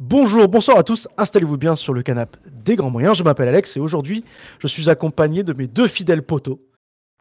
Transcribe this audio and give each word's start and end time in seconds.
Bonjour, 0.00 0.46
bonsoir 0.46 0.78
à 0.78 0.84
tous, 0.84 1.08
installez-vous 1.16 1.56
bien 1.56 1.74
sur 1.74 1.92
le 1.92 2.04
canapé 2.04 2.38
des 2.52 2.76
grands 2.76 2.88
moyens. 2.88 3.16
Je 3.16 3.24
m'appelle 3.24 3.48
Alex 3.48 3.76
et 3.76 3.80
aujourd'hui, 3.80 4.22
je 4.60 4.68
suis 4.68 4.88
accompagné 4.88 5.42
de 5.42 5.52
mes 5.52 5.66
deux 5.66 5.88
fidèles 5.88 6.22
poteaux, 6.22 6.60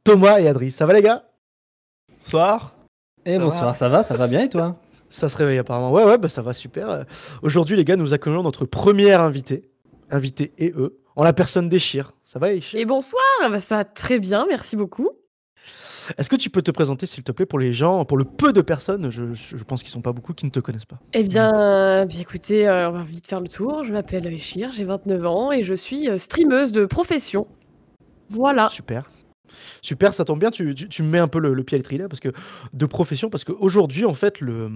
Thomas 0.03 0.39
et 0.39 0.47
Adri. 0.47 0.69
Ça 0.69 0.85
va 0.85 0.93
les 0.93 1.01
gars? 1.01 1.23
Bonsoir. 2.23 2.77
Et 3.25 3.33
Ça 3.33 3.39
bonsoir, 3.39 3.65
va 3.65 3.73
ça 3.73 3.89
va, 3.89 4.03
ça 4.03 4.13
va 4.13 4.27
bien 4.27 4.41
et 4.41 4.49
toi? 4.49 4.79
Ça 5.09 5.27
se 5.27 5.35
réveille 5.37 5.57
apparemment. 5.57 5.91
Ouais, 5.91 6.03
ouais, 6.03 6.19
bah 6.19 6.29
ça 6.29 6.43
va 6.43 6.53
super. 6.53 7.05
Aujourd'hui, 7.41 7.75
les 7.75 7.83
gars, 7.83 7.95
nous 7.95 8.13
accueillons 8.13 8.43
notre 8.43 8.65
première 8.65 9.21
invité, 9.21 9.71
invité 10.11 10.53
et 10.59 10.71
eux, 10.77 10.99
en 11.15 11.23
la 11.23 11.33
personne 11.33 11.69
d'Echir. 11.69 12.13
Ça 12.23 12.37
va 12.37 12.53
Echir? 12.53 12.79
Et 12.79 12.85
bonsoir, 12.85 13.23
bah, 13.49 13.59
ça 13.59 13.77
va 13.77 13.85
très 13.85 14.19
bien, 14.19 14.45
merci 14.47 14.75
beaucoup. 14.75 15.09
Est-ce 16.17 16.29
que 16.29 16.35
tu 16.35 16.49
peux 16.49 16.61
te 16.61 16.71
présenter, 16.71 17.05
s'il 17.05 17.23
te 17.23 17.31
plaît, 17.31 17.45
pour 17.45 17.59
les 17.59 17.73
gens, 17.73 18.05
pour 18.05 18.17
le 18.17 18.23
peu 18.25 18.53
de 18.53 18.61
personnes, 18.61 19.09
je, 19.09 19.33
je 19.33 19.63
pense 19.63 19.81
qu'ils 19.83 19.91
sont 19.91 20.01
pas 20.01 20.13
beaucoup, 20.13 20.33
qui 20.33 20.45
ne 20.45 20.51
te 20.51 20.59
connaissent 20.59 20.85
pas 20.85 20.99
Eh 21.13 21.23
bien, 21.23 21.53
euh, 21.55 22.05
bien 22.05 22.21
écoutez, 22.21 22.67
euh, 22.67 22.89
on 22.89 22.93
va 22.93 23.03
vite 23.03 23.27
faire 23.27 23.41
le 23.41 23.47
tour. 23.49 23.83
Je 23.83 23.91
m'appelle 23.91 24.25
Echir, 24.27 24.71
j'ai 24.71 24.83
29 24.85 25.25
ans 25.25 25.51
et 25.51 25.63
je 25.63 25.73
suis 25.73 26.07
euh, 26.09 26.17
streameuse 26.17 26.71
de 26.71 26.85
profession. 26.85 27.47
Voilà. 28.29 28.69
Super. 28.69 29.09
Super, 29.81 30.13
ça 30.13 30.25
tombe 30.25 30.39
bien, 30.39 30.51
tu, 30.51 30.75
tu- 30.75 30.89
tu 30.89 31.03
me 31.03 31.09
mets 31.09 31.19
un 31.19 31.27
peu 31.27 31.39
le, 31.39 31.53
le 31.53 31.63
pied 31.63 31.75
à 31.75 31.79
l'étrier 31.79 32.01
là, 32.01 32.09
parce 32.09 32.19
que 32.19 32.29
de 32.73 32.85
profession, 32.85 33.29
parce 33.29 33.43
qu'aujourd'hui, 33.43 34.05
en 34.05 34.13
fait, 34.13 34.41
le, 34.41 34.69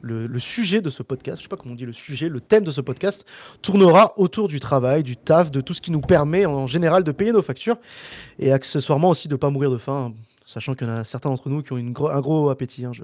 le, 0.00 0.26
le 0.26 0.38
sujet 0.40 0.80
de 0.80 0.88
ce 0.90 1.02
podcast, 1.02 1.38
je 1.38 1.42
sais 1.42 1.48
pas 1.48 1.56
comment 1.56 1.72
on 1.74 1.76
dit 1.76 1.84
le 1.84 1.92
sujet, 1.92 2.28
le 2.28 2.40
thème 2.40 2.64
de 2.64 2.70
ce 2.70 2.80
podcast, 2.80 3.24
tournera 3.62 4.14
autour 4.18 4.48
du 4.48 4.58
travail, 4.58 5.02
du 5.02 5.16
taf, 5.16 5.50
de 5.50 5.60
tout 5.60 5.74
ce 5.74 5.80
qui 5.80 5.90
nous 5.92 6.00
permet 6.00 6.46
en 6.46 6.66
général 6.66 7.04
de 7.04 7.12
payer 7.12 7.32
nos 7.32 7.42
factures, 7.42 7.76
et 8.38 8.52
accessoirement 8.52 9.10
aussi 9.10 9.28
de 9.28 9.34
ne 9.34 9.38
pas 9.38 9.50
mourir 9.50 9.70
de 9.70 9.78
faim, 9.78 10.14
sachant 10.46 10.74
qu'il 10.74 10.86
y 10.86 10.90
en 10.90 10.94
a 10.94 11.04
certains 11.04 11.28
d'entre 11.28 11.48
nous 11.50 11.62
qui 11.62 11.72
ont 11.72 11.76
une 11.76 11.92
gro- 11.92 12.08
un 12.08 12.20
gros 12.20 12.48
appétit, 12.50 12.84
hein, 12.84 12.92
je- 12.92 13.02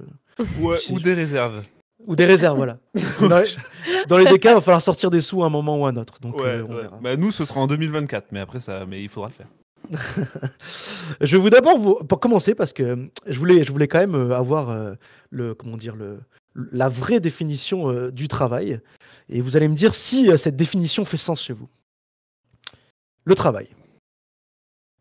Ouais, 0.60 0.78
Si. 0.78 0.92
ou 0.95 1.00
des 1.00 1.12
réserves. 1.14 1.62
ou 2.06 2.16
des 2.16 2.24
réserves, 2.24 2.56
voilà. 2.56 2.78
Dans 3.20 3.39
les, 3.39 3.47
dans 4.08 4.19
les 4.19 4.25
deux 4.27 4.39
cas, 4.39 4.50
il 4.53 4.55
va 4.55 4.61
falloir 4.61 4.83
sortir 4.83 5.11
des 5.11 5.20
sous 5.20 5.42
à 5.42 5.47
un 5.47 5.50
moment 5.50 5.78
ou 5.78 5.84
à 5.86 5.91
un 5.91 5.97
autre, 5.97 6.19
donc 6.20 6.36
Ouais, 6.39 6.47
euh, 6.47 6.64
on 6.69 6.75
ouais. 6.75 6.83
verra. 6.83 6.98
Bah, 7.02 7.17
nous, 7.17 7.30
ce 7.33 7.44
sera 7.44 7.61
en 7.61 7.67
2024, 7.67 8.28
mais 8.33 8.41
après, 8.41 8.58
ça, 8.61 8.86
mais 8.86 9.02
il 9.02 9.08
faudra 9.08 9.28
le 9.28 9.34
faire. 9.34 9.48
Je 11.20 11.36
vais 11.36 11.42
vous 11.42 11.50
d'abord 11.50 11.77
vous 11.78 11.94
pour 12.05 12.20
commencer 12.20 12.55
parce 12.55 12.72
que 12.72 13.11
je 13.27 13.36
voulais 13.39 13.64
je 13.64 13.72
voulais 13.72 13.89
quand 13.89 13.98
même 13.98 14.14
euh, 14.14 14.30
avoir 14.36 14.70
euh, 14.70 14.95
le 15.30 15.55
comment 15.55 15.77
dire 15.77 15.97
le 15.97 16.20
la 16.55 16.89
vraie 16.89 17.19
définition 17.19 17.91
euh, 17.91 18.12
du 18.12 18.28
travail 18.28 18.80
et 19.28 19.41
vous 19.41 19.56
allez 19.56 19.67
me 19.67 19.74
dire 19.74 19.95
si 19.97 20.30
euh, 20.30 20.36
cette 20.36 20.55
définition 20.55 21.05
fait 21.05 21.17
sens 21.17 21.42
chez 21.42 21.52
vous. 21.52 21.69
Le 23.24 23.34
travail. 23.34 23.69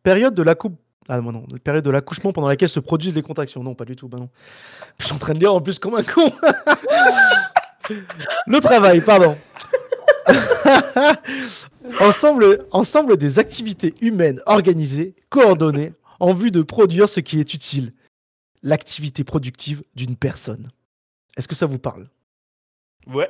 Période 0.03 0.33
de 0.33 0.41
la 0.43 0.55
coupe 0.55 0.79
ah 1.13 1.19
non, 1.19 1.33
non, 1.33 1.43
période 1.61 1.83
de 1.83 1.89
l'accouchement 1.89 2.31
pendant 2.31 2.47
laquelle 2.47 2.69
se 2.69 2.79
produisent 2.79 3.13
les 3.13 3.21
contractions. 3.21 3.61
Non, 3.61 3.75
pas 3.75 3.83
du 3.83 3.97
tout, 3.97 4.07
bah 4.07 4.17
non. 4.17 4.29
Je 4.97 5.07
suis 5.07 5.13
en 5.13 5.17
train 5.17 5.33
de 5.33 5.39
lire 5.39 5.53
en 5.53 5.59
plus 5.59 5.77
comme 5.77 5.95
un 5.95 6.03
con. 6.03 6.31
le 8.47 8.59
travail, 8.61 9.01
pardon. 9.01 9.35
ensemble, 11.99 12.65
ensemble 12.71 13.17
des 13.17 13.39
activités 13.39 13.93
humaines 13.99 14.41
organisées, 14.45 15.13
coordonnées, 15.27 15.91
en 16.21 16.33
vue 16.33 16.49
de 16.49 16.61
produire 16.61 17.09
ce 17.09 17.19
qui 17.19 17.41
est 17.41 17.53
utile. 17.53 17.91
L'activité 18.63 19.25
productive 19.25 19.83
d'une 19.95 20.15
personne. 20.15 20.71
Est-ce 21.35 21.49
que 21.49 21.55
ça 21.55 21.65
vous 21.65 21.79
parle? 21.79 22.07
Ouais. 23.05 23.29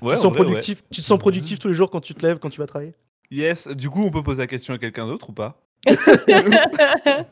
tu, 0.00 0.04
Ouais, 0.04 0.14
te 0.14 0.18
en 0.18 0.22
sens 0.22 0.32
vrai, 0.32 0.42
productif, 0.42 0.82
tu 0.90 1.00
te 1.00 1.06
sens 1.06 1.20
productif 1.20 1.60
tous 1.60 1.68
les 1.68 1.74
jours 1.74 1.92
quand 1.92 2.00
tu 2.00 2.12
te 2.12 2.26
lèves, 2.26 2.40
quand 2.40 2.50
tu 2.50 2.58
vas 2.58 2.66
travailler? 2.66 2.94
Yes, 3.30 3.68
du 3.68 3.88
coup, 3.88 4.02
on 4.02 4.10
peut 4.10 4.24
poser 4.24 4.40
la 4.40 4.48
question 4.48 4.74
à 4.74 4.78
quelqu'un 4.78 5.06
d'autre 5.06 5.30
ou 5.30 5.32
pas? 5.32 5.60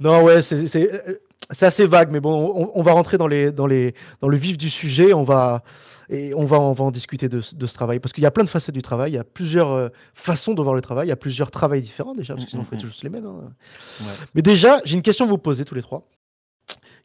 Non, 0.00 0.22
ouais, 0.24 0.42
c'est 0.42 0.66
assez 1.66 1.86
vague, 1.86 2.10
mais 2.10 2.20
bon, 2.20 2.52
on, 2.54 2.70
on 2.74 2.82
va 2.82 2.92
rentrer 2.92 3.16
dans, 3.16 3.28
les, 3.28 3.52
dans, 3.52 3.66
les, 3.66 3.94
dans 4.20 4.28
le 4.28 4.36
vif 4.36 4.58
du 4.58 4.68
sujet, 4.70 5.12
on 5.12 5.22
va, 5.22 5.62
et 6.08 6.34
on 6.34 6.44
va, 6.46 6.58
on 6.60 6.72
va 6.72 6.84
en 6.84 6.90
discuter 6.90 7.28
de, 7.28 7.40
ce- 7.40 7.54
de 7.54 7.66
ce 7.66 7.74
travail, 7.74 8.00
parce 8.00 8.12
qu'il 8.12 8.24
y 8.24 8.26
a 8.26 8.30
plein 8.32 8.42
de 8.44 8.48
facettes 8.48 8.74
du 8.74 8.82
travail, 8.82 9.12
il 9.12 9.14
y 9.14 9.18
a 9.18 9.24
plusieurs 9.24 9.70
euh, 9.72 9.88
façons 10.14 10.54
de 10.54 10.62
voir 10.62 10.74
le 10.74 10.80
travail, 10.80 11.06
il 11.06 11.10
y 11.10 11.12
a 11.12 11.16
plusieurs 11.16 11.50
travails 11.52 11.80
différents 11.80 12.14
déjà, 12.14 12.34
parce 12.34 12.44
que 12.46 12.50
sinon 12.50 12.62
on 12.62 12.66
fait 12.66 12.76
Mhm. 12.76 12.90
tous 12.90 13.02
les 13.04 13.08
mêmes. 13.10 13.26
hein. 13.26 13.52
Ouais. 14.00 14.06
Mais 14.34 14.42
déjà, 14.42 14.80
j'ai 14.84 14.96
une 14.96 15.02
question 15.02 15.24
à 15.26 15.28
vous 15.28 15.38
poser 15.38 15.64
tous 15.64 15.74
les 15.76 15.82
trois. 15.82 16.08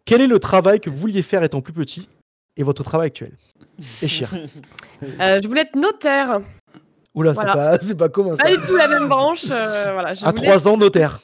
Quel 0.06 0.22
est 0.22 0.28
le 0.28 0.40
travail 0.40 0.80
que 0.80 0.90
vous 0.90 0.97
vouliez 0.97 1.22
faire 1.22 1.44
étant 1.44 1.62
plus 1.62 1.74
petit 1.74 2.08
et 2.58 2.64
votre 2.64 2.84
travail 2.84 3.08
actuel? 3.08 3.34
Échir. 4.02 4.31
Euh, 5.20 5.40
je 5.41 5.47
voulais 5.47 5.62
être 5.62 5.75
notaire. 5.75 6.40
Oula, 7.16 7.31
Voilà. 7.31 7.52
c'est 7.52 7.58
pas, 7.58 7.78
c'est 7.88 7.96
pas 7.98 8.09
commun 8.09 8.36
ça. 8.36 8.44
Pas 8.44 8.52
du 8.56 8.62
tout 8.62 8.76
la 8.76 8.88
même 8.88 9.08
branche. 9.08 9.46
euh, 9.50 9.92
voilà, 9.94 10.14
je 10.14 10.26
À 10.26 10.31
voulais- 10.31 10.48
trois 10.48 10.68
ans, 10.68 10.78
notaire. 10.78 11.20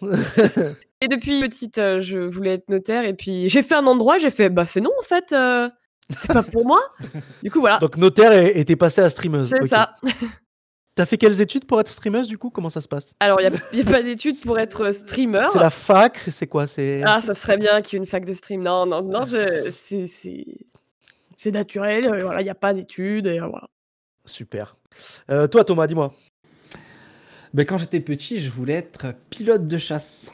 Et 1.01 1.07
depuis 1.07 1.41
petite, 1.41 1.77
euh, 1.79 1.99
je 2.01 2.19
voulais 2.19 2.53
être 2.55 2.69
notaire. 2.69 3.03
Et 3.05 3.13
puis 3.13 3.49
j'ai 3.49 3.61
fait 3.63 3.75
un 3.75 3.85
endroit, 3.87 4.17
j'ai 4.17 4.29
fait, 4.31 4.49
bah 4.49 4.65
c'est 4.65 4.81
non 4.81 4.91
en 4.99 5.03
fait, 5.03 5.31
euh, 5.33 5.69
c'est 6.09 6.31
pas 6.31 6.43
pour 6.43 6.65
moi. 6.65 6.79
Du 7.43 7.49
coup 7.51 7.59
voilà, 7.59 7.77
Donc 7.79 7.97
notaire 7.97 8.31
et 8.33 8.63
t'es 8.65 8.75
passé 8.75 9.01
à 9.01 9.09
streameuse. 9.09 9.49
c'est 9.61 9.67
ça. 9.67 9.95
T'as 10.93 11.05
fait 11.05 11.17
quelles 11.17 11.39
études 11.39 11.65
pour 11.65 11.79
être 11.79 11.87
streameuse 11.87 12.27
du 12.27 12.37
coup? 12.37 12.49
Comment 12.49 12.69
ça 12.69 12.81
se 12.81 12.87
passe? 12.89 13.13
Alors 13.21 13.39
il 13.41 13.49
n'y 13.73 13.81
a, 13.81 13.83
pas 13.85 14.03
d'études 14.03 14.39
pour 14.45 14.59
être 14.59 14.91
streamer. 14.93 15.43
C'est 15.51 15.57
la 15.59 15.69
fac, 15.69 16.17
c'est 16.17 16.47
quoi? 16.47 16.67
C'est 16.67 17.01
Ah, 17.05 17.21
ça 17.21 17.33
serait 17.33 17.57
bien 17.57 17.81
qu'il 17.81 17.97
y 17.97 18.01
ait 18.01 18.03
une 18.03 18.09
fac 18.09 18.25
de 18.25 18.33
stream. 18.33 18.61
Non, 18.61 18.85
non, 18.85 19.01
non, 19.01 19.25
c'est- 19.25 19.71
c'est 20.07 20.45
c'est 21.35 21.51
naturel. 21.51 22.05
euh, 22.05 22.21
Voilà, 22.25 22.41
il 22.41 22.43
n'y 22.43 22.49
a 22.49 22.55
pas 22.55 22.73
d'études. 22.73 23.25
et, 23.25 23.39
euh, 23.39 23.47
voilà. 23.47 23.67
super. 24.25 24.75
Euh, 25.29 25.47
toi 25.47 25.63
Thomas, 25.63 25.87
dis-moi. 25.87 26.13
ben, 27.53 27.65
Quand 27.65 27.77
j'étais 27.77 27.99
petit, 27.99 28.39
je 28.39 28.49
voulais 28.49 28.73
être 28.73 29.13
pilote 29.29 29.67
de 29.67 29.77
chasse. 29.77 30.33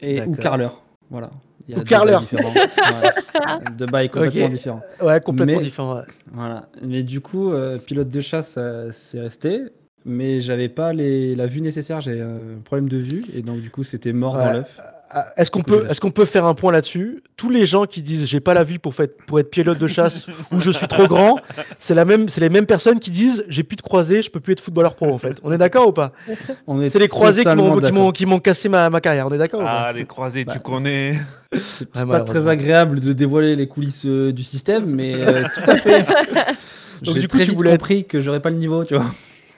Et, 0.00 0.22
ou 0.22 0.34
carleur. 0.34 0.82
Voilà. 1.10 1.30
Il 1.68 1.74
y 1.74 1.78
a 1.78 1.80
Ou 1.82 1.84
carleur. 1.84 2.24
Ouais. 2.32 3.86
Bails 3.86 4.08
complètement 4.08 4.46
Ok. 4.46 4.50
différents. 4.50 4.80
Ouais, 5.02 5.20
complètement 5.20 5.58
Mais- 5.58 5.62
différent. 5.64 5.96
ouais. 5.96 6.02
Voilà. 6.32 6.68
Mais 6.82 7.02
du 7.02 7.20
coup, 7.20 7.52
euh, 7.52 7.78
pilote 7.78 8.08
de 8.10 8.20
chasse, 8.20 8.54
euh, 8.58 8.90
c'est 8.92 9.20
resté. 9.20 9.62
Mais 10.06 10.40
j'avais 10.40 10.68
pas 10.68 10.92
les, 10.92 11.34
la 11.36 11.46
vue 11.46 11.60
nécessaire, 11.60 12.00
j'ai 12.00 12.20
un 12.20 12.38
problème 12.64 12.88
de 12.88 12.96
vue. 12.98 13.24
Et 13.34 13.42
donc, 13.42 13.60
du 13.60 13.70
coup, 13.70 13.84
c'était 13.84 14.12
mort 14.12 14.34
Ouais. 14.36 14.44
dans 14.44 14.52
l'œuf. 14.52 14.78
Ah, 15.12 15.26
Est-ce 15.36 15.50
qu'on 15.50 15.62
peut, 15.62 15.86
est-ce 15.90 16.00
qu'on 16.00 16.12
peut 16.12 16.24
faire 16.24 16.44
un 16.44 16.54
point 16.54 16.70
là-dessus? 16.70 17.24
Tous 17.36 17.50
les 17.50 17.66
gens 17.66 17.84
qui 17.84 18.00
disent 18.00 18.26
j'ai 18.26 18.38
pas 18.38 18.54
la 18.54 18.62
vie 18.62 18.78
pour, 18.78 18.94
fait- 18.94 19.16
pour 19.26 19.40
être 19.40 19.50
pilote 19.50 19.76
de 19.78 19.88
chasse 19.88 20.28
ou 20.52 20.60
je 20.60 20.70
suis 20.70 20.86
trop 20.86 21.08
grand, 21.08 21.40
c'est 21.80 21.96
la 21.96 22.04
même, 22.04 22.28
c'est 22.28 22.40
les 22.40 22.48
mêmes 22.48 22.64
personnes 22.64 23.00
qui 23.00 23.10
disent 23.10 23.44
j'ai 23.48 23.64
plus 23.64 23.74
de 23.74 23.82
croisés, 23.82 24.22
je 24.22 24.30
peux 24.30 24.38
plus 24.38 24.52
être 24.52 24.60
footballeur 24.60 24.94
pro 24.94 25.12
en 25.12 25.18
fait. 25.18 25.38
On 25.42 25.50
est 25.50 25.58
d'accord 25.58 25.88
ou 25.88 25.92
pas? 25.92 26.12
Est 26.28 26.90
C'est 26.90 27.00
les 27.00 27.08
croisés 27.08 27.42
qui 27.44 28.24
m'ont, 28.26 28.38
cassé 28.38 28.68
ma, 28.68 28.88
ma 28.88 29.00
carrière. 29.00 29.26
On 29.26 29.32
est 29.32 29.38
d'accord 29.38 29.62
ou 29.62 29.64
pas? 29.64 29.86
Ah, 29.88 29.92
les 29.92 30.04
croisés, 30.06 30.44
Bah, 30.44 30.52
tu 30.52 30.60
connais. 30.60 31.18
C'est 31.58 31.88
pas 31.90 32.20
très 32.20 32.46
agréable 32.46 33.00
de 33.00 33.12
dévoiler 33.12 33.56
les 33.56 33.66
coulisses 33.66 34.06
euh, 34.06 34.32
du 34.32 34.44
système, 34.44 34.86
mais 34.86 35.14
euh, 35.16 35.42
tout 35.52 35.68
à 35.72 35.76
fait. 35.76 36.06
Donc, 37.02 37.14
J'ai 37.14 37.20
du 37.22 37.26
coup, 37.28 37.36
très 37.36 37.44
tu 37.46 37.50
vite 37.50 37.56
voulais 37.56 37.72
compris 37.72 38.04
que 38.04 38.20
j'aurais 38.20 38.40
pas 38.40 38.50
le 38.50 38.56
niveau, 38.58 38.84
tu 38.84 38.94
vois. 38.94 39.06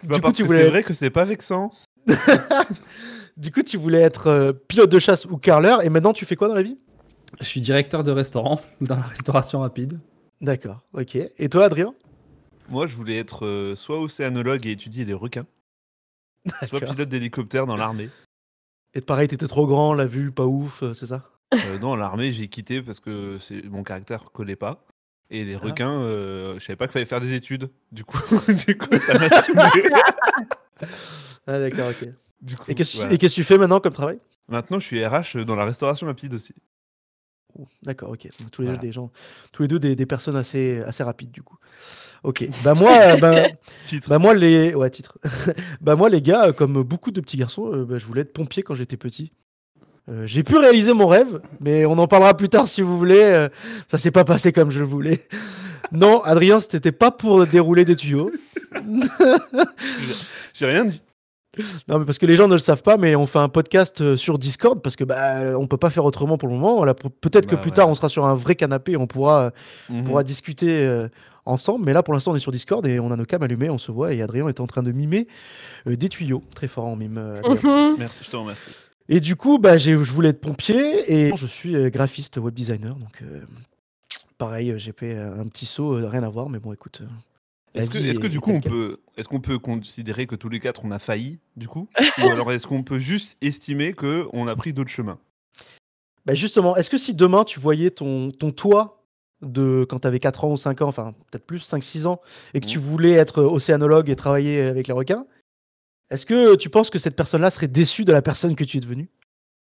Bah, 0.09 0.17
coup, 0.17 0.21
parce 0.23 0.37
tu 0.37 0.43
que 0.43 0.47
voulais- 0.49 0.65
C'est 0.65 0.71
vrai 0.71 0.83
que 0.83 0.95
c'est 0.95 1.11
pas 1.11 1.25
vexant. 1.25 1.73
Du 3.39 3.51
coup, 3.51 3.63
tu 3.63 3.79
voulais 3.79 4.01
être 4.03 4.27
euh, 4.27 4.53
pilote 4.53 4.91
de 4.91 4.99
chasse 4.99 5.25
ou 5.25 5.39
carleur 5.39 5.83
et 5.83 5.89
maintenant 5.89 6.13
tu 6.13 6.27
fais 6.27 6.37
quoi 6.37 6.49
dans 6.49 6.55
la 6.55 6.63
vie? 6.63 6.79
Je 7.41 7.47
suis 7.47 7.63
directeur 7.63 8.03
de 8.05 8.11
restaurant 8.11 8.61
dans 8.83 8.97
la 8.97 9.03
restauration 9.07 9.61
rapide. 9.61 9.99
D'accord, 10.43 10.83
ok. 10.93 11.17
Et 11.17 11.49
toi, 11.49 11.65
Adrien? 11.65 11.95
Moi, 12.69 12.87
je 12.87 12.95
voulais 12.95 13.17
être 13.19 13.47
euh, 13.47 13.75
soit 13.75 13.99
océanologue 14.01 14.67
et 14.67 14.73
étudier 14.73 15.05
les 15.07 15.15
requins, 15.15 15.47
soit 16.67 16.81
pilote 16.81 17.09
d'hélicoptère 17.09 17.67
dans 17.67 17.77
l'armée. 17.77 18.11
Et 18.95 19.01
pareil, 19.01 19.29
t'étais 19.29 19.47
trop 19.49 19.67
grand, 19.67 19.95
la 19.95 20.05
vue 20.07 20.31
pas 20.31 20.45
ouf, 20.47 20.83
euh, 20.83 20.93
c'est 20.93 21.07
ça? 21.07 21.31
Euh, 21.55 21.79
non, 21.79 21.97
l'armée, 21.97 22.33
j'ai 22.33 22.49
quitté 22.49 22.83
parce 22.83 23.01
que 23.01 23.39
c'est- 23.41 23.63
mon 23.69 23.83
caractère 23.83 24.31
collait 24.33 24.57
pas. 24.57 24.85
Et 25.35 25.45
les 25.45 25.55
Ah. 25.55 25.59
requins, 25.65 26.03
euh, 26.03 26.59
je 26.59 26.65
savais 26.65 26.77
pas 26.77 26.87
qu'il 26.87 26.93
fallait 26.93 27.05
faire 27.07 27.21
des 27.23 27.33
études. 27.35 27.71
Du 27.91 28.05
coup, 28.05 28.19
du 28.67 28.77
coup 28.77 28.95
ça 28.99 29.15
m'a 29.19 29.29
saoulé. 29.43 29.89
Ah 31.47 31.59
d'accord, 31.59 31.89
ok. 31.91 32.09
Du 32.41 32.57
coup, 32.57 32.65
Et 32.69 32.75
qu'est-ce 32.75 32.97
voilà. 32.99 33.13
et 33.15 33.19
qu'est-ce 33.19 33.35
que 33.35 33.41
tu 33.41 33.45
fais 33.45 33.57
maintenant 33.59 33.81
comme 33.81 33.93
travail? 33.93 34.19
Maintenant, 34.49 34.79
je 34.79 34.85
suis 34.87 35.05
RH 35.07 35.45
dans 35.47 35.55
la 35.57 35.65
restauration 35.65 36.07
rapide 36.07 36.35
aussi. 36.35 36.55
Oh, 37.59 37.67
D'accord, 37.83 38.11
ok. 38.11 38.29
Donc, 38.41 38.51
tous 38.51 38.63
les 38.63 38.67
Voilà. 38.69 38.81
deux 38.81 38.87
des 38.89 38.93
gens, 38.93 39.11
tous 39.53 39.63
les 39.63 39.69
deux 39.69 39.79
des, 39.79 39.95
des 39.95 40.07
personnes 40.07 40.37
assez, 40.37 40.81
assez 40.81 41.03
rapides 41.03 41.31
du 41.31 41.43
coup. 41.43 41.57
Ok. 42.25 42.49
Bah 42.65 42.75
moi, 42.75 42.91
euh, 42.99 43.17
bah, 43.19 43.45
Titre. 43.85 44.09
bah 44.09 44.19
moi 44.19 44.35
les, 44.35 44.75
ouais 44.75 44.91
titre. 44.91 45.19
bah 45.81 45.95
moi 45.97 46.09
les 46.09 46.23
gars, 46.23 46.49
euh, 46.49 46.53
comme 46.53 46.83
beaucoup 46.83 47.11
de 47.11 47.21
petits 47.21 47.37
garçons, 47.37 47.73
euh, 47.73 47.85
bah, 47.85 47.99
je 47.99 48.07
voulais 48.07 48.23
être 48.23 48.33
pompier 48.33 48.63
quand 48.63 48.75
j'étais 48.75 48.97
petit. 48.97 49.33
Euh, 50.09 50.27
J'ai 50.27 50.43
pu 50.43 50.57
réaliser 50.57 50.93
mon 50.93 51.07
rêve, 51.07 51.41
mais 51.61 51.87
on 51.87 51.93
en 51.99 52.07
parlera 52.09 52.37
plus 52.37 52.49
tard 52.49 52.67
si 52.69 52.83
vous 52.83 52.99
voulez. 52.99 53.21
euh, 53.23 53.49
ça 53.87 53.99
s'est 53.99 54.11
pas 54.11 54.25
passé 54.25 54.53
comme 54.53 54.71
je 54.71 54.81
le 54.81 54.85
voulais. 54.85 55.21
Non, 55.93 56.23
Adrien, 56.23 56.59
c'était 56.61 56.91
pas 56.93 57.11
pour 57.11 57.47
dérouler 57.47 57.85
des 57.85 57.95
tuyaux. 57.97 58.31
J'ai 60.55 60.67
rien 60.67 60.85
dit. 60.85 61.03
Non, 61.87 61.99
mais 61.99 62.07
parce 62.07 62.19
que 62.19 62.25
les 62.25 62.35
gens 62.37 62.49
ne 62.49 62.55
le 62.55 62.59
savent 62.59 62.83
pas, 62.83 62.97
mais 62.97 63.15
on 63.15 63.27
fait 63.27 63.39
un 63.39 63.51
podcast 63.51 64.01
euh, 64.01 64.17
sur 64.17 64.39
Discord 64.39 64.81
parce 64.81 64.97
que 64.97 65.05
bah, 65.05 65.59
on 65.59 65.67
peut 65.67 65.77
pas 65.77 65.91
faire 65.91 66.05
autrement 66.07 66.39
pour 66.39 66.49
le 66.49 66.55
moment. 66.55 66.77
Voilà, 66.77 66.95
Peut-être 66.95 67.47
que 67.47 67.57
Bah 67.57 67.61
plus 67.61 67.71
ouais. 67.71 67.75
tard, 67.77 67.89
on 67.91 67.95
sera 67.95 68.09
sur 68.09 68.25
un 68.25 68.35
vrai 68.35 68.55
canapé 68.55 68.93
et 68.93 68.97
on 68.97 69.07
pourra, 69.07 69.43
euh, 69.45 69.51
on 69.91 69.95
Mhm. 69.99 70.05
pourra 70.05 70.23
discuter 70.25 70.71
euh, 70.87 71.09
ensemble. 71.45 71.85
Mais 71.85 71.93
là, 71.93 72.03
pour 72.03 72.15
l'instant, 72.15 72.33
on 72.33 72.37
est 72.37 72.41
sur 72.41 72.53
Discord 72.53 72.87
et 72.87 72.99
on 73.01 73.11
a 73.13 73.17
nos 73.17 73.27
cams 73.27 73.43
allumés, 73.43 73.69
on 73.69 73.77
se 73.77 73.93
voit. 73.93 74.15
Et 74.15 74.23
Adrien 74.23 74.49
est 74.49 74.61
en 74.61 74.67
train 74.67 74.83
de 74.83 74.93
mimer 74.93 75.29
euh, 75.87 75.95
des 75.95 76.09
tuyaux. 76.09 76.43
Très 76.55 76.69
fort 76.69 76.87
en 76.87 76.97
mime. 76.97 77.19
euh. 77.19 77.43
Mhm. 77.63 77.97
Merci, 77.99 78.25
je 78.25 78.31
te 78.31 78.37
remercie. 78.37 78.71
Et 79.15 79.21
du 79.21 79.37
coup, 79.37 79.59
bah, 79.59 79.77
j'ai- 79.77 79.93
je 79.93 80.11
voulais 80.11 80.31
être 80.31 80.41
pompier 80.41 81.13
et 81.13 81.37
je 81.37 81.47
suis 81.47 81.77
euh, 81.77 81.91
graphiste 81.91 82.39
web 82.39 82.55
designer. 82.55 82.95
Donc, 82.97 83.21
euh, 83.21 83.43
pareil, 84.39 84.71
euh, 84.71 84.79
j'ai 84.79 84.93
fait 84.93 85.19
un 85.19 85.47
petit 85.49 85.67
saut, 85.67 85.91
rien 86.09 86.23
à 86.23 86.31
voir, 86.31 86.49
mais 86.49 86.59
bon, 86.59 86.73
écoute. 86.73 87.03
Est-ce 87.75 87.91
que, 87.91 88.27
du 88.27 88.41
coup 88.41 88.53
on 88.53 88.61
peut, 88.63 89.01
est-ce 89.19 89.29
qu'on 89.29 89.41
peut 89.41 89.59
considérer 89.59 90.27
que 90.27 90.35
tous 90.35 90.49
les 90.49 90.61
quatre 90.61 90.83
on 90.85 90.91
a 90.91 90.99
failli 90.99 91.39
du 91.57 91.69
coup, 91.69 91.89
ou 92.27 92.31
alors 92.31 92.53
est-ce 92.53 92.67
qu'on 92.67 92.83
peut 92.83 92.99
juste 92.99 93.37
estimer 93.43 93.93
que 93.93 94.27
on 94.33 94.49
a 94.49 94.57
pris 94.57 94.73
d'autres 94.73 94.91
chemins? 94.91 95.19
Bah, 96.25 96.35
justement, 96.35 96.75
est-ce 96.77 96.89
que 96.89 96.97
si 96.99 97.13
demain 97.15 97.45
tu 97.45 97.61
voyais 97.61 97.91
ton, 97.91 98.31
ton 98.31 98.51
toit 98.51 99.05
de 99.43 99.85
quand 99.91 99.99
tu 100.01 100.07
avais 100.09 100.21
4 100.21 100.45
ans 100.45 100.53
ou 100.53 100.57
5 100.57 100.81
ans, 100.81 100.89
enfin 100.89 101.13
peut-être 101.31 101.45
plus, 101.45 101.59
5-6 101.61 102.07
ans, 102.07 102.21
et 102.55 102.61
que 102.61 102.67
tu 102.67 102.79
Mhm. 102.79 102.85
voulais 102.85 103.13
être 103.13 103.43
océanologue 103.43 104.09
et 104.09 104.17
travailler 104.17 104.63
avec 104.63 104.87
les 104.87 104.95
requins, 104.95 105.27
est-ce 106.13 106.27
que 106.27 106.55
tu 106.57 106.69
penses 106.71 106.91
que 106.91 106.99
cette 106.99 107.17
personne-là 107.17 107.51
serait 107.51 107.69
déçue 107.69 108.05
de 108.05 108.13
la 108.13 108.23
personne 108.23 108.55
que 108.57 108.65
tu 108.65 108.77
es 108.77 108.81
devenue? 108.81 109.09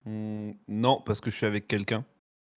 Hmm, 0.05 0.51
Non, 0.67 1.01
parce 1.05 1.19
que 1.21 1.29
je 1.29 1.35
suis 1.35 1.45
avec 1.45 1.67
quelqu'un 1.67 2.05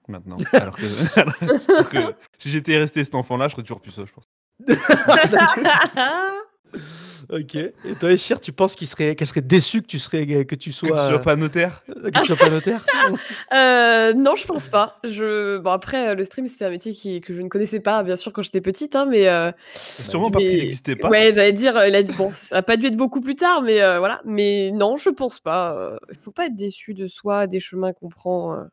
maintenant. 0.08 0.38
Alors 0.52 0.76
que, 0.76 1.18
alors 1.20 1.88
que 1.88 2.14
si 2.38 2.50
j'étais 2.50 2.76
resté 2.78 3.04
cet 3.04 3.14
enfant-là, 3.14 3.48
je 3.48 3.52
serais 3.52 3.62
toujours 3.62 3.80
plus 3.80 3.92
ça, 3.92 4.02
je 4.04 4.12
pense. 4.12 4.24
Ok. 7.28 7.54
Et 7.54 7.72
toi, 8.00 8.10
Echir, 8.12 8.40
tu 8.40 8.50
penses 8.52 8.74
qu'il 8.74 8.88
serait, 8.88 9.14
qu'elle 9.14 9.28
serait 9.28 9.40
déçue 9.42 9.82
que 9.82 9.86
tu 9.86 9.98
serais, 10.00 10.26
que 10.44 10.54
tu 10.56 10.70
Que 10.70 10.74
sois, 10.74 10.88
tu 11.04 11.08
sois 11.10 11.18
pas 11.20 11.36
notaire. 11.36 11.84
que 11.86 12.10
tu 12.20 12.26
sois 12.26 12.34
pas 12.36 12.50
notaire 12.50 12.84
Euh, 13.52 14.14
non, 14.14 14.34
je 14.34 14.46
pense 14.46 14.68
pas. 14.68 14.98
Je... 15.04 15.58
Bon, 15.58 15.70
après, 15.70 16.08
euh, 16.08 16.14
le 16.14 16.24
stream, 16.24 16.48
c'est 16.48 16.64
un 16.64 16.70
métier 16.70 16.92
qui... 16.92 17.20
que 17.20 17.32
je 17.34 17.42
ne 17.42 17.48
connaissais 17.48 17.78
pas, 17.80 18.02
bien 18.02 18.16
sûr, 18.16 18.32
quand 18.32 18.42
j'étais 18.42 18.60
petite, 18.60 18.96
hein, 18.96 19.06
mais. 19.06 19.28
euh, 19.28 19.52
Sûrement 19.74 20.30
parce 20.30 20.44
qu'il 20.44 20.58
n'existait 20.58 20.96
pas. 20.96 21.08
Ouais, 21.08 21.30
j'allais 21.32 21.52
dire, 21.52 21.76
euh, 21.76 21.88
il 21.88 21.94
a- 21.94 22.02
bon, 22.02 22.30
ça 22.32 22.56
a 22.58 22.62
pas 22.62 22.76
dû 22.76 22.86
être 22.86 22.96
beaucoup 22.96 23.20
plus 23.20 23.36
tard, 23.36 23.62
mais 23.62 23.80
euh, 23.80 23.98
voilà. 23.98 24.20
Mais 24.24 24.70
non, 24.72 24.96
je 24.96 25.10
pense 25.10 25.38
pas. 25.40 25.76
euh, 25.76 25.98
Il 26.12 26.18
faut 26.18 26.32
pas 26.32 26.46
être 26.46 26.56
déçu 26.56 26.94
de 26.94 27.06
soi, 27.06 27.46
des 27.46 27.60
chemins 27.60 27.92
qu'on 27.92 28.08
prend. 28.08 28.54
euh, 28.54 28.64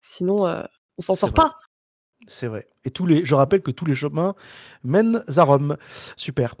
Sinon, 0.00 0.46
euh, 0.48 0.62
on 0.98 1.02
s'en 1.02 1.14
sort 1.14 1.30
vrai. 1.30 1.36
pas. 1.36 1.54
C'est 2.28 2.46
vrai. 2.46 2.68
Et 2.84 2.90
tous 2.90 3.04
les, 3.06 3.24
je 3.24 3.34
rappelle 3.34 3.62
que 3.62 3.72
tous 3.72 3.84
les 3.84 3.94
chemins 3.94 4.34
mènent 4.84 5.24
à 5.36 5.42
Rome. 5.42 5.76
Super. 6.16 6.54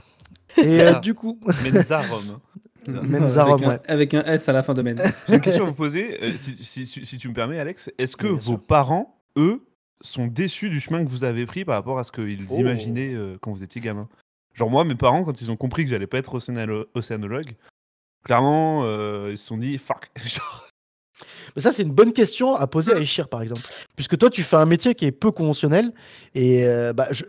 Et 0.58 0.80
euh, 0.80 0.98
du 1.00 1.14
coup, 1.14 1.38
Menzarum. 1.64 2.40
Menzarum, 2.88 3.52
avec, 3.54 3.64
un, 3.64 3.68
ouais. 3.70 3.80
avec 3.86 4.14
un 4.14 4.22
S 4.24 4.48
à 4.48 4.52
la 4.52 4.62
fin 4.62 4.74
de 4.74 4.82
Men. 4.82 5.00
J'ai 5.28 5.34
une 5.36 5.40
question 5.40 5.64
à 5.64 5.68
vous 5.68 5.74
poser, 5.74 6.22
euh, 6.22 6.36
si, 6.36 6.56
si- 6.56 6.86
si- 6.86 7.06
si 7.06 7.16
tu 7.18 7.28
me 7.28 7.34
permets, 7.34 7.58
Alex. 7.60 7.90
Est-ce 7.98 8.16
que 8.16 8.26
Oui, 8.26 8.32
vos 8.34 8.40
sûr. 8.40 8.60
parents, 8.66 9.20
eux, 9.36 9.64
sont 10.00 10.26
déçus 10.26 10.68
du 10.68 10.80
chemin 10.80 11.04
que 11.04 11.08
vous 11.08 11.22
avez 11.22 11.46
pris 11.46 11.64
par 11.64 11.76
rapport 11.76 11.98
à 11.98 12.02
ce 12.04 12.10
qu'ils 12.10 12.44
Oh. 12.50 12.56
imaginaient 12.58 13.14
euh, 13.14 13.36
quand 13.40 13.52
vous 13.52 13.62
étiez 13.62 13.80
gamin? 13.80 14.08
Genre 14.54 14.68
moi, 14.68 14.84
mes 14.84 14.96
parents, 14.96 15.22
quand 15.24 15.40
ils 15.40 15.50
ont 15.50 15.56
compris 15.56 15.84
que 15.84 15.90
j'allais 15.90 16.08
pas 16.08 16.18
être 16.18 16.34
océanologue, 16.94 17.52
clairement, 18.24 18.82
euh, 18.84 19.28
ils 19.30 19.38
se 19.38 19.46
sont 19.46 19.56
dit 19.56 19.78
fuck. 19.78 20.10
Genre, 20.26 20.66
Mais 21.56 21.62
ça, 21.62 21.72
c'est 21.72 21.82
une 21.82 21.92
bonne 21.92 22.12
question 22.12 22.56
à 22.56 22.66
poser 22.66 22.92
à 22.92 22.98
Echir, 22.98 23.28
par 23.28 23.42
exemple. 23.42 23.62
Puisque 23.96 24.16
toi, 24.18 24.30
tu 24.30 24.42
fais 24.42 24.56
un 24.56 24.66
métier 24.66 24.94
qui 24.94 25.06
est 25.06 25.12
peu 25.12 25.30
conventionnel. 25.30 25.92
Et 26.34 26.66
euh, 26.66 26.92
bah, 26.92 27.08
je, 27.10 27.24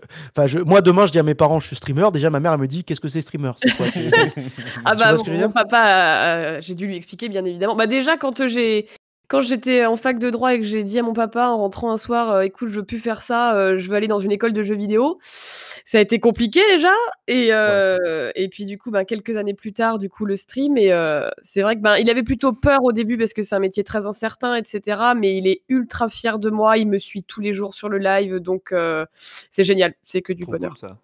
je, 0.46 0.60
moi, 0.60 0.82
demain, 0.82 1.06
je 1.06 1.12
dis 1.12 1.20
à 1.20 1.24
mes 1.24 1.36
parents, 1.36 1.60
je 1.60 1.68
suis 1.68 1.76
streamer. 1.76 2.10
Déjà, 2.14 2.30
ma 2.30 2.40
mère, 2.40 2.54
elle 2.54 2.60
me 2.60 2.68
dit, 2.68 2.84
qu'est-ce 2.84 3.02
que 3.02 3.08
c'est 3.08 3.22
streamer? 3.22 3.52
C'est 3.58 3.76
quoi 3.76 3.88
Ah 4.86 4.96
bah 4.96 5.16
mon 5.16 5.50
papa, 5.52 5.88
euh, 5.88 6.62
j'ai 6.62 6.76
dû 6.76 6.88
lui 6.88 6.96
expliquer 6.96 7.30
bien 7.30 7.44
évidemment. 7.46 7.76
Bah 7.76 7.88
déjà 7.88 8.18
quand 8.18 8.48
j'ai 8.48 8.88
quand 9.34 9.42
j'étais 9.42 9.84
en 9.88 9.98
fac 9.98 10.20
de 10.20 10.30
droit 10.30 10.54
et 10.54 10.60
que 10.60 10.66
j'ai 10.66 10.84
dit 10.84 11.00
à 11.00 11.02
mon 11.02 11.14
papa 11.14 11.48
en 11.48 11.58
rentrant 11.58 11.92
un 11.92 11.98
soir, 11.98 12.30
euh, 12.30 12.42
écoute, 12.42 12.68
je 12.68 12.76
veux 12.76 12.86
plus 12.86 13.00
faire 13.00 13.24
ça, 13.24 13.56
euh, 13.56 13.80
je 13.80 13.90
veux 13.90 13.96
aller 13.96 14.08
dans 14.08 14.20
une 14.20 14.32
école 14.32 14.54
de 14.54 14.62
jeux 14.62 14.76
vidéo. 14.76 15.18
Ça 15.22 15.98
a 15.98 16.02
été 16.02 16.20
compliqué 16.20 16.62
déjà 16.70 16.94
et 17.28 17.48
euh, 17.50 18.30
et 18.36 18.48
puis 18.48 18.66
du 18.66 18.78
coup, 18.78 18.92
ben, 18.92 19.06
quelques 19.06 19.36
années 19.36 19.56
plus 19.56 19.74
tard, 19.74 19.98
du 19.98 20.08
coup 20.08 20.26
le 20.26 20.36
stream 20.36 20.78
et 20.78 20.92
euh, 20.92 21.32
c'est 21.42 21.64
vrai 21.64 21.76
que 21.76 21.82
ben 21.82 21.96
il 21.98 22.12
avait 22.12 22.22
plutôt 22.22 22.54
peur 22.54 22.84
au 22.84 22.92
début 22.92 23.18
parce 23.18 23.34
que 23.34 23.42
c'est 23.42 23.56
un 23.56 23.60
métier 23.60 23.84
très 23.84 24.06
incertain, 24.06 24.54
etc. 24.54 25.00
Mais 25.18 25.36
il 25.36 25.48
est 25.48 25.64
ultra 25.68 26.10
fier 26.10 26.38
de 26.38 26.52
moi, 26.52 26.78
il 26.78 26.88
me 26.88 27.00
suit 27.00 27.24
tous 27.24 27.42
les 27.42 27.54
jours 27.54 27.74
sur 27.74 27.90
le 27.90 27.98
live, 27.98 28.36
donc 28.36 28.72
euh, 28.72 29.04
c'est 29.50 29.64
génial, 29.64 29.96
c'est 30.06 30.22
que 30.22 30.34
du 30.34 30.44
trop 30.44 30.52
bonheur. 30.52 30.78
cool, 30.80 30.90
ça. 30.90 31.00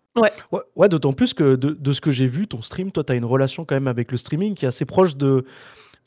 Ouais, 0.52 0.62
ouais, 0.76 0.88
d'autant 0.88 1.14
plus 1.14 1.34
que 1.34 1.56
de, 1.56 1.72
de 1.72 1.92
ce 1.94 2.02
que 2.02 2.12
j'ai 2.12 2.28
vu, 2.28 2.48
ton 2.48 2.62
stream, 2.62 2.92
toi, 2.92 3.04
tu 3.04 3.12
as 3.12 3.16
une 3.16 3.26
relation 3.26 3.66
quand 3.66 3.76
même 3.76 3.88
avec 3.88 4.12
le 4.12 4.18
streaming 4.18 4.54
qui 4.54 4.66
est 4.66 4.68
assez 4.68 4.86
proche 4.86 5.18
de. 5.18 5.46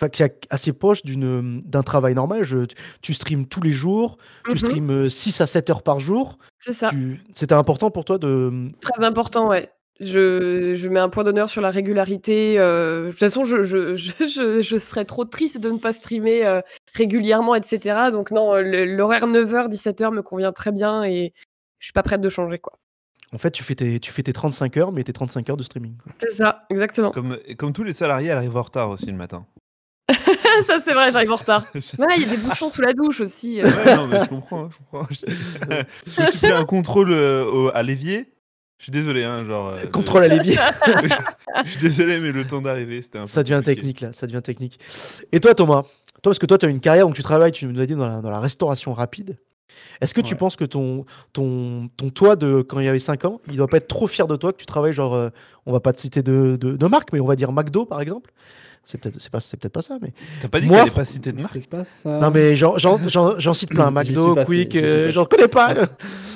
Enfin, 0.03 0.09
qui 0.09 0.25
est 0.25 0.37
assez 0.51 0.73
proche 0.73 1.03
d'une, 1.05 1.61
d'un 1.61 1.83
travail 1.85 2.15
normal. 2.17 2.43
Je, 2.43 2.65
tu, 3.03 3.15
streams 3.15 3.47
tous 3.47 3.61
les 3.63 3.71
jours, 3.71 4.17
tu 4.47 4.51
Mhm, 4.53 4.57
streams 4.59 5.09
6 5.09 5.41
à 5.41 5.47
7 5.47 5.71
heures 5.71 5.83
par 5.85 6.01
jour. 6.01 6.39
c'est 6.59 6.73
ça. 6.73 6.91
C'était 7.33 7.55
important 7.55 7.93
pour 7.93 8.05
toi 8.05 8.19
de. 8.19 8.51
Très 8.81 9.05
important, 9.05 9.49
ouais. 9.49 9.71
Je, 10.01 10.75
je 10.75 10.89
mets 10.89 10.99
un 10.99 11.09
point 11.09 11.23
d'honneur 11.23 11.49
sur 11.49 11.63
la 11.63 11.71
régularité. 11.71 12.59
euh, 12.59 13.07
de 13.07 13.11
toute 13.11 13.21
façon, 13.21 13.45
je, 13.45 13.63
je, 13.63 13.95
je, 13.97 14.11
je- 14.27 14.61
je 14.61 14.77
serais 14.77 15.05
trop 15.05 15.25
triste 15.25 15.61
de 15.61 15.71
ne 15.71 15.79
pas 15.79 15.93
streamer 15.93 16.45
euh, 16.45 16.61
régulièrement, 16.95 17.55
etc. 17.55 18.11
Donc 18.11 18.33
non, 18.33 18.55
euh, 18.57 18.85
l'horaire 18.85 19.29
9h, 19.29 19.69
17h 19.69 20.13
me 20.13 20.23
convient 20.23 20.51
très 20.51 20.73
bien 20.73 21.05
et 21.05 21.33
je 21.79 21.87
suis 21.87 21.93
pas 21.93 22.03
prête 22.03 22.21
de 22.21 22.29
changer, 22.29 22.59
quoi. 22.59 22.73
En 23.33 23.39
fait, 23.39 23.53
tu 23.53 23.63
fais 23.63 23.77
tes, 23.77 24.01
tu 24.01 24.11
fais 24.11 24.25
tes 24.25 24.33
35 24.33 24.77
heures, 24.79 24.91
mais 24.93 25.05
tes 25.05 25.13
35 25.13 25.49
heures 25.51 25.57
de 25.57 25.63
streaming. 25.63 25.95
C'est 26.19 26.33
ça, 26.33 26.65
exactement. 26.71 27.13
Comme, 27.13 27.39
comme 27.57 27.73
tous 27.73 27.85
les 27.85 27.93
salariés, 27.93 28.29
elle 28.31 28.37
arrive 28.39 28.57
en 28.57 28.63
retard 28.63 28.91
aussi 28.91 29.07
le 29.07 29.13
matin. 29.17 29.47
ça, 30.67 30.81
c'est 30.81 30.93
vrai, 30.93 31.11
j'arrive 31.11 31.33
en 31.33 31.37
retard. 31.37 31.65
Ouais, 31.99 32.07
il 32.17 32.23
y 32.23 32.25
a 32.27 32.29
des 32.29 32.37
bouchons 32.37 32.71
sous 32.71 32.83
la 32.83 32.93
douche 32.93 33.21
aussi. 33.21 33.61
Ouais, 33.63 33.95
non, 33.97 34.07
mais 34.09 34.21
je 34.23 34.29
comprends. 34.29 34.65
hein, 34.65 34.69
je, 34.71 34.77
comprends. 34.79 35.09
je 36.17 36.23
me 36.23 36.31
suis 36.31 36.39
fait 36.39 36.53
un 36.53 36.65
contrôle 36.65 37.13
euh, 37.13 37.45
au- 37.45 37.71
à 37.75 37.83
l'évier. 37.83 38.29
Je 38.79 38.85
suis 38.87 38.93
désolé, 38.93 39.23
hein, 39.23 39.45
genre. 39.45 39.69
euh, 39.69 39.87
Contrôle 39.93 40.25
à 40.25 40.29
l'évier. 40.29 40.57
je 41.65 41.71
suis 41.71 41.81
désolé, 41.81 42.19
mais 42.21 42.33
le 42.33 42.45
temps 42.47 42.61
d'arriver, 42.61 43.01
c'était 43.01 43.19
un 43.19 43.23
peu. 43.23 43.27
Ça 43.29 43.43
devient 43.45 43.55
compliqué. 43.57 43.77
technique 43.77 44.01
là, 44.01 44.13
ça 44.13 44.27
devient 44.27 44.43
technique. 44.43 44.81
Et 45.31 45.39
toi 45.39 45.55
Thomas, 45.55 45.83
toi 45.83 45.91
parce 46.25 46.41
que 46.41 46.47
toi 46.47 46.59
tu 46.59 46.67
as 46.67 46.69
une 46.69 46.81
carrière 46.81 47.09
où 47.09 47.13
tu 47.13 47.23
travailles, 47.23 47.53
tu 47.53 47.67
nous 47.67 47.81
as 47.81 47.87
dit 47.87 47.95
dans 47.95 48.09
la, 48.09 48.21
dans 48.21 48.31
la 48.31 48.41
restauration 48.41 48.93
rapide. 48.93 49.39
Est-ce 50.01 50.15
que 50.15 50.21
tu 50.21 50.35
penses 50.37 50.57
que 50.57 50.65
ton, 50.65 51.05
ton, 51.33 51.89
ton 51.97 52.11
toi 52.11 52.37
de 52.37 52.63
quand 52.63 52.81
il 52.81 52.87
y 52.87 52.89
avait 52.89 52.99
5 52.99 53.25
ans, 53.25 53.41
il 53.51 53.57
doit 53.57 53.69
pas 53.69 53.77
être 53.79 53.89
trop 53.89 54.07
fier 54.07 54.27
de 54.27 54.37
toi 54.37 54.53
que 54.53 54.59
tu 54.59 54.67
travailles 54.67 54.93
genre, 54.93 55.15
euh, 55.15 55.29
on 55.67 55.73
va 55.73 55.81
pas 55.81 55.93
te 55.93 56.01
citer 56.01 56.23
de, 56.23 56.57
de, 56.61 56.77
de 56.77 56.87
marque, 56.87 57.13
mais 57.13 57.21
on 57.21 57.27
va 57.27 57.37
dire 57.37 57.53
McDo 57.53 57.85
par 57.87 58.01
exemple? 58.01 58.31
C'est 58.85 59.01
peut-être 59.01 59.21
c'est 59.21 59.31
pas, 59.31 59.39
c'est 59.39 59.57
peut-être 59.61 59.73
pas 59.75 59.83
ça, 59.83 59.99
mais... 60.03 60.13
T'as 60.41 60.49
pas 60.49 60.61
dit 60.61 60.67
Moi, 60.67 60.83
qu'elle 60.83 60.93
pas 60.93 61.05
citer 61.05 61.31
de 61.31 61.41
marque? 61.41 61.53
C'est 61.53 61.69
pas 61.69 61.85
ça. 61.85 62.19
Non 62.19 62.31
mais 62.33 62.57
j'en- 62.57 62.77
j'en 62.79 62.99
j'en- 63.09 63.39
j'en 63.39 63.55
cite 63.55 63.71
plein, 63.71 63.93
McDo, 63.93 64.35
passé, 64.35 64.47
Quick, 64.47 64.75
euh, 64.77 65.13
j'en 65.13 65.25
connais 65.25 65.47
pas. 65.49 65.73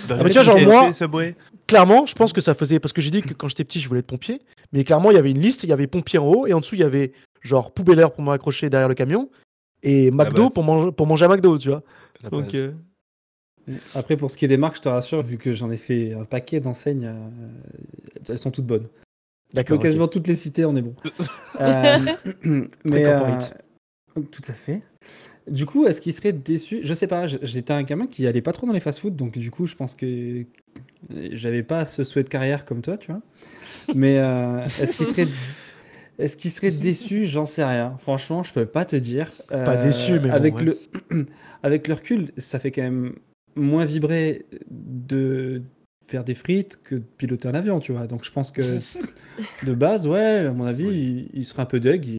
Bah, 0.08 0.18
mais 0.22 0.30
tiens, 0.30 0.42
genre, 0.44 0.60
moi- 0.60 0.92
Subway. 0.92 1.34
clairement, 1.66 2.06
je 2.06 2.14
pense 2.14 2.32
que 2.32 2.40
ça 2.40 2.54
faisait. 2.54 2.78
Parce 2.78 2.92
que 2.92 3.00
j'ai 3.00 3.10
dit 3.10 3.22
que 3.22 3.34
quand 3.34 3.48
j'étais 3.48 3.64
petit, 3.64 3.80
je 3.80 3.88
voulais 3.88 3.98
être 3.98 4.06
pompier. 4.06 4.40
Mais 4.72 4.84
clairement, 4.84 5.10
il 5.10 5.14
y 5.14 5.18
avait 5.18 5.32
une 5.32 5.40
liste. 5.40 5.64
Il 5.64 5.70
y 5.70 5.72
avait 5.72 5.88
pompier 5.88 6.20
en 6.20 6.26
haut. 6.26 6.46
Et 6.46 6.52
en 6.52 6.60
dessous, 6.60 6.76
il 6.76 6.80
y 6.82 6.84
avait 6.84 7.10
genre 7.42 7.72
poubelleur 7.74 8.12
pour 8.12 8.22
m'accrocher 8.22 8.70
derrière 8.70 8.88
le 8.88 8.94
camion. 8.94 9.28
Et 9.82 10.12
McDo 10.12 10.48
pour, 10.50 10.62
manger 10.62 10.92
pour 10.92 11.08
manger 11.08 11.24
à 11.24 11.28
McDo, 11.28 11.58
tu 11.58 11.70
vois. 11.70 11.82
La 12.22 12.30
Donc, 12.30 12.44
base. 12.44 12.54
euh, 12.54 12.72
Après, 13.94 14.16
pour 14.16 14.30
ce 14.30 14.36
qui 14.36 14.44
est 14.44 14.48
des 14.48 14.56
marques, 14.56 14.76
je 14.76 14.82
te 14.82 14.88
rassure, 14.88 15.22
vu 15.22 15.38
que 15.38 15.52
j'en 15.52 15.70
ai 15.70 15.76
fait 15.76 16.12
un 16.12 16.24
paquet 16.24 16.60
d'enseignes, 16.60 17.06
euh, 17.06 18.28
elles 18.28 18.38
sont 18.38 18.50
toutes 18.50 18.66
bonnes. 18.66 18.88
D'accord. 19.54 19.78
quasiment 19.78 20.08
toutes 20.08 20.28
les 20.28 20.36
citer, 20.36 20.64
on 20.64 20.76
est 20.76 20.82
bon. 20.82 20.94
Euh, 21.58 21.96
mais 22.84 23.06
euh, 23.06 23.38
tout 24.14 24.42
à 24.46 24.52
fait. 24.52 24.82
Du 25.48 25.64
coup, 25.64 25.86
est-ce 25.86 26.02
qu'il 26.02 26.12
serait 26.12 26.34
déçu 26.34 26.80
Je 26.82 26.92
sais 26.92 27.06
pas. 27.06 27.26
J'étais 27.26 27.72
un 27.72 27.82
gamin 27.82 28.06
qui 28.06 28.26
allait 28.26 28.42
pas 28.42 28.52
trop 28.52 28.66
dans 28.66 28.74
les 28.74 28.80
fast-food, 28.80 29.16
donc 29.16 29.38
du 29.38 29.50
coup, 29.50 29.64
je 29.64 29.74
pense 29.74 29.94
que 29.94 30.44
j'avais 31.08 31.62
pas 31.62 31.86
ce 31.86 32.04
souhait 32.04 32.24
de 32.24 32.28
carrière 32.28 32.66
comme 32.66 32.82
toi, 32.82 32.98
tu 32.98 33.10
vois. 33.10 33.22
Mais 33.94 34.18
euh, 34.18 34.66
est-ce 34.78 34.92
qu'il 34.92 35.06
serait 35.06 35.28
est-ce 36.18 36.36
qu'il 36.36 36.50
serait 36.50 36.72
déçu 36.72 37.24
J'en 37.24 37.46
sais 37.46 37.64
rien. 37.64 37.96
Franchement, 38.02 38.42
je 38.42 38.52
peux 38.52 38.66
pas 38.66 38.84
te 38.84 38.96
dire. 38.96 39.32
Pas 39.48 39.78
déçu, 39.78 40.20
mais 40.20 40.28
bon, 40.28 40.32
avec 40.32 40.56
ouais. 40.56 40.76
le 41.10 41.26
avec 41.62 41.88
le 41.88 41.94
recul, 41.94 42.32
ça 42.36 42.58
fait 42.58 42.70
quand 42.70 42.82
même 42.82 43.14
moins 43.56 43.84
vibrer 43.84 44.46
de 44.70 45.62
faire 46.06 46.22
des 46.24 46.34
frites 46.34 46.80
que 46.84 46.94
de 46.96 47.00
piloter 47.00 47.48
un 47.48 47.54
avion, 47.54 47.80
tu 47.80 47.92
vois. 47.92 48.06
Donc 48.06 48.24
je 48.24 48.30
pense 48.30 48.50
que 48.52 48.78
de 49.64 49.74
base, 49.74 50.06
ouais, 50.06 50.46
à 50.46 50.52
mon 50.52 50.64
avis, 50.64 50.84
il, 50.84 51.30
il 51.34 51.44
serait 51.44 51.62
un 51.62 51.66
peu 51.66 51.80
deg, 51.80 52.04
il, 52.06 52.16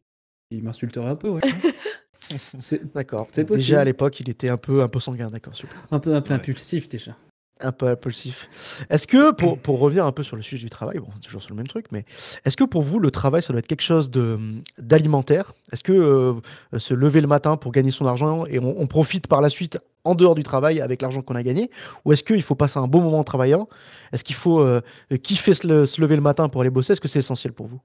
il 0.50 0.62
m'insulterait 0.62 1.08
un 1.08 1.16
peu, 1.16 1.28
ouais. 1.30 1.40
C'est 2.58 2.92
D'accord. 2.94 3.26
C'est 3.32 3.44
possible. 3.44 3.66
Déjà 3.66 3.80
à 3.80 3.84
l'époque, 3.84 4.20
il 4.20 4.28
était 4.28 4.50
un 4.50 4.58
peu, 4.58 4.82
un 4.82 4.88
peu 4.88 5.00
sanguin, 5.00 5.28
d'accord. 5.28 5.56
super. 5.56 5.74
un 5.90 5.98
peu, 5.98 6.14
un 6.14 6.20
peu 6.20 6.30
Ouais. 6.34 6.36
impulsif 6.36 6.88
déjà. 6.88 7.16
Un 7.60 7.72
peu 7.72 7.86
impulsif. 7.88 8.84
Est-ce 8.90 9.06
que, 9.08 9.32
pour, 9.32 9.58
pour 9.58 9.78
revenir 9.80 10.06
un 10.06 10.12
peu 10.12 10.22
sur 10.22 10.36
le 10.36 10.42
sujet 10.42 10.62
du 10.62 10.70
travail, 10.70 10.98
bon, 10.98 11.08
toujours 11.24 11.42
sur 11.42 11.50
le 11.52 11.56
même 11.56 11.66
truc, 11.66 11.86
mais 11.90 12.04
est-ce 12.44 12.56
que 12.56 12.62
pour 12.64 12.82
vous, 12.82 13.00
le 13.00 13.10
travail, 13.10 13.42
ça 13.42 13.52
doit 13.52 13.58
être 13.58 13.66
quelque 13.66 13.80
chose 13.82 14.10
de- 14.10 14.38
d'alimentaire? 14.78 15.54
Est-ce 15.72 15.82
que 15.82 15.92
euh, 15.92 16.34
se 16.78 16.94
lever 16.94 17.20
le 17.20 17.26
matin 17.26 17.56
pour 17.56 17.72
gagner 17.72 17.90
son 17.90 18.06
argent 18.06 18.44
et 18.46 18.58
on, 18.60 18.78
on 18.80 18.86
profite 18.86 19.26
par 19.26 19.40
la 19.40 19.48
suite 19.48 19.80
en 20.08 20.14
dehors 20.14 20.34
du 20.34 20.42
travail 20.42 20.80
avec 20.80 21.02
l'argent 21.02 21.22
qu'on 21.22 21.34
a 21.34 21.42
gagné 21.42 21.70
Ou 22.04 22.12
est-ce 22.12 22.24
qu'il 22.24 22.42
faut 22.42 22.54
passer 22.54 22.78
un 22.78 22.88
bon 22.88 23.00
moment 23.00 23.18
en 23.20 23.24
travaillant? 23.24 23.68
Est-ce 24.12 24.24
qu'il 24.24 24.36
faut 24.36 24.60
euh, 24.60 24.80
kiffer 25.22 25.54
se, 25.54 25.66
le- 25.66 25.86
se 25.86 26.00
lever 26.00 26.16
le 26.16 26.22
matin 26.22 26.48
pour 26.48 26.60
aller 26.62 26.70
bosser? 26.70 26.92
Est-ce 26.94 27.00
que 27.00 27.08
c'est 27.08 27.18
essentiel 27.20 27.52
pour 27.52 27.66
vous? 27.66 27.80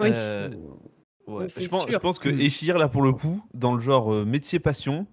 Oui. 0.00 0.10
Euh, 0.14 0.50
ouais. 1.26 1.46
Je, 1.48 1.68
pense, 1.68 1.82
sûr. 1.84 1.92
je 1.92 1.98
pense 1.98 2.18
que 2.18 2.28
Mm. 2.28 2.40
Échir, 2.40 2.78
là, 2.78 2.88
pour 2.88 3.02
le 3.02 3.12
coup, 3.12 3.42
dans 3.54 3.74
le 3.74 3.80
genre 3.80 4.12
euh, 4.12 4.24
métier 4.24 4.58
passion, 4.58 5.06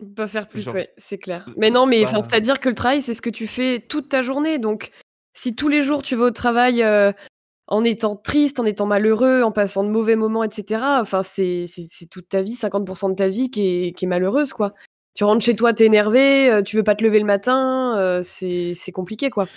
On 0.00 0.04
peut 0.06 0.14
Pas 0.14 0.28
faire 0.28 0.48
plus, 0.48 0.62
Genre- 0.62 0.74
ouais, 0.74 0.90
c'est 0.96 1.18
clair. 1.18 1.48
Mais 1.56 1.70
non, 1.70 1.84
mais 1.86 2.04
Bah- 2.04 2.10
c'est-à-dire 2.22 2.60
que 2.60 2.68
le 2.68 2.74
travail, 2.76 3.02
c'est 3.02 3.14
ce 3.14 3.22
que 3.22 3.30
tu 3.30 3.46
fais 3.48 3.80
toute 3.80 4.08
ta 4.08 4.22
journée. 4.22 4.58
Donc, 4.58 4.92
si 5.36 5.54
tous 5.56 5.68
les 5.68 5.82
jours 5.82 6.02
tu 6.02 6.14
vas 6.14 6.26
au 6.26 6.30
travail 6.30 6.82
euh, 6.84 7.10
en 7.68 7.84
étant 7.84 8.16
triste, 8.16 8.58
en 8.60 8.64
étant 8.64 8.86
malheureux, 8.86 9.42
en 9.42 9.52
passant 9.52 9.84
de 9.84 9.90
mauvais 9.90 10.16
moments, 10.16 10.42
etc., 10.42 10.82
enfin, 11.00 11.22
c'est 11.22 11.66
toute 12.10 12.28
ta 12.28 12.42
vie, 12.42 12.54
50% 12.54 13.10
de 13.10 13.14
ta 13.14 13.28
vie 13.28 13.50
qui 13.50 13.88
est, 13.88 13.92
qui 13.92 14.06
est 14.06 14.08
malheureuse, 14.08 14.52
quoi. 14.52 14.74
Tu 15.14 15.24
rentres 15.24 15.44
chez 15.44 15.56
toi, 15.56 15.72
t'es 15.74 15.84
énervé, 15.86 16.50
euh, 16.50 16.62
tu 16.62 16.76
veux 16.76 16.82
pas 16.84 16.94
te 16.94 17.04
lever 17.04 17.18
le 17.18 17.26
matin, 17.26 17.96
euh, 17.98 18.20
c'est 18.22 18.72
c'est 18.74 18.92
compliqué, 18.92 19.30
quoi. 19.30 19.48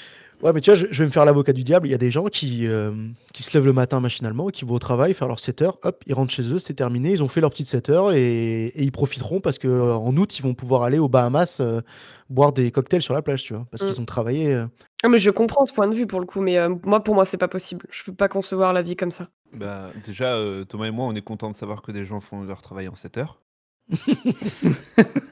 Ouais, 0.44 0.52
mais 0.54 0.62
tu 0.62 0.72
vois, 0.72 0.76
je, 0.76 0.88
je 0.90 1.00
vais 1.04 1.06
me 1.06 1.12
faire 1.12 1.24
l'avocat 1.26 1.54
du 1.54 1.64
diable. 1.64 1.88
Il 1.88 1.92
y 1.92 1.94
a 1.94 2.00
des 2.00 2.10
gens 2.10 2.26
qui, 2.26 2.66
euh, 2.68 2.92
qui 3.34 3.44
se 3.44 3.56
lèvent 3.56 3.66
le 3.68 3.74
matin 3.74 4.00
machinalement, 4.00 4.48
qui 4.48 4.66
vont 4.66 4.74
au 4.76 4.80
travail, 4.80 5.14
faire 5.14 5.28
leur 5.28 5.40
7 5.40 5.62
heures, 5.62 5.78
hop, 5.84 6.04
ils 6.08 6.14
rentrent 6.16 6.32
chez 6.32 6.52
eux, 6.52 6.58
c'est 6.58 6.74
terminé, 6.74 7.12
ils 7.12 7.22
ont 7.24 7.28
fait 7.28 7.42
leur 7.42 7.52
petite 7.52 7.68
7 7.68 7.90
heures 7.90 8.12
et, 8.14 8.66
et 8.68 8.82
ils 8.84 8.92
profiteront 8.92 9.40
parce 9.40 9.60
que 9.60 9.68
euh, 9.68 9.94
en 9.94 10.16
août, 10.18 10.40
ils 10.40 10.42
vont 10.42 10.56
pouvoir 10.56 10.82
aller 10.82 10.98
aux 10.98 11.10
Bahamas 11.10 11.58
euh, 11.60 11.82
boire 12.30 12.54
des 12.54 12.72
cocktails 12.72 13.02
sur 13.04 13.14
la 13.14 13.22
plage, 13.22 13.44
tu 13.44 13.54
vois, 13.54 13.66
parce 13.70 13.84
Mm. 13.84 13.86
qu'ils 13.88 14.02
ont 14.02 14.06
travaillé. 14.06 14.54
euh. 14.54 14.66
Ah, 15.04 15.10
mais 15.10 15.20
je 15.20 15.30
comprends 15.32 15.66
ce 15.66 15.74
point 15.74 15.88
de 15.88 15.94
vue 15.96 16.08
pour 16.08 16.20
le 16.20 16.26
coup, 16.26 16.42
mais 16.42 16.58
euh, 16.58 16.70
moi, 16.86 17.04
pour 17.04 17.14
moi, 17.16 17.26
c'est 17.26 17.38
pas 17.38 17.48
possible. 17.48 17.86
Je 17.92 18.04
peux 18.04 18.14
pas 18.14 18.28
concevoir 18.28 18.74
la 18.74 18.82
vie 18.82 18.96
comme 18.96 19.12
ça. 19.12 19.28
Bah, 19.58 19.90
déjà, 20.06 20.36
euh, 20.36 20.64
Thomas 20.64 20.86
et 20.88 20.92
moi, 20.92 21.06
on 21.06 21.14
est 21.16 21.22
contents 21.22 21.52
de 21.52 21.56
savoir 21.56 21.82
que 21.82 21.92
des 21.92 22.06
gens 22.06 22.20
font 22.20 22.44
leur 22.44 22.62
travail 22.62 22.88
en 22.88 22.96
7 22.96 23.18
heures. 23.18 23.40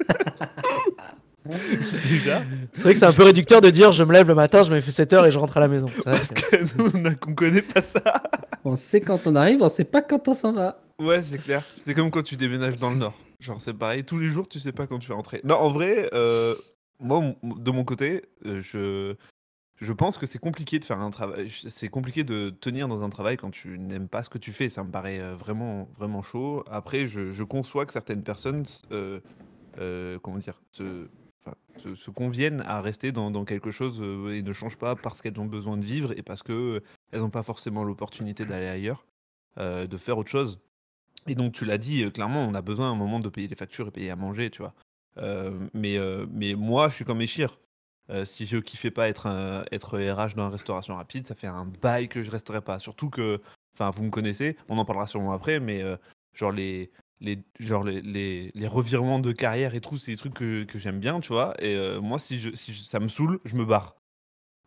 déjà. 2.09 2.43
C'est 2.73 2.83
vrai 2.83 2.93
que 2.93 2.99
c'est 2.99 3.05
un 3.05 3.13
peu 3.13 3.23
réducteur 3.23 3.61
de 3.61 3.69
dire 3.69 3.91
je 3.91 4.03
me 4.03 4.13
lève 4.13 4.27
le 4.27 4.35
matin, 4.35 4.63
je 4.63 4.71
me 4.73 4.79
fais 4.81 4.91
7 4.91 5.13
heures 5.13 5.25
et 5.25 5.31
je 5.31 5.37
rentre 5.37 5.57
à 5.57 5.59
la 5.59 5.67
maison. 5.67 5.87
Parce 6.03 6.29
que- 6.29 6.57
que 6.57 6.77
nous, 6.77 6.91
on 6.93 7.05
a- 7.05 7.15
qu'on 7.15 7.33
connaît 7.33 7.61
pas 7.61 7.81
ça. 7.81 8.21
On 8.65 8.75
sait 8.75 9.01
quand 9.01 9.25
on 9.27 9.35
arrive, 9.35 9.61
on 9.61 9.69
sait 9.69 9.83
pas 9.85 10.01
quand 10.01 10.27
on 10.27 10.33
s'en 10.33 10.51
va. 10.53 10.81
Ouais, 10.99 11.21
c'est 11.23 11.37
clair. 11.41 11.63
C'est 11.85 11.93
comme 11.93 12.11
quand 12.11 12.23
tu 12.23 12.35
déménages 12.35 12.75
dans 12.77 12.89
le 12.91 12.97
Nord. 12.97 13.17
Genre, 13.39 13.61
c'est 13.61 13.73
pareil, 13.73 14.03
tous 14.03 14.17
les 14.19 14.29
jours, 14.29 14.47
tu 14.49 14.59
sais 14.59 14.73
pas 14.73 14.85
quand 14.85 14.99
tu 14.99 15.07
vas 15.09 15.15
rentrer. 15.15 15.39
Non, 15.45 15.55
en 15.55 15.69
vrai, 15.69 16.09
euh, 16.13 16.55
moi, 16.99 17.21
de 17.43 17.71
mon 17.71 17.85
côté, 17.85 18.23
euh, 18.45 18.59
je, 18.59 19.15
je 19.79 19.93
pense 19.93 20.17
que 20.17 20.25
c'est 20.25 20.39
compliqué 20.39 20.77
de 20.77 20.83
faire 20.83 20.99
un 20.99 21.09
travail. 21.09 21.49
C'est 21.69 21.87
compliqué 21.87 22.25
de 22.25 22.49
tenir 22.49 22.89
dans 22.89 23.01
un 23.01 23.09
travail 23.09 23.37
quand 23.37 23.49
tu 23.49 23.79
n'aimes 23.79 24.09
pas 24.09 24.23
ce 24.23 24.29
que 24.29 24.37
tu 24.37 24.51
fais. 24.51 24.67
Ça 24.67 24.83
me 24.83 24.91
paraît 24.91 25.21
euh, 25.21 25.35
vraiment, 25.37 25.87
vraiment 25.97 26.21
chaud. 26.21 26.65
Après, 26.69 27.07
je, 27.07 27.31
je 27.31 27.43
conçois 27.45 27.85
que 27.85 27.93
certaines 27.93 28.23
personnes, 28.23 28.65
euh, 28.91 29.21
euh, 29.79 30.19
comment 30.21 30.37
dire, 30.37 30.59
se, 30.71 31.07
se, 31.77 32.09
conviennent 32.11 32.61
à 32.61 32.81
rester 32.81 33.11
dans, 33.11 33.45
quelque 33.45 33.71
chose 33.71 33.99
euh, 34.01 34.35
et 34.35 34.41
ne 34.41 34.53
changent 34.53 34.77
pas 34.77 34.95
parce 34.95 35.21
qu'elles 35.21 35.39
ont 35.39 35.45
besoin 35.45 35.77
de 35.77 35.85
vivre 35.85 36.17
et 36.17 36.21
parce 36.21 36.43
qu'elles 36.43 36.81
n'ont 37.13 37.29
pas 37.29 37.43
forcément 37.43 37.83
l'opportunité 37.83 38.45
d'aller 38.45 38.67
ailleurs, 38.67 39.05
euh, 39.57 39.87
de 39.87 39.97
faire 39.97 40.17
autre 40.17 40.29
chose. 40.29 40.59
Et 41.27 41.35
donc, 41.35 41.53
tu 41.53 41.65
l'as 41.65 41.77
dit, 41.77 42.03
euh, 42.03 42.09
clairement, 42.09 42.43
on 42.43 42.53
a 42.53 42.61
besoin 42.61 42.87
à 42.87 42.91
un 42.91 42.95
moment 42.95 43.19
de 43.19 43.29
payer 43.29 43.47
les 43.47 43.55
factures 43.55 43.87
et 43.87 43.91
payer 43.91 44.09
à 44.09 44.15
manger, 44.15 44.49
tu 44.49 44.61
vois. 44.61 44.73
Euh, 45.17 45.51
mais, 45.73 45.97
euh, 45.97 46.25
mais 46.31 46.55
moi, 46.55 46.89
je 46.89 46.95
suis 46.95 47.05
comme 47.05 47.21
Échir. 47.21 47.59
Euh, 48.09 48.25
si 48.25 48.45
je 48.47 48.57
kiffais 48.57 48.89
pas 48.91 49.07
être, 49.07 49.27
un- 49.27 49.63
être 49.71 49.97
RH 49.99 50.35
dans 50.35 50.45
la 50.45 50.49
restauration 50.49 50.95
rapide, 50.95 51.27
ça 51.27 51.35
fait 51.35 51.47
un 51.47 51.65
bail 51.65 52.09
que 52.09 52.23
je 52.23 52.31
resterai 52.31 52.61
pas. 52.61 52.79
Surtout 52.79 53.09
que, 53.09 53.39
enfin, 53.75 53.91
vous 53.91 54.03
me 54.03 54.09
connaissez, 54.09 54.57
on 54.67 54.77
en 54.79 54.85
parlera 54.85 55.05
sûrement 55.05 55.31
après, 55.31 55.59
mais 55.59 55.83
euh, 55.83 55.95
genre 56.33 56.51
les, 56.51 56.91
les, 57.21 57.39
genre 57.59 57.83
les, 57.83 58.01
les, 58.01 58.51
les 58.53 58.67
revirements 58.67 59.19
de 59.19 59.31
carrière 59.31 59.75
et 59.75 59.81
tout, 59.81 59.97
c'est 59.97 60.11
des 60.11 60.17
trucs 60.17 60.33
que, 60.33 60.63
que 60.63 60.79
j'aime 60.79 60.99
bien, 60.99 61.19
tu 61.19 61.29
vois. 61.33 61.53
Et 61.61 61.75
euh, 61.75 61.99
moi, 62.01 62.19
si, 62.19 62.39
je, 62.39 62.55
si 62.55 62.73
je- 62.73 62.83
ça 62.83 62.99
me 62.99 63.07
saoule, 63.07 63.39
je 63.45 63.55
me 63.55 63.65
barre. 63.65 63.95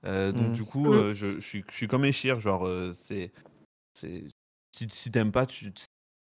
Euh, 0.05 0.33
donc, 0.33 0.49
Mhm. 0.49 0.53
du 0.53 0.65
coup, 0.65 0.87
Mhm. 0.87 0.99
euh, 0.99 1.15
je, 1.15 1.35
je 1.41 1.47
suis, 1.47 1.65
je 1.71 1.75
suis 1.75 1.89
comme 1.89 2.05
Échir, 2.05 2.41
genre, 2.41 2.67
euh, 2.67 2.93
c'est. 2.93 3.33
c'est 3.95 4.25
si, 4.77 4.87
si 4.91 5.11
t'aimes 5.11 5.33
pas, 5.33 5.47
tu, 5.47 5.73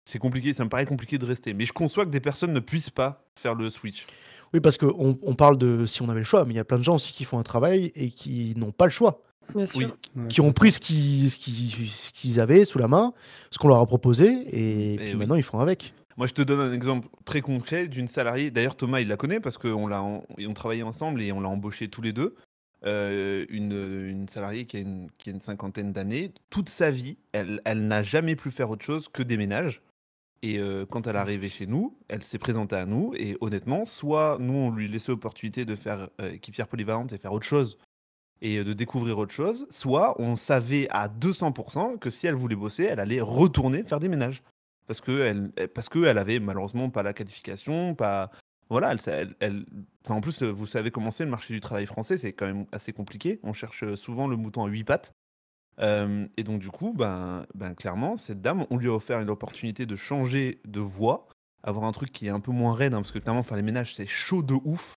c'est 0.08 0.20
compliqué, 0.20 0.54
ça 0.54 0.64
me 0.64 0.70
paraît 0.70 0.86
compliqué 0.86 1.18
de 1.18 1.26
rester. 1.26 1.54
Mais 1.54 1.66
je 1.66 1.74
conçois 1.74 2.06
que 2.06 2.12
des 2.12 2.20
personnes 2.20 2.54
ne 2.54 2.60
puissent 2.60 2.92
pas 2.92 3.24
faire 3.40 3.56
le 3.56 3.70
switch. 3.70 4.06
Oui, 4.54 4.60
parce 4.62 4.78
qu'on 4.78 5.18
on 5.22 5.34
parle 5.36 5.58
de 5.58 5.86
si 5.88 6.02
on 6.04 6.10
avait 6.10 6.20
le 6.20 6.26
choix, 6.26 6.46
mais 6.46 6.54
il 6.54 6.58
y 6.58 6.60
a 6.60 6.64
plein 6.66 6.78
de 6.78 6.84
gens 6.84 6.96
aussi 6.96 7.12
qui 7.12 7.26
font 7.26 7.40
un 7.40 7.44
travail 7.44 7.92
et 7.96 8.10
qui 8.12 8.54
n'ont 8.56 8.72
pas 8.72 8.86
le 8.86 8.92
choix, 8.92 9.24
Bien 9.54 9.66
sûr. 9.66 9.80
Oui. 10.16 10.22
Ouais, 10.22 10.28
qui 10.30 10.42
ont 10.42 10.54
pris 10.54 10.72
ce 10.72 10.80
qu'ils 10.80 11.30
ce 11.32 11.38
ce 11.40 12.14
qu'ils 12.14 12.40
avaient 12.40 12.64
sous 12.66 12.78
la 12.78 12.88
main, 12.88 13.14
ce 13.52 13.58
qu'on 13.58 13.68
leur 13.68 13.80
a 13.80 13.86
proposé, 13.88 14.28
et, 14.28 14.94
Et 14.94 14.98
puis 14.98 15.12
oui. 15.14 15.16
maintenant 15.18 15.36
ils 15.36 15.44
font 15.44 15.60
avec. 15.60 15.94
Moi, 16.18 16.28
je 16.28 16.34
te 16.34 16.42
donne 16.42 16.60
un 16.60 16.74
exemple 16.74 17.10
très 17.26 17.42
concret 17.42 17.88
d'une 17.88 18.08
salariée. 18.08 18.52
D'ailleurs, 18.52 18.78
Thomas, 18.78 19.02
il 19.02 19.08
la 19.08 19.18
connaît 19.18 19.40
parce 19.40 19.58
qu'on 19.58 19.88
l'a, 19.88 20.02
on 20.02 20.54
travaillait 20.54 20.84
ensemble 20.84 21.22
et 21.22 21.32
on 21.32 21.42
l'a 21.42 21.50
embauchée 21.50 21.90
tous 21.90 22.02
les 22.02 22.14
deux. 22.14 22.36
Euh, 22.86 23.46
une, 23.50 23.74
une 23.74 24.28
salariée 24.28 24.66
qui 24.66 24.78
a 24.78 24.80
une, 24.80 25.10
qui 25.18 25.30
a 25.30 25.34
une 25.34 25.42
cinquantaine 25.42 25.92
d'années. 25.92 26.32
Toute 26.50 26.70
sa 26.70 26.92
vie, 26.92 27.18
elle, 27.34 27.62
elle 27.66 27.88
n'a 27.88 28.04
jamais 28.04 28.36
pu 28.36 28.52
faire 28.52 28.70
autre 28.70 28.86
chose 28.86 29.10
que 29.10 29.24
des 29.24 29.38
ménages. 29.38 29.82
Et 30.42 30.60
euh, 30.60 30.86
quand 30.86 31.08
elle 31.08 31.16
est 31.16 31.20
arrivée 31.20 31.48
chez 31.48 31.66
nous, 31.66 31.98
elle 32.08 32.24
s'est 32.24 32.38
présentée 32.38 32.76
à 32.76 32.86
nous. 32.86 33.14
Et 33.16 33.36
honnêtement, 33.42 33.86
soit 33.86 34.38
nous, 34.40 34.54
on 34.54 34.72
lui 34.72 34.88
laissait 34.88 35.12
l'opportunité 35.12 35.66
de 35.66 35.76
faire 35.76 36.10
euh, 36.22 36.34
équipière 36.34 36.68
polyvalente 36.68 37.12
et 37.14 37.18
faire 37.18 37.34
autre 37.34 37.48
chose 37.48 37.78
et 38.42 38.58
euh, 38.58 38.64
de 38.64 38.74
découvrir 38.74 39.18
autre 39.18 39.34
chose, 39.34 39.66
soit 39.72 40.16
on 40.22 40.36
savait 40.36 40.88
à 40.92 41.08
200% 41.08 41.98
que 41.98 42.10
si 42.10 42.28
elle 42.28 42.36
voulait 42.36 42.56
bosser, 42.56 42.84
elle 42.84 43.00
allait 43.00 43.22
retourner 43.22 43.84
faire 43.84 44.00
des 44.00 44.08
ménages 44.08 44.44
parce 44.88 45.02
que 45.02 45.22
elle, 45.22 45.52
elle- 45.56 45.68
parce 45.70 45.90
que 45.90 46.04
elle 46.06 46.18
avait 46.18 46.40
malheureusement 46.40 46.90
pas 46.90 47.04
la 47.04 47.14
qualification, 47.14 47.96
pas 47.96 48.30
voilà, 48.70 48.92
elle, 48.94 49.00
elle- 49.08 49.36
elle- 49.40 49.66
enfin, 50.04 50.16
en 50.16 50.22
plus 50.22 50.42
vous 50.44 50.66
savez 50.66 50.90
comment 50.92 51.12
c'est 51.12 51.24
le 51.26 51.30
marché 51.30 51.54
du 51.54 51.60
travail 51.60 51.86
français, 51.86 52.18
c'est 52.18 52.34
quand 52.34 52.48
même 52.48 52.66
assez 52.72 52.94
compliqué. 52.94 53.40
On 53.44 53.54
cherche 53.54 53.84
euh, 53.84 53.96
souvent 53.96 54.28
le 54.28 54.36
mouton 54.38 54.66
à 54.66 54.68
huit 54.68 54.84
pattes. 54.84 55.14
Euh, 55.80 56.26
et 56.38 56.44
donc 56.44 56.60
du 56.62 56.70
coup, 56.70 56.94
ben, 56.94 57.46
ben 57.54 57.74
clairement, 57.76 58.16
cette 58.18 58.42
dame, 58.42 58.66
on 58.70 58.78
lui 58.78 58.88
a 58.88 58.94
offert 58.94 59.20
une 59.20 59.30
opportunité 59.30 59.86
de 59.86 59.96
changer 59.96 60.62
de 60.66 60.80
voie, 60.80 61.28
avoir 61.64 61.86
un 61.86 61.92
truc 61.92 62.12
qui 62.12 62.28
est 62.28 62.30
un 62.30 62.40
peu 62.40 62.52
moins 62.52 62.74
raide, 62.74 62.94
hein, 62.94 62.98
parce 63.02 63.12
que 63.12 63.20
clairement 63.20 63.44
faire 63.44 63.58
les 63.58 63.64
ménages 63.64 63.94
c'est 63.94 64.08
chaud 64.08 64.42
de 64.42 64.54
ouf. 64.64 64.94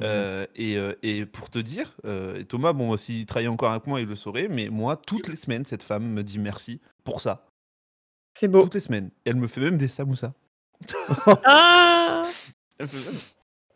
Euh, 0.00 0.46
et, 0.56 0.76
et 1.02 1.26
pour 1.26 1.50
te 1.50 1.58
dire, 1.58 1.96
euh, 2.06 2.38
et 2.40 2.44
Thomas, 2.46 2.72
bon, 2.72 2.96
s'il 2.96 3.26
travaillait 3.26 3.48
encore 3.48 3.72
avec 3.72 3.86
moi, 3.86 4.00
il 4.00 4.06
le 4.06 4.14
saurait, 4.14 4.48
mais 4.48 4.68
moi, 4.70 4.96
toutes 4.96 5.28
les 5.28 5.36
semaines, 5.36 5.66
cette 5.66 5.82
femme 5.82 6.08
me 6.08 6.22
dit 6.22 6.38
merci 6.38 6.80
pour 7.04 7.20
ça. 7.20 7.46
C'est 8.34 8.48
beau. 8.48 8.62
Toutes 8.64 8.74
les 8.74 8.80
semaines. 8.80 9.10
Et 9.24 9.30
elle 9.30 9.36
me 9.36 9.46
fait 9.46 9.60
même 9.60 9.76
des 9.78 9.88
samoussas. 9.88 10.32
Ah 11.44 12.22
Elle 12.78 12.88
fait 12.88 12.96
même- 13.10 13.20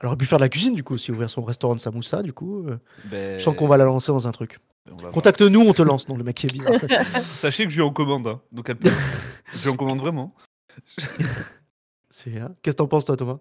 Elle 0.01 0.07
aurait 0.09 0.17
pu 0.17 0.27
faire 0.27 0.39
de 0.39 0.45
la 0.45 0.49
cuisine 0.49 0.75
du 0.75 0.83
coup, 0.85 0.95
aussi 0.95 1.11
ouvrir 1.13 1.31
son 1.31 1.43
restaurant 1.43 1.75
de 1.75 1.81
samoussa 1.81 2.23
du 2.23 2.33
coup. 2.33 2.67
euh, 2.69 2.79
Ben, 3.11 3.39
Je 3.39 3.45
sens 3.45 3.57
qu'on 3.57 3.69
va 3.69 3.77
la 3.77 3.85
lancer 3.85 4.13
dans 4.13 4.27
un 4.29 4.33
truc. 4.33 4.59
voir. 4.87 5.13
Contacte-nous, 5.13 5.61
on 5.61 5.73
te 5.73 5.83
lance. 5.83 6.09
Non, 6.09 6.17
le 6.17 6.25
mec 6.25 6.37
qui 6.37 6.47
est 6.47 6.53
bizarre. 6.53 6.75
Sachez 7.23 7.65
que 7.65 7.71
je 7.71 7.75
suis 7.77 7.83
en 7.83 7.93
commande, 7.93 8.27
hein, 8.27 8.41
donc 8.53 8.69
elle 8.69 8.77
peut. 8.77 8.91
je 9.53 9.59
suis 9.59 9.69
en 9.69 9.77
commande 9.77 10.01
vraiment. 10.01 10.35
C'est, 12.11 12.39
hein. 12.41 12.55
Qu'est-ce 12.63 12.77
que 12.77 12.79
t'en 12.79 12.89
penses 12.89 13.05
toi 13.05 13.17
Thomas? 13.17 13.39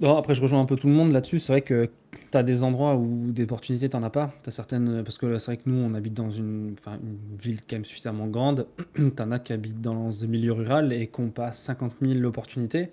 Non, 0.00 0.16
après, 0.16 0.34
je 0.34 0.40
rejoins 0.40 0.60
un 0.60 0.64
peu 0.64 0.76
tout 0.76 0.86
le 0.86 0.92
monde 0.92 1.12
là-dessus. 1.12 1.40
C'est 1.40 1.52
vrai 1.52 1.62
que 1.62 1.88
tu 2.30 2.38
as 2.38 2.42
des 2.44 2.62
endroits 2.62 2.96
où 2.96 3.32
des 3.32 3.42
opportunités, 3.42 3.88
t'en 3.88 4.02
as 4.04 4.10
pas. 4.10 4.32
T'as 4.44 4.52
certaines. 4.52 5.02
Parce 5.02 5.18
que 5.18 5.38
c'est 5.38 5.46
vrai 5.52 5.56
que 5.56 5.68
nous, 5.68 5.78
on 5.78 5.92
habite 5.94 6.14
dans 6.14 6.30
une, 6.30 6.74
enfin, 6.78 6.98
une 7.02 7.36
ville 7.36 7.60
quand 7.68 7.76
même 7.76 7.84
suffisamment 7.84 8.26
grande. 8.28 8.66
T'en 9.16 9.30
as 9.32 9.40
qui 9.40 9.52
habitent 9.52 9.80
dans 9.80 10.08
le 10.08 10.26
milieu 10.28 10.52
rural 10.52 10.92
et 10.92 11.08
qui 11.08 11.20
n'ont 11.20 11.30
pas 11.30 11.50
50 11.50 11.94
000 12.00 12.22
opportunités. 12.24 12.90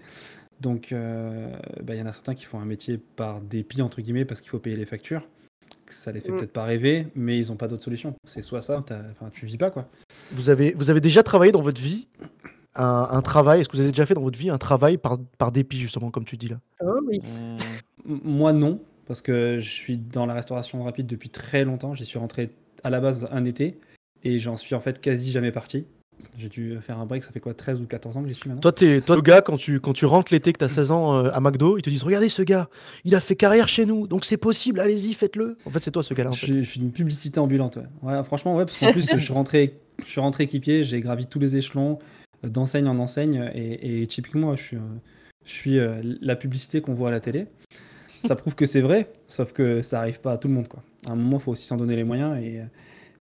Donc, 0.62 0.92
euh, 0.92 1.56
bah, 1.84 1.94
il 1.96 2.00
y 2.00 2.02
en 2.02 2.08
a 2.08 2.12
certains 2.12 2.34
qui 2.34 2.46
font 2.46 2.60
un 2.60 2.66
métier 2.66 2.98
par 2.98 3.40
dépit, 3.42 3.82
entre 3.84 4.02
guillemets, 4.02 4.26
parce 4.26 4.42
qu'il 4.42 4.50
faut 4.50 4.60
payer 4.60 4.78
les 4.78 4.86
factures. 4.86 5.22
Ça 5.88 6.12
les 6.12 6.22
fait 6.22 6.32
Mm. 6.32 6.38
peut-être 6.38 6.54
pas 6.54 6.64
rêver, 6.64 7.08
mais 7.14 7.38
ils 7.38 7.50
n'ont 7.50 7.56
pas 7.58 7.68
d'autre 7.68 7.84
solution. 7.84 8.16
C'est 8.26 8.42
soit 8.42 8.62
ça, 8.64 8.80
enfin, 8.80 9.30
tu 9.32 9.46
vis 9.46 9.58
pas, 9.58 9.70
quoi. 9.70 9.88
vous 10.32 10.50
avez, 10.50 10.74
vous 10.74 10.90
avez 10.90 11.02
déjà 11.02 11.22
travaillé 11.22 11.52
dans 11.52 11.62
votre 11.62 11.80
vie 11.82 12.08
un, 12.76 13.08
un 13.12 13.22
travail, 13.22 13.62
est-ce 13.62 13.70
que 13.70 13.78
vous 13.78 13.82
avez 13.82 13.92
déjà 13.92 14.06
fait 14.06 14.14
dans 14.14 14.22
votre 14.22 14.38
vie 14.38 14.50
un 14.50 14.58
travail 14.58 14.98
par, 14.98 15.18
par 15.38 15.52
dépit 15.52 15.78
justement 15.80 16.12
comme 16.12 16.26
tu 16.26 16.38
dis 16.38 16.48
là? 16.48 16.60
Oh 16.84 17.00
oui. 17.08 17.20
Mmh. 17.20 17.58
M- 18.12 18.20
Moi, 18.24 18.54
non, 18.54 18.80
parce 19.08 19.22
que 19.22 19.60
je 19.60 19.70
suis 19.70 19.98
dans 19.98 20.26
la 20.26 20.34
restauration 20.34 20.84
rapide 20.84 21.08
depuis 21.08 21.30
très 21.30 21.64
longtemps. 21.66 21.96
J'y 21.96 22.06
suis 22.06 22.20
rentré 22.20 22.50
à 22.84 22.90
la 22.90 23.00
base 23.00 23.28
un 23.32 23.46
été 23.46 23.80
et 24.24 24.40
j'en 24.40 24.58
suis 24.58 24.76
en 24.76 24.80
fait 24.80 25.00
quasi 25.02 25.32
jamais 25.32 25.52
parti. 25.52 25.86
J'ai 26.38 26.48
dû 26.48 26.78
faire 26.80 26.98
un 27.00 27.06
break, 27.06 27.24
ça 27.24 27.32
fait 27.34 27.42
quoi, 27.42 27.54
13 27.54 27.82
ou 27.82 27.86
14 27.86 28.16
ans 28.16 28.22
que 28.22 28.30
j'y 28.30 28.34
suis 28.34 28.48
maintenant? 28.48 28.62
Toi, 28.62 28.72
t'es, 28.72 29.02
toi, 29.02 29.18
le 29.18 29.22
gars, 29.22 29.42
quand 29.42 29.58
tu, 29.58 29.82
quand 29.82 29.92
tu 29.92 30.06
rentres 30.06 30.32
l'été, 30.34 30.54
que 30.54 30.58
t'as 30.58 30.70
16 30.70 30.92
ans 30.92 31.14
euh, 31.14 31.30
à 31.34 31.42
McDo, 31.42 31.78
ils 31.78 31.82
te 31.82 31.90
disent 31.90 32.04
Regardez 32.04 32.30
ce 32.30 32.42
gars, 32.42 32.70
il 33.04 33.16
a 33.16 33.20
fait 33.20 33.36
carrière 33.36 33.68
chez 33.68 33.86
nous, 33.86 34.08
donc 34.08 34.24
c'est 34.24 34.38
possible, 34.38 34.80
allez-y, 34.80 35.14
faites-le. 35.14 35.58
En 35.66 35.70
fait, 35.72 35.82
c'est 35.84 35.92
toi 35.92 36.04
ce 36.04 36.14
gars-là. 36.14 36.30
En 36.30 36.34
je, 36.34 36.40
fait. 36.40 36.46
suis, 36.46 36.64
je 36.64 36.70
suis 36.70 36.80
une 36.80 36.92
publicité 36.92 37.40
ambulante, 37.40 37.78
ouais. 37.78 37.84
Ouais, 38.02 38.24
franchement, 38.24 38.56
ouais, 38.56 38.66
parce 38.66 38.78
qu'en 38.78 38.94
plus, 38.94 39.10
je 39.12 39.18
suis 39.18 39.34
rentré, 39.34 39.78
je 40.06 40.10
suis 40.10 40.22
rentré 40.22 40.46
équipier, 40.46 40.84
j'ai 40.84 41.02
gravi 41.02 41.28
tous 41.28 41.40
les 41.40 41.58
échelons, 41.58 42.00
euh, 42.00 42.06
d'enseigne 42.44 42.88
en 42.88 43.00
enseigne, 43.00 43.52
et, 43.54 44.02
et 44.02 44.08
typiquement, 44.08 44.56
je 44.56 44.62
suis, 44.62 44.78
je 45.46 45.52
suis 45.52 45.80
euh, 45.80 46.02
la 46.22 46.36
publicité 46.36 46.82
qu'on 46.82 46.94
voit 46.94 47.10
à 47.10 47.12
la 47.12 47.20
télé. 47.20 47.48
Ça 48.22 48.36
prouve 48.36 48.56
que 48.56 48.66
c'est 48.66 48.82
vrai, 48.82 49.12
sauf 49.28 49.54
que 49.54 49.82
ça 49.82 50.00
arrive 50.00 50.20
pas 50.20 50.34
à 50.34 50.38
tout 50.38 50.48
le 50.48 50.56
monde, 50.56 50.68
quoi. 50.68 50.84
À 51.06 51.12
un 51.12 51.16
moment, 51.16 51.38
il 51.38 51.44
faut 51.44 51.52
aussi 51.52 51.66
s'en 51.66 51.78
donner 51.78 51.96
les 51.96 52.04
moyens, 52.04 52.38
et, 52.42 52.62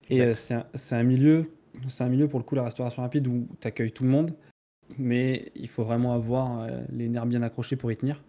et 0.10 0.22
euh, 0.22 0.34
c'est 0.34 0.96
un, 0.96 1.04
milieu, 1.04 1.52
c'est 1.88 2.04
un 2.04 2.10
milieu 2.10 2.28
pour 2.28 2.40
le 2.40 2.46
coup, 2.46 2.56
la 2.56 2.64
restauration 2.64 3.02
rapide, 3.02 3.28
où 3.28 3.48
tu 3.60 3.68
accueilles 3.68 3.92
tout 3.92 4.04
le 4.04 4.10
monde, 4.10 4.34
mais 4.98 5.52
il 5.56 5.68
faut 5.68 5.84
vraiment 5.84 6.14
avoir 6.14 6.62
euh, 6.62 6.82
les 6.92 7.10
nerfs 7.10 7.26
bien 7.26 7.42
accrochés 7.42 7.76
pour 7.76 7.92
y 7.92 7.98
tenir. 7.98 8.24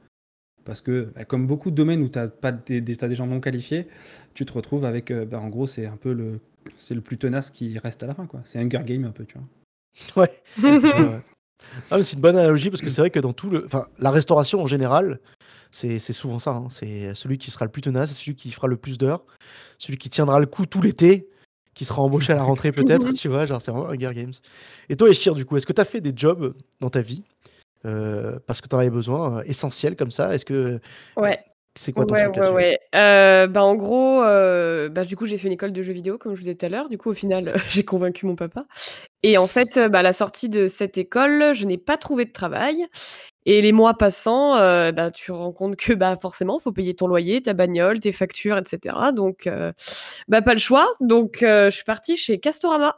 Parce 0.64 0.80
que, 0.80 1.12
bah, 1.14 1.24
comme 1.24 1.46
beaucoup 1.46 1.70
de 1.70 1.76
domaines 1.76 2.02
où 2.02 2.08
tu 2.08 2.18
as, 2.18 2.26
pas 2.26 2.50
des, 2.50 3.14
gens 3.14 3.26
non 3.26 3.38
qualifiés, 3.38 3.86
tu 4.32 4.44
te 4.44 4.52
retrouves 4.52 4.84
avec, 4.84 5.12
bah, 5.12 5.38
en 5.38 5.48
gros, 5.48 5.66
c'est 5.66 5.86
un 5.86 5.96
peu 5.96 6.12
le, 6.12 6.40
c'est 6.78 6.94
le 6.94 7.02
plus 7.02 7.18
tenace 7.18 7.50
qui 7.50 7.78
reste 7.78 8.02
à 8.02 8.06
la 8.06 8.14
fin. 8.14 8.26
quoi. 8.26 8.40
C'est 8.44 8.58
un 8.58 8.62
Hunger 8.62 8.82
Game 8.84 9.04
un 9.04 9.10
peu, 9.10 9.26
tu 9.26 9.38
vois. 9.38 9.46
Ouais. 10.16 10.30
Ah, 11.90 12.02
c'est 12.02 12.16
une 12.16 12.22
bonne 12.22 12.36
analogie 12.36 12.70
parce 12.70 12.82
que 12.82 12.90
c'est 12.90 13.00
vrai 13.00 13.10
que 13.10 13.18
dans 13.18 13.32
tout 13.32 13.50
le. 13.50 13.64
Enfin, 13.66 13.86
la 13.98 14.10
restauration 14.10 14.60
en 14.60 14.66
général, 14.66 15.18
c'est 15.72 15.98
souvent 15.98 16.38
ça. 16.38 16.50
hein. 16.52 16.68
C'est 16.70 17.14
celui 17.14 17.38
qui 17.38 17.50
sera 17.50 17.64
le 17.64 17.70
plus 17.70 17.82
tenace, 17.82 18.10
c'est 18.10 18.14
celui 18.22 18.36
qui 18.36 18.52
fera 18.52 18.68
le 18.68 18.76
plus 18.76 18.96
d'heures, 18.98 19.24
celui 19.78 19.98
qui 19.98 20.08
tiendra 20.10 20.38
le 20.40 20.46
coup 20.46 20.66
tout 20.66 20.80
l'été, 20.82 21.28
qui 21.74 21.84
sera 21.84 22.02
embauché 22.02 22.32
à 22.32 22.36
la 22.36 22.44
rentrée 22.44 22.70
peut-être, 22.72 23.12
tu 23.14 23.28
vois. 23.28 23.44
Genre, 23.46 23.60
c'est 23.60 23.72
vraiment 23.72 23.88
Hunger 23.88 24.12
Games. 24.14 24.32
Et 24.88 24.96
toi, 24.96 25.08
Eshir, 25.08 25.34
du 25.34 25.44
coup, 25.44 25.56
est-ce 25.56 25.66
que 25.66 25.72
tu 25.72 25.80
as 25.80 25.84
fait 25.84 26.00
des 26.00 26.12
jobs 26.14 26.54
dans 26.80 26.90
ta 26.90 27.00
vie 27.02 27.24
euh, 27.86 28.38
parce 28.46 28.60
que 28.60 28.68
tu 28.68 28.76
en 28.76 28.78
avais 28.78 28.90
besoin, 28.90 29.38
euh, 29.38 29.42
essentiels 29.46 29.96
comme 29.96 30.10
ça? 30.12 30.34
Est-ce 30.34 30.44
que 30.44 30.80
Ouais. 31.16 31.40
C'est 31.76 31.92
quoi 31.92 32.06
ton 32.06 32.14
Ouais, 32.14 32.22
truc 32.32 32.36
ouais, 32.36 32.48
ouais. 32.50 32.78
Heu, 32.94 33.46
bah, 33.48 33.64
en 33.64 33.74
gros, 33.76 34.22
heu, 34.24 34.88
bah, 34.90 35.04
du 35.04 35.16
coup, 35.16 35.26
j'ai 35.26 35.38
fait 35.38 35.46
une 35.46 35.52
école 35.54 35.72
de 35.72 35.82
jeux 35.82 35.92
vidéo, 35.92 36.18
comme 36.18 36.32
je 36.32 36.38
vous 36.38 36.42
disais 36.44 36.54
tout 36.56 36.66
à 36.66 36.68
l'heure. 36.68 36.88
Du 36.88 36.98
coup, 36.98 37.10
au 37.10 37.14
final, 37.14 37.52
j'ai 37.70 37.84
convaincu 37.84 38.26
mon 38.26 38.34
papa 38.36 38.64
et 39.24 39.38
en 39.38 39.46
fait, 39.48 39.76
heu, 39.78 39.88
bah, 39.88 40.00
à 40.00 40.02
la 40.02 40.12
sortie 40.14 40.48
de 40.48 40.66
cette 40.68 40.98
école, 40.98 41.54
je 41.54 41.66
n'ai 41.66 41.78
pas 41.78 41.96
trouvé 41.98 42.24
de 42.26 42.32
travail 42.32 42.86
et 43.46 43.62
les 43.62 43.72
mois 43.72 43.94
passant, 43.94 44.56
heu, 44.58 44.92
bah, 44.92 45.10
tu 45.12 45.32
rends 45.32 45.52
compte 45.52 45.76
que, 45.76 45.92
bah, 45.94 46.16
forcément, 46.16 46.58
faut 46.60 46.72
payer 46.72 46.94
ton 46.94 47.08
loyer, 47.08 47.42
ta 47.42 47.54
bagnole, 47.54 48.00
tes 48.00 48.12
factures 48.12 48.58
et 48.58 48.62
cetera 48.66 49.12
donc 49.12 49.46
heu, 49.48 49.72
bah, 50.28 50.42
pas 50.42 50.54
le 50.54 50.60
choix 50.60 50.88
donc 51.00 51.38
je 51.42 51.70
suis 51.70 51.84
partie 51.84 52.16
chez 52.16 52.40
Castorama. 52.40 52.96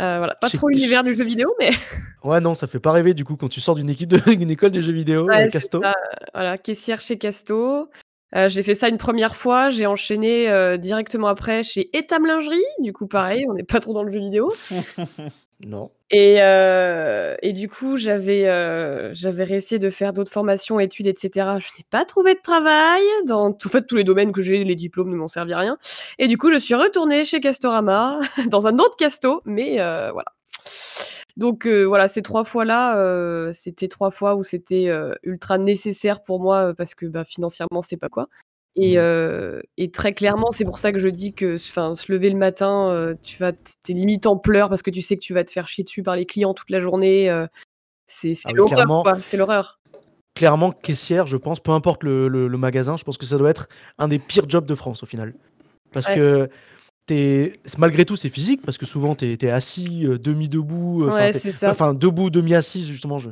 Heu, 0.00 0.18
voilà, 0.18 0.34
pas 0.36 0.48
trop 0.48 0.68
l'univers 0.68 1.02
du 1.02 1.14
jeu 1.14 1.24
vidéo 1.24 1.54
mais 1.58 1.70
Ouais, 2.24 2.40
non, 2.40 2.54
ça 2.54 2.66
fait 2.66 2.80
pas 2.80 2.92
rêver 2.92 3.14
du 3.14 3.24
coup 3.24 3.36
quand 3.36 3.48
tu 3.48 3.60
sors 3.60 3.74
d'une 3.74 3.90
équipe 3.90 4.08
de 4.08 4.18
d'une 4.34 4.50
école 4.50 4.70
de 4.70 4.80
jeux 4.80 4.92
vidéo, 4.92 5.26
Ouais, 5.26 5.44
c'est 5.46 5.58
Casto. 5.58 5.82
ça, 5.82 5.94
voilà, 6.34 6.58
caissière 6.58 7.00
chez 7.00 7.18
Casto. 7.18 7.88
Heu, 8.36 8.48
j'ai 8.48 8.62
fait 8.62 8.74
ça 8.74 8.88
une 8.88 8.98
première 8.98 9.34
fois, 9.34 9.70
j'ai 9.70 9.86
enchaîné, 9.86 10.76
directement 10.78 11.28
après 11.28 11.62
chez 11.62 11.88
Etam 11.96 12.26
Lingerie. 12.26 12.56
Du 12.80 12.92
coup, 12.92 13.06
pareil, 13.06 13.46
on 13.48 13.54
n'est 13.54 13.62
pas 13.62 13.80
trop 13.80 13.94
dans 13.94 14.02
le 14.02 14.12
jeu 14.12 14.20
vidéo 14.20 14.52
Non. 15.66 15.90
et 16.10 16.40
heu 16.40 17.36
et 17.42 17.52
du 17.52 17.68
coup, 17.68 17.96
j'avais, 17.96 18.48
réessayé 19.24 19.78
de 19.80 19.90
faire 19.90 20.12
d'autres 20.12 20.30
formations, 20.32 20.78
études 20.78 21.08
et 21.08 21.14
cetera. 21.18 21.58
Je 21.58 21.68
n'ai 21.76 21.84
pas 21.90 22.04
trouvé 22.04 22.34
de 22.34 22.40
travail 22.40 23.02
dans 23.26 23.48
en 23.48 23.68
fait, 23.68 23.82
tous 23.86 23.96
les 23.96 24.04
domaines 24.04 24.30
que 24.32 24.40
j'ai, 24.40 24.62
les 24.62 24.76
diplômes 24.76 25.10
ne 25.10 25.16
m'ont 25.16 25.26
servi 25.28 25.52
à 25.52 25.58
rien 25.58 25.76
et 26.18 26.28
du 26.28 26.38
coup, 26.38 26.50
je 26.52 26.58
suis 26.58 26.74
retournée 26.74 27.24
chez 27.24 27.40
Castorama 27.40 28.20
dans 28.50 28.68
un 28.68 28.74
autre 28.78 28.96
casto 28.96 29.42
mais 29.44 29.80
heu, 29.80 30.10
voilà. 30.12 30.32
Donc 31.36 31.66
heu, 31.66 31.84
voilà, 31.84 32.08
ces 32.08 32.22
3 32.22 32.44
fois-là, 32.44 33.52
c'était 33.52 33.88
3 33.88 34.10
fois 34.12 34.36
où 34.36 34.42
c'était, 34.44 34.88
ultra 35.24 35.58
nécessaire 35.58 36.22
pour 36.22 36.40
moi, 36.40 36.72
parce 36.76 36.94
que, 36.94 37.06
bah, 37.06 37.24
financièrement, 37.24 37.82
c'est 37.82 37.96
pas 37.96 38.08
quoi 38.08 38.28
et 38.76 38.96
Mmh. 38.96 39.00
heu 39.00 39.62
et 39.76 39.90
très 39.90 40.14
clairement, 40.14 40.50
c'est 40.52 40.64
pour 40.64 40.78
ça 40.78 40.92
que 40.92 40.98
je 41.00 41.08
dis 41.08 41.34
que 41.34 41.56
se 41.58 42.12
lever 42.12 42.30
le 42.30 42.36
matin, 42.38 42.90
heu, 42.92 43.18
tu 43.22 43.38
vas 43.38 43.52
t 43.52 43.72
tu 43.84 43.92
limite 43.94 44.26
en 44.26 44.36
pleurs 44.38 44.68
parce 44.68 44.82
que 44.82 44.90
tu 44.90 45.02
sais 45.02 45.16
que 45.16 45.22
tu 45.22 45.34
vas 45.34 45.44
te 45.44 45.50
faire 45.52 45.68
chier 45.68 45.84
dessus 45.84 46.02
par 46.02 46.16
les 46.16 46.26
clients 46.26 46.54
toute 46.54 46.70
la 46.70 46.80
journée, 46.80 47.30
c'est 48.06 48.34
c'est 48.34 48.44
Ah 48.46 48.52
oui, 48.52 48.64
l'horreur, 48.68 49.22
c'est 49.22 49.36
l'horreur. 49.36 49.78
clairement 50.34 50.70
caissière, 50.72 51.26
je 51.26 51.36
pense, 51.36 51.60
peu 51.60 51.72
importe 51.72 52.04
le 52.04 52.28
le 52.28 52.48
le 52.48 52.58
magasin, 52.58 52.96
je 52.96 53.04
pense 53.04 53.18
que 53.18 53.26
ça 53.26 53.38
doit 53.38 53.50
être 53.50 53.68
un 53.98 54.08
des 54.08 54.18
pires 54.18 54.48
jobs 54.48 54.66
de 54.66 54.74
France 54.74 55.02
au 55.02 55.06
final. 55.06 55.34
Parce 55.92 56.08
Ouais. 56.08 56.10
que 56.10 56.48
es 57.14 57.52
malgré 57.78 58.04
tout, 58.04 58.16
c'est 58.16 58.28
physique 58.30 58.62
parce 58.62 58.78
que 58.78 58.86
souvent 58.86 59.14
tu 59.14 59.26
es 59.26 59.50
assis, 59.50 60.04
heu, 60.06 60.18
demi-debout, 60.18 61.06
enfin 61.08 61.24
Ouais, 61.24 61.32
ça. 61.32 61.70
enfin 61.70 61.94
debout, 61.94 62.30
demi-assis 62.30 62.86
justement 62.86 63.18
je 63.18 63.30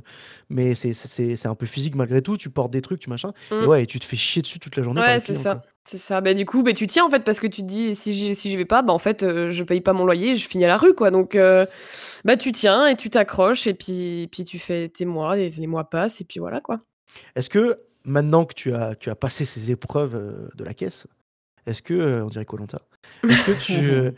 mais 0.48 0.74
c'est 0.74 1.46
un 1.46 1.54
peu 1.54 1.66
physique 1.66 1.94
malgré 1.94 2.22
tout, 2.22 2.36
tu 2.36 2.50
portes 2.50 2.70
des 2.72 2.82
trucs, 2.82 3.00
tu 3.00 3.10
machin 3.10 3.32
et 3.60 3.64
Mmh. 3.64 3.66
ouais 3.66 3.82
et 3.84 3.86
tu 3.86 3.98
te 4.00 4.04
fais 4.04 4.16
chier 4.16 4.42
dessus 4.42 4.58
toute 4.58 4.76
la 4.76 4.82
journée 4.82 5.02
Ouais, 5.02 5.20
c'est 5.20 5.34
ça, 5.34 5.60
c'est 5.84 5.98
ça. 5.98 6.20
Bah, 6.22 6.32
du 6.32 6.46
coup, 6.46 6.62
beh, 6.62 6.72
tu 6.72 6.86
tiens, 6.86 7.04
en 7.04 7.10
fait, 7.10 7.20
parce 7.20 7.38
que 7.38 7.46
tu 7.46 7.60
te 7.62 7.66
dis: 7.66 7.94
«Si 7.94 8.14
j'y 8.14 8.34
si 8.34 8.56
vais 8.56 8.64
pas, 8.64 8.80
bah, 8.82 8.92
en 8.94 8.98
fait, 8.98 9.22
heu, 9.22 9.50
je 9.50 9.62
paye 9.62 9.80
pas 9.82 9.92
mon 9.92 10.04
loyer, 10.06 10.34
je 10.34 10.48
finis 10.48 10.64
à 10.64 10.68
la 10.68 10.78
rue, 10.78 10.94
quoi» 10.94 11.10
donc 11.10 11.34
heu, 11.34 11.66
bah, 12.24 12.36
tu 12.36 12.50
tiens 12.52 12.86
et 12.86 12.96
tu 12.96 13.10
t'accroches 13.10 13.66
et 13.66 13.74
puis 13.74 14.28
puis 14.32 14.44
tu 14.44 14.58
fais 14.58 14.88
tes 14.88 15.04
mois 15.04 15.38
et 15.38 15.50
les 15.50 15.66
mois 15.66 15.84
passent 15.90 16.20
et 16.22 16.24
puis 16.24 16.40
voilà, 16.40 16.60
quoi. 16.62 16.80
Est-ce 17.34 17.50
que 17.50 17.78
maintenant 18.04 18.44
que 18.44 18.54
tu 18.54 18.74
as 18.74 18.94
tu 18.94 19.10
as 19.10 19.16
passé 19.16 19.44
ces 19.44 19.70
épreuves, 19.70 20.48
de 20.54 20.64
la 20.64 20.74
caisse, 20.74 21.06
est-ce 21.66 21.82
que, 21.82 21.94
heu, 21.94 22.22
on 22.24 22.28
dirait 22.28 22.44
Koh-Lanta, 22.44 22.80
est-ce 23.28 23.44
que 23.44 23.52
tu, 23.52 23.72
heu, 23.74 24.14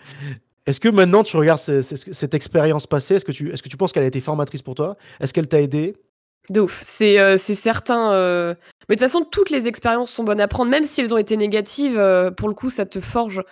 est-ce 0.66 0.80
que 0.80 0.88
maintenant 0.88 1.22
tu 1.22 1.36
regardes 1.36 1.60
ce 1.60 1.82
ce 1.82 1.96
ce 1.96 2.12
cette 2.12 2.34
expérience 2.34 2.86
passée, 2.86 3.14
est-ce 3.14 3.24
que 3.24 3.32
tu 3.32 3.50
est-ce 3.52 3.62
que 3.62 3.68
tu 3.68 3.76
penses 3.76 3.92
qu'elle 3.92 4.04
a 4.04 4.06
été 4.06 4.20
formatrice 4.20 4.62
pour 4.62 4.74
toi? 4.74 4.96
Est-ce 5.20 5.32
qu'elle 5.34 5.48
t'a 5.48 5.60
aidé? 5.60 5.96
De 6.50 6.60
ouf, 6.60 6.80
c'est, 6.82 7.36
c'est 7.36 7.54
certain, 7.54 8.10
mais 8.88 8.94
de 8.96 9.00
toute 9.00 9.00
façon, 9.00 9.22
toutes 9.22 9.50
les 9.50 9.68
expériences 9.68 10.10
sont 10.10 10.24
bonnes 10.24 10.40
à 10.40 10.48
prendre, 10.48 10.70
même 10.70 10.84
si 10.84 11.02
elles 11.02 11.12
ont 11.12 11.18
été 11.18 11.36
négatives, 11.36 12.00
pour 12.38 12.48
le 12.48 12.54
coup, 12.54 12.70
ça 12.70 12.86
te 12.86 13.00
forge 13.00 13.42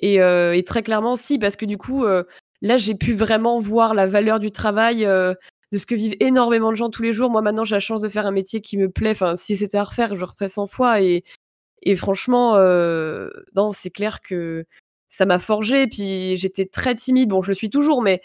et 0.00 0.62
très 0.64 0.82
clairement, 0.84 1.16
si, 1.16 1.40
parce 1.40 1.56
que 1.56 1.64
du 1.64 1.76
coup, 1.76 2.04
là, 2.06 2.76
j'ai 2.76 2.94
pu 2.94 3.12
vraiment 3.12 3.58
voir 3.58 3.92
la 3.94 4.06
valeur 4.06 4.38
du 4.38 4.52
travail, 4.52 5.04
de 5.04 5.78
ce 5.78 5.86
que 5.86 5.96
vivent 5.96 6.16
énormément 6.20 6.70
de 6.70 6.76
gens 6.76 6.90
tous 6.90 7.02
les 7.02 7.12
jours. 7.12 7.28
Moi, 7.28 7.42
maintenant, 7.42 7.64
j'ai 7.64 7.74
la 7.74 7.80
chance 7.80 8.00
de 8.00 8.08
faire 8.08 8.26
un 8.26 8.30
métier 8.30 8.60
qui 8.60 8.78
me 8.78 8.88
plaît. 8.88 9.10
Enfin, 9.10 9.34
si 9.34 9.56
c'était 9.56 9.78
à 9.78 9.82
refaire, 9.82 10.14
je 10.14 10.24
referais 10.24 10.48
100 10.48 10.68
fois 10.68 11.00
et 11.00 11.24
et 11.84 11.96
franchement, 11.96 12.56
heu, 12.58 13.32
non, 13.56 13.72
c'est 13.72 13.90
clair 13.90 14.20
que 14.22 14.66
ça 15.08 15.26
m'a 15.26 15.38
forgée. 15.38 15.86
Puis 15.86 16.36
j'étais 16.36 16.66
très 16.66 16.94
timide. 16.94 17.30
Bon, 17.30 17.42
je 17.42 17.50
le 17.50 17.54
suis 17.54 17.70
toujours, 17.70 18.02
mais 18.02 18.22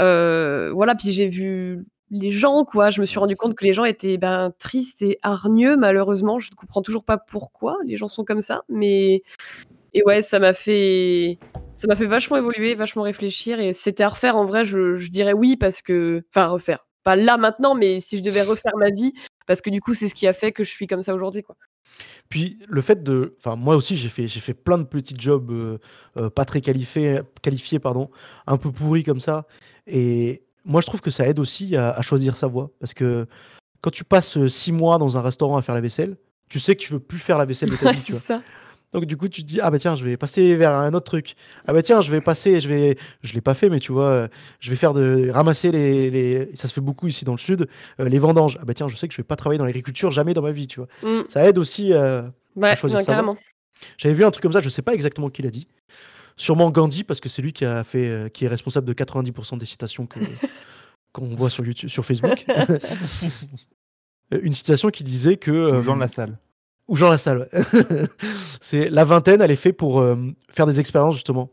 heu, 0.00 0.70
voilà, 0.74 0.94
puis 0.96 1.12
j'ai 1.12 1.28
vu 1.28 1.86
les 2.10 2.30
gens, 2.32 2.64
quoi. 2.64 2.90
Je 2.90 3.00
me 3.00 3.06
suis 3.06 3.18
rendu 3.20 3.36
compte 3.36 3.54
que 3.56 3.64
les 3.64 3.72
gens 3.74 3.84
étaient, 3.84 4.18
ben, 4.18 4.52
tristes 4.58 5.02
et 5.02 5.18
hargneux, 5.22 5.76
malheureusement. 5.76 6.38
Je 6.40 6.50
ne 6.50 6.56
comprends 6.56 6.82
toujours 6.82 7.04
pas 7.04 7.18
pourquoi 7.18 7.78
les 7.86 7.96
gens 7.98 8.08
sont 8.08 8.24
comme 8.24 8.40
ça, 8.42 8.62
mais 8.68 9.22
et 9.94 10.02
ouais, 10.04 10.22
ça 10.22 10.38
m'a 10.38 10.52
fait 10.52 11.38
ça 11.74 11.86
m'a 11.88 11.96
fait 11.96 12.06
vachement 12.06 12.36
évoluer, 12.36 12.74
vachement 12.74 13.02
réfléchir 13.02 13.58
et 13.60 13.72
c'était 13.72 14.04
à 14.04 14.08
refaire, 14.10 14.36
en 14.36 14.44
vrai, 14.44 14.64
je 14.64 15.08
dirais 15.10 15.32
oui 15.32 15.56
parce 15.56 15.82
que 15.82 16.22
enfin 16.30 16.48
refaire, 16.48 16.86
pas 17.04 17.16
là 17.16 17.36
maintenant, 17.38 17.74
mais 17.74 18.00
si 18.00 18.18
je 18.18 18.22
devais 18.22 18.42
refaire 18.42 18.76
ma 18.78 18.90
vie, 18.90 19.12
parce 19.46 19.60
que 19.60 19.70
du 19.70 19.80
coup, 19.80 19.94
c'est 19.94 20.08
ce 20.08 20.14
qui 20.14 20.26
a 20.26 20.32
fait 20.32 20.52
que 20.52 20.64
je 20.64 20.70
suis 20.70 20.86
comme 20.86 21.02
ça 21.02 21.14
aujourd'hui, 21.14 21.42
quoi. 21.42 21.56
Puis 22.28 22.58
le 22.68 22.80
fait 22.80 23.02
de 23.02 23.36
enfin 23.38 23.56
moi 23.56 23.76
aussi 23.76 23.96
j'ai 23.96 24.08
fait 24.08 24.26
j'ai 24.28 24.40
fait 24.40 24.54
plein 24.54 24.78
de 24.78 24.84
petits 24.84 25.16
jobs, 25.18 25.50
heu 25.50 25.78
heu, 26.16 26.30
pas 26.30 26.44
très 26.44 26.60
qualifiés 26.60 27.20
qualifiés 27.42 27.78
pardon, 27.78 28.10
un 28.46 28.56
peu 28.56 28.70
pourris 28.70 29.04
comme 29.04 29.20
ça 29.20 29.46
et 29.86 30.42
moi 30.64 30.80
je 30.80 30.86
trouve 30.86 31.00
que 31.00 31.10
ça 31.10 31.26
aide 31.26 31.38
aussi 31.38 31.76
à 31.76 31.90
à 31.90 32.02
choisir 32.02 32.36
sa 32.36 32.46
voie. 32.46 32.70
Parce 32.80 32.94
que 32.94 33.26
quand 33.82 33.90
tu 33.90 34.04
passes, 34.04 34.36
heu, 34.36 34.48
6 34.48 34.72
mois 34.72 34.98
dans 34.98 35.16
un 35.18 35.22
restaurant 35.22 35.56
à 35.56 35.62
faire 35.62 35.74
la 35.74 35.80
vaisselle, 35.80 36.16
tu 36.48 36.60
sais 36.60 36.76
que 36.76 36.82
tu 36.82 36.92
veux 36.92 37.00
plus 37.00 37.18
faire 37.18 37.38
la 37.38 37.46
vaisselle 37.46 37.70
de 37.70 37.76
ta 37.76 37.86
Ouais, 37.86 37.92
vie, 37.92 38.02
tu 38.02 38.12
c'est 38.12 38.12
vois? 38.12 38.20
ça. 38.20 38.42
Donc 38.92 39.04
du 39.04 39.16
coup 39.16 39.28
tu 39.28 39.42
te 39.42 39.46
dis: 39.46 39.60
«Ah 39.60 39.70
bah 39.70 39.78
tiens, 39.78 39.94
je 39.94 40.04
vais 40.04 40.16
passer 40.16 40.56
vers 40.56 40.74
un 40.74 40.92
autre 40.94 41.04
truc. 41.06 41.34
Ah 41.66 41.72
bah 41.72 41.82
tiens, 41.82 42.00
je 42.00 42.10
vais 42.10 42.20
passer 42.20 42.60
je 42.60 42.68
vais» 42.68 42.98
je 43.22 43.34
l'ai 43.34 43.40
pas 43.40 43.54
fait 43.54 43.68
mais 43.68 43.78
tu 43.78 43.92
vois, 43.92 44.24
heu, 44.24 44.28
je 44.58 44.70
vais 44.70 44.76
faire 44.76 44.92
de 44.92 45.30
ramasser 45.30 45.70
les 45.70 46.10
les 46.10 46.56
ça 46.56 46.66
se 46.66 46.72
fait 46.74 46.80
beaucoup 46.80 47.06
ici 47.06 47.24
dans 47.24 47.32
le 47.32 47.38
sud, 47.38 47.68
heu, 48.00 48.04
les 48.06 48.18
vendanges. 48.18 48.58
Ah 48.60 48.64
bah 48.64 48.74
tiens, 48.74 48.88
je 48.88 48.96
sais 48.96 49.06
que 49.06 49.14
je 49.14 49.18
vais 49.18 49.26
pas 49.26 49.36
travailler 49.36 49.58
dans 49.58 49.64
l'agriculture 49.64 50.10
jamais 50.10 50.34
dans 50.34 50.42
ma 50.42 50.50
vie, 50.50 50.66
tu 50.66 50.80
vois? 50.80 50.88
Mmh. 51.02 51.24
Ça 51.28 51.48
aide 51.48 51.58
aussi, 51.58 51.92
heu, 51.92 52.24
à 52.60 52.76
choisir 52.76 52.98
non, 52.98 53.04
carrément. 53.04 53.36
J'avais 53.96 54.14
vu 54.14 54.24
un 54.24 54.30
truc 54.30 54.42
comme 54.42 54.52
ça, 54.52 54.60
je 54.60 54.68
sais 54.68 54.82
pas 54.82 54.92
exactement 54.92 55.30
qui 55.30 55.42
l'a 55.42 55.50
dit. 55.50 55.68
Sûrement 56.36 56.70
Gandhi 56.70 57.04
parce 57.04 57.20
que 57.20 57.28
c'est 57.28 57.42
lui 57.42 57.52
qui 57.52 57.64
a 57.64 57.84
fait, 57.84 58.30
qui 58.32 58.44
est 58.44 58.48
responsable 58.48 58.86
de 58.86 58.92
90% 58.92 59.58
des 59.58 59.66
citations 59.66 60.06
que 60.06 60.18
qu'on 61.12 61.26
voit 61.26 61.50
sur 61.50 61.64
YouTube 61.64 61.90
sur 61.90 62.04
Facebook. 62.04 62.44
Une 64.42 64.52
citation 64.52 64.90
qui 64.90 65.04
disait 65.04 65.36
que, 65.36 65.78
Ou 65.78 65.80
Jean 65.80 65.94
hem 65.94 66.00
Lassalle. 66.00 66.38
Ou 66.90 66.96
Jean 66.96 67.08
Lassalle, 67.08 67.48
ouais. 67.52 67.62
C'est 68.60 68.90
la 68.90 69.04
vingtaine, 69.04 69.40
elle 69.40 69.50
est 69.50 69.56
fait 69.56 69.72
pour, 69.72 70.02
hem, 70.04 70.34
faire 70.50 70.66
des 70.66 70.80
expériences 70.80 71.14
justement 71.14 71.50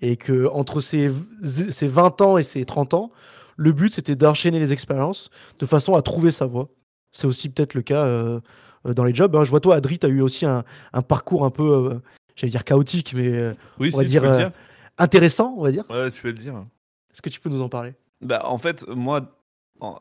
et 0.00 0.16
qu'entre 0.16 0.80
ses 0.80 1.06
v 1.08 1.14
z 1.44 1.70
ses 1.70 1.86
20 1.86 2.20
ans 2.22 2.38
et 2.38 2.42
ses 2.42 2.64
30 2.64 2.94
ans, 2.94 3.12
le 3.56 3.70
but 3.72 3.94
c'était 3.94 4.16
d'enchaîner 4.16 4.58
les 4.58 4.72
expériences 4.72 5.30
de 5.60 5.66
façon 5.66 5.94
à 5.94 6.02
trouver 6.02 6.32
sa 6.32 6.46
voie. 6.46 6.68
C'est 7.12 7.26
aussi 7.26 7.48
peut-être 7.50 7.74
le 7.74 7.82
cas, 7.82 8.06
heu 8.06 8.40
heu, 8.86 8.94
dans 8.94 9.04
les 9.04 9.14
jobs, 9.14 9.36
hein. 9.36 9.44
Je 9.44 9.50
vois 9.50 9.60
toi 9.60 9.76
Adri, 9.76 9.98
tu 9.98 10.06
as 10.06 10.08
eu 10.08 10.20
aussi 10.22 10.46
un 10.46 10.64
un 10.92 11.02
parcours 11.02 11.44
un 11.44 11.50
peu, 11.50 12.00
j'allais 12.34 12.50
dire 12.50 12.64
chaotique 12.64 13.12
mais, 13.14 13.54
Oui, 13.78 13.90
on 13.94 13.98
va 13.98 14.02
si, 14.04 14.08
dire, 14.10 14.50
intéressant, 14.98 15.54
on 15.56 15.62
va 15.62 15.70
dire. 15.70 15.84
Ouais, 15.90 16.10
tu 16.10 16.22
peux 16.22 16.28
le 16.28 16.38
dire. 16.38 16.54
Est-ce 17.12 17.22
que 17.22 17.28
tu 17.30 17.38
peux 17.40 17.50
nous 17.50 17.62
en 17.62 17.68
parler? 17.68 17.94
Bah, 18.22 18.42
en 18.46 18.56
fait, 18.58 18.86
moi, 18.88 19.20
en 19.80 20.00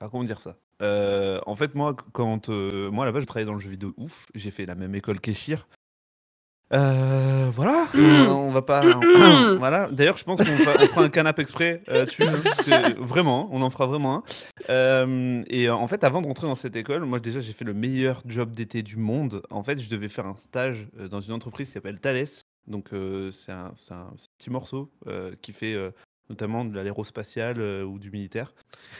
ah, 0.00 0.08
comment 0.10 0.24
dire 0.24 0.40
ça? 0.40 0.56
Heu, 0.82 1.40
en 1.46 1.54
fait, 1.54 1.74
moi, 1.74 1.94
quand, 2.12 2.48
heu, 2.48 2.90
moi, 2.90 3.10
base, 3.12 3.22
je 3.22 3.26
travaillais 3.26 3.46
dans 3.46 3.54
le 3.54 3.60
jeu 3.60 3.70
vidéo 3.70 3.94
ouf. 3.96 4.26
J'ai 4.34 4.50
fait 4.50 4.66
la 4.66 4.74
même 4.74 4.94
école 4.94 5.20
qu'Eshir. 5.20 5.66
Heu, 6.72 7.50
voilà, 7.50 7.86
on 7.94 7.98
on 7.98 8.50
va 8.50 8.62
pas 8.62 8.82
voilà. 9.58 9.88
D'ailleurs, 9.92 10.16
je 10.16 10.24
pense 10.24 10.42
qu'on 10.42 10.56
fera 10.56 11.02
un 11.04 11.08
canap 11.08 11.38
exprès, 11.38 11.82
hein. 11.88 12.06
Vraiment, 12.98 13.48
on 13.52 13.62
en 13.62 13.70
fera 13.70 13.86
vraiment 13.86 14.24
un. 14.68 15.42
Et 15.48 15.68
en 15.68 15.86
fait, 15.86 16.02
avant 16.02 16.22
de 16.22 16.26
rentrer 16.26 16.46
dans 16.46 16.56
cette 16.56 16.74
école, 16.74 17.04
moi, 17.04 17.20
déjà, 17.20 17.40
j'ai 17.40 17.52
fait 17.52 17.66
le 17.66 17.74
meilleur 17.74 18.22
job 18.26 18.52
d'été 18.52 18.82
du 18.82 18.96
monde. 18.96 19.42
En 19.50 19.62
fait, 19.62 19.78
je 19.78 19.88
devais 19.88 20.08
faire 20.08 20.26
un 20.26 20.36
stage, 20.36 20.88
dans 21.10 21.20
une 21.20 21.34
entreprise 21.34 21.68
qui 21.68 21.74
s'appelle 21.74 22.00
Thales. 22.00 22.26
Donc 22.66 22.88
c'est 23.30 23.52
un 23.52 23.74
petit 24.38 24.50
morceau, 24.50 24.90
qui 25.42 25.52
fait, 25.52 25.76
notamment 26.30 26.64
de 26.64 26.74
l'aérospatiale, 26.74 27.60
heu, 27.60 27.84
ou 27.84 27.98
du 27.98 28.10
militaire 28.10 28.54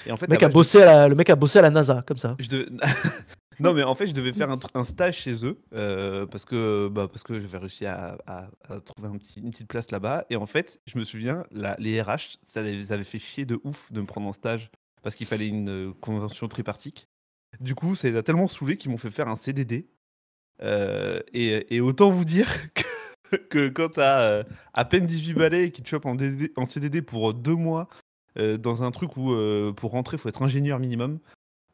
et 0.06 0.12
en 0.12 0.16
fait, 0.16 0.26
Le 0.26 0.32
mec 0.32 0.42
a 0.42 0.48
bossé 0.48 0.82
à 0.82 0.86
la 0.86 1.08
le 1.08 1.14
mec 1.14 1.30
a 1.30 1.36
bossé 1.36 1.58
à 1.58 1.62
la 1.62 1.70
NASA 1.70 2.02
comme 2.06 2.18
ça. 2.18 2.36
je 2.38 2.48
non, 3.60 3.72
mais 3.72 3.82
en 3.84 3.94
fait, 3.94 4.06
je 4.08 4.12
devais 4.14 4.32
faire 4.32 4.48
un 4.50 4.84
stage 4.84 5.18
chez 5.18 5.44
eux, 5.46 5.60
heu, 5.72 6.26
parce 6.30 6.44
que, 6.44 6.88
bah, 6.88 7.06
parce 7.08 7.22
que 7.22 7.38
j'avais 7.40 7.58
réussi 7.58 7.86
à 7.86 8.18
à 8.26 8.48
à 8.68 8.80
trouver 8.80 9.08
un 9.08 9.16
petit 9.16 9.40
une 9.40 9.50
petite 9.50 9.68
place 9.68 9.90
là-bas 9.90 10.26
et 10.30 10.36
en 10.36 10.46
fait, 10.46 10.80
je 10.86 10.98
me 10.98 11.04
souviens, 11.04 11.44
la 11.50 11.76
les 11.78 12.00
RH, 12.02 12.38
ça 12.44 12.62
les 12.62 12.92
avait 12.92 13.04
fait 13.04 13.18
chier 13.18 13.44
de 13.46 13.60
ouf 13.64 13.92
de 13.92 14.00
me 14.00 14.06
prendre 14.06 14.26
en 14.26 14.32
stage 14.32 14.70
parce 15.02 15.14
qu'il 15.16 15.26
fallait 15.26 15.48
une, 15.48 15.68
heu, 15.70 15.92
convention 16.00 16.48
tripartite. 16.48 17.08
Du 17.60 17.74
coup, 17.74 17.94
ça 17.94 18.08
les 18.08 18.16
a 18.16 18.22
tellement 18.22 18.48
saoulés 18.48 18.76
qu'ils 18.76 18.90
m'ont 18.90 18.96
fait 18.96 19.10
faire 19.10 19.28
un 19.28 19.36
CDD, 19.36 19.88
et 20.62 21.74
et 21.76 21.80
autant 21.80 22.10
vous 22.10 22.24
dire 22.24 22.48
que 22.74 22.83
que 23.50 23.68
quand 23.68 23.90
tu 23.90 24.00
as, 24.00 24.40
heu, 24.40 24.44
à 24.72 24.84
peine 24.84 25.06
18 25.06 25.34
balais 25.34 25.64
et 25.66 25.70
qu'ils 25.70 25.84
te 25.84 25.88
chopent 25.88 26.06
en 26.06 26.14
DD 26.14 26.52
en 26.56 26.66
CDD 26.66 27.02
pour, 27.02 27.30
heu, 27.30 27.34
2 27.34 27.54
mois, 27.54 27.88
heu, 28.38 28.58
dans 28.58 28.82
un 28.82 28.90
truc 28.90 29.16
où, 29.16 29.34
pour 29.74 29.92
rentrer, 29.92 30.16
il 30.16 30.20
faut 30.20 30.28
être 30.28 30.42
ingénieur 30.42 30.78
minimum, 30.78 31.18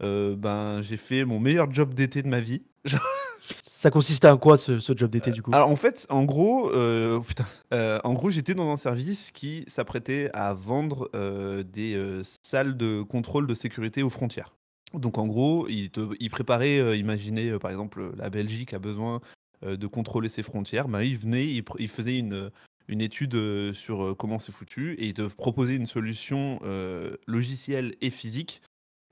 ben, 0.00 0.80
j'ai 0.82 0.96
fait 0.96 1.24
mon 1.24 1.38
meilleur 1.40 1.70
job 1.72 1.94
d'été 1.94 2.22
de 2.22 2.28
ma 2.28 2.40
vie. 2.40 2.62
Ça 3.62 3.90
consistait 3.90 4.28
en 4.28 4.38
quoi 4.38 4.58
ce, 4.58 4.78
ce 4.78 4.96
job 4.96 5.10
d'été 5.10 5.30
du 5.30 5.42
coup? 5.42 5.50
Alors 5.54 5.70
en 5.70 5.76
fait, 5.76 6.06
en 6.10 6.24
gros, 6.24 6.70
euh, 6.70 7.20
putain, 7.20 7.46
euh, 7.72 7.98
en 8.04 8.12
gros, 8.12 8.30
j'étais 8.30 8.54
dans 8.54 8.70
un 8.70 8.76
service 8.76 9.30
qui 9.30 9.64
s'apprêtait 9.66 10.30
à 10.34 10.52
vendre 10.52 11.10
euh, 11.14 11.62
des 11.62 11.94
euh, 11.94 12.22
salles 12.42 12.76
de 12.76 13.02
contrôle 13.02 13.46
de 13.46 13.54
sécurité 13.54 14.02
aux 14.02 14.10
frontières. 14.10 14.54
Donc 14.94 15.18
en 15.18 15.26
gros, 15.26 15.68
il, 15.68 15.90
te, 15.90 16.00
il 16.18 16.30
préparait, 16.30 16.78
euh, 16.78 16.96
imaginez 16.96 17.50
euh, 17.50 17.58
par 17.58 17.70
exemple 17.70 18.12
la 18.16 18.28
Belgique 18.28 18.74
a 18.74 18.78
besoin 18.78 19.16
euh, 19.16 19.18
de 19.62 19.86
contrôler 19.86 20.28
ses 20.28 20.42
frontières, 20.42 20.88
ben, 20.88 21.02
il 21.02 21.18
venait, 21.18 21.46
il 21.78 21.88
faisait 21.88 22.18
une, 22.18 22.50
une 22.88 23.00
étude 23.00 23.34
euh, 23.34 23.72
sur 23.72 24.04
euh, 24.04 24.14
comment 24.14 24.38
c'est 24.38 24.52
foutu 24.52 24.94
et 24.94 25.06
il 25.06 25.14
te 25.14 25.22
proposait 25.22 25.76
une 25.76 25.86
solution 25.86 26.60
euh, 26.64 27.16
logicielle 27.26 27.96
et 28.00 28.10
physique 28.10 28.62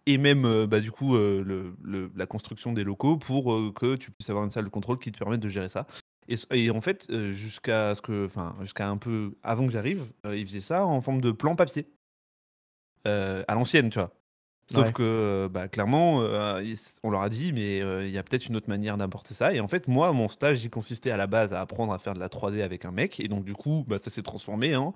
et 0.06 0.18
même 0.18 0.44
euh, 0.46 0.66
bah, 0.66 0.80
du 0.80 0.90
coup 0.90 1.16
euh, 1.16 1.44
le- 1.44 2.10
la 2.16 2.26
construction 2.26 2.72
des 2.72 2.82
locaux 2.82 3.16
pour 3.18 3.52
euh, 3.52 3.72
que 3.72 3.96
tu 3.96 4.10
puisses 4.10 4.30
avoir 4.30 4.44
une 4.44 4.50
salle 4.50 4.64
de 4.64 4.70
contrôle 4.70 4.98
qui 4.98 5.12
te 5.12 5.18
permette 5.18 5.40
de 5.40 5.48
gérer 5.48 5.68
ça. 5.68 5.86
Et, 6.50 6.70
en 6.70 6.80
fait, 6.82 7.06
euh, 7.08 7.32
jusqu'à 7.32 7.94
ce 7.94 8.02
que, 8.02 8.26
enfin, 8.26 8.54
jusqu'à 8.60 8.88
un 8.88 8.98
peu 8.98 9.34
avant 9.42 9.66
que 9.66 9.72
j'arrive, 9.72 10.04
euh, 10.26 10.36
il 10.36 10.46
faisait 10.46 10.60
ça 10.60 10.84
en 10.84 11.00
forme 11.00 11.22
de 11.22 11.30
plan 11.30 11.56
papier, 11.56 11.86
euh, 13.06 13.44
à 13.48 13.54
l'ancienne, 13.54 13.90
tu 13.90 13.98
vois. 13.98 14.17
Sauf 14.70 14.86
Ouais. 14.88 14.92
que, 14.92 15.02
euh, 15.02 15.48
bah, 15.48 15.66
clairement, 15.68 16.20
euh, 16.20 16.62
on 17.02 17.10
leur 17.10 17.22
a 17.22 17.30
dit, 17.30 17.52
mais 17.54 17.80
euh, 17.80 18.06
il 18.06 18.12
y 18.12 18.18
a 18.18 18.22
peut-être 18.22 18.46
une 18.48 18.56
autre 18.56 18.68
manière 18.68 18.98
d'apporter 18.98 19.32
ça. 19.32 19.54
Et 19.54 19.60
en 19.60 19.68
fait, 19.68 19.88
moi, 19.88 20.12
mon 20.12 20.28
stage, 20.28 20.62
il 20.62 20.68
consistait 20.70 21.10
à 21.10 21.16
la 21.16 21.26
base 21.26 21.54
à 21.54 21.60
apprendre 21.62 21.92
à 21.94 21.98
faire 21.98 22.12
de 22.12 22.20
la 22.20 22.28
3D 22.28 22.62
avec 22.62 22.84
un 22.84 22.90
mec. 22.90 23.18
Et 23.18 23.28
donc, 23.28 23.44
du 23.44 23.54
coup, 23.54 23.84
bah, 23.88 23.96
ça 24.02 24.10
s'est 24.10 24.22
transformé. 24.22 24.76
en 24.76 24.94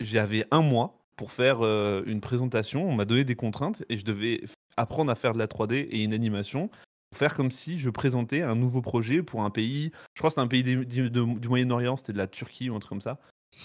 J'avais 0.00 0.46
un 0.50 0.60
mois 0.60 1.00
pour 1.16 1.32
faire 1.32 1.64
euh, 1.64 2.02
une 2.06 2.20
présentation. 2.20 2.86
On 2.86 2.94
m'a 2.94 3.06
donné 3.06 3.24
des 3.24 3.34
contraintes 3.34 3.82
et 3.88 3.96
je 3.96 4.04
devais 4.04 4.42
apprendre 4.76 5.10
à 5.10 5.14
faire 5.14 5.32
de 5.32 5.38
la 5.38 5.46
3D 5.46 5.88
et 5.90 6.04
une 6.04 6.12
animation 6.12 6.68
pour 7.10 7.18
faire 7.18 7.34
comme 7.34 7.50
si 7.50 7.78
je 7.78 7.88
présentais 7.88 8.42
un 8.42 8.54
nouveau 8.54 8.82
projet 8.82 9.22
pour 9.22 9.42
un 9.42 9.50
pays. 9.50 9.90
Je 10.14 10.20
crois 10.20 10.28
que 10.28 10.34
c'était 10.34 10.42
un 10.42 10.46
pays 10.46 10.62
du, 10.62 10.84
du 11.10 11.48
Moyen-Orient, 11.48 11.96
c'était 11.96 12.12
de 12.12 12.18
la 12.18 12.26
Turquie 12.26 12.68
ou 12.68 12.76
un 12.76 12.78
truc 12.78 12.90
comme 12.90 13.00
ça. 13.00 13.18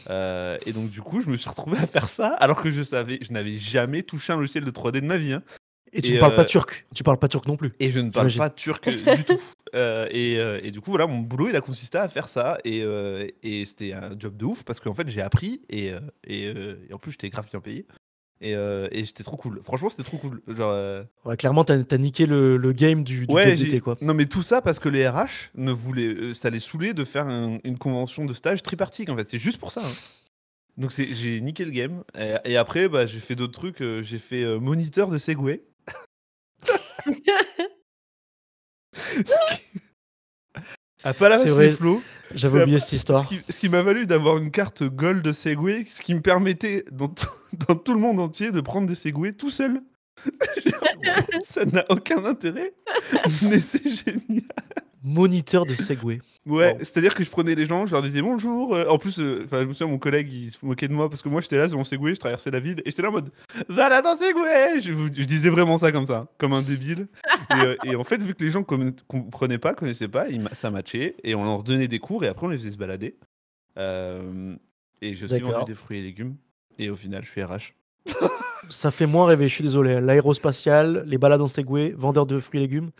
Euh, 0.10 0.58
et 0.65 0.74
donc, 0.74 0.89
du 0.89 1.02
coup, 1.02 1.22
je 1.22 1.30
me 1.30 1.38
suis 1.38 1.50
retrouvé 1.50 1.78
à 1.78 1.88
faire 1.88 2.10
ça 2.10 2.30
alors 2.39 2.62
que 2.62 2.72
je 2.72 2.82
savais, 2.82 3.19
je 3.22 3.32
n'avais 3.32 3.58
jamais 3.58 4.04
touché 4.04 4.34
un 4.34 4.38
logiciel 4.38 4.65
de 4.65 4.72
3D 4.72 5.02
de 5.02 5.06
ma 5.06 5.17
vie. 5.17 5.34
hein. 5.34 5.43
Et 5.96 6.02
tu 6.02 6.12
et, 6.12 6.15
ne 6.15 6.19
parles 6.19 6.36
pas 6.36 6.41
euh, 6.41 6.46
turc. 6.46 6.88
Tu 6.96 7.04
parles 7.04 7.19
pas 7.19 7.28
turc 7.28 7.46
non 7.46 7.56
plus. 7.56 7.74
Et 7.80 7.91
je 7.91 8.00
ne 8.00 8.10
parle 8.10 8.34
pas 8.34 8.50
turc 8.50 8.88
euh, 8.88 9.15
du 9.15 9.24
tout. 9.24 9.39
Euh, 9.76 10.08
et, 10.12 10.34
et 10.67 10.69
du 10.69 10.82
coup, 10.82 10.91
voilà, 10.91 11.08
mon 11.08 11.17
boulot, 11.17 11.50
il 11.50 11.56
a 11.56 11.62
consisté 11.62 11.98
à 11.98 12.08
faire 12.08 12.30
ça. 12.30 12.60
Et, 12.63 12.86
et 13.41 13.65
c'était 13.65 13.93
un 13.93 14.12
job 14.19 14.38
de 14.38 14.46
ouf 14.46 14.63
parce 14.63 14.80
qu'en 14.80 14.93
fait, 14.93 15.10
j'ai 15.10 15.19
appris. 15.22 15.63
Et, 15.67 15.91
et 16.28 16.54
en 16.93 17.00
plus, 17.00 17.13
j'étais 17.13 17.32
grave 17.32 17.48
bien 17.50 17.60
payé. 17.60 17.88
Et, 18.45 18.56
euh, 18.56 18.89
et 18.91 19.06
c'était 19.06 19.23
trop 19.23 19.38
cool. 19.38 19.62
Franchement, 19.63 19.88
c'était 19.89 20.03
trop 20.03 20.17
cool. 20.17 20.41
Genre, 20.49 20.69
euh, 20.71 21.03
Ouais, 21.23 21.38
clairement, 21.38 21.63
t'as 21.63 21.77
as 21.89 21.97
niqué 21.97 22.25
le, 22.25 22.58
le 22.58 22.73
game 22.73 23.06
du, 23.06 23.25
du 23.25 23.34
ouais, 23.34 23.51
job 23.51 23.56
j'ai- 23.56 23.65
d'été 23.65 23.79
quoi. 23.79 23.97
Non, 24.01 24.13
mais 24.13 24.25
tout 24.25 24.43
ça 24.43 24.62
parce 24.62 24.79
que 24.79 24.89
les 24.89 25.08
RH 25.08 25.51
ne 25.56 25.71
voulaient, 25.71 26.08
euh, 26.13 26.34
ça 26.34 26.49
les 26.49 26.60
saoulait 26.60 26.93
de 26.93 27.06
faire 27.06 27.25
un- 27.27 27.60
une 27.63 27.77
convention 27.77 28.25
de 28.25 28.34
stage 28.34 28.62
tripartite. 28.62 29.10
En 29.10 29.15
fait, 29.15 29.29
c'est 29.29 29.39
juste 29.39 29.60
pour 29.60 29.71
ça. 29.71 29.82
hein. 29.86 29.91
Donc 30.75 30.91
j'ai 30.91 31.39
niqué 31.39 31.63
le 31.63 31.71
game. 31.71 32.03
Et, 32.17 32.34
et 32.43 32.58
après, 32.58 32.89
bah, 32.89 33.06
j'ai 33.06 33.19
fait 33.19 33.36
d'autres 33.36 33.53
trucs. 33.53 33.82
euh, 33.82 34.01
j'ai 34.01 34.19
fait 34.19 34.43
euh, 34.43 34.60
moniteur 34.60 35.10
de 35.10 35.17
Segway. 35.17 35.63
à 41.04 41.13
pas 41.13 41.30
la 41.30 41.38
C'est 41.38 41.50
vrai. 41.50 41.72
Flow. 41.72 42.02
J'avais 42.34 42.62
oublié 42.63 42.80
cette 42.80 42.94
histoire. 42.94 43.28
Ce 43.28 43.60
qui, 43.60 43.70
m'a 43.70 43.82
valu 43.84 44.06
d'avoir 44.06 44.38
une 44.38 44.52
carte 44.52 44.84
Gold 44.84 45.32
Segway, 45.34 45.86
ce 45.94 46.02
qui 46.02 46.16
me 46.16 46.22
permettait 46.22 46.86
dans 46.92 47.08
tout, 47.08 47.28
dans 47.68 47.76
tout 47.76 47.94
le 47.94 48.00
monde 48.00 48.20
entier 48.20 48.52
de 48.52 48.62
prendre 48.62 48.88
des 48.88 48.96
Segway 48.96 49.34
tout 49.34 49.50
seul. 49.50 49.82
ça 51.50 51.66
n'a 51.66 51.86
aucun 51.89 52.24
intérêt, 52.26 52.74
mais 53.42 53.60
c'est 53.60 53.88
génial. 53.88 54.44
Moniteur 55.04 55.66
de 55.66 55.76
Segway. 55.76 56.20
Ouais, 56.46 56.78
c'est-à-dire 56.80 57.13
que 57.13 57.24
je 57.24 57.30
prenais 57.30 57.56
les 57.56 57.66
gens, 57.66 57.86
je 57.86 57.92
leur 57.92 58.02
disais 58.02 58.22
bonjour. 58.22 58.74
euh, 58.76 58.86
en 58.88 58.98
plus, 58.98 59.20
euh, 59.20 59.42
enfin, 59.46 59.62
je 59.62 59.68
me 59.68 59.74
souviens, 59.74 59.92
mon 59.92 60.00
collègue, 60.00 60.32
il 60.32 60.52
se 60.52 60.66
moquait 60.66 60.88
de 60.88 60.94
moi 60.94 61.10
parce 61.10 61.22
que 61.22 61.30
moi, 61.30 61.42
j'étais 61.42 61.58
là 61.58 61.68
sur 61.68 61.78
mon 61.78 61.84
Segway, 61.84 62.16
je 62.16 62.20
traversais 62.20 62.52
la 62.52 62.60
ville 62.60 62.82
et 62.86 62.89
j'étais 62.89 63.02
là 63.02 63.10
en 63.10 63.13
mode 63.13 63.32
Va 63.70 63.89
là 63.89 64.02
dans 64.02 64.16
Segway 64.16 64.80
je, 64.80 64.92
je 64.94 65.24
disais 65.26 65.50
vraiment 65.50 65.78
ça 65.78 65.92
comme 65.92 66.06
ça, 66.06 66.28
comme 66.38 66.54
un 66.54 66.62
débile. 66.62 67.08
et, 67.52 67.54
euh, 67.66 67.76
et 67.84 67.96
en 67.96 68.04
fait, 68.04 68.22
vu 68.22 68.34
que 68.34 68.44
les 68.44 68.52
gens 68.52 68.63
comprenaient 68.63 69.58
pas, 69.58 69.74
connaissaient 69.74 70.08
pas, 70.08 70.26
ça 70.54 70.72
matchait 70.72 71.16
et 71.24 71.36
on 71.36 71.44
leur 71.44 71.63
donnait 71.63 71.88
des 71.88 72.00
cours 72.00 72.24
et 72.24 72.28
après, 72.28 72.46
on 72.48 72.50
les 72.50 72.58
faisait 72.58 72.72
se 72.72 72.78
balader. 72.78 73.16
Euh, 73.78 74.56
et 75.02 75.16
j'ai 75.16 75.26
aussi 75.26 75.39
vendu 75.39 75.66
des 75.66 75.74
fruits 75.74 76.00
et 76.00 76.02
légumes. 76.04 76.36
Et 76.80 76.89
au 76.89 76.96
final, 76.96 77.24
je 77.24 77.30
suis 77.30 77.44
RH. 77.44 77.74
Ça 78.70 78.92
fait 78.92 79.06
moins 79.06 79.26
rêver, 79.26 79.48
je 79.50 79.54
suis 79.56 79.63
désolé. 79.63 80.00
L'aérospatial, 80.00 81.04
les 81.06 81.18
balades 81.18 81.42
en 81.42 81.48
Segway, 81.48 81.94
vendeur 81.98 82.26
de 82.26 82.39
fruits 82.39 82.60
et 82.60 82.63
légumes. 82.63 82.92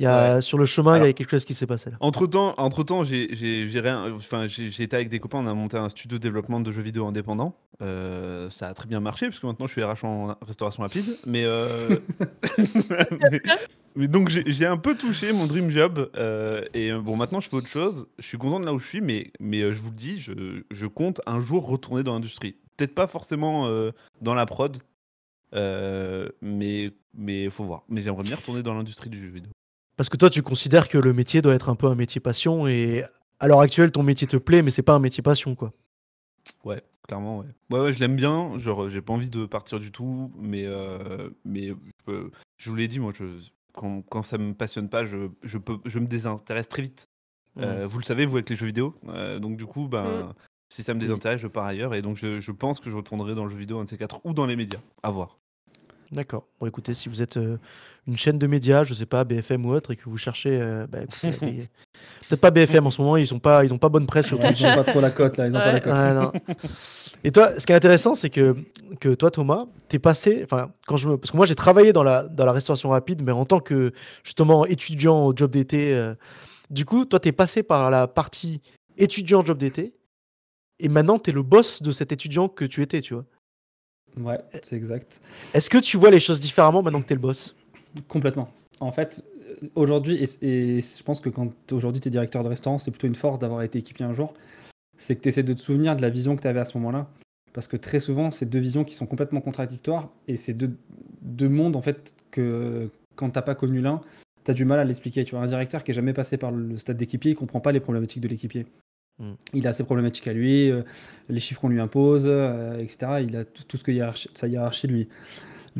Il 0.00 0.04
y 0.04 0.06
a, 0.06 0.40
Sur 0.40 0.58
le 0.58 0.64
chemin, 0.64 0.96
il 0.98 1.04
y 1.04 1.08
a 1.08 1.12
quelque 1.12 1.30
chose 1.30 1.44
qui 1.44 1.54
s'est 1.54 1.66
passé 1.66 1.90
là. 1.90 1.96
Entre 1.98 2.26
temps, 2.28 2.54
entre 2.56 2.84
temps, 2.84 3.02
j'ai 3.02 3.34
j'ai- 3.34 3.66
j'ai 3.68 3.80
rien- 3.80 4.12
enfin, 4.14 4.46
j'ai 4.46 4.70
j'ai 4.70 4.84
été 4.84 4.94
avec 4.94 5.08
des 5.08 5.18
copains, 5.18 5.38
on 5.38 5.46
a 5.48 5.54
monté 5.54 5.76
un 5.76 5.88
studio 5.88 6.18
de 6.18 6.22
développement 6.22 6.60
de 6.60 6.70
jeux 6.70 6.82
vidéo 6.82 7.04
indépendant. 7.06 7.56
Euh, 7.82 8.48
ça 8.50 8.68
a 8.68 8.74
très 8.74 8.86
bien 8.86 9.00
marché 9.00 9.26
parce 9.26 9.40
que 9.40 9.46
maintenant 9.46 9.66
je 9.66 9.72
suis 9.72 9.82
RH 9.82 10.04
en 10.04 10.36
restauration 10.46 10.82
rapide. 10.84 11.04
Mais, 11.26 11.42
euh, 11.44 11.96
mais, 13.32 13.40
mais 13.96 14.08
donc 14.08 14.28
j'ai 14.30 14.66
un 14.66 14.76
peu 14.76 14.96
touché 14.96 15.32
mon 15.32 15.46
dream 15.46 15.70
job 15.70 16.10
euh, 16.16 16.62
et 16.74 16.92
bon 16.92 17.16
maintenant 17.16 17.40
je 17.40 17.48
fais 17.48 17.56
autre 17.56 17.66
chose. 17.68 18.06
Je 18.20 18.24
suis 18.24 18.38
content 18.38 18.60
de 18.60 18.66
là 18.66 18.72
où 18.72 18.78
je 18.78 18.86
suis, 18.86 19.00
mais 19.00 19.32
mais 19.40 19.62
euh, 19.62 19.72
je 19.72 19.80
vous 19.82 19.90
le 19.90 19.96
dis, 19.96 20.20
je, 20.20 20.62
je 20.70 20.86
compte 20.86 21.20
un 21.26 21.40
jour 21.40 21.66
retourner 21.66 22.04
dans 22.04 22.14
l'industrie. 22.14 22.54
Peut-être 22.76 22.94
pas 22.94 23.08
forcément 23.08 23.66
euh, 23.66 23.90
dans 24.22 24.34
la 24.34 24.46
prod, 24.46 24.78
euh, 25.54 26.28
mais 26.40 26.92
mais 27.14 27.50
faut 27.50 27.64
voir. 27.64 27.82
Mais 27.88 28.00
j'aimerais 28.00 28.22
bien 28.22 28.36
retourner 28.36 28.62
dans 28.62 28.74
l'industrie 28.74 29.10
du 29.10 29.20
jeu 29.20 29.28
vidéo. 29.28 29.50
Parce 29.98 30.08
que 30.08 30.16
toi, 30.16 30.30
tu 30.30 30.42
considères 30.42 30.88
que 30.88 30.96
le 30.96 31.12
métier 31.12 31.42
doit 31.42 31.54
être 31.54 31.68
un 31.68 31.74
peu 31.74 31.88
un 31.88 31.96
métier 31.96 32.20
passion 32.20 32.68
et 32.68 33.04
à 33.40 33.48
l'heure 33.48 33.60
actuelle, 33.60 33.90
ton 33.90 34.04
métier 34.04 34.28
te 34.28 34.36
plaît, 34.36 34.62
mais 34.62 34.70
c'est 34.70 34.82
pas 34.82 34.94
un 34.94 35.00
métier 35.00 35.24
passion 35.24 35.56
quoi. 35.56 35.72
Ouais, 36.64 36.82
clairement, 37.06 37.40
ouais. 37.40 37.46
Ouais, 37.70 37.80
ouais, 37.80 37.92
je 37.92 37.98
l'aime 37.98 38.14
bien. 38.14 38.56
Genre, 38.58 38.88
j'ai 38.88 39.02
pas 39.02 39.12
envie 39.12 39.28
de 39.28 39.44
partir 39.44 39.80
du 39.80 39.90
tout, 39.90 40.32
mais, 40.38 40.64
euh, 40.66 41.30
mais 41.44 41.74
euh, 42.08 42.30
je 42.58 42.70
vous 42.70 42.76
l'ai 42.76 42.86
dit, 42.86 43.00
moi, 43.00 43.12
je, 43.12 43.24
quand, 43.74 44.02
quand 44.02 44.22
ça 44.22 44.38
me 44.38 44.54
passionne 44.54 44.88
pas, 44.88 45.04
je, 45.04 45.28
je, 45.42 45.58
peux, 45.58 45.78
je 45.84 45.98
me 45.98 46.06
désintéresse 46.06 46.68
très 46.68 46.82
vite. 46.82 47.08
Euh, 47.58 47.88
vous 47.88 47.98
le 47.98 48.04
savez, 48.04 48.24
vous, 48.24 48.36
avec 48.36 48.48
les 48.50 48.56
jeux 48.56 48.66
vidéo. 48.66 48.94
Euh, 49.08 49.40
donc, 49.40 49.56
du 49.56 49.66
coup, 49.66 49.88
ben, 49.88 50.32
si 50.68 50.84
ça 50.84 50.94
me 50.94 51.00
désintéresse, 51.00 51.40
je 51.40 51.48
pars 51.48 51.64
ailleurs. 51.64 51.94
Et 51.94 52.02
donc, 52.02 52.16
je, 52.16 52.38
je 52.38 52.52
pense 52.52 52.78
que 52.78 52.88
je 52.88 52.96
retournerai 52.96 53.34
dans 53.34 53.44
le 53.44 53.50
jeu 53.50 53.56
vidéo, 53.58 53.80
un 53.80 53.84
de 53.84 53.88
ces 53.88 53.98
quatre, 53.98 54.20
ou 54.24 54.32
dans 54.32 54.46
les 54.46 54.54
médias. 54.54 54.80
À 55.02 55.10
voir. 55.10 55.38
D'accord. 56.10 56.46
Bon, 56.58 56.66
écoutez, 56.66 56.94
si 56.94 57.08
vous 57.08 57.20
êtes 57.20 57.36
euh, 57.36 57.58
une 58.06 58.16
chaîne 58.16 58.38
de 58.38 58.46
médias, 58.46 58.82
je 58.84 58.94
sais 58.94 59.04
pas, 59.04 59.24
BFM 59.24 59.66
ou 59.66 59.72
autre, 59.74 59.92
et 59.92 59.96
que 59.96 60.08
vous 60.08 60.16
cherchez, 60.16 60.58
euh, 60.58 60.86
bah, 60.86 61.00
écoutez, 61.02 61.30
peut-être 62.28 62.40
pas 62.40 62.50
BFM 62.50 62.86
en 62.86 62.90
ce 62.90 63.02
moment, 63.02 63.18
ils 63.18 63.26
sont 63.26 63.38
pas, 63.38 63.62
ils 63.64 63.74
ont 63.74 63.78
pas 63.78 63.90
bonne 63.90 64.06
presse 64.06 64.26
sur 64.26 64.38
Ils 64.42 64.66
ont 64.66 64.74
pas 64.74 64.84
trop 64.84 65.00
la 65.02 65.10
cote 65.10 65.36
là, 65.36 65.46
ils 65.46 65.54
ont 65.54 65.60
pas 65.60 65.72
la 65.72 65.80
cote. 65.80 65.92
Non. 65.92 66.32
Et 67.24 67.30
toi, 67.30 67.60
ce 67.60 67.66
qui 67.66 67.72
est 67.72 67.76
intéressant, 67.76 68.14
c'est 68.14 68.30
que, 68.30 68.56
que 69.00 69.10
toi, 69.14 69.30
Thomas, 69.30 69.66
t'es 69.88 69.98
passé, 69.98 70.40
enfin, 70.44 70.70
quand 70.86 70.96
je 70.96 71.08
me, 71.08 71.18
parce 71.18 71.30
que 71.30 71.36
moi, 71.36 71.44
j'ai 71.44 71.54
travaillé 71.54 71.92
dans 71.92 72.02
la, 72.02 72.22
dans 72.22 72.46
la 72.46 72.52
restauration 72.52 72.88
rapide, 72.88 73.22
mais 73.22 73.32
en 73.32 73.44
tant 73.44 73.60
que 73.60 73.92
justement 74.24 74.64
étudiant 74.64 75.26
au 75.26 75.36
job 75.36 75.50
d'été. 75.50 75.94
euh, 75.94 76.14
du 76.70 76.84
coup, 76.86 77.04
toi, 77.04 77.20
t'es 77.20 77.32
passé 77.32 77.62
par 77.62 77.90
la 77.90 78.06
partie 78.06 78.60
étudiant 78.96 79.44
job 79.44 79.58
d'été, 79.58 79.94
et 80.80 80.88
maintenant, 80.88 81.18
t'es 81.18 81.32
le 81.32 81.42
boss 81.42 81.82
de 81.82 81.90
cet 81.90 82.12
étudiant 82.12 82.48
que 82.48 82.64
tu 82.64 82.82
étais, 82.82 83.00
tu 83.02 83.14
vois. 83.14 83.24
Ouais, 84.16 84.40
c'est 84.62 84.76
exact. 84.76 85.20
Est-ce 85.54 85.70
que 85.70 85.78
tu 85.78 85.96
vois 85.96 86.10
les 86.10 86.20
choses 86.20 86.40
différemment 86.40 86.82
maintenant 86.82 87.00
que 87.00 87.06
t'es 87.06 87.14
le 87.14 87.20
boss? 87.20 87.54
Complètement. 88.08 88.48
En 88.80 88.92
fait, 88.92 89.24
euh, 89.42 89.68
aujourd'hui, 89.74 90.16
et, 90.22 90.78
et 90.78 90.80
je 90.82 91.02
pense 91.02 91.20
que 91.20 91.28
quand 91.28 91.52
aujourd'hui 91.72 92.00
tu 92.00 92.08
es 92.08 92.10
directeur 92.10 92.42
de 92.42 92.48
restaurant, 92.48 92.78
c'est 92.78 92.90
plutôt 92.90 93.06
une 93.06 93.14
force 93.14 93.38
d'avoir 93.38 93.62
été 93.62 93.78
équipier 93.78 94.04
un 94.04 94.12
jour, 94.12 94.34
c'est 94.96 95.16
que 95.16 95.22
tu 95.22 95.28
essaies 95.28 95.42
de 95.42 95.52
te 95.52 95.60
souvenir 95.60 95.96
de 95.96 96.02
la 96.02 96.10
vision 96.10 96.36
que 96.36 96.42
tu 96.42 96.48
avais 96.48 96.60
à 96.60 96.64
ce 96.64 96.76
moment-là. 96.78 97.08
Parce 97.52 97.66
que 97.66 97.76
très 97.76 97.98
souvent, 97.98 98.30
c'est 98.30 98.46
deux 98.46 98.58
visions 98.58 98.84
qui 98.84 98.94
sont 98.94 99.06
complètement 99.06 99.40
contradictoires, 99.40 100.10
et 100.28 100.36
c'est 100.36 100.52
deux, 100.52 100.76
deux 101.22 101.48
mondes, 101.48 101.76
en 101.76 101.82
fait, 101.82 102.14
que 102.30 102.90
quand 103.16 103.30
t'as 103.30 103.42
pas 103.42 103.54
connu 103.54 103.80
l'un, 103.80 104.00
tu 104.44 104.50
as 104.50 104.54
du 104.54 104.64
mal 104.64 104.78
à 104.78 104.84
l'expliquer. 104.84 105.24
Tu 105.24 105.34
vois, 105.34 105.42
un 105.42 105.48
directeur 105.48 105.82
qui 105.82 105.90
est 105.90 105.94
jamais 105.94 106.12
passé 106.12 106.36
par 106.36 106.50
le 106.50 106.76
stade 106.78 106.96
d'équipier, 106.96 107.32
il 107.32 107.34
comprend 107.34 107.60
pas 107.60 107.72
les 107.72 107.80
problématiques 107.80 108.22
de 108.22 108.28
l'équipier. 108.28 108.66
Mm. 109.18 109.32
Il 109.54 109.66
a 109.66 109.72
ses 109.72 109.84
problématiques 109.84 110.28
à 110.28 110.32
lui, 110.32 110.70
euh, 110.70 110.82
les 111.28 111.40
chiffres 111.40 111.60
qu'on 111.60 111.68
lui 111.68 111.80
impose, 111.80 112.24
euh, 112.26 112.78
etc. 112.78 113.22
Il 113.26 113.36
a 113.36 113.44
tout, 113.44 113.76
ce 113.76 113.82
que 113.82 113.92
sa 114.34 114.48
hiérarchie 114.48 114.86
lui, 114.86 115.08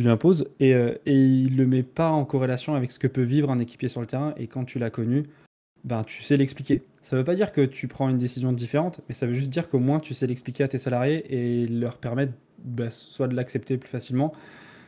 impose 0.07 0.48
et, 0.61 0.74
euh, 0.74 0.94
il 1.07 1.57
le 1.57 1.66
met 1.66 1.83
pas 1.83 2.11
en 2.11 2.24
corrélation 2.24 2.74
avec 2.74 2.92
ce 2.92 2.98
que 2.98 3.09
peut 3.09 3.22
vivre 3.22 3.51
un 3.51 3.59
équipier 3.59 3.88
sur 3.88 4.01
le 4.01 4.07
terrain 4.07 4.33
et 4.37 4.46
quand 4.46 4.64
tu 4.64 4.79
l'as 4.79 4.90
connu 4.90 5.24
ben 5.83 6.05
tu 6.05 6.22
sais 6.22 6.37
l'expliquer 6.37 6.83
ça 7.03 7.16
veut 7.16 7.24
pas 7.24 7.35
dire 7.35 7.51
que 7.51 7.62
tu 7.62 7.88
prends 7.88 8.09
une 8.09 8.18
décision 8.18 8.53
différente 8.53 9.01
mais 9.09 9.14
ça 9.14 9.27
veut 9.27 9.35
juste 9.35 9.51
dire 9.51 9.68
qu'au 9.68 9.81
moins 9.81 9.98
tu 9.98 10.14
sais 10.14 10.29
l'expliquer 10.29 10.62
à 10.62 10.68
tes 10.68 10.79
salariés 10.79 11.24
et 11.29 11.66
leur 11.66 11.98
permettre 11.98 12.33
ben, 12.62 12.90
soit 12.90 13.27
de 13.27 13.35
l'accepter 13.35 13.77
plus 13.77 13.88
facilement 13.88 14.33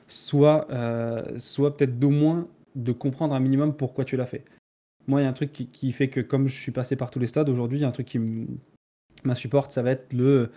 soit 0.07 0.69
soit 1.39 1.77
peut-être 1.77 1.99
d'au 1.99 2.11
moins 2.11 2.47
de 2.77 2.93
comprendre 2.93 3.35
un 3.35 3.41
minimum 3.41 3.75
pourquoi 3.75 4.05
tu 4.05 4.17
l'as 4.17 4.27
fait 4.27 4.45
moi 5.11 5.21
il 5.21 5.25
y 5.25 5.27
a 5.27 5.31
un 5.31 5.35
truc 5.35 5.53
qui, 5.53 5.67
qui 5.67 5.93
fait 5.93 6.09
que 6.09 6.21
comme 6.21 6.47
je 6.49 6.55
suis 6.55 6.73
passé 6.73 6.97
par 6.97 7.11
tous 7.11 7.19
les 7.19 7.27
stades 7.27 7.49
aujourd'hui 7.49 7.79
il 7.79 7.83
y 7.83 7.85
a 7.85 7.89
un 7.89 7.93
truc 7.93 8.07
qui 8.07 8.19
m'insupporte 9.25 9.73
ça 9.73 9.83
va 9.83 9.91
être 9.91 10.13
le 10.13 10.51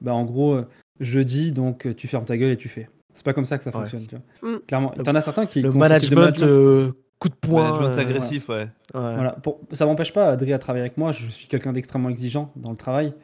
bah 0.00 0.14
en 0.14 0.24
gros 0.24 0.54
euh, 0.54 0.66
jeudi 1.00 1.52
donc 1.52 1.86
euh, 1.86 1.94
tu 1.94 2.08
fermes 2.08 2.24
ta 2.24 2.36
gueule 2.36 2.52
et 2.52 2.56
tu 2.56 2.68
fais 2.68 2.88
c'est 3.14 3.24
pas 3.24 3.32
comme 3.34 3.44
ça 3.44 3.58
que 3.58 3.64
ça 3.64 3.70
Ouais. 3.70 3.80
fonctionne 3.80 4.06
tu 4.06 4.16
vois 4.16 4.50
Mm. 4.54 4.60
clairement 4.66 4.92
Le- 4.96 5.02
t'en 5.04 5.14
as 5.14 5.20
certains 5.20 5.46
qui 5.46 5.60
Le 5.62 5.70
de 5.70 5.76
management, 5.76 6.42
euh, 6.42 6.92
coup 7.18 7.28
de 7.30 7.34
poing. 7.34 7.62
Management 7.64 7.96
euh, 7.98 8.00
agressif, 8.00 8.48
ouais. 8.50 8.54
ouais. 8.56 8.68
Voilà. 8.92 9.32
Pour, 9.42 9.60
ça 9.72 9.86
m'empêche 9.86 10.12
pas, 10.12 10.28
Adri, 10.28 10.52
à 10.52 10.58
travailler 10.58 10.82
avec 10.84 10.98
moi. 10.98 11.12
Je 11.12 11.24
suis 11.26 11.48
quelqu'un 11.48 11.72
d'extrêmement 11.72 12.10
exigeant 12.10 12.52
dans 12.56 12.70
le 12.70 12.76
travail. 12.76 13.14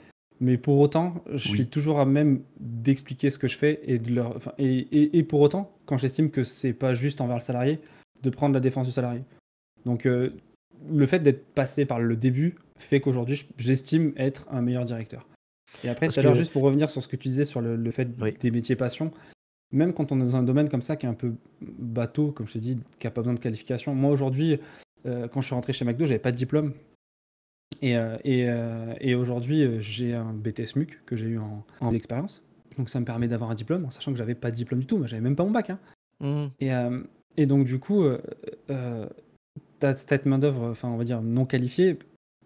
Mais 0.41 0.57
pour 0.57 0.79
autant, 0.79 1.23
je 1.27 1.51
Oui. 1.51 1.57
suis 1.59 1.67
toujours 1.67 2.01
à 2.01 2.07
même 2.07 2.41
d'expliquer 2.59 3.29
ce 3.29 3.39
que 3.39 3.49
je 3.49 3.59
fais 3.59 3.81
et, 3.85 3.99
de 3.99 4.11
leur, 4.15 4.35
enfin, 4.35 4.53
et, 4.57 4.67
et, 4.79 5.19
et 5.19 5.23
pour 5.23 5.41
autant, 5.43 5.71
quand 5.85 5.99
j'estime 5.99 6.31
que 6.31 6.43
c'est 6.43 6.73
pas 6.73 6.95
juste 6.95 7.21
envers 7.21 7.37
le 7.37 7.43
salarié, 7.43 7.81
de 8.23 8.31
prendre 8.31 8.55
la 8.55 8.61
défense 8.61 8.87
du 8.87 8.93
salarié. 8.95 9.23
Donc, 9.85 10.07
euh, 10.07 10.31
le 10.91 11.07
fait 11.07 11.21
d'être 11.21 11.45
passé 11.55 11.85
par 11.85 12.01
le 12.01 12.17
début 12.17 12.57
fait 12.79 13.01
qu'aujourd'hui, 13.01 13.37
je- 13.37 13.45
j'estime 13.59 14.13
être 14.17 14.47
un 14.51 14.63
meilleur 14.63 14.85
directeur. 14.85 15.27
Et 15.85 15.89
après, 15.89 16.09
tout 16.09 16.19
à 16.19 16.23
l'heure, 16.23 16.35
juste 16.35 16.53
pour 16.53 16.63
revenir 16.63 16.91
sur 16.91 17.03
ce 17.03 17.09
que 17.09 17.17
tu 17.17 17.29
disais 17.29 17.45
sur 17.45 17.61
le, 17.61 17.77
le 17.77 17.91
fait 17.91 18.09
Oui. 18.21 18.35
des 18.41 18.51
métiers 18.51 18.77
passion, 18.77 19.13
même 19.73 19.93
quand 19.95 20.13
on 20.13 20.21
est 20.21 20.25
dans 20.25 20.37
un 20.37 20.43
domaine 20.43 20.69
comme 20.69 20.83
ça 20.83 20.97
qui 20.97 21.07
est 21.07 21.09
un 21.09 21.15
peu 21.15 21.33
bateau, 21.63 22.31
comme 22.33 22.47
je 22.47 22.55
te 22.55 22.59
dis, 22.59 22.79
qui 22.99 23.07
n'a 23.07 23.11
pas 23.11 23.23
besoin 23.23 23.35
de 23.35 23.41
qualification. 23.41 23.95
Moi, 23.95 24.11
aujourd'hui, 24.11 24.59
euh, 25.07 25.29
quand 25.29 25.41
je 25.41 25.47
suis 25.47 25.55
rentré 25.55 25.73
chez 25.73 25.85
McDo, 25.85 26.05
j'avais 26.07 26.19
pas 26.19 26.33
de 26.33 26.37
diplôme. 26.37 26.75
Et, 27.81 27.97
euh, 27.97 28.17
et, 28.23 28.49
euh, 28.49 28.93
et 29.01 29.15
aujourd'hui, 29.15 29.81
j'ai 29.81 30.15
un 30.15 30.33
BTS 30.35 30.77
MUC 30.77 31.01
que 31.07 31.17
j'ai 31.17 31.27
eu 31.27 31.39
en, 31.39 31.65
en 31.81 31.93
expérience. 31.93 32.45
Donc 32.79 32.89
ça 32.89 33.01
me 33.01 33.05
permet 33.05 33.29
d'avoir 33.29 33.51
un 33.51 33.55
diplôme, 33.55 33.85
en 33.87 33.91
sachant 33.91 34.13
que 34.13 34.19
j'avais 34.19 34.35
pas 34.35 34.51
de 34.51 34.57
diplôme 34.57 34.81
du 34.81 34.87
tout. 34.87 34.99
Moi, 34.99 35.07
j'avais 35.07 35.23
même 35.23 35.37
pas 35.37 35.45
mon 35.45 35.51
bac. 35.51 35.71
hein. 35.71 35.79
Et, 36.61 36.73
euh, 36.73 37.01
et 37.37 37.47
donc, 37.47 37.65
du 37.65 37.79
coup, 37.81 38.05
cette 39.95 40.27
main-d'œuvre, 40.27 40.71
enfin, 40.71 40.89
on 40.89 40.97
va 40.97 41.05
dire 41.05 41.23
non 41.23 41.45
qualifiée, 41.45 41.99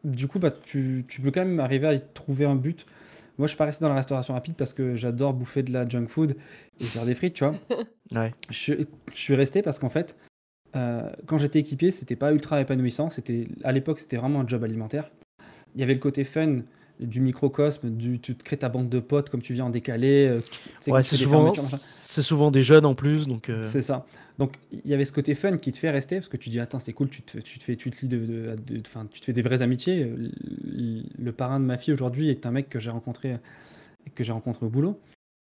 du 0.04 0.28
coup, 0.28 0.38
bah, 0.38 0.50
tu, 0.50 1.04
tu 1.08 1.20
peux 1.20 1.30
quand 1.30 1.44
même 1.44 1.60
arriver 1.60 1.86
à 1.86 1.94
y 1.94 2.02
trouver 2.14 2.44
un 2.44 2.54
but. 2.54 2.86
Moi, 3.38 3.46
je 3.46 3.50
suis 3.50 3.58
pas 3.58 3.66
resté 3.66 3.84
dans 3.84 3.90
la 3.90 3.96
restauration 3.96 4.34
rapide 4.34 4.54
parce 4.54 4.72
que 4.72 4.96
j'adore 4.96 5.34
bouffer 5.34 5.62
de 5.62 5.72
la 5.72 5.86
junk 5.86 6.06
food 6.06 6.36
et 6.80 6.84
faire 6.84 7.04
des 7.04 7.14
frites, 7.14 7.34
tu 7.34 7.44
vois. 7.44 7.54
Ouais. 8.14 8.30
Je, 8.50 8.72
je 9.12 9.18
suis 9.18 9.34
resté 9.34 9.62
parce 9.62 9.80
qu'en 9.80 9.88
fait, 9.88 10.16
euh, 10.76 11.10
quand 11.26 11.38
j'étais 11.38 11.58
équipier, 11.58 11.90
c'était 11.90 12.14
pas 12.14 12.32
ultra 12.32 12.60
épanouissant. 12.60 13.10
C'était 13.10 13.48
à 13.64 13.72
l'époque, 13.72 13.98
c'était 13.98 14.16
vraiment 14.16 14.42
un 14.42 14.46
job 14.46 14.62
alimentaire. 14.62 15.10
Il 15.74 15.80
y 15.80 15.82
avait 15.84 15.94
le 15.94 15.98
côté 15.98 16.22
fun 16.22 16.60
du 17.00 17.20
microcosme, 17.20 17.90
du 17.90 18.18
tu 18.20 18.34
te 18.34 18.42
crées 18.42 18.56
ta 18.56 18.68
bande 18.68 18.88
de 18.88 19.00
potes 19.00 19.28
comme 19.30 19.42
tu 19.42 19.52
viens 19.52 19.66
en 19.66 19.70
décalé. 19.70 20.26
euh, 20.28 20.40
Ouais, 20.92 21.02
c'est 21.04 21.16
souvent, 21.24 21.54
c'est 21.78 22.22
souvent 22.22 22.50
des 22.50 22.62
jeunes 22.62 22.86
en 22.86 22.94
plus, 22.94 23.26
donc. 23.28 23.48
euh, 23.50 23.62
C'est 23.62 23.82
ça. 23.82 24.06
Donc 24.38 24.52
il 24.72 24.86
y 24.88 24.94
avait 24.94 25.04
ce 25.04 25.12
côté 25.12 25.34
fun 25.34 25.56
qui 25.56 25.72
te 25.72 25.78
fait 25.78 25.90
rester 25.90 26.16
parce 26.16 26.28
que 26.28 26.36
tu 26.36 26.50
dis 26.50 26.60
attends 26.60 26.78
c'est 26.78 26.92
cool 26.92 27.08
tu 27.08 27.22
te, 27.22 27.38
tu 27.38 27.58
te 27.58 27.64
fais 27.64 27.74
tu 27.76 27.90
te 27.90 28.00
lis 28.02 28.08
de, 28.08 28.18
de- 28.18 28.56
de- 28.56 28.80
enfin, 28.86 29.06
tu 29.10 29.20
te 29.20 29.24
fais 29.26 29.32
des 29.32 29.42
vraies 29.42 29.62
amitiés. 29.62 30.04
Le, 30.04 31.02
le 31.18 31.32
parrain 31.32 31.58
de 31.60 31.64
ma 31.64 31.78
fille 31.78 31.94
aujourd'hui 31.94 32.28
est 32.28 32.44
un 32.46 32.50
mec 32.50 32.68
que 32.68 32.78
j'ai 32.78 32.90
rencontré 32.90 33.36
que 34.14 34.24
j'ai 34.24 34.32
rencontré 34.32 34.66
au 34.66 34.68
boulot. 34.68 35.00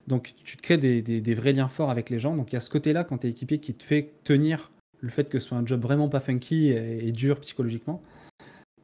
Donc 0.07 0.33
tu 0.45 0.57
te 0.57 0.63
crées 0.63 0.79
des, 0.79 1.03
des- 1.03 1.21
des 1.21 1.35
vrais 1.35 1.53
liens 1.53 1.69
forts 1.69 1.91
avec 1.91 2.11
les 2.11 2.19
gens. 2.19 2.35
Donc 2.37 2.53
il 2.53 2.55
y 2.55 2.57
a 2.57 2.61
ce 2.61 2.71
côté-là 2.71 3.05
quand 3.05 3.19
tu 3.19 3.27
es 3.27 3.31
équipier 3.31 3.59
qui 3.59 3.73
te 3.75 3.83
fait 3.83 4.11
tenir 4.25 4.71
le 5.01 5.09
fait 5.09 5.29
que 5.31 5.39
ce 5.39 5.49
soit 5.49 5.59
un 5.59 5.65
job 5.67 5.81
vraiment 5.83 6.09
pas 6.09 6.21
funky 6.21 6.69
et, 6.69 7.07
et 7.09 7.13
dur 7.13 7.41
psychologiquement. 7.41 8.03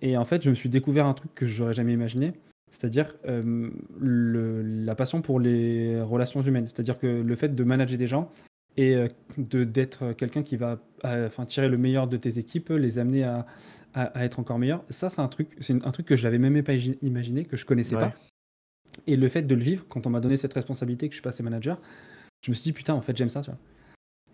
Et 0.02 0.16
en 0.16 0.24
fait 0.24 0.42
je 0.42 0.50
me 0.50 0.54
suis 0.54 0.68
découvert 0.68 1.06
un 1.06 1.14
truc 1.14 1.34
que 1.34 1.46
j'aurais 1.46 1.74
jamais 1.74 1.92
imaginé. 1.94 2.32
C'est-à-dire 2.70 3.14
euh, 3.26 3.70
la 4.00 4.94
passion 4.94 5.22
pour 5.22 5.40
les 5.40 6.00
relations 6.00 6.42
humaines. 6.42 6.66
C'est-à-dire 6.66 6.98
que 6.98 7.06
le 7.06 7.36
fait 7.36 7.54
de 7.54 7.64
manager 7.64 7.96
des 7.98 8.06
gens, 8.06 8.30
et 8.76 8.94
euh, 8.94 9.08
de 9.38 9.64
d'être 9.64 10.12
quelqu'un 10.12 10.42
qui 10.42 10.56
va 10.56 10.78
euh, 11.04 11.28
enfin 11.28 11.46
tirer 11.46 11.68
le 11.68 11.78
meilleur 11.78 12.06
de 12.08 12.16
tes 12.16 12.38
équipes, 12.38 12.68
les 12.70 12.98
amener 12.98 13.24
à, 13.24 13.46
à- 13.94 14.04
à 14.18 14.24
être 14.24 14.38
encore 14.38 14.58
meilleurs. 14.58 14.84
Ça, 14.90 15.08
c'est 15.08 15.20
un 15.22 15.28
truc, 15.28 15.56
c'est 15.60 15.72
un 15.86 15.90
truc 15.92 16.04
que 16.06 16.16
je 16.16 16.24
n'avais 16.24 16.38
même 16.38 16.62
pas 16.62 16.74
imaginé, 17.02 17.44
que 17.44 17.56
je 17.56 17.64
connaissais 17.64 17.94
Ouais. 17.94 18.02
pas. 18.02 18.14
Et 19.06 19.16
le 19.16 19.28
fait 19.28 19.42
de 19.42 19.54
le 19.54 19.62
vivre, 19.62 19.84
quand 19.88 20.06
on 20.06 20.10
m'a 20.10 20.20
donné 20.20 20.36
cette 20.36 20.52
responsabilité, 20.54 21.08
que 21.08 21.12
je 21.14 21.18
suis 21.18 21.22
passé 21.22 21.42
manager, 21.42 21.80
je 22.44 22.50
me 22.50 22.54
suis 22.54 22.64
dit 22.64 22.72
putain, 22.72 22.94
en 22.94 23.00
fait, 23.00 23.16
j'aime 23.16 23.28
ça, 23.30 23.40
tu 23.40 23.50
vois. 23.50 23.58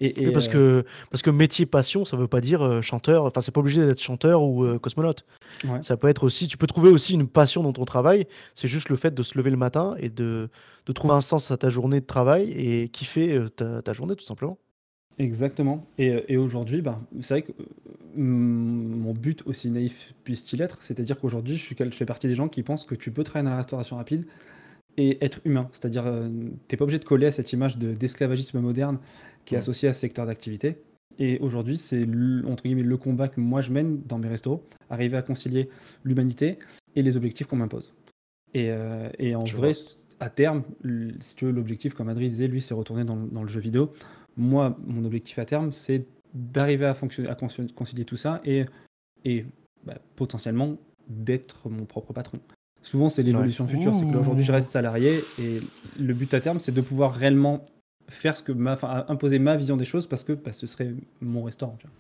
Et, 0.03 0.23
et, 0.23 0.27
Oui, 0.27 0.33
parce, 0.33 0.49
euh, 0.49 0.83
que, 0.83 0.87
parce 1.11 1.23
que 1.23 1.31
métier 1.31 1.65
passion, 1.65 2.05
ça 2.05 2.17
veut 2.17 2.27
pas 2.29 2.41
dire 2.41 2.63
euh, 2.63 2.83
chanteur. 2.83 3.25
Enfin, 3.25 3.41
c'est 3.41 3.53
pas 3.53 3.61
obligé 3.61 3.87
d'être 3.87 4.01
chanteur 4.01 4.43
ou 4.43 4.65
euh, 4.65 4.79
cosmonaute. 4.79 5.25
Ouais. 5.65 5.83
Ça 5.83 5.97
peut 5.97 6.09
être 6.09 6.25
aussi. 6.25 6.49
Tu 6.49 6.57
peux 6.57 6.67
trouver 6.67 6.91
aussi 6.91 7.15
une 7.15 7.29
passion 7.29 7.63
dans 7.63 7.73
ton 7.73 7.85
travail. 7.85 8.27
C'est 8.55 8.69
juste 8.69 8.89
le 8.89 8.97
fait 8.97 9.15
de 9.15 9.23
se 9.23 9.39
lever 9.39 9.51
le 9.51 9.57
matin 9.57 9.95
et 9.99 10.11
de, 10.11 10.49
de 10.87 10.93
trouver 10.93 11.15
un 11.15 11.21
sens 11.21 11.51
à 11.51 11.57
ta 11.57 11.69
journée 11.69 12.01
de 12.01 12.07
travail 12.07 12.51
et 12.53 12.89
kiffer 12.89 13.35
euh, 13.35 13.49
ta, 13.49 13.81
ta 13.83 13.93
journée, 13.93 14.17
tout 14.17 14.25
simplement. 14.25 14.59
Exactement. 15.19 15.81
Et, 15.99 16.25
et 16.29 16.37
aujourd'hui, 16.37 16.83
bah, 16.83 16.99
c'est 17.21 17.35
vrai 17.35 17.43
que 17.43 17.53
mm, 18.17 18.97
mon 18.97 19.13
but, 19.13 19.43
aussi 19.47 19.71
naïf 19.71 20.15
puisse-t-il 20.25 20.63
être, 20.63 20.83
c'est-à-dire 20.83 21.19
qu'aujourd'hui, 21.19 21.57
je, 21.57 21.63
suis 21.63 21.77
je 21.79 21.91
fais 21.91 22.07
partie 22.07 22.29
des 22.29 22.35
gens 22.35 22.49
qui 22.49 22.63
pensent 22.63 22.85
que 22.85 22.95
tu 22.95 23.11
peux 23.13 23.23
travailler 23.23 23.45
dans 23.45 23.51
la 23.51 23.59
restauration 23.59 23.97
rapide 23.97 24.25
et 24.97 25.25
être 25.25 25.41
humain. 25.45 25.69
C'est-à-dire, 25.73 26.05
euh, 26.07 26.29
t'es 26.69 26.77
pas 26.77 26.85
obligé 26.85 26.99
de 26.99 27.05
coller 27.05 27.27
à 27.27 27.33
cette 27.33 27.53
image 27.53 27.79
de- 27.79 27.95
d'esclavagisme 27.95 28.61
moderne 28.61 28.99
qui 29.45 29.55
est 29.55 29.59
Mm. 29.59 29.61
associée 29.61 29.89
à 29.89 29.95
ce 29.95 30.01
secteur 30.01 30.27
d'activité. 30.27 30.79
Et 31.19 31.39
aujourd'hui, 31.41 31.77
c'est 31.77 32.05
le- 32.07 32.47
entre 32.47 32.63
guillemets 32.65 32.83
le 32.83 32.97
combat 32.97 33.29
que 33.29 33.41
moi 33.41 33.61
je 33.61 33.71
mène 33.71 34.01
dans 34.07 34.19
mes 34.19 34.29
restos, 34.29 34.65
arriver 34.89 35.17
à 35.17 35.23
concilier 35.23 35.69
l'humanité 36.05 36.59
et 36.97 37.03
les 37.03 37.17
objectifs 37.17 37.47
qu'on 37.47 37.57
m'impose. 37.57 37.93
Et, 38.55 38.71
euh, 38.71 39.09
et 39.19 39.35
en 39.35 39.45
Je 39.45 39.57
vrai, 39.57 39.73
vois. 39.73 39.83
à 40.21 40.31
terme, 40.31 40.63
si 41.21 41.37
tu 41.37 41.45
veux, 41.47 41.53
l'objectif, 41.53 41.95
comme 41.95 42.09
Adri 42.09 42.29
disait, 42.29 42.49
lui, 42.49 42.61
c'est 42.63 42.75
retourner 42.75 43.05
dans, 43.05 43.17
le- 43.17 43.29
dans 43.29 43.43
le 43.43 43.49
jeu 43.49 43.61
vidéo. 43.61 43.93
Moi, 44.37 44.77
mon 44.87 45.05
objectif 45.05 45.39
à 45.39 45.45
terme, 45.45 45.73
c'est 45.73 46.07
d'arriver 46.35 46.87
à, 46.87 46.95
fonctionner, 46.95 47.29
à 47.29 47.35
conci- 47.35 47.73
concilier 47.75 48.05
tout 48.07 48.17
ça 48.17 48.41
et, 48.45 48.65
et 49.25 49.45
bah, 49.85 49.99
potentiellement 50.17 50.77
d'être 51.09 51.69
mon 51.69 51.85
propre 51.85 52.13
patron. 52.15 52.39
Souvent, 52.81 53.11
c'est 53.11 53.23
l'évolution 53.23 53.67
future. 53.69 53.95
C'est 53.95 54.11
que 54.11 54.17
aujourd'hui, 54.17 54.45
je 54.45 54.53
reste 54.53 54.71
salarié 54.71 55.13
et 55.39 55.61
le 56.01 56.15
but 56.15 56.33
à 56.35 56.41
terme, 56.41 56.59
c'est 56.59 56.73
de 56.73 56.81
pouvoir 56.81 57.13
réellement 57.15 57.63
faire 58.13 58.37
ce 58.37 58.43
que 58.43 58.53
ma, 58.53 58.73
enfin, 58.75 59.05
imposer 59.09 59.39
ma 59.39 59.57
vision 59.57 59.77
des 59.77 59.85
choses 59.85 60.07
parce 60.07 60.25
que 60.25 60.33
bah, 60.33 60.53
ce 60.53 60.67
serait 60.67 60.93
mon 61.21 61.43
restaurant. 61.45 61.77
tu 61.79 61.87
vois. 61.87 61.95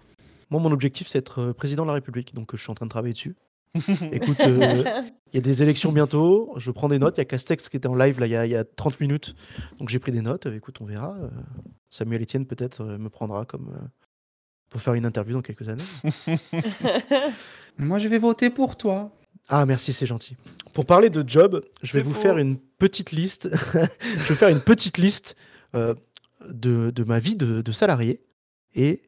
Moi, 0.50 0.60
mon 0.60 0.72
objectif, 0.72 1.08
c'est 1.08 1.18
être 1.18 1.40
euh, 1.40 1.52
président 1.52 1.82
de 1.84 1.88
la 1.88 1.94
République. 1.94 2.34
Donc, 2.34 2.52
euh, 2.52 2.56
je 2.56 2.62
suis 2.62 2.70
en 2.70 2.74
train 2.74 2.86
de 2.86 2.90
travailler 2.90 3.14
dessus. 3.14 3.34
Écoute, 4.12 4.38
euh, 4.40 4.84
il 5.32 5.34
y 5.34 5.38
a 5.38 5.40
des 5.40 5.62
élections 5.62 5.92
bientôt. 5.92 6.52
Je 6.58 6.70
prends 6.70 6.88
des 6.88 6.98
notes. 6.98 7.16
Il 7.16 7.20
y 7.20 7.22
a 7.22 7.24
Castex 7.24 7.68
qui 7.70 7.76
était 7.78 7.88
en 7.88 7.94
live 7.94 8.20
là, 8.20 8.26
il, 8.26 8.32
y 8.32 8.36
a, 8.36 8.44
il 8.46 8.52
y 8.52 8.56
a 8.56 8.64
30 8.64 9.00
minutes. 9.00 9.34
Donc, 9.78 9.88
j'ai 9.88 9.98
pris 9.98 10.12
des 10.12 10.20
notes. 10.20 10.46
Écoute, 10.46 10.76
on 10.80 10.84
verra. 10.84 11.16
Samuel 11.88 12.22
Etienne, 12.22 12.46
peut-être, 12.46 12.84
me 12.84 13.08
prendra 13.08 13.44
comme. 13.46 13.70
euh, 13.74 13.86
pour 14.72 14.80
faire 14.80 14.94
une 14.94 15.04
interview 15.04 15.34
dans 15.34 15.42
quelques 15.42 15.68
années. 15.68 15.84
Moi, 17.78 17.98
je 17.98 18.08
vais 18.08 18.18
voter 18.18 18.48
pour 18.48 18.76
toi. 18.76 19.10
Ah, 19.48 19.66
merci, 19.66 19.92
c'est 19.92 20.06
gentil. 20.06 20.36
Pour 20.72 20.86
parler 20.86 21.10
de 21.10 21.22
job, 21.28 21.62
je 21.82 21.92
vais 21.92 22.02
vous 22.02 22.14
faux. 22.14 22.22
faire 22.22 22.38
une 22.38 22.56
petite 22.56 23.12
liste. 23.12 23.50
je 24.16 24.28
vais 24.28 24.34
faire 24.34 24.48
une 24.48 24.60
petite 24.60 24.96
liste 24.96 25.36
euh, 25.74 25.94
de, 26.48 26.90
de 26.90 27.04
ma 27.04 27.18
vie 27.18 27.36
de, 27.36 27.62
de 27.62 27.72
salarié. 27.72 28.20
Et 28.74 29.02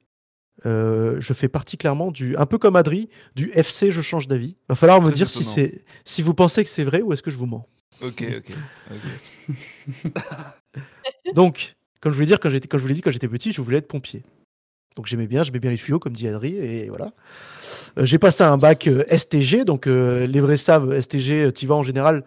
euh, 0.66 1.20
je 1.20 1.33
fais 1.33 1.48
particulièrement 1.48 2.11
du. 2.11 2.37
Un 2.37 2.46
peu 2.46 2.59
comme 2.59 2.77
Adri, 2.77 3.09
du 3.35 3.50
FC, 3.55 3.90
je 3.90 4.00
change 4.00 4.29
d'avis. 4.29 4.57
Va 4.68 4.74
falloir 4.74 5.00
me 5.03 5.11
dire 5.11 5.29
si, 5.29 5.44
c'est, 5.44 5.85
si 6.05 6.22
vous 6.22 6.35
pensez 6.35 6.62
que 6.64 6.70
c'est 6.70 6.85
vrai 6.85 7.03
ou 7.03 7.12
est-ce 7.12 7.22
que 7.22 7.31
je 7.31 7.37
vous 7.37 7.46
mens. 7.46 7.66
Ok, 8.03 8.24
ok. 8.38 8.53
ok. 8.90 10.14
Donc, 11.35 11.77
comme 12.00 12.12
je 12.12 12.16
voulais 12.16 12.27
dire, 12.27 12.40
quand, 12.40 12.50
j'étais, 12.50 12.68
quand 12.68 12.79
je 12.79 12.83
vous 12.83 12.88
l'ai 12.88 12.94
dit, 12.94 13.00
quand 13.00 13.11
j'étais 13.11 13.29
petit, 13.29 13.53
je 13.53 13.62
voulais 13.62 13.79
être 13.79 13.88
pompier. 13.88 14.22
Donc 14.96 15.07
j'aimais 15.07 15.27
bien, 15.27 15.42
j'aimais 15.42 15.59
bien 15.59 15.70
les 15.70 15.77
tuyaux, 15.77 15.98
comme 15.98 16.12
dit 16.12 16.29
Adri, 16.29 16.57
et 16.57 16.88
voilà. 16.88 17.12
Euh, 17.98 18.05
j'ai 18.05 18.18
passé 18.18 18.44
un 18.44 18.57
bac 18.57 18.87
euh, 18.87 19.05
STG, 19.11 19.64
donc 19.64 19.87
euh, 19.87 20.27
les 20.27 20.40
vrais 20.40 20.57
savent, 20.57 21.00
STG, 21.00 21.53
tu 21.53 21.66
vas 21.66 21.74
en 21.74 21.83
général, 21.83 22.24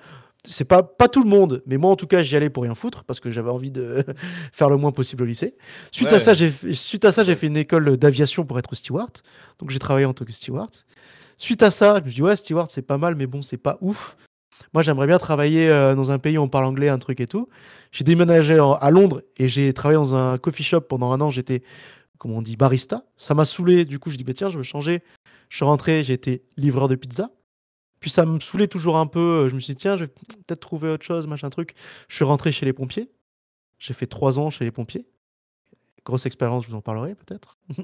c'est 0.47 0.65
pas, 0.65 0.81
pas 0.83 1.07
tout 1.07 1.21
le 1.23 1.29
monde, 1.29 1.61
mais 1.65 1.77
moi 1.77 1.91
en 1.91 1.95
tout 1.95 2.07
cas 2.07 2.21
j'y 2.21 2.35
allais 2.35 2.49
pour 2.49 2.63
rien 2.63 2.75
foutre, 2.75 3.03
parce 3.03 3.19
que 3.19 3.29
j'avais 3.31 3.49
envie 3.49 3.71
de 3.71 4.03
faire 4.53 4.69
le 4.69 4.77
moins 4.77 4.91
possible 4.91 5.23
au 5.23 5.25
lycée. 5.25 5.55
Suite, 5.91 6.07
à 6.13 6.19
ça, 6.19 6.33
j'ai, 6.33 6.49
fait- 6.49 6.73
suite 6.73 7.05
à 7.05 7.11
ça, 7.11 7.23
j'ai 7.23 7.35
fait 7.35 7.47
une 7.47 7.57
école 7.57 7.97
d'aviation 7.97 8.45
pour 8.45 8.57
être 8.59 8.73
steward, 8.75 9.11
donc 9.59 9.69
j'ai 9.71 9.79
travaillé 9.79 10.05
en 10.05 10.13
tant 10.13 10.25
que 10.25 10.31
steward. 10.31 10.71
Suite 11.37 11.61
à 11.63 11.69
ça, 11.71 11.95
je 11.99 12.03
me 12.05 12.09
suis 12.09 12.15
dit, 12.15 12.23
ouais, 12.23 12.35
steward 12.35 12.69
c'est 12.69 12.81
pas 12.81 12.97
mal, 12.97 13.15
mais 13.15 13.27
bon, 13.27 13.41
c'est 13.41 13.57
pas 13.57 13.77
ouf. 13.81 14.17
Moi, 14.73 14.81
j'aimerais 14.81 15.05
bien 15.05 15.19
travailler 15.19 15.69
euh, 15.69 15.93
dans 15.93 16.09
un 16.09 16.17
pays 16.17 16.35
où 16.37 16.41
on 16.41 16.47
parle 16.49 16.65
anglais, 16.65 16.89
un 16.89 16.97
truc 16.97 17.19
et 17.19 17.27
tout. 17.27 17.47
J'ai 17.91 18.03
déménagé 18.03 18.59
en- 18.59 18.73
à 18.73 18.89
Londres 18.89 19.21
et 19.37 19.47
j'ai 19.47 19.71
travaillé 19.71 19.97
dans 19.99 20.15
un 20.15 20.37
coffee 20.39 20.63
shop 20.63 20.81
pendant 20.81 21.11
un 21.11 21.21
an. 21.21 21.29
J'étais, 21.29 21.61
comment 22.17 22.37
on 22.37 22.41
dit, 22.41 22.55
barista. 22.57 23.03
Ça 23.17 23.35
m'a 23.35 23.45
saoulé. 23.45 23.85
Du 23.85 23.99
coup, 23.99 24.09
je 24.09 24.17
dis, 24.17 24.23
bah, 24.23 24.33
tiens, 24.33 24.49
je 24.49 24.57
veux 24.57 24.63
changer. 24.63 25.03
Je 25.49 25.57
suis 25.57 25.63
rentré, 25.65 26.03
j'ai 26.03 26.13
été 26.13 26.41
livreur 26.57 26.87
de 26.87 26.95
pizza. 26.95 27.29
Puis 27.99 28.09
ça 28.09 28.25
me 28.25 28.39
saoulait 28.39 28.67
toujours 28.67 28.97
un 28.97 29.07
peu. 29.07 29.47
Je 29.49 29.55
me 29.55 29.59
suis 29.59 29.73
dit, 29.73 29.79
tiens, 29.81 29.97
je 29.97 30.05
vais 30.05 30.11
peut-être 30.45 30.59
trouver 30.59 30.89
autre 30.89 31.05
chose, 31.05 31.27
machin 31.27 31.49
truc. 31.49 31.73
Je 32.09 32.15
suis 32.15 32.25
rentré 32.25 32.51
chez 32.51 32.65
les 32.65 32.73
pompiers. 32.73 33.09
J'ai 33.79 33.93
fait 33.93 34.07
trois 34.07 34.39
ans 34.39 34.49
chez 34.49 34.65
les 34.65 34.71
pompiers. 34.71 35.05
Grosse 36.05 36.25
expérience, 36.25 36.65
je 36.65 36.69
vous 36.69 36.75
en 36.77 36.81
parlerai 36.81 37.15
peut-être. 37.15 37.57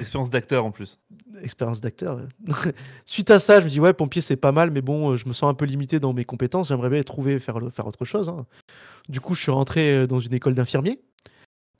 Expérience 0.00 0.30
d'acteur 0.30 0.64
en 0.64 0.70
plus. 0.70 0.98
expérience 1.42 1.80
d'acteur. 1.80 2.16
ouais. 2.16 2.72
Suite 3.04 3.30
à 3.30 3.40
ça, 3.40 3.58
je 3.58 3.64
me 3.64 3.68
dis 3.70 3.80
ouais, 3.80 3.92
pompier 3.92 4.22
c'est 4.22 4.36
pas 4.36 4.52
mal, 4.52 4.70
mais 4.70 4.82
bon, 4.82 5.10
euh, 5.12 5.16
je 5.16 5.26
me 5.26 5.32
sens 5.32 5.50
un 5.50 5.54
peu 5.54 5.64
limité 5.64 5.98
dans 5.98 6.12
mes 6.12 6.24
compétences. 6.24 6.68
J'aimerais 6.68 6.90
bien 6.90 7.02
trouver 7.02 7.40
faire 7.40 7.58
faire 7.72 7.86
autre 7.86 8.04
chose. 8.04 8.28
hein. 8.28 8.46
Du 9.08 9.20
coup, 9.20 9.34
je 9.34 9.42
suis 9.42 9.50
rentré 9.50 9.92
euh, 9.94 10.06
dans 10.06 10.20
une 10.20 10.32
école 10.34 10.54
d'infirmier. 10.54 11.00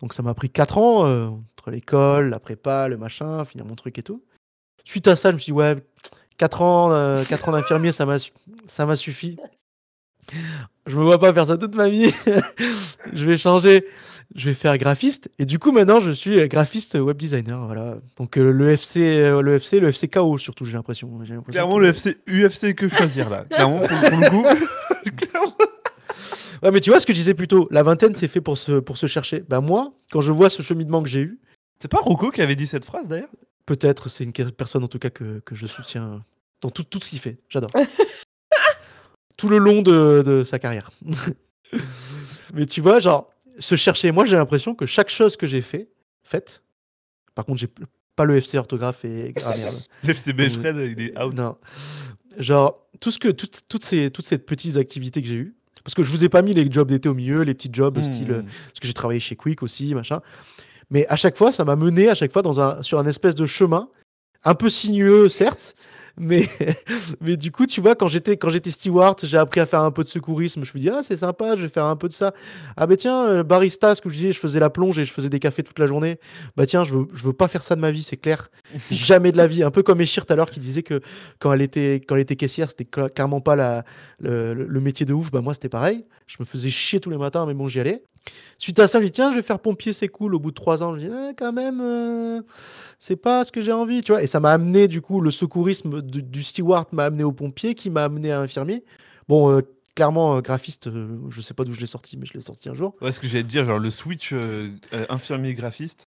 Donc 0.00 0.14
ça 0.14 0.22
m'a 0.22 0.34
pris 0.34 0.50
4 0.50 0.78
ans 0.78 1.06
euh, 1.06 1.26
entre 1.28 1.70
l'école, 1.70 2.30
la 2.30 2.40
prépa, 2.40 2.88
le 2.88 2.96
machin, 2.96 3.44
finir 3.44 3.66
mon 3.66 3.76
truc 3.76 3.98
et 3.98 4.02
tout. 4.02 4.24
Suite 4.84 5.06
à 5.06 5.14
ça, 5.14 5.30
je 5.30 5.34
me 5.34 5.38
suis 5.38 5.52
dit 5.52 5.56
ouais, 5.56 5.76
4 6.38 6.62
ans, 6.62 6.92
euh, 6.92 7.24
ans 7.46 7.52
d'infirmier, 7.52 7.92
ça 7.92 8.06
m'a 8.06 8.96
suffi. 8.96 9.36
je 10.86 10.96
me 10.96 11.02
vois 11.04 11.18
pas 11.18 11.32
faire 11.32 11.46
ça 11.46 11.56
toute 11.58 11.74
ma 11.74 11.88
vie. 11.88 12.12
je 13.12 13.26
vais 13.26 13.36
changer, 13.38 13.84
je 14.34 14.48
vais 14.48 14.54
faire 14.54 14.76
graphiste. 14.78 15.30
Et 15.38 15.46
du 15.46 15.58
coup, 15.58 15.72
maintenant, 15.72 16.00
je 16.00 16.10
suis 16.12 16.46
graphiste 16.48 16.94
web 16.94 17.16
designer. 17.16 17.64
Voilà. 17.66 17.98
Donc 18.16 18.38
euh, 18.38 18.50
le 18.50 18.70
FC, 18.70 19.00
euh, 19.18 19.42
le 19.42 19.54
FC, 19.54 19.80
le 19.80 19.88
FC 19.88 20.08
KO 20.08 20.38
surtout, 20.38 20.64
j'ai 20.64 20.72
l'impression. 20.74 21.10
J'ai 21.24 21.34
l'impression 21.34 21.52
Clairement, 21.52 21.76
que- 21.76 21.80
le 21.82 21.88
FC, 21.88 22.16
UFC 22.26 22.74
que 22.74 22.88
choisir 22.88 23.28
là. 23.30 23.44
Clairement, 23.50 23.80
pour, 23.80 23.88
pour 23.88 24.18
le 24.20 24.30
coup. 24.30 24.44
Clairement. 25.16 25.54
Ouais, 26.62 26.70
mais 26.72 26.80
tu 26.80 26.90
vois 26.90 26.98
ce 27.00 27.06
que 27.06 27.12
je 27.12 27.18
disais 27.18 27.34
plus 27.34 27.46
tôt, 27.48 27.68
la 27.70 27.82
vingtaine, 27.84 28.14
c'est 28.16 28.26
fait 28.28 28.40
pour 28.40 28.58
se, 28.58 28.72
pour 28.80 28.96
se 28.96 29.06
chercher. 29.06 29.44
Ben 29.48 29.60
moi, 29.60 29.92
quand 30.10 30.20
je 30.20 30.32
vois 30.32 30.50
ce 30.50 30.60
cheminement 30.62 31.02
que 31.02 31.08
j'ai 31.08 31.20
eu, 31.20 31.38
C'est 31.80 31.88
pas 31.90 31.98
Rocco 32.00 32.30
qui 32.32 32.42
avait 32.42 32.56
dit 32.56 32.66
cette 32.66 32.84
phrase 32.84 33.06
d'ailleurs? 33.06 33.28
Peut-être 33.68 34.08
c'est 34.08 34.24
une 34.24 34.32
personne 34.32 34.82
en 34.82 34.88
tout 34.88 34.98
cas 34.98 35.10
que, 35.10 35.40
que 35.40 35.54
je 35.54 35.66
soutiens 35.66 36.24
dans 36.62 36.70
tout, 36.70 36.84
tout 36.84 36.98
ce 37.02 37.10
qu'il 37.10 37.18
fait. 37.20 37.36
J'adore. 37.50 37.70
tout 39.36 39.48
le 39.50 39.58
long 39.58 39.82
de, 39.82 40.22
de 40.26 40.42
sa 40.42 40.58
carrière. 40.58 40.90
mais 42.54 42.64
tu 42.66 42.80
vois, 42.80 42.98
genre, 42.98 43.30
se 43.58 43.74
chercher, 43.76 44.10
moi 44.10 44.24
j'ai 44.24 44.36
l'impression 44.36 44.74
que 44.74 44.86
chaque 44.86 45.10
chose 45.10 45.36
que 45.36 45.46
j'ai 45.46 45.60
fait, 45.60 45.88
faite, 46.22 46.62
par 47.34 47.44
contre, 47.44 47.58
j'ai 47.58 47.68
pas 48.16 48.24
le 48.24 48.36
FC 48.38 48.56
orthographe 48.58 49.04
et 49.04 49.32
grammaire. 49.36 49.74
L'FC 50.02 50.32
Becherel, 50.32 50.94
il 50.98 51.00
est 51.08 51.22
out. 51.22 51.34
Non. 51.34 51.56
Genre, 52.38 52.86
tout 53.00 53.10
ce 53.10 53.18
que, 53.18 53.28
toutes, 53.28 53.60
toutes, 53.68 53.84
ces, 53.84 54.10
toutes 54.10 54.24
ces 54.24 54.38
petites 54.38 54.76
activités 54.78 55.20
que 55.22 55.28
j'ai 55.28 55.34
eues, 55.36 55.54
parce 55.84 55.94
que 55.94 56.02
je 56.02 56.10
vous 56.10 56.24
ai 56.24 56.28
pas 56.28 56.42
mis 56.42 56.54
les 56.54 56.70
jobs 56.72 56.88
d'été 56.88 57.08
au 57.08 57.14
milieu, 57.14 57.42
les 57.42 57.54
petits 57.54 57.70
jobs 57.72 57.98
Hmm. 57.98 58.02
style. 58.02 58.32
euh, 58.32 58.42
Parce 58.42 58.80
que 58.80 58.86
j'ai 58.86 58.94
travaillé 58.94 59.20
chez 59.20 59.36
Quick 59.36 59.62
aussi, 59.62 59.94
machin. 59.94 60.20
Mais 60.90 61.06
à 61.08 61.16
chaque 61.16 61.36
fois, 61.36 61.52
ça 61.52 61.64
m'a 61.64 61.76
mené 61.76 62.08
à 62.08 62.14
chaque 62.14 62.32
fois 62.32 62.42
dans 62.42 62.60
un, 62.60 62.82
sur 62.82 62.98
un 62.98 63.06
espèce 63.06 63.34
de 63.34 63.46
chemin, 63.46 63.88
un 64.44 64.54
peu 64.54 64.68
sinueux, 64.70 65.28
certes. 65.28 65.74
Mais, 66.20 66.48
mais 67.20 67.36
du 67.36 67.52
coup, 67.52 67.64
tu 67.66 67.80
vois, 67.80 67.94
quand 67.94 68.08
j'étais 68.08 68.36
quand 68.36 68.48
j'étais 68.48 68.72
steward, 68.72 69.20
j'ai 69.22 69.36
appris 69.38 69.60
à 69.60 69.66
faire 69.66 69.82
un 69.82 69.92
peu 69.92 70.02
de 70.02 70.08
secourisme. 70.08 70.64
Je 70.64 70.72
me 70.74 70.80
dis, 70.80 70.88
ah, 70.90 71.00
c'est 71.04 71.18
sympa, 71.18 71.54
je 71.54 71.62
vais 71.62 71.68
faire 71.68 71.84
un 71.84 71.94
peu 71.94 72.08
de 72.08 72.12
ça. 72.12 72.34
Ah, 72.76 72.86
ben 72.88 72.96
tiens, 72.96 73.24
euh, 73.26 73.42
barista, 73.44 73.94
ce 73.94 74.00
que 74.02 74.08
je 74.08 74.14
disais, 74.14 74.32
je 74.32 74.40
faisais 74.40 74.58
la 74.58 74.68
plonge 74.70 74.98
et 74.98 75.04
je 75.04 75.12
faisais 75.12 75.28
des 75.28 75.38
cafés 75.38 75.62
toute 75.62 75.78
la 75.78 75.86
journée. 75.86 76.18
Bah 76.56 76.66
tiens, 76.66 76.82
je 76.82 76.94
veux, 76.94 77.06
je 77.12 77.22
veux 77.24 77.32
pas 77.32 77.46
faire 77.46 77.62
ça 77.62 77.76
de 77.76 77.80
ma 77.80 77.92
vie, 77.92 78.02
c'est 78.02 78.16
clair. 78.16 78.48
Jamais 78.90 79.30
de 79.30 79.36
la 79.36 79.46
vie. 79.46 79.62
Un 79.62 79.70
peu 79.70 79.84
comme 79.84 80.00
Echir 80.00 80.26
tout 80.26 80.32
à 80.32 80.36
l'heure 80.36 80.50
qui 80.50 80.58
disait 80.58 80.82
que 80.82 81.00
quand 81.38 81.52
elle 81.52 81.62
était, 81.62 81.96
quand 82.04 82.16
elle 82.16 82.22
était 82.22 82.34
caissière, 82.36 82.68
c'était 82.68 82.84
cla- 82.84 83.10
clairement 83.12 83.40
pas 83.40 83.54
la, 83.54 83.84
le, 84.18 84.54
le- 84.54 84.66
le 84.66 84.80
métier 84.80 85.06
de 85.06 85.12
ouf. 85.12 85.30
Bah 85.30 85.40
moi, 85.40 85.54
c'était 85.54 85.68
pareil. 85.68 86.04
Je 86.28 86.36
me 86.38 86.44
faisais 86.44 86.70
chier 86.70 87.00
tous 87.00 87.10
les 87.10 87.18
matins, 87.18 87.44
mais 87.46 87.54
bon, 87.54 87.66
j'y 87.66 87.80
allais. 87.80 88.04
Suite 88.58 88.78
à 88.78 88.86
ça, 88.86 89.00
je 89.00 89.06
dis 89.06 89.12
tiens, 89.12 89.30
je 89.32 89.36
vais 89.36 89.42
faire 89.42 89.58
pompier, 89.58 89.92
c'est 89.92 90.08
cool. 90.08 90.36
Au 90.36 90.38
bout 90.38 90.50
de 90.50 90.54
trois 90.54 90.82
ans, 90.82 90.94
je 90.94 91.00
dis 91.00 91.10
Ah, 91.12 91.32
quand 91.36 91.52
même, 91.52 91.80
euh, 91.80 92.42
c'est 93.00 93.16
pas 93.16 93.42
ce 93.44 93.50
que 93.50 93.60
j'ai 93.60 93.72
envie, 93.72 94.02
tu 94.02 94.12
vois. 94.12 94.22
Et 94.22 94.26
ça 94.28 94.38
m'a 94.38 94.52
amené 94.52 94.86
du 94.86 95.00
coup 95.00 95.20
le 95.20 95.32
secourisme 95.32 96.02
du, 96.02 96.22
du 96.22 96.42
steward 96.44 96.86
m'a 96.92 97.06
amené 97.06 97.24
au 97.24 97.32
pompier, 97.32 97.74
qui 97.74 97.90
m'a 97.90 98.04
amené 98.04 98.30
à 98.30 98.40
infirmier. 98.40 98.84
Bon, 99.26 99.50
euh, 99.50 99.62
clairement 99.98 100.36
euh, 100.36 100.40
graphiste, 100.40 100.86
euh, 100.86 101.18
je 101.28 101.40
sais 101.40 101.54
pas 101.54 101.64
d'où 101.64 101.72
je 101.72 101.80
l'ai 101.80 101.86
sorti, 101.86 102.16
mais 102.16 102.24
je 102.24 102.32
l'ai 102.34 102.40
sorti 102.40 102.68
un 102.68 102.74
jour. 102.74 102.94
Ouais, 103.00 103.10
ce 103.10 103.18
que 103.18 103.26
j'allais 103.26 103.42
te 103.42 103.48
dire, 103.48 103.64
genre 103.64 103.80
le 103.80 103.90
switch 103.90 104.32
euh, 104.32 104.70
euh, 104.92 105.06
infirmier 105.08 105.54
graphiste. 105.54 106.06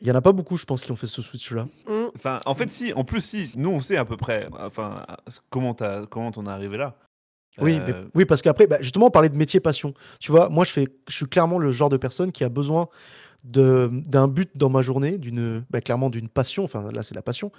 Il 0.00 0.08
y 0.08 0.10
en 0.10 0.14
a 0.14 0.22
pas 0.22 0.32
beaucoup, 0.32 0.56
je 0.56 0.64
pense, 0.64 0.82
qui 0.82 0.90
ont 0.90 0.96
fait 0.96 1.06
ce 1.06 1.20
switch-là. 1.20 1.68
Mm. 1.86 2.06
Enfin, 2.16 2.40
en 2.46 2.54
fait, 2.54 2.72
si, 2.72 2.94
en 2.94 3.04
plus, 3.04 3.20
si, 3.20 3.50
nous 3.56 3.68
on 3.68 3.80
sait 3.80 3.98
à 3.98 4.06
peu 4.06 4.16
près, 4.16 4.48
enfin, 4.58 5.04
comment 5.50 5.74
t'as, 5.74 6.06
comment 6.06 6.32
t'en 6.32 6.46
es 6.46 6.48
arrivé 6.48 6.78
là. 6.78 6.96
Oui, 7.60 7.80
mais- 7.86 7.92
Euh, 7.92 8.04
oui, 8.14 8.24
parce 8.24 8.42
qu'après, 8.42 8.66
bah, 8.66 8.78
justement, 8.80 9.06
on 9.06 9.10
parlait 9.10 9.28
de 9.28 9.36
métier 9.36 9.60
passion. 9.60 9.94
Tu 10.18 10.30
vois, 10.32 10.48
moi, 10.48 10.64
je, 10.64 10.70
fais, 10.72 10.88
je 11.08 11.14
suis 11.16 11.26
clairement 11.26 11.58
le 11.58 11.70
genre 11.72 11.88
de 11.88 11.96
personne 11.96 12.32
qui 12.32 12.44
a 12.44 12.48
besoin 12.48 12.88
d'un 13.42 14.28
but 14.28 14.50
dans 14.54 14.68
ma 14.68 14.82
journée, 14.82 15.16
d'une, 15.16 15.64
bah, 15.70 15.80
clairement 15.80 16.10
d'une 16.10 16.28
passion. 16.28 16.64
Enfin, 16.64 16.90
là, 16.92 17.02
c'est 17.02 17.14
la 17.14 17.22
passion 17.22 17.50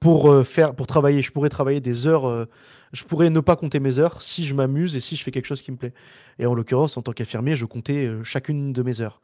pour 0.00 0.30
euh, 0.30 0.44
faire, 0.44 0.74
pour 0.74 0.86
travailler. 0.86 1.20
Je 1.22 1.30
pourrais 1.30 1.50
travailler 1.50 1.80
des 1.80 2.06
heures. 2.06 2.26
euh, 2.26 2.46
je 2.92 3.04
pourrais 3.04 3.28
ne 3.28 3.40
pas 3.40 3.56
compter 3.56 3.78
mes 3.80 3.98
heures 3.98 4.22
si 4.22 4.46
je 4.46 4.54
m'amuse 4.54 4.96
et 4.96 5.00
si 5.00 5.16
je 5.16 5.22
fais 5.22 5.30
quelque 5.30 5.44
chose 5.46 5.60
qui 5.60 5.70
me 5.72 5.76
plaît. 5.76 5.92
Et 6.38 6.46
en 6.46 6.54
l'occurrence, 6.54 6.96
en 6.96 7.02
tant 7.02 7.12
qu'infirmier, 7.12 7.54
je 7.56 7.66
comptais 7.66 8.06
euh, 8.06 8.24
chacune 8.24 8.72
de 8.72 8.82
mes 8.82 9.00
heures. 9.02 9.20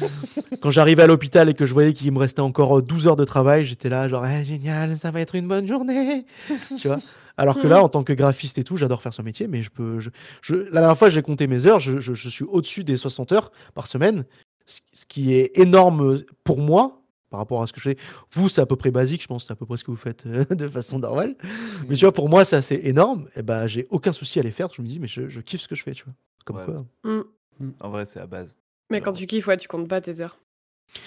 Quand 0.60 0.70
j'arrivais 0.70 1.02
à 1.02 1.06
l'hôpital 1.06 1.48
et 1.48 1.54
que 1.54 1.64
je 1.66 1.72
voyais 1.74 1.92
qu'il 1.92 2.10
me 2.12 2.18
restait 2.18 2.40
encore 2.40 2.78
euh, 2.78 2.82
12 2.82 3.06
heures 3.06 3.16
de 3.16 3.24
travail, 3.24 3.64
j'étais 3.64 3.88
là, 3.88 4.08
genre, 4.08 4.26
Eh, 4.26 4.44
génial, 4.44 4.96
ça 4.98 5.10
va 5.12 5.20
être 5.20 5.34
une 5.36 5.46
bonne 5.46 5.66
journée. 5.68 6.24
tu 6.78 6.88
vois? 6.88 6.98
Alors 7.36 7.58
que 7.60 7.66
là, 7.66 7.82
en 7.82 7.88
tant 7.88 8.02
que 8.02 8.12
graphiste 8.12 8.56
et 8.58 8.64
tout, 8.64 8.76
j'adore 8.76 9.02
faire 9.02 9.12
ce 9.14 9.22
métier, 9.22 9.46
mais 9.46 9.62
je 9.62 9.70
peux. 9.70 10.00
Je, 10.00 10.10
je- 10.40 10.54
la 10.54 10.80
dernière 10.80 10.96
fois, 10.96 11.08
j'ai 11.10 11.22
compté 11.22 11.46
mes 11.46 11.66
heures, 11.66 11.80
je, 11.80 12.00
je- 12.00 12.14
je 12.14 12.28
suis 12.28 12.44
au-dessus 12.44 12.82
des 12.84 12.96
60 12.96 13.32
heures 13.32 13.52
par 13.74 13.86
semaine, 13.86 14.24
ce, 14.64 14.80
ce 14.92 15.04
qui 15.06 15.34
est 15.34 15.56
énorme 15.58 16.22
pour 16.44 16.58
moi 16.60 17.02
par 17.28 17.40
rapport 17.40 17.60
à 17.62 17.66
ce 17.66 17.72
que 17.72 17.80
je 17.80 17.90
fais. 17.90 17.96
Vous, 18.32 18.48
c'est 18.48 18.60
à 18.60 18.66
peu 18.66 18.76
près 18.76 18.90
basique, 18.90 19.20
je 19.22 19.26
pense, 19.26 19.46
c'est 19.46 19.52
à 19.52 19.56
peu 19.56 19.66
près 19.66 19.76
ce 19.76 19.84
que 19.84 19.90
vous 19.90 19.96
faites 19.96 20.24
euh, 20.26 20.44
de 20.54 20.66
façon 20.68 20.98
normale. 20.98 21.34
Mais 21.88 21.96
tu 21.96 22.04
vois, 22.04 22.12
pour 22.12 22.28
moi, 22.28 22.44
c'est 22.44 22.56
assez 22.56 22.80
énorme, 22.84 23.28
et 23.36 23.42
ben, 23.42 23.66
j'ai 23.66 23.86
aucun 23.90 24.12
souci 24.12 24.38
à 24.38 24.42
les 24.42 24.52
faire. 24.52 24.68
Je 24.72 24.80
me 24.80 24.86
dis, 24.86 24.98
mais 25.00 25.08
je, 25.08 25.28
je 25.28 25.40
kiffe 25.40 25.60
ce 25.60 25.68
que 25.68 25.74
je 25.74 25.82
fais, 25.82 25.92
tu 25.92 26.04
vois. 26.04 26.14
Comme 26.44 26.56
Ouais. 26.56 26.64
quoi. 26.64 26.76
Mm. 27.04 27.70
En 27.80 27.90
vrai, 27.90 28.04
c'est 28.04 28.20
à 28.20 28.26
base. 28.26 28.56
Mais 28.90 29.00
quand 29.00 29.12
tu 29.12 29.26
kiffes, 29.26 29.46
ouais, 29.48 29.56
tu 29.56 29.66
comptes 29.68 29.88
pas 29.88 30.00
tes 30.00 30.20
heures. 30.20 30.38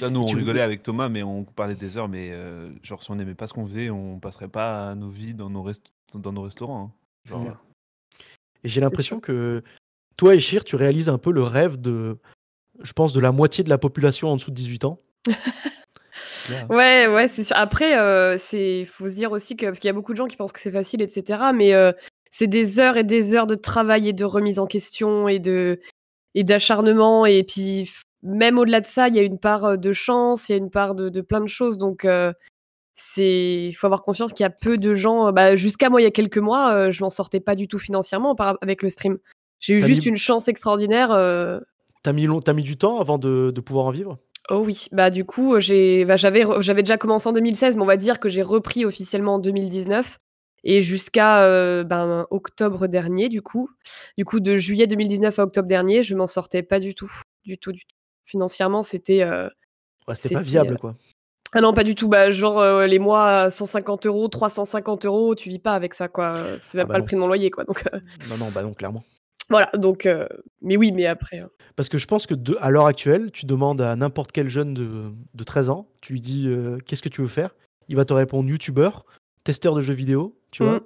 Là, 0.01 0.09
nous, 0.09 0.19
on 0.19 0.25
Tu- 0.25 0.35
rigolait 0.35 0.61
avec 0.61 0.83
Thomas, 0.83 1.07
mais 1.07 1.23
on 1.23 1.45
parlait 1.45 1.73
des 1.75 1.97
heures, 1.97 2.09
mais 2.09 2.31
euh, 2.33 2.69
genre, 2.83 3.01
si 3.01 3.09
on 3.11 3.15
n'aimait 3.15 3.33
pas 3.33 3.47
ce 3.47 3.53
qu'on 3.53 3.65
faisait, 3.65 3.89
on 3.89 4.19
passerait 4.19 4.49
pas 4.49 4.93
nos 4.95 5.09
vies 5.09 5.33
dans 5.33 5.49
nos, 5.49 5.63
rest- 5.63 5.93
dans 6.15 6.31
nos 6.33 6.41
restaurants. 6.43 6.85
hein. 6.85 6.91
Genre, 7.25 7.43
C'est- 7.43 8.17
Et 8.65 8.69
j'ai 8.69 8.81
l'impression 8.81 9.19
que 9.19 9.63
toi, 10.17 10.35
Echir, 10.35 10.63
tu 10.63 10.75
réalises 10.75 11.09
un 11.09 11.17
peu 11.17 11.31
le 11.31 11.43
rêve 11.43 11.79
de, 11.79 12.17
je 12.81 12.91
pense, 12.93 13.13
de 13.13 13.19
la 13.19 13.31
moitié 13.31 13.63
de 13.63 13.69
la 13.69 13.77
population 13.77 14.29
en 14.29 14.35
dessous 14.35 14.51
de 14.51 14.55
18 14.55 14.83
ans. 14.85 14.99
clair. 16.45 16.69
Ouais, 16.69 17.07
ouais, 17.07 17.27
c'est 17.27 17.43
sûr. 17.43 17.55
Après, 17.57 17.97
euh, 17.97 18.37
c'est 18.37 18.85
faut 18.85 19.07
se 19.07 19.13
dire 19.15 19.31
aussi 19.31 19.55
que 19.55 19.65
parce 19.65 19.79
qu'il 19.79 19.87
y 19.87 19.91
a 19.91 19.93
beaucoup 19.93 20.11
de 20.13 20.17
gens 20.17 20.27
qui 20.27 20.35
pensent 20.37 20.51
que 20.51 20.59
c'est 20.59 20.71
facile, 20.71 21.01
etc. 21.01 21.51
Mais 21.53 21.73
euh, 21.73 21.91
c'est 22.31 22.47
des 22.47 22.79
heures 22.79 22.97
et 22.97 23.03
des 23.03 23.35
heures 23.35 23.47
de 23.47 23.55
travail 23.55 24.09
et 24.09 24.13
de 24.13 24.25
remise 24.25 24.59
en 24.59 24.65
question 24.67 25.27
et 25.27 25.39
de 25.39 25.79
et 26.35 26.43
d'acharnement 26.43 27.25
et 27.25 27.43
puis 27.43 27.91
même 28.21 28.57
au-delà 28.59 28.81
de 28.81 28.85
ça, 28.85 29.07
il 29.07 29.15
y 29.15 29.19
a 29.19 29.23
une 29.23 29.39
part 29.39 29.63
euh, 29.65 29.77
de 29.77 29.93
chance, 29.93 30.49
il 30.49 30.51
y 30.51 30.55
a 30.55 30.57
une 30.57 30.69
part 30.69 30.93
de, 30.95 31.09
de 31.09 31.21
plein 31.21 31.41
de 31.41 31.47
choses. 31.47 31.77
Donc 31.77 32.03
euh, 32.05 32.33
c'est 33.01 33.65
il 33.65 33.73
faut 33.73 33.87
avoir 33.87 34.01
conscience 34.03 34.33
qu'il 34.33 34.43
y 34.43 34.47
a 34.47 34.49
peu 34.49 34.77
de 34.77 34.93
gens. 34.93 35.27
euh, 35.27 35.31
Bah, 35.31 35.55
jusqu'à 35.55 35.89
moi, 35.89 36.01
il 36.01 36.03
y 36.03 36.07
a 36.07 36.11
quelques 36.11 36.37
mois, 36.37 36.73
euh, 36.73 36.91
je 36.91 37.01
m'en 37.03 37.09
sortais 37.09 37.39
pas 37.39 37.55
du 37.55 37.67
tout 37.67 37.79
financièrement 37.79 38.35
par- 38.35 38.57
avec 38.61 38.83
le 38.83 38.89
stream. 38.89 39.17
J'ai 39.59 39.75
eu 39.75 39.81
juste 39.81 40.03
mis- 40.03 40.09
une 40.09 40.17
chance 40.17 40.47
extraordinaire. 40.47 41.11
euh, 41.11 41.59
T'as 42.03 42.13
mis, 42.13 42.25
long- 42.25 42.41
mis 42.53 42.63
du 42.63 42.77
temps 42.77 42.99
avant 42.99 43.17
de, 43.17 43.51
de 43.53 43.61
pouvoir 43.61 43.85
en 43.85 43.91
vivre? 43.91 44.17
Oh 44.49 44.63
oui, 44.65 44.87
bah 44.91 45.09
du 45.09 45.25
coup, 45.25 45.53
euh, 45.55 46.05
bah, 46.05 46.15
j'avais, 46.17 46.43
déjà 46.81 46.97
commencé 46.97 47.27
en 47.27 47.33
2016, 47.33 47.75
mais 47.75 47.83
on 47.83 47.85
va 47.85 47.97
dire 47.97 48.19
que 48.19 48.29
j'ai 48.29 48.41
repris 48.41 48.83
officiellement 48.85 49.35
en 49.35 49.39
2019 49.39 50.17
et 50.63 50.81
jusqu'à 50.81 51.43
euh, 51.43 51.83
ben, 51.83 52.25
octobre 52.31 52.87
dernier, 52.87 53.29
du 53.29 53.41
coup, 53.41 53.69
du 54.17 54.25
coup 54.25 54.39
de 54.39 54.55
juillet 54.57 54.87
2019 54.87 55.37
à 55.39 55.43
octobre 55.43 55.67
dernier, 55.67 56.03
je 56.03 56.15
m'en 56.15 56.27
sortais 56.27 56.63
pas 56.63 56.79
du 56.79 56.95
tout, 56.95 57.11
du 57.45 57.57
tout, 57.57 57.71
du 57.71 57.81
tout. 57.81 57.95
Financièrement, 58.25 58.81
c'était, 58.81 59.23
Ouais, 60.07 60.15
C'était 60.15 60.35
pas 60.35 60.41
viable, 60.41 60.77
quoi. 60.77 60.95
Ah 61.53 61.61
non, 61.61 61.73
pas 61.73 61.83
du 61.83 61.95
tout. 61.95 62.07
Bah 62.07 62.29
genre 62.31 62.59
euh, 62.59 62.85
les 62.87 62.99
mois 62.99 63.27
à 63.43 63.49
150 63.49 64.05
euros, 64.05 64.27
350 64.27 65.05
euros, 65.05 65.35
tu 65.35 65.49
vis 65.49 65.59
pas 65.59 65.73
avec 65.73 65.93
ça, 65.93 66.07
quoi. 66.07 66.33
C'est 66.59 66.77
même 66.77 66.85
Ah 66.85 66.87
bah 66.87 66.93
pas 66.93 66.93
non. 66.93 66.99
le 66.99 67.05
prix 67.05 67.15
de 67.15 67.21
mon 67.21 67.27
loyer, 67.27 67.49
quoi. 67.51 67.63
Donc 67.63 67.83
euh, 67.93 67.99
Non, 68.29 68.37
non, 68.37 68.45
bah 68.53 68.63
non, 68.63 68.73
clairement. 68.73 69.03
voilà. 69.49 69.69
Donc, 69.75 70.05
euh, 70.05 70.27
mais 70.61 70.77
oui, 70.77 70.91
mais 70.91 71.05
après. 71.05 71.39
hein. 71.39 71.49
Parce 71.75 71.89
que 71.89 71.97
je 71.97 72.07
pense 72.07 72.27
que 72.27 72.33
de, 72.35 72.57
à 72.59 72.69
l'heure 72.71 72.87
actuelle, 72.87 73.31
tu 73.31 73.45
demandes 73.45 73.79
à 73.81 73.95
n'importe 73.95 74.31
quel 74.31 74.49
jeune 74.49 74.73
de, 74.73 75.11
de 75.33 75.43
13 75.43 75.69
ans, 75.69 75.87
tu 76.01 76.13
lui 76.13 76.21
dis 76.21 76.45
euh, 76.47 76.77
qu'est-ce 76.85 77.01
que 77.01 77.09
tu 77.09 77.21
veux 77.21 77.27
faire? 77.27 77.55
Il 77.87 77.95
va 77.95 78.05
te 78.05 78.13
répondre 78.13 78.47
youtubeur, 78.49 79.05
testeur 79.43 79.73
de 79.75 79.81
jeux 79.81 79.93
vidéo, 79.93 80.35
tu 80.51 80.63
Mm. 80.63 80.65
vois. 80.67 80.79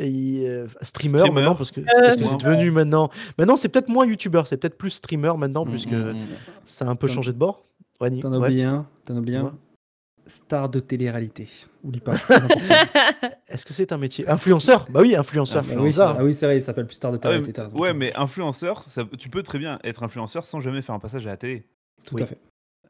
Et 0.00 0.08
il, 0.08 0.46
euh, 0.46 0.66
streamer, 0.82 1.18
Streamer. 1.18 1.34
maintenant, 1.34 1.54
parce 1.54 1.70
que 1.70 1.80
c'est 1.86 2.00
parce 2.00 2.16
que 2.16 2.22
Euh, 2.22 2.26
c'est 2.30 2.36
devenu 2.44 2.72
maintenant. 2.72 3.10
Maintenant, 3.38 3.56
c'est 3.56 3.68
peut-être 3.68 3.88
moins 3.90 4.04
youtubeur, 4.06 4.48
c'est 4.48 4.56
peut-être 4.56 4.76
plus 4.76 4.90
streamer 4.90 5.34
maintenant, 5.38 5.64
Mm, 5.64 5.70
puisque 5.70 5.92
mm, 5.92 6.10
mm. 6.14 6.26
ça 6.66 6.86
a 6.86 6.88
un 6.88 6.96
peu 6.96 7.06
T'en- 7.06 7.12
changé 7.14 7.32
de 7.32 7.38
bord. 7.38 7.62
T'en 8.00 8.06
as 8.06 8.08
ouais. 8.10 8.36
oublié 8.38 8.64
un, 8.64 8.86
t'en 9.04 9.14
as 9.14 9.18
oublié 9.20 9.36
Dis-moi. 9.36 9.54
Star 10.26 10.68
de 10.70 10.80
télé-réalité. 10.80 11.48
Oublie 11.82 12.00
pas. 12.00 12.14
Est-ce 13.48 13.66
que 13.66 13.72
c'est 13.74 13.92
un 13.92 13.98
métier 13.98 14.26
Influenceur? 14.28 14.86
Bah 14.90 15.00
oui, 15.02 15.14
influenceur. 15.14 15.64
Ah 15.70 15.74
oui, 15.78 15.92
c'est 15.92 15.98
ça. 15.98 16.16
ah 16.18 16.24
oui, 16.24 16.32
c'est 16.32 16.46
vrai, 16.46 16.56
il 16.56 16.62
s'appelle 16.62 16.86
plus 16.86 16.94
Star 16.94 17.12
de 17.12 17.18
Ah 17.22 17.28
ouais, 17.28 17.42
télé-réalité. 17.42 17.78
ouais, 17.78 17.92
mais 17.94 18.14
influenceur, 18.16 18.82
ça- 18.84 19.04
tu 19.18 19.28
peux 19.28 19.42
très 19.42 19.58
bien 19.58 19.78
être 19.84 20.02
influenceur 20.02 20.46
sans 20.46 20.60
jamais 20.60 20.80
faire 20.82 20.94
un 20.94 20.98
passage 20.98 21.26
à 21.26 21.30
la 21.30 21.36
télé. 21.36 21.66
Tout 22.04 22.14
oui. 22.16 22.22
à 22.22 22.26
fait. 22.26 22.38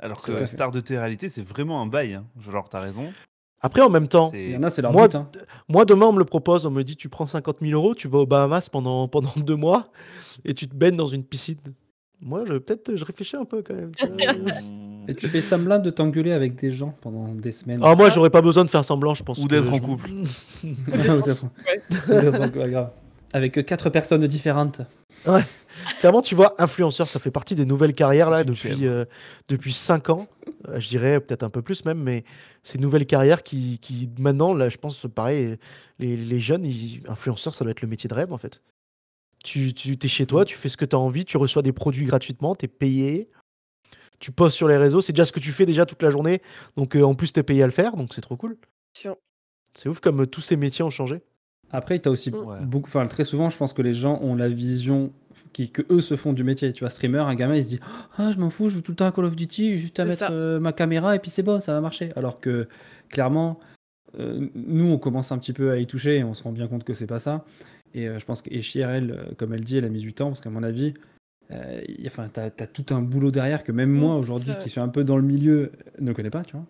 Alors 0.00 0.22
que 0.22 0.36
fait. 0.36 0.46
star 0.46 0.70
de 0.70 0.80
télé-réalité, 0.80 1.28
c'est 1.28 1.42
vraiment 1.42 1.80
un 1.80 1.86
bail. 1.86 2.14
hein. 2.14 2.24
Genre, 2.40 2.68
t'as 2.68 2.80
raison. 2.80 3.12
Après, 3.60 3.80
en 3.80 3.88
même 3.88 4.08
temps, 4.08 4.30
Il 4.34 4.50
y 4.50 4.56
en 4.56 4.62
a, 4.62 4.68
c'est 4.70 4.82
leur 4.82 4.92
Moi, 4.92 5.08
but. 5.08 5.14
hein. 5.16 5.28
Moi, 5.68 5.84
demain, 5.84 6.06
on 6.06 6.12
me 6.12 6.18
le 6.18 6.24
propose, 6.24 6.66
on 6.66 6.70
me 6.70 6.82
dit 6.82 6.96
tu 6.96 7.08
prends 7.08 7.26
50 7.26 7.58
000 7.62 7.72
euros, 7.72 7.94
tu 7.94 8.08
vas 8.08 8.18
aux 8.18 8.26
Bahamas 8.26 8.68
pendant, 8.70 9.08
pendant 9.08 9.32
deux 9.36 9.56
mois 9.56 9.84
et 10.44 10.52
tu 10.54 10.68
te 10.68 10.74
baignes 10.74 10.96
dans 10.96 11.06
une 11.06 11.24
piscine. 11.24 11.58
Moi, 12.20 12.44
je 12.46 12.54
peut-être 12.54 12.94
je 12.96 13.04
réfléchis 13.04 13.36
un 13.36 13.44
peu 13.44 13.62
quand 13.62 13.74
même. 13.74 13.92
Mm. 15.06 15.10
Et 15.10 15.14
tu 15.14 15.28
fais 15.28 15.40
semblant 15.40 15.78
de 15.78 15.90
t'engueuler 15.90 16.32
avec 16.32 16.56
des 16.56 16.72
gens 16.72 16.94
pendant 17.00 17.28
des 17.34 17.52
semaines. 17.52 17.82
Alors 17.82 17.96
moi, 17.96 18.10
j'aurais 18.10 18.30
pas 18.30 18.42
besoin 18.42 18.64
de 18.64 18.70
faire 18.70 18.84
semblant, 18.84 19.14
je 19.14 19.22
pense. 19.22 19.38
Ou 19.38 19.48
d'être 19.48 19.68
en 19.72 19.76
je- 19.76 19.80
couple. 19.82 20.10
Ouais. 20.64 21.80
Avec 23.32 23.66
quatre 23.66 23.90
personnes 23.90 24.26
différentes. 24.26 24.80
Clairement, 25.98 26.22
tu 26.22 26.34
vois, 26.34 26.54
influenceur, 26.58 27.08
ça 27.08 27.18
fait 27.18 27.30
partie 27.30 27.54
des 27.56 27.66
nouvelles 27.66 27.94
carrières 27.94 28.30
là 28.30 28.44
depuis 28.44 28.86
euh, 28.86 29.04
depuis 29.48 29.72
cinq 29.72 30.10
ans. 30.10 30.28
Euh, 30.68 30.78
je 30.78 30.88
dirais 30.88 31.18
peut-être 31.18 31.42
un 31.42 31.50
peu 31.50 31.62
plus 31.62 31.84
même, 31.84 31.98
mais 31.98 32.24
ces 32.62 32.78
nouvelles 32.78 33.06
carrières 33.06 33.42
qui, 33.42 33.78
qui 33.80 34.08
maintenant, 34.18 34.54
là, 34.54 34.68
je 34.68 34.76
pense, 34.76 35.06
pareil, 35.12 35.56
les, 35.98 36.16
les 36.16 36.40
jeunes, 36.40 36.64
ils, 36.64 37.00
influenceurs, 37.08 37.54
ça 37.54 37.64
doit 37.64 37.72
être 37.72 37.82
le 37.82 37.88
métier 37.88 38.08
de 38.08 38.14
rêve 38.14 38.32
en 38.32 38.38
fait. 38.38 38.60
Tu, 39.42 39.74
tu 39.74 39.96
es 40.00 40.08
chez 40.08 40.26
toi, 40.26 40.44
tu 40.44 40.56
fais 40.56 40.68
ce 40.68 40.76
que 40.76 40.84
tu 40.84 40.94
as 40.94 40.98
envie, 40.98 41.24
tu 41.24 41.36
reçois 41.36 41.62
des 41.62 41.72
produits 41.72 42.06
gratuitement, 42.06 42.54
tu 42.54 42.66
es 42.66 42.68
payé. 42.68 43.28
Tu 44.24 44.32
postes 44.32 44.56
sur 44.56 44.68
les 44.68 44.78
réseaux, 44.78 45.02
c'est 45.02 45.12
déjà 45.12 45.26
ce 45.26 45.32
que 45.32 45.38
tu 45.40 45.52
fais 45.52 45.66
déjà 45.66 45.84
toute 45.84 46.02
la 46.02 46.08
journée. 46.08 46.40
Donc 46.76 46.96
euh, 46.96 47.02
en 47.02 47.12
plus, 47.12 47.30
tu 47.34 47.40
es 47.40 47.42
payé 47.42 47.62
à 47.62 47.66
le 47.66 47.72
faire, 47.72 47.94
donc 47.94 48.14
c'est 48.14 48.22
trop 48.22 48.36
cool. 48.36 48.56
C'est 49.74 49.88
ouf 49.88 50.00
comme 50.00 50.22
euh, 50.22 50.26
tous 50.26 50.40
ces 50.40 50.56
métiers 50.56 50.82
ont 50.82 50.88
changé. 50.88 51.20
Après, 51.70 51.98
tu 51.98 52.08
as 52.08 52.10
aussi 52.12 52.30
Ouais. 52.30 52.56
beaucoup. 52.62 52.86
Enfin, 52.88 53.06
très 53.06 53.24
souvent, 53.24 53.50
je 53.50 53.58
pense 53.58 53.74
que 53.74 53.82
les 53.82 53.92
gens 53.92 54.18
ont 54.22 54.34
la 54.34 54.48
vision 54.48 55.12
qui, 55.52 55.70
que 55.70 55.82
eux 55.90 56.00
se 56.00 56.16
font 56.16 56.32
du 56.32 56.42
métier. 56.42 56.72
Tu 56.72 56.80
vois, 56.84 56.88
streamer, 56.90 57.18
un 57.18 57.34
gamin, 57.34 57.56
il 57.56 57.64
se 57.64 57.68
dit 57.68 57.80
Ah, 58.16 58.32
je 58.32 58.38
m'en 58.38 58.48
fous, 58.48 58.70
je 58.70 58.76
joue 58.76 58.80
tout 58.80 58.92
le 58.92 58.96
temps 58.96 59.06
à 59.06 59.12
Call 59.12 59.26
of 59.26 59.36
Duty, 59.36 59.72
j'ai 59.72 59.78
juste 59.78 60.00
à 60.00 60.06
mettre 60.06 60.28
euh, 60.30 60.58
ma 60.58 60.72
caméra 60.72 61.14
et 61.14 61.18
puis 61.18 61.30
c'est 61.30 61.42
bon, 61.42 61.60
ça 61.60 61.72
va 61.74 61.82
marcher. 61.82 62.08
Alors 62.16 62.40
que 62.40 62.66
clairement, 63.10 63.60
euh, 64.18 64.48
nous, 64.54 64.86
on 64.90 64.96
commence 64.96 65.32
un 65.32 65.38
petit 65.38 65.52
peu 65.52 65.70
à 65.70 65.76
y 65.76 65.86
toucher 65.86 66.16
et 66.16 66.24
on 66.24 66.32
se 66.32 66.42
rend 66.44 66.52
bien 66.52 66.66
compte 66.66 66.84
que 66.84 66.94
c'est 66.94 67.06
pas 67.06 67.18
ça. 67.20 67.44
Et 67.92 68.08
euh, 68.08 68.18
je 68.18 68.24
pense 68.24 68.40
qu'Echir, 68.40 68.88
elle, 68.88 69.10
euh, 69.10 69.34
comme 69.36 69.52
elle 69.52 69.64
dit, 69.64 69.76
elle 69.76 69.84
a 69.84 69.90
mis 69.90 70.00
du 70.00 70.14
temps 70.14 70.28
parce 70.28 70.40
qu'à 70.40 70.50
mon 70.50 70.62
avis, 70.62 70.94
euh, 71.50 71.82
y 71.88 72.04
a- 72.06 72.08
enfin, 72.08 72.28
tu 72.32 72.40
as, 72.40 72.50
tout 72.50 72.86
un 72.94 73.02
boulot 73.02 73.30
derrière 73.30 73.64
que 73.64 73.72
même 73.72 73.90
moi 73.90 74.14
aujourd'hui, 74.18 74.52
qui 74.62 74.70
suis 74.70 74.80
un 74.80 74.88
peu 74.88 75.04
dans 75.04 75.16
le 75.16 75.22
milieu, 75.22 75.72
ne 76.00 76.12
connais 76.12 76.30
pas, 76.30 76.42
tu 76.42 76.56
vois. 76.56 76.66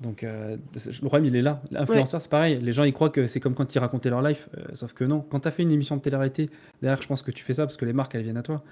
Donc, 0.00 0.24
euh, 0.24 0.56
le 0.74 1.06
problème, 1.06 1.26
il 1.26 1.36
est 1.36 1.42
là. 1.42 1.62
L'influenceur, 1.70 2.20
c'est 2.20 2.30
pareil. 2.30 2.58
Les 2.60 2.72
gens, 2.72 2.82
ils 2.82 2.92
croient 2.92 3.10
que 3.10 3.28
c'est 3.28 3.38
comme 3.38 3.54
quand 3.54 3.72
ils 3.74 3.78
racontaient 3.78 4.10
leur 4.10 4.20
life. 4.22 4.48
euh, 4.58 4.64
sauf 4.74 4.92
que 4.94 5.04
non. 5.04 5.20
Quand 5.20 5.40
tu 5.40 5.48
as 5.48 5.52
fait 5.52 5.62
une 5.62 5.70
émission 5.70 5.96
de 5.96 6.02
télé-réalité, 6.02 6.50
derrière, 6.80 7.00
je 7.00 7.06
pense 7.06 7.22
que 7.22 7.30
tu 7.30 7.44
fais 7.44 7.54
ça 7.54 7.64
parce 7.66 7.76
que 7.76 7.84
les 7.84 7.92
marques, 7.92 8.14
elles 8.16 8.24
viennent 8.24 8.36
à 8.36 8.42
toi. 8.42 8.64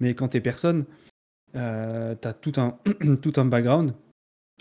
Mais 0.00 0.14
quand 0.14 0.28
tu 0.28 0.36
es 0.36 0.40
personne, 0.42 0.84
tu 1.52 1.58
as 1.58 2.34
tout 2.40 2.52
un, 2.58 2.76
tout 3.22 3.32
un 3.36 3.46
background 3.46 3.94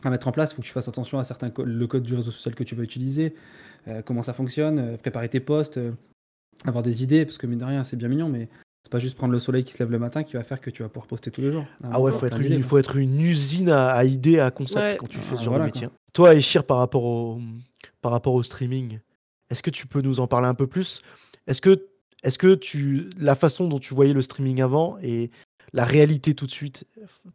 à 0.04 0.10
mettre 0.10 0.28
en 0.30 0.32
place. 0.32 0.52
Il 0.52 0.56
faut 0.56 0.62
que 0.62 0.68
tu 0.68 0.74
fasses 0.74 0.88
attention 0.88 1.20
à 1.20 1.26
certains 1.26 1.50
co- 1.50 1.66
le 1.66 1.88
code 1.88 2.04
du 2.04 2.16
réseau 2.16 2.32
social 2.32 2.56
que 2.56 2.64
tu 2.64 2.76
vas 2.76 2.84
utiliser, 2.84 3.36
comment 4.06 4.24
ça 4.24 4.32
fonctionne, 4.34 4.98
préparer 4.98 5.28
tes 5.28 5.40
posts, 5.42 5.80
avoir 6.64 6.84
des 6.84 7.04
idées. 7.04 7.26
Parce 7.26 7.38
que, 7.38 7.48
mine 7.48 7.60
de 7.60 7.66
rien, 7.66 7.84
c'est 7.84 7.98
bien 7.98 8.08
mignon, 8.08 8.30
mais 8.30 8.48
c'est 8.84 8.92
pas 8.92 9.00
juste 9.00 9.16
prendre 9.18 9.32
le 9.34 9.40
soleil 9.40 9.64
qui 9.64 9.74
se 9.74 9.80
lève 9.80 9.92
le 9.92 10.00
matin 10.00 10.24
qui 10.24 10.34
va 10.34 10.44
faire 10.44 10.60
que 10.60 10.70
tu 10.70 10.84
vas 10.84 10.90
pouvoir 10.90 11.08
poster 11.08 11.32
tous 11.32 11.42
les 11.42 11.52
jours. 11.52 11.66
Ah 11.84 12.02
ouais, 12.02 12.12
faut 12.12 12.26
être 12.26 12.40
une 12.40 12.46
idée, 12.46 12.62
faut 12.62 12.78
être 12.78 12.98
une 12.98 13.20
usine 13.22 13.70
à, 13.70 13.88
à 13.90 14.04
idées, 14.04 14.40
à 14.40 14.52
concepts 14.52 14.78
Ouais. 14.84 14.98
quand 15.00 15.08
tu 15.08 15.20
fais 15.20 15.34
Ah, 15.34 15.38
ce 15.38 15.44
genre 15.44 15.54
voilà, 15.54 15.66
de 15.68 15.72
quoi. 15.72 15.82
métier. 15.82 15.98
Toi, 16.14 16.36
Echir, 16.36 16.66
par 16.66 16.78
rapport 16.78 17.04
au, 17.06 17.40
par 18.02 18.12
rapport 18.12 18.34
au 18.34 18.44
streaming, 18.44 19.00
est-ce 19.50 19.64
que 19.64 19.70
tu 19.70 19.88
peux 19.88 20.02
nous 20.02 20.20
en 20.20 20.28
parler 20.28 20.48
un 20.48 20.54
peu 20.54 20.68
plus? 20.68 21.02
Est-ce 21.48 21.62
que, 21.62 21.88
est 22.24 22.38
que 22.38 22.56
tu, 22.56 23.10
la 23.18 23.36
façon 23.36 23.68
dont 23.68 23.80
tu 23.80 23.94
voyais 23.94 24.14
le 24.14 24.22
streaming 24.22 24.62
avant 24.62 24.98
et 25.02 25.32
la 25.72 25.86
réalité 25.86 26.36
tout 26.36 26.46
de 26.46 26.52
suite 26.52 26.86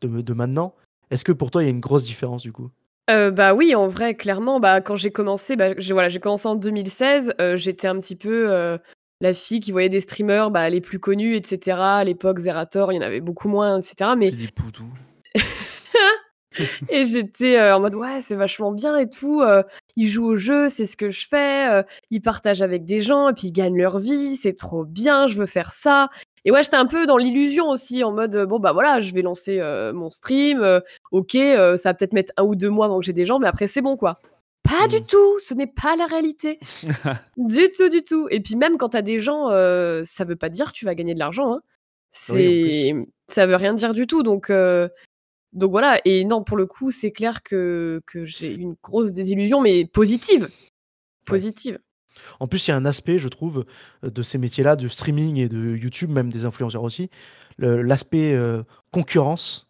de, 0.03 0.20
de 0.20 0.32
maintenant, 0.34 0.74
est-ce 1.11 1.24
que 1.24 1.32
pour 1.32 1.51
toi 1.51 1.62
il 1.62 1.66
y 1.66 1.68
a 1.68 1.72
une 1.72 1.80
grosse 1.80 2.05
différence 2.05 2.42
du 2.42 2.53
coup? 2.53 2.70
Euh, 3.11 3.30
bah 3.30 3.55
oui, 3.55 3.74
en 3.74 3.88
vrai, 3.88 4.14
clairement, 4.14 4.61
bah, 4.61 4.82
quand 4.82 4.94
j'ai 4.94 5.11
commencé, 5.11 5.57
bah, 5.57 5.70
j'ai 5.78 5.94
voilà, 5.94 6.11
j'ai 6.11 6.20
commencé 6.20 6.46
en 6.46 6.57
2016, 6.57 7.32
heu, 7.40 7.57
j'étais 7.57 7.88
un 7.88 7.99
petit 7.99 8.16
peu, 8.16 8.51
heu, 8.53 8.78
la 9.20 9.34
fille 9.34 9.60
qui 9.60 9.72
voyait 9.72 9.88
des 9.88 10.00
streamers, 10.00 10.50
bah, 10.50 10.68
les 10.70 10.80
plus 10.80 10.98
connus 11.00 11.34
et 11.36 11.42
cetera. 11.44 11.96
À 11.98 12.04
l'époque, 12.04 12.38
Zerator, 12.38 12.92
il 12.92 12.96
y 12.96 12.98
en 12.98 13.02
avait 13.02 13.20
beaucoup 13.20 13.48
moins 13.48 13.78
et 13.78 13.82
cetera, 13.82 14.16
mais 14.16 14.30
Poutou. 14.54 14.84
et 16.90 17.04
j'étais, 17.04 17.58
heu, 17.58 17.74
en 17.74 17.80
mode: 17.80 17.94
«Ouais, 17.96 18.20
c'est 18.22 18.36
vachement 18.36 18.72
bien 18.72 18.96
et 18.96 19.08
tout, 19.10 19.42
heu, 19.42 19.64
ils 19.96 20.08
jouent 20.08 20.26
au 20.26 20.36
jeu, 20.36 20.68
c'est 20.70 20.86
ce 20.86 20.96
que 20.96 21.10
je 21.10 21.26
fais, 21.28 21.80
heu, 21.80 21.84
ils 22.10 22.20
partagent 22.22 22.62
avec 22.62 22.84
des 22.84 23.00
gens 23.00 23.30
et 23.30 23.34
puis 23.34 23.48
ils 23.48 23.52
gagnent 23.52 23.78
leur 23.78 23.98
vie, 23.98 24.36
c'est 24.36 24.54
trop 24.54 24.84
bien, 24.84 25.26
je 25.28 25.36
veux 25.36 25.46
faire 25.46 25.72
ça» 25.72 26.08
et 26.46 26.52
ouais, 26.52 26.62
j'étais 26.64 26.76
un 26.76 26.86
peu 26.86 27.06
dans 27.06 27.18
l'illusion 27.18 27.68
aussi 27.68 28.04
en 28.04 28.12
mode, 28.12 28.36
heu: 28.36 28.46
«Bon, 28.46 28.60
bah, 28.60 28.72
voilà, 28.72 29.00
je 29.00 29.14
vais 29.14 29.22
lancer, 29.22 29.58
heu, 29.60 29.92
mon 29.94 30.10
stream, 30.10 30.64
OK, 31.12 31.32
ça 31.34 31.76
va 31.90 31.94
peut-être 31.94 32.14
mettre 32.14 32.32
1 32.38 32.44
ou 32.44 32.56
2 32.56 32.70
mois 32.70 32.86
avant 32.86 33.00
que 33.00 33.06
j'ai 33.06 33.12
des 33.14 33.24
gens, 33.26 33.38
mais 33.40 33.48
après 33.48 33.66
c'est 33.68 33.82
bon, 33.82 33.96
quoi». 33.96 34.20
Pas 34.68 34.86
du 34.88 34.96
Mmh. 34.96 35.06
tout, 35.06 35.38
ce 35.40 35.54
n'est 35.54 35.66
pas 35.66 35.96
la 35.96 36.06
réalité. 36.06 36.58
Du 37.36 37.68
tout, 37.76 37.88
du 37.88 38.02
tout 38.02 38.28
et 38.30 38.40
puis 38.40 38.56
même 38.56 38.76
quand 38.76 38.90
tu 38.90 38.96
as 38.96 39.02
des 39.02 39.18
gens, 39.18 39.50
heu, 39.50 40.02
ça 40.04 40.24
veut 40.24 40.36
pas 40.36 40.48
dire 40.48 40.66
que 40.72 40.72
tu 40.78 40.84
vas 40.84 40.94
gagner 40.94 41.14
de 41.14 41.18
l'argent, 41.18 41.54
hein. 41.54 41.60
Oui, 42.30 42.90
C'est 42.90 42.94
ça 43.26 43.46
veut 43.46 43.56
rien 43.56 43.74
dire 43.74 43.94
du 43.94 44.06
tout 44.06 44.22
donc 44.22 44.50
heu, 44.50 44.90
donc 45.52 45.70
voilà 45.70 46.00
et 46.04 46.24
non, 46.24 46.42
pour 46.44 46.56
le 46.56 46.66
coup, 46.66 46.90
c'est 46.90 47.12
clair 47.12 47.42
que 47.42 48.00
que 48.06 48.24
j'ai 48.26 48.52
une 48.52 48.74
grosse 48.82 49.12
désillusion, 49.12 49.60
mais 49.60 49.86
positive. 49.86 50.48
Positive. 51.26 51.78
En 52.40 52.46
plus, 52.48 52.66
il 52.66 52.70
y 52.70 52.74
a 52.74 52.76
un 52.76 52.84
aspect, 52.84 53.18
je 53.18 53.28
trouve, 53.28 53.64
euh, 54.04 54.10
de 54.10 54.22
ces 54.22 54.38
métiers-là, 54.38 54.76
du 54.76 54.88
streaming 54.88 55.36
et 55.36 55.48
de 55.48 55.76
YouTube, 55.76 56.10
même 56.10 56.30
des 56.32 56.44
influenceurs 56.44 56.82
aussi, 56.82 57.10
l'aspect 57.58 58.34
euh, 58.34 58.62
concurrence 58.92 59.68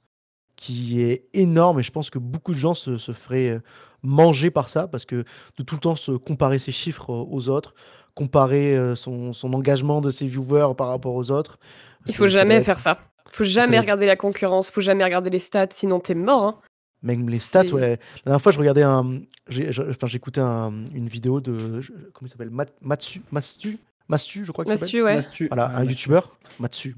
qui 0.56 1.02
est 1.02 1.28
énorme 1.34 1.80
et 1.80 1.82
je 1.82 1.92
pense 1.92 2.10
que 2.10 2.18
beaucoup 2.18 2.52
de 2.52 2.58
gens 2.58 2.74
se, 2.74 2.98
se 2.98 3.12
feraient 3.12 3.60
manger 4.02 4.50
par 4.50 4.68
ça 4.68 4.86
parce 4.88 5.04
que 5.04 5.24
de 5.58 5.62
tout 5.64 5.74
le 5.74 5.80
temps 5.80 5.96
se 5.96 6.12
comparer 6.12 6.58
ses 6.58 6.72
chiffres 6.72 7.10
euh, 7.10 7.24
aux 7.30 7.48
autres, 7.48 7.74
comparer 8.14 8.76
euh, 8.76 8.94
son, 8.96 9.32
son 9.32 9.52
engagement 9.52 10.00
de 10.00 10.10
ses 10.10 10.26
viewers 10.26 10.74
par 10.76 10.88
rapport 10.88 11.14
aux 11.14 11.30
autres. 11.30 11.58
Il 12.06 12.12
c'est- 12.12 12.18
faut 12.18 12.26
jamais 12.26 12.56
être- 12.56 12.64
faire 12.64 12.78
ça. 12.78 12.98
Faut 13.30 13.44
jamais 13.44 13.78
regarder 13.78 14.06
la 14.06 14.16
concurrence, 14.16 14.70
faut 14.70 14.80
jamais 14.80 15.04
regarder 15.04 15.28
les 15.30 15.38
stats, 15.38 15.68
sinon 15.72 16.00
tu 16.00 16.12
es 16.12 16.14
mort, 16.14 16.42
hein. 16.44 16.58
Même 17.02 17.28
les 17.28 17.38
stats, 17.38 17.62
C'est- 17.62 17.72
ouais. 17.72 17.90
La 17.90 17.96
dernière 18.24 18.42
fois, 18.42 18.50
je 18.50 18.58
regardais 18.58 18.82
un. 18.82 19.20
j'écoutais 19.48 20.40
un- 20.40 20.72
une 20.94 21.06
vidéo 21.08 21.40
de. 21.40 21.80
je- 21.80 21.92
Comment 22.12 22.26
il 22.26 22.28
s'appelle? 22.28 22.50
Mat- 22.50 22.72
Matsu 22.80 23.22
Mastu 23.30 23.78
Mastu, 24.08 24.44
je 24.44 24.50
crois 24.52 24.64
que 24.64 24.70
Mathieu, 24.70 25.04
ouais. 25.04 25.14
Mastu. 25.16 25.46
Voilà, 25.48 25.66
Ouais, 25.66 25.70
un 25.74 25.78
Mastu. 25.84 25.90
youtubeur, 25.92 26.36
Matsu. 26.58 26.96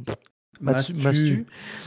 Mastu. 0.60 0.94
Mastu, 0.94 1.46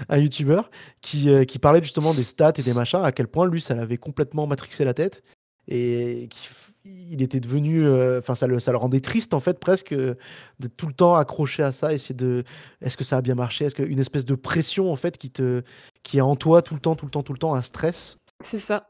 un 0.09 0.17
youtubeur 0.17 0.71
qui, 1.01 1.29
euh, 1.29 1.45
qui 1.45 1.59
parlait 1.59 1.81
justement 1.81 2.13
des 2.13 2.23
stats 2.23 2.53
et 2.57 2.63
des 2.63 2.73
machins, 2.73 3.01
à 3.03 3.11
quel 3.11 3.27
point 3.27 3.47
lui, 3.47 3.61
ça 3.61 3.75
l'avait 3.75 3.97
complètement 3.97 4.47
matrixé 4.47 4.83
la 4.83 4.93
tête 4.93 5.23
et 5.67 6.27
qui 6.29 6.49
il 6.85 7.21
était 7.21 7.39
devenu, 7.39 7.85
euh, 7.85 8.19
enfin 8.19 8.35
ça, 8.35 8.47
le, 8.47 8.59
ça 8.59 8.71
le 8.71 8.77
rendait 8.77 8.99
triste 8.99 9.33
en 9.33 9.39
fait 9.39 9.59
presque 9.59 9.93
euh, 9.93 10.15
de 10.59 10.67
tout 10.67 10.87
le 10.87 10.93
temps 10.93 11.15
accrocher 11.15 11.63
à 11.63 11.71
ça, 11.71 11.93
essayer 11.93 12.15
de, 12.15 12.43
est-ce 12.81 12.97
que 12.97 13.03
ça 13.03 13.17
a 13.17 13.21
bien 13.21 13.35
marché, 13.35 13.65
est-ce 13.65 13.75
qu'une 13.75 13.99
espèce 13.99 14.25
de 14.25 14.35
pression 14.35 14.91
en 14.91 14.95
fait 14.95 15.17
qui 15.17 15.29
te, 15.29 15.61
qui 16.03 16.17
est 16.17 16.21
en 16.21 16.35
toi 16.35 16.61
tout 16.61 16.73
le 16.73 16.81
temps, 16.81 16.95
tout 16.95 17.05
le 17.05 17.11
temps, 17.11 17.23
tout 17.23 17.33
le 17.33 17.39
temps, 17.39 17.55
un 17.55 17.61
stress? 17.61 18.17
C'est 18.43 18.59
ça. 18.59 18.87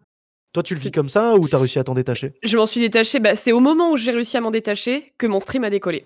Toi, 0.54 0.64
tu 0.64 0.76
le 0.76 0.80
vis 0.80 0.92
comme 0.92 1.10
ça 1.10 1.36
ou 1.36 1.48
t'as 1.48 1.58
réussi 1.58 1.80
à 1.80 1.84
t'en 1.84 1.94
détacher? 1.94 2.34
Je 2.44 2.58
m'en 2.58 2.66
suis 2.66 2.80
détachée, 2.80 3.20
bah, 3.20 3.36
c'est 3.36 3.52
au 3.52 3.60
moment 3.60 3.92
où 3.92 3.98
j'ai 3.98 4.12
réussi 4.12 4.38
à 4.38 4.42
m'en 4.42 4.52
détacher 4.52 5.14
que 5.18 5.28
mon 5.28 5.40
stream 5.40 5.64
a 5.64 5.70
décollé. 5.70 6.06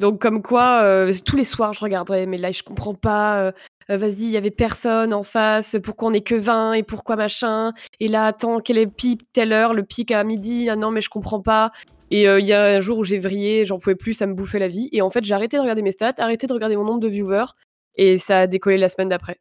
Donc 0.00 0.18
comme 0.20 0.42
quoi, 0.42 0.80
euh, 0.82 1.12
tous 1.24 1.36
les 1.36 1.44
soirs, 1.44 1.74
je 1.74 1.80
regarderais 1.80 2.24
mes 2.26 2.38
lives, 2.38 2.56
je 2.56 2.62
comprends 2.62 2.94
pas. 2.94 3.42
euh, 3.42 3.52
euh, 3.90 3.96
Vas-y, 3.98 4.22
il 4.22 4.30
y 4.30 4.36
avait 4.38 4.50
personne 4.50 5.12
en 5.12 5.22
face. 5.22 5.76
Pourquoi 5.84 6.08
on 6.08 6.12
est 6.14 6.22
que 6.22 6.34
20 6.34 6.72
et 6.72 6.82
pourquoi 6.82 7.16
machin? 7.16 7.72
Et 8.00 8.08
là, 8.08 8.24
attends, 8.26 8.60
quel 8.60 8.78
est 8.78 8.86
le 8.86 8.90
pic 8.90 9.20
telle 9.34 9.52
heure 9.52 9.74
Le 9.74 9.82
pic 9.84 10.10
à 10.10 10.24
midi? 10.24 10.70
Ah 10.70 10.76
non, 10.76 10.90
mais 10.90 11.02
je 11.02 11.10
comprends 11.10 11.42
pas. 11.42 11.70
Et 12.10 12.26
euh, 12.28 12.40
il 12.40 12.46
y 12.46 12.54
a 12.54 12.64
un 12.76 12.80
jour 12.80 12.98
où 12.98 13.04
j'ai 13.04 13.18
vrillé, 13.18 13.66
j'en 13.66 13.78
pouvais 13.78 13.94
plus, 13.94 14.14
ça 14.14 14.26
me 14.26 14.34
bouffait 14.34 14.58
la 14.58 14.68
vie. 14.68 14.88
Et 14.92 15.02
en 15.02 15.10
fait, 15.10 15.22
j'ai 15.24 15.34
arrêté 15.34 15.56
de 15.58 15.62
regarder 15.62 15.82
mes 15.82 15.92
stats, 15.92 16.14
arrêté 16.18 16.46
de 16.46 16.52
regarder 16.54 16.76
mon 16.76 16.84
nombre 16.84 17.00
de 17.00 17.08
viewers, 17.08 17.46
et 17.94 18.16
ça 18.16 18.40
a 18.40 18.46
décollé 18.46 18.78
la 18.78 18.88
semaine 18.88 19.10
d'après. 19.10 19.36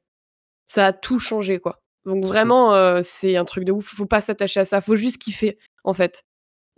Ça 0.67 0.87
a 0.87 0.93
tout 0.93 1.19
changé, 1.19 1.59
quoi. 1.59 1.81
Donc 2.05 2.25
vraiment, 2.25 2.75
euh, 2.75 3.01
c'est 3.03 3.37
un 3.37 3.45
truc 3.45 3.63
de 3.65 3.71
ouf. 3.71 3.85
Faut 3.95 4.05
pas 4.05 4.21
s'attacher 4.21 4.59
à 4.61 4.65
ça. 4.65 4.81
Faut 4.81 4.95
juste 4.97 5.19
kiffer, 5.21 5.57
en 5.85 5.93
fait. 5.93 6.23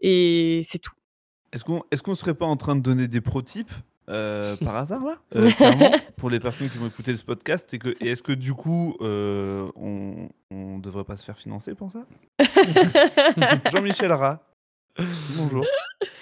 Et 0.01 0.61
c'est 0.63 0.79
tout. 0.79 0.93
Est-ce 1.53 1.63
qu'on 1.63 1.83
est 1.91 2.01
qu'on 2.01 2.15
serait 2.15 2.33
pas 2.33 2.45
en 2.45 2.55
train 2.55 2.75
de 2.75 2.81
donner 2.81 3.07
des 3.07 3.21
pro-tips 3.21 3.71
euh, 4.09 4.55
par 4.57 4.75
hasard 4.77 5.03
là 5.03 5.17
Euh, 5.35 5.97
pour 6.17 6.29
les 6.29 6.39
personnes 6.39 6.69
qui 6.69 6.77
vont 6.77 6.87
écouter 6.87 7.15
ce 7.15 7.23
podcast 7.23 7.73
et 7.73 7.79
que 7.79 7.89
et 8.01 8.09
est-ce 8.11 8.23
que 8.23 8.31
du 8.33 8.53
coup 8.53 8.95
euh, 9.01 9.69
on 9.75 10.29
on 10.49 10.79
devrait 10.79 11.03
pas 11.03 11.15
se 11.17 11.23
faire 11.23 11.37
financer 11.37 11.75
pour 11.75 11.91
ça? 11.91 12.05
Jean-Michel 13.71 14.11
Rat. 14.11 14.41
Bonjour. 15.37 15.65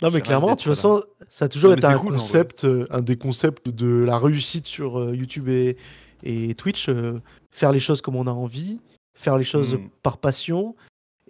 Non, 0.01 0.11
mais 0.11 0.21
clairement, 0.21 0.49
là. 0.49 0.55
façon, 0.57 1.01
ça 1.29 1.45
a 1.45 1.49
toujours 1.49 1.71
Non, 1.71 1.77
été 1.77 1.87
un 1.87 1.97
cool, 1.97 2.13
concept, 2.13 2.65
euh, 2.65 2.85
un 2.91 3.01
des 3.01 3.17
concepts 3.17 3.69
de 3.69 3.87
la 4.05 4.17
réussite 4.19 4.67
sur 4.67 4.99
euh, 4.99 5.15
YouTube 5.15 5.49
et, 5.49 5.77
et 6.23 6.53
Twitch. 6.53 6.89
euh, 6.89 7.19
faire 7.49 7.71
les 7.71 7.79
choses 7.79 8.01
comme 8.01 8.15
on 8.15 8.27
a 8.27 8.31
envie, 8.31 8.79
faire 9.15 9.37
les 9.37 9.43
choses 9.43 9.75
Mm. 9.75 9.89
par 10.03 10.17
passion 10.19 10.75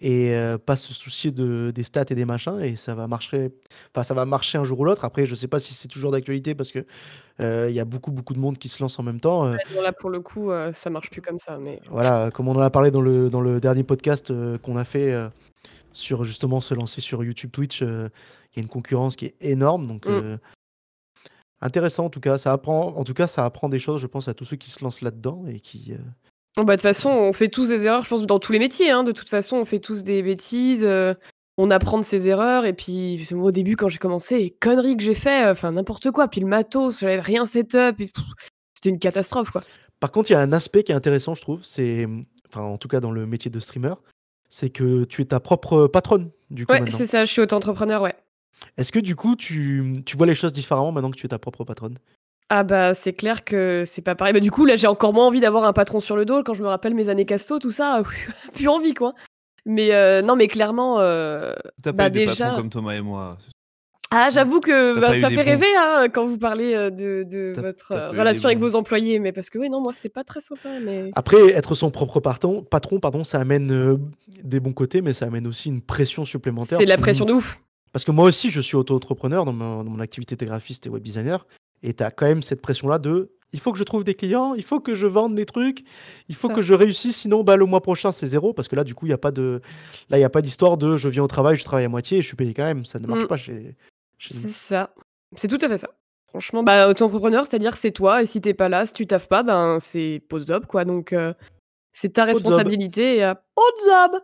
et 0.02 0.34
euh, 0.34 0.58
pas 0.58 0.76
se 0.76 0.94
soucier 0.94 1.32
de, 1.32 1.72
des 1.76 1.84
stats 1.84 2.06
et 2.10 2.16
des 2.16 2.26
machins. 2.26 2.60
Et 2.62 2.76
ça 2.76 2.96
va 2.96 3.08
marcher, 3.08 3.52
enfin, 3.94 4.04
ça 4.04 4.14
va 4.14 4.26
marcher 4.26 4.58
un 4.58 4.64
jour 4.64 4.80
ou 4.80 4.86
l'autre. 4.86 5.04
Après, 5.06 5.26
je 5.26 5.36
sais 5.36 5.48
pas 5.48 5.60
si 5.60 5.74
c'est 5.74 5.88
toujours 5.90 6.12
d'actualité 6.12 6.56
parce 6.56 6.72
que 6.72 6.86
euh, 7.42 7.68
il 7.70 7.76
y 7.76 7.80
a 7.80 7.86
beaucoup, 7.86 8.12
beaucoup 8.12 8.34
de 8.34 8.40
monde 8.40 8.58
qui 8.58 8.70
se 8.70 8.82
lance 8.82 8.98
en 9.00 9.04
même 9.04 9.20
temps. 9.20 9.46
euh, 9.46 9.58
là, 9.82 9.92
pour 9.92 10.10
le 10.10 10.22
coup, 10.22 10.52
ça 10.74 10.90
marche 10.90 11.10
plus 11.10 11.22
comme 11.22 11.38
ça. 11.38 11.58
Mais 11.58 11.82
voilà, 11.90 12.32
comme 12.32 12.48
on 12.48 12.56
en 12.56 12.62
a 12.62 12.70
parlé 12.70 12.92
dans 12.92 13.02
le, 13.02 13.30
dans 13.30 13.42
le 13.42 13.60
dernier 13.60 13.84
podcast 13.84 14.34
qu'on 14.60 14.78
a 14.78 14.86
fait 14.86 15.14
sur 15.94 16.24
justement 16.24 16.62
se 16.62 16.74
lancer 16.74 17.02
sur 17.02 17.24
YouTube, 17.24 17.52
Twitch, 17.52 17.82
il 17.82 17.88
y 18.56 18.60
a 18.60 18.62
une 18.62 18.68
concurrence 18.68 19.16
qui 19.16 19.26
est 19.26 19.36
énorme. 19.42 19.88
Donc, 19.88 20.06
Mm. 20.06 20.38
intéressant 21.62 22.06
en 22.06 22.10
tout 22.10 22.22
cas. 22.22 22.38
Ça 22.38 22.54
apprend, 22.54 22.96
en 22.96 23.04
tout 23.04 23.14
cas, 23.14 23.28
ça 23.28 23.44
apprend 23.44 23.68
des 23.70 23.80
choses, 23.80 24.02
je 24.02 24.08
pense, 24.08 24.28
à 24.30 24.34
tous 24.34 24.46
ceux 24.46 24.56
qui 24.58 24.70
se 24.72 24.84
lancent 24.84 25.02
là-dedans 25.02 25.46
et 25.48 25.60
qui. 25.60 25.94
Bah, 26.64 26.76
de 26.76 26.82
toute 26.82 26.84
façon, 26.84 27.10
on 27.10 27.34
fait 27.34 27.50
tous 27.50 27.70
des 27.70 27.86
erreurs, 27.86 28.04
je 28.04 28.10
pense, 28.10 28.26
dans 28.26 28.40
tous 28.40 28.52
les 28.52 28.60
métiers. 28.60 28.90
hein. 28.92 29.04
De 29.04 29.12
toute 29.12 29.30
façon, 29.30 29.58
on 29.58 29.66
fait 29.66 29.80
tous 29.80 30.04
des 30.04 30.22
bêtises. 30.24 30.84
euh, 30.86 31.14
on 31.58 31.72
apprend 31.72 31.98
de 31.98 32.04
ses 32.04 32.30
erreurs. 32.30 32.66
Et 32.66 32.74
puis, 32.74 33.28
moi, 33.32 33.48
au 33.48 33.52
début, 33.52 33.76
quand 33.76 33.90
j'ai 33.90 33.98
commencé, 33.98 34.38
les 34.38 34.50
conneries 34.50 34.96
que 34.96 35.04
j'ai 35.04 35.14
fait, 35.14 35.46
euh, 35.48 35.52
enfin, 35.52 35.72
n'importe 35.72 36.10
quoi. 36.12 36.28
Puis 36.30 36.40
le 36.42 36.48
matos, 36.48 37.00
j'avais 37.02 37.20
rien 37.20 37.46
setup. 37.46 38.02
C'était 38.74 38.90
une 38.90 39.00
catastrophe, 39.00 39.52
quoi. 39.52 39.62
Par 40.00 40.12
contre, 40.12 40.30
il 40.30 40.34
y 40.34 40.36
a 40.38 40.40
un 40.40 40.54
aspect 40.54 40.84
qui 40.84 40.94
est 40.94 40.96
intéressant, 40.96 41.34
je 41.36 41.42
trouve. 41.42 41.60
C'est, 41.64 42.08
enfin, 42.48 42.62
en 42.62 42.78
tout 42.78 42.88
cas, 42.88 43.02
dans 43.02 43.12
le 43.12 43.26
métier 43.26 43.52
de 43.52 43.60
streamer, 43.60 43.96
c'est 44.48 44.70
que 44.70 45.04
tu 45.04 45.22
es 45.22 45.26
ta 45.26 45.40
propre 45.42 45.88
patronne 45.88 46.32
du 46.50 46.66
coup 46.66 46.72
Ouais, 46.72 46.90
c'est 46.90 47.06
ça, 47.06 47.26
je 47.26 47.32
suis 47.32 47.42
auto-entrepreneur, 47.42 48.02
ouais. 48.02 48.16
Est-ce 48.78 48.92
que 48.92 49.00
du 49.00 49.16
coup, 49.16 49.36
tu, 49.36 49.94
tu 50.06 50.18
vois 50.18 50.26
les 50.28 50.36
choses 50.36 50.54
différemment 50.54 50.92
maintenant 50.92 51.12
que 51.12 51.18
tu 51.18 51.26
es 51.26 51.30
ta 51.30 51.40
propre 51.40 51.64
patronne? 51.66 51.98
Ah 52.50 52.64
bah, 52.64 52.94
c'est 52.96 53.14
clair 53.14 53.44
que 53.46 53.84
c'est 53.86 54.02
pas 54.02 54.16
pareil. 54.16 54.34
Bah, 54.34 54.40
du 54.40 54.50
coup, 54.50 54.66
là, 54.66 54.76
j'ai 54.76 54.88
encore 54.88 55.14
moins 55.14 55.28
envie 55.28 55.40
d'avoir 55.40 55.66
un 55.66 55.74
patron 55.74 56.00
sur 56.00 56.16
le 56.16 56.26
dos 56.26 56.44
quand 56.44 56.56
je 56.56 56.64
me 56.64 56.68
rappelle 56.68 56.96
mes 56.96 57.10
années 57.10 57.26
casto, 57.26 57.60
tout 57.60 57.72
ça, 57.72 58.02
plus 58.54 58.68
envie, 58.68 58.94
quoi. 58.96 59.14
Mais 59.66 59.92
heu, 59.94 60.22
non, 60.24 60.36
mais 60.36 60.48
clairement, 60.48 61.00
heu, 61.00 61.54
Tu 61.78 61.84
pas 61.84 61.92
bah, 61.94 62.08
eu 62.08 62.12
des 62.12 62.26
patrons 62.26 62.44
déjà 62.46 62.56
comme 62.56 62.70
Thomas 62.70 62.94
et 62.96 63.02
moi. 63.02 63.38
ah, 64.10 64.30
j'avoue 64.32 64.62
que, 64.62 65.00
bah, 65.00 65.10
pas 65.10 65.22
ça 65.22 65.30
fait 65.30 65.44
rêver, 65.44 65.68
hein, 65.78 66.08
quand 66.12 66.26
vous 66.26 66.40
parlez, 66.40 66.74
heu, 66.74 66.90
de 66.90 67.54
votre, 67.56 67.90
pas 67.90 68.10
relation 68.10 68.48
avec 68.48 68.58
bons. 68.58 68.68
vos 68.68 68.76
employés, 68.76 69.20
mais 69.20 69.32
parce 69.32 69.52
que 69.52 69.60
oui, 69.60 69.70
non, 69.70 69.80
moi, 69.82 69.94
c'était 69.94 70.10
pas 70.10 70.24
très 70.24 70.40
sympa, 70.42 70.70
mais 70.82 71.12
Après, 71.16 71.50
être 71.52 71.76
son 71.76 71.92
propre 71.92 72.20
patron, 72.20 72.64
patron 72.64 73.00
pardon, 73.00 73.24
ça 73.24 73.40
amène 73.40 73.72
euh, 73.72 73.98
des 74.44 74.60
bons 74.60 74.74
côtés, 74.74 75.02
mais 75.02 75.14
ça 75.14 75.26
amène 75.26 75.46
aussi 75.46 75.70
une 75.70 75.82
pression 75.82 76.26
supplémentaire. 76.26 76.80
c'est 76.80 76.86
la 76.86 76.98
pression 76.98 77.26
nous- 77.26 77.34
de 77.34 77.38
ouf. 77.38 77.62
Parce 77.92 78.06
que 78.06 78.12
moi 78.12 78.26
aussi, 78.26 78.50
je 78.50 78.62
suis 78.62 78.76
auto-entrepreneur 78.76 79.46
dans 79.46 79.54
mon, 79.54 79.84
dans 79.84 79.92
mon 79.92 80.00
activité 80.00 80.36
de 80.36 80.46
graphiste 80.46 80.88
et 80.88 80.90
web 80.90 81.04
designer. 81.04 81.46
Et 81.84 81.94
tu 81.94 82.04
as 82.04 82.12
quand 82.12 82.26
même 82.26 82.44
cette 82.44 82.62
pression-là 82.62 83.00
de 83.00 83.32
il 83.52 83.60
faut 83.60 83.72
que 83.72 83.80
je 83.80 83.84
trouve 83.84 84.04
des 84.04 84.14
clients, 84.14 84.54
il 84.54 84.64
faut 84.64 84.80
que 84.80 84.94
je 84.94 85.08
vende 85.08 85.34
des 85.34 85.46
trucs, 85.48 85.84
il 86.28 86.36
faut 86.36 86.50
Ça. 86.50 86.54
que 86.54 86.62
je 86.62 86.76
réussisse, 86.76 87.18
sinon 87.18 87.44
bah, 87.44 87.56
le 87.56 87.66
mois 87.66 87.82
prochain 87.82 88.12
c'est 88.12 88.28
zéro. 88.28 88.54
Parce 88.54 88.68
que 88.68 88.76
là, 88.76 88.84
du 88.84 88.94
coup, 88.94 89.08
il 89.08 89.10
n'y 89.10 89.14
a 89.14 89.18
pas 89.18 89.32
de 89.32 89.60
là, 90.10 90.18
il 90.20 90.22
y 90.22 90.24
a 90.24 90.30
pas 90.30 90.42
d'histoire 90.44 90.78
de 90.78 90.98
je 90.98 91.10
viens 91.10 91.24
au 91.24 91.28
travail, 91.28 91.56
je 91.56 91.64
travaille 91.64 91.86
à 91.86 91.90
moitié 91.90 92.20
et 92.20 92.22
je 92.22 92.28
suis 92.28 92.36
payé 92.36 92.54
quand 92.54 92.64
même. 92.66 92.86
Ça 92.86 93.00
ne 93.00 93.08
marche 93.08 93.24
Mm. 93.24 93.28
pas 93.28 93.38
chez, 93.38 93.76
chez. 94.20 94.34
C'est 94.34 94.50
ça. 94.50 94.94
C'est 95.36 95.48
tout 95.48 95.58
à 95.62 95.68
fait 95.68 95.78
ça. 95.80 95.90
Franchement, 96.28 96.62
bah, 96.62 96.88
auto-entrepreneur, 96.90 97.44
c'est-à-dire 97.46 97.76
c'est 97.76 97.90
toi 97.92 98.22
et 98.22 98.28
si 98.28 98.40
t'es 98.40 98.54
pas 98.54 98.70
là, 98.70 98.86
si 98.86 98.94
tu 98.94 99.08
taffes 99.08 99.28
pas, 99.28 99.42
ben, 99.42 99.80
c'est 99.80 100.22
pause 100.30 100.46
job, 100.46 100.68
quoi, 100.68 100.86
donc 100.86 101.12
heu, 101.12 101.34
c'est 101.92 102.14
ta 102.14 102.26
responsabilité 102.26 103.18
et 103.18 103.34
pause 103.56 103.84
job! 103.88 104.22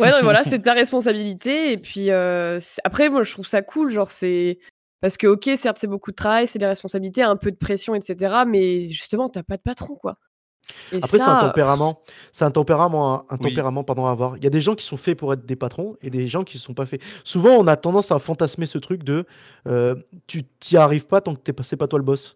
Ouais, 0.00 0.10
non, 0.10 0.22
voilà, 0.24 0.42
c'est 0.44 0.58
ta 0.62 0.72
responsabilité 0.72 1.70
et 1.70 1.78
puis, 1.78 2.10
heu, 2.10 2.58
c 2.60 2.80
après 2.82 3.08
moi, 3.10 3.22
je 3.22 3.30
trouve 3.30 3.46
ça 3.46 3.62
cool, 3.62 3.90
genre, 3.92 4.10
c'est 4.10 4.58
parce 5.00 5.16
que 5.16 5.26
OK, 5.26 5.48
certes, 5.56 5.78
c'est 5.80 5.86
beaucoup 5.86 6.10
de 6.10 6.16
travail, 6.16 6.46
c'est 6.46 6.58
des 6.58 6.66
responsabilités, 6.66 7.22
un 7.22 7.36
peu 7.36 7.50
de 7.50 7.56
pression 7.56 7.94
et 7.94 8.00
cetera, 8.00 8.44
mais 8.44 8.86
justement, 8.86 9.28
t'as 9.28 9.42
pas 9.42 9.56
de 9.56 9.62
patron, 9.62 9.96
quoi 9.96 10.18
et 10.90 10.96
Après, 10.96 11.18
c'est 11.18 11.22
un 11.22 11.38
tempérament. 11.38 12.00
C'est 12.32 12.44
un 12.44 12.50
tempérament, 12.50 13.24
un 13.30 13.36
Oui. 13.36 13.50
tempérament 13.50 13.84
pardon, 13.84 14.06
à 14.06 14.10
avoir. 14.10 14.36
Il 14.36 14.42
y 14.42 14.48
a 14.48 14.50
des 14.50 14.58
gens 14.60 14.74
qui 14.74 14.84
sont 14.84 14.96
faits 14.96 15.16
pour 15.16 15.32
être 15.32 15.46
des 15.46 15.54
patrons 15.54 15.96
et 16.02 16.10
des 16.10 16.26
gens 16.26 16.42
qui 16.42 16.56
ne 16.56 16.60
sont 16.60 16.74
pas 16.74 16.86
faits. 16.86 17.00
Souvent, 17.22 17.50
on 17.50 17.68
a 17.68 17.76
tendance 17.76 18.10
à 18.10 18.18
fantasmer 18.18 18.66
ce 18.66 18.78
truc 18.78 19.04
de 19.04 19.26
euh, 19.68 19.94
tu 20.26 20.42
t'y 20.42 20.76
arrives 20.76 21.06
pas 21.06 21.20
tant 21.20 21.36
que 21.36 21.40
t'es 21.40 21.52
pas, 21.52 21.62
c'est 21.62 21.76
pas 21.76 21.86
toi 21.86 22.00
le 22.00 22.04
boss. 22.04 22.34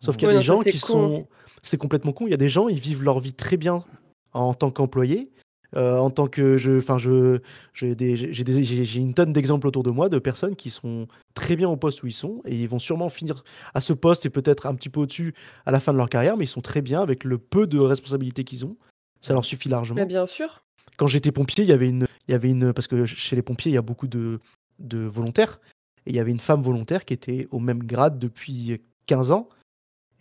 Sauf 0.00 0.16
qu'il 0.16 0.28
y 0.28 0.30
a 0.30 0.34
Ouais, 0.34 0.40
des 0.40 0.46
non, 0.48 0.56
gens 0.56 0.62
qui 0.62 0.78
con. 0.78 0.86
sont. 0.92 1.28
C'est 1.62 1.76
complètement 1.76 2.12
con. 2.12 2.26
Il 2.26 2.30
y 2.30 2.34
a 2.34 2.38
des 2.38 2.48
gens, 2.48 2.68
ils 2.68 2.78
vivent 2.78 3.02
leur 3.02 3.18
vie 3.18 3.34
très 3.34 3.56
bien 3.56 3.84
en 4.32 4.54
tant 4.54 4.70
qu'employés. 4.70 5.32
Euh, 5.76 5.98
en 5.98 6.10
tant 6.10 6.26
que 6.26 6.56
je, 6.56 6.78
enfin 6.78 6.98
je, 6.98 7.40
j'ai 7.72 9.00
une 9.00 9.14
tonne 9.14 9.32
d'exemples 9.32 9.66
autour 9.66 9.82
de 9.82 9.90
moi 9.90 10.08
de 10.08 10.18
personnes 10.18 10.54
qui 10.54 10.70
sont 10.70 11.06
très 11.34 11.56
bien 11.56 11.68
au 11.68 11.76
poste 11.76 12.02
où 12.02 12.06
ils 12.06 12.12
sont 12.12 12.42
et 12.44 12.54
ils 12.54 12.68
vont 12.68 12.78
sûrement 12.78 13.08
finir 13.08 13.42
à 13.74 13.80
ce 13.80 13.92
poste 13.92 14.26
et 14.26 14.30
peut-être 14.30 14.66
un 14.66 14.74
petit 14.74 14.90
peu 14.90 15.00
au-dessus 15.00 15.34
à 15.64 15.70
la 15.70 15.80
fin 15.80 15.92
de 15.92 15.98
leur 15.98 16.08
carrière, 16.08 16.36
mais 16.36 16.44
ils 16.44 16.48
sont 16.48 16.60
très 16.60 16.82
bien 16.82 17.00
avec 17.00 17.24
le 17.24 17.38
peu 17.38 17.66
de 17.66 17.78
responsabilités 17.78 18.44
qu'ils 18.44 18.66
ont. 18.66 18.76
Ça 19.20 19.34
leur 19.34 19.44
suffit 19.44 19.68
largement. 19.68 20.04
bien 20.04 20.26
sûr. 20.26 20.62
Quand 20.96 21.06
j'étais 21.06 21.32
pompier, 21.32 21.64
il 21.64 21.70
y 21.70 21.72
avait 21.72 21.88
une, 21.88 22.06
il 22.28 22.32
y 22.32 22.34
avait 22.34 22.50
une, 22.50 22.72
parce 22.72 22.86
que 22.88 23.06
chez 23.06 23.36
les 23.36 23.42
pompiers, 23.42 23.70
il 23.70 23.74
y 23.74 23.78
a 23.78 23.82
beaucoup 23.82 24.08
de, 24.08 24.40
de 24.78 24.98
volontaires, 24.98 25.60
et 26.06 26.10
il 26.10 26.16
y 26.16 26.20
avait 26.20 26.32
une 26.32 26.40
femme 26.40 26.60
volontaire 26.60 27.04
qui 27.04 27.14
était 27.14 27.48
au 27.50 27.60
même 27.60 27.82
grade 27.82 28.18
depuis 28.18 28.80
15 29.06 29.30
ans, 29.30 29.48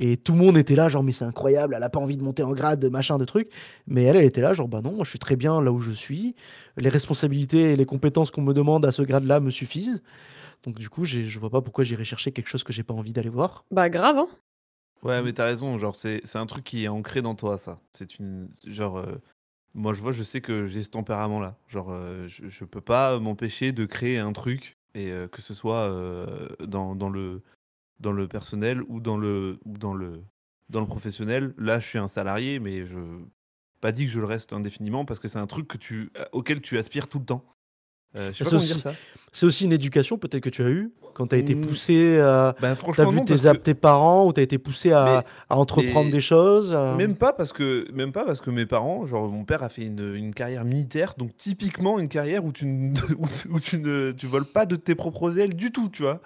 et 0.01 0.17
tout 0.17 0.33
le 0.33 0.39
monde 0.39 0.57
était 0.57 0.75
là, 0.75 0.89
genre, 0.89 1.03
mais 1.03 1.13
c'est 1.13 1.23
incroyable, 1.23 1.75
elle 1.77 1.83
a 1.83 1.89
pas 1.89 1.99
envie 1.99 2.17
de 2.17 2.23
monter 2.23 2.43
en 2.43 2.51
grade, 2.51 2.83
machin, 2.91 3.17
de 3.17 3.23
trucs, 3.23 3.47
mais 3.87 4.03
elle, 4.03 4.17
elle 4.17 4.25
était 4.25 4.41
là, 4.41 4.53
genre, 4.53 4.67
bah 4.67 4.81
non, 4.81 4.91
moi 4.91 5.05
je 5.05 5.09
suis 5.11 5.19
très 5.19 5.37
bien 5.37 5.61
là 5.61 5.71
où 5.71 5.79
je 5.79 5.91
suis, 5.91 6.35
les 6.75 6.89
responsabilités 6.89 7.71
et 7.71 7.75
les 7.77 7.85
compétences 7.85 8.31
qu'on 8.31 8.41
me 8.41 8.53
demande 8.53 8.85
à 8.85 8.91
ce 8.91 9.03
grade-là 9.03 9.39
me 9.39 9.51
suffisent, 9.51 10.01
donc 10.63 10.77
du 10.77 10.89
coup, 10.89 11.05
je 11.05 11.39
vois 11.39 11.49
pas 11.49 11.61
pourquoi 11.61 11.83
j'irais 11.83 12.03
chercher 12.03 12.31
quelque 12.31 12.49
chose 12.49 12.63
que 12.63 12.73
j'ai 12.73 12.83
pas 12.83 12.93
envie 12.93 13.13
d'aller 13.13 13.29
voir. 13.29 13.65
Bah, 13.71 13.89
grave, 13.89 14.17
hein. 14.17 14.27
Ouais, 15.03 15.21
mais 15.23 15.33
t'as 15.33 15.45
raison, 15.45 15.77
genre 15.79 15.95
c'est 15.95 16.21
c'est 16.25 16.37
un 16.37 16.45
truc 16.45 16.63
qui 16.63 16.83
est 16.83 16.87
ancré 16.87 17.21
dans 17.23 17.33
toi, 17.33 17.57
ça. 17.57 17.79
C'est 17.91 18.19
une 18.19 18.49
genre 18.67 18.97
euh, 18.97 19.15
moi 19.73 19.93
je 19.93 20.01
vois, 20.01 20.11
je 20.11 20.23
sais 20.23 20.41
que 20.41 20.67
j'ai 20.67 20.83
ce 20.83 20.89
tempérament-là. 20.89 21.57
Genre 21.67 21.89
euh, 21.91 22.27
je, 22.27 22.49
je 22.49 22.65
peux 22.65 22.81
pas 22.81 23.19
m'empêcher 23.19 23.71
de 23.71 23.85
créer 23.85 24.19
un 24.19 24.33
truc 24.33 24.77
et 24.93 25.11
euh, 25.11 25.27
que 25.27 25.41
ce 25.41 25.53
soit 25.53 25.89
euh, 25.89 26.49
dans, 26.59 26.95
dans 26.95 27.09
le 27.09 27.41
dans 28.01 28.11
le 28.11 28.27
personnel 28.27 28.81
ou 28.87 28.99
dans 28.99 29.17
le 29.17 29.59
ou 29.65 29.77
dans 29.77 29.93
le 29.93 30.21
dans 30.69 30.79
le 30.81 30.85
professionnel. 30.87 31.53
Là, 31.57 31.79
je 31.79 31.87
suis 31.87 31.99
un 31.99 32.07
salarié, 32.07 32.59
mais 32.59 32.85
je 32.85 32.97
pas 33.79 33.91
dit 33.91 34.05
que 34.05 34.11
je 34.11 34.19
le 34.19 34.25
reste 34.25 34.53
indéfiniment 34.53 35.05
parce 35.05 35.19
que 35.19 35.27
c'est 35.27 35.39
un 35.39 35.47
truc 35.47 35.67
que 35.67 35.77
tu 35.77 36.11
auquel 36.33 36.61
tu 36.61 36.77
aspires 36.77 37.07
tout 37.07 37.19
le 37.19 37.25
temps. 37.25 37.43
Euh, 38.17 38.31
C'est 39.31 39.45
aussi- 39.45 39.63
une 39.63 39.71
éducation 39.71 40.17
peut-être 40.17 40.43
que 40.43 40.49
tu 40.49 40.61
as 40.63 40.69
eu 40.69 40.91
quand 41.13 41.27
tu 41.27 41.35
as 41.35 41.37
été 41.37 41.55
Mm. 41.55 41.61
poussé 41.65 42.19
à... 42.19 42.53
T'as 42.59 42.75
franchement 42.75 43.09
vu 43.09 43.17
non, 43.19 43.23
tes, 43.25 43.35
que- 43.35 43.55
tes 43.57 43.73
parents 43.73 44.27
ou 44.27 44.33
t'as 44.33 44.41
été 44.41 44.57
poussé 44.57 44.91
à, 44.91 45.05
Mais- 45.23 45.55
à 45.55 45.57
entreprendre 45.57 46.07
mais- 46.07 46.11
des 46.11 46.19
choses 46.19 46.73
à- 46.73 46.95
Même 46.97 47.15
pas 47.15 47.31
parce 47.31 47.53
que 47.53 47.89
même 47.93 48.11
pas 48.11 48.25
parce 48.25 48.41
que 48.41 48.49
mes 48.49 48.65
parents, 48.65 49.05
genre 49.05 49.29
mon 49.29 49.45
père 49.45 49.63
a 49.63 49.69
fait 49.69 49.83
une, 49.83 50.13
une 50.13 50.33
carrière 50.33 50.65
militaire, 50.65 51.13
donc 51.17 51.35
typiquement 51.37 51.99
une 51.99 52.09
carrière 52.09 52.43
où 52.43 52.51
tu 52.51 52.65
ne 52.65 52.93
où, 53.17 53.27
tu- 53.27 53.47
où 53.49 53.59
tu 53.61 53.77
ne 53.77 54.11
tu 54.11 54.25
voles 54.27 54.45
pas 54.45 54.65
de 54.65 54.75
tes 54.75 54.93
propres 54.95 55.37
ailes 55.39 55.55
du 55.55 55.71
tout, 55.71 55.87
tu 55.87 56.01
vois. 56.03 56.19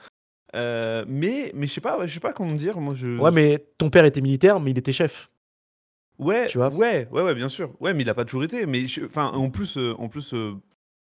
Euh, 0.55 1.03
mais 1.07 1.51
mais 1.55 1.67
je 1.67 1.73
sais 1.73 1.81
pas, 1.81 1.97
ouais, 1.97 2.07
je 2.07 2.13
sais 2.13 2.19
pas 2.19 2.33
comment 2.33 2.53
dire. 2.53 2.79
Moi 2.79 2.93
je 2.95 3.17
Ouais, 3.19 3.31
mais 3.31 3.57
ton 3.77 3.89
père 3.89 4.05
était 4.05 4.21
militaire, 4.21 4.59
mais 4.59 4.71
il 4.71 4.77
était 4.77 4.93
chef. 4.93 5.29
ouais 6.19 6.47
tu 6.47 6.57
vois. 6.57 6.69
ouais 6.69 7.07
ouais 7.11 7.23
ouais 7.23 7.35
bien 7.35 7.49
sûr. 7.49 7.71
Ouais, 7.81 7.93
mais 7.93 8.03
il 8.03 8.09
a 8.09 8.13
pas 8.13 8.25
toujours 8.25 8.43
été. 8.43 8.65
Mais 8.65 8.85
je- 8.87 9.05
enfin 9.05 9.27
en 9.31 9.49
plus 9.49 9.77
euh, 9.77 9.93
en 9.97 10.07
plus 10.07 10.33
euh, 10.33 10.53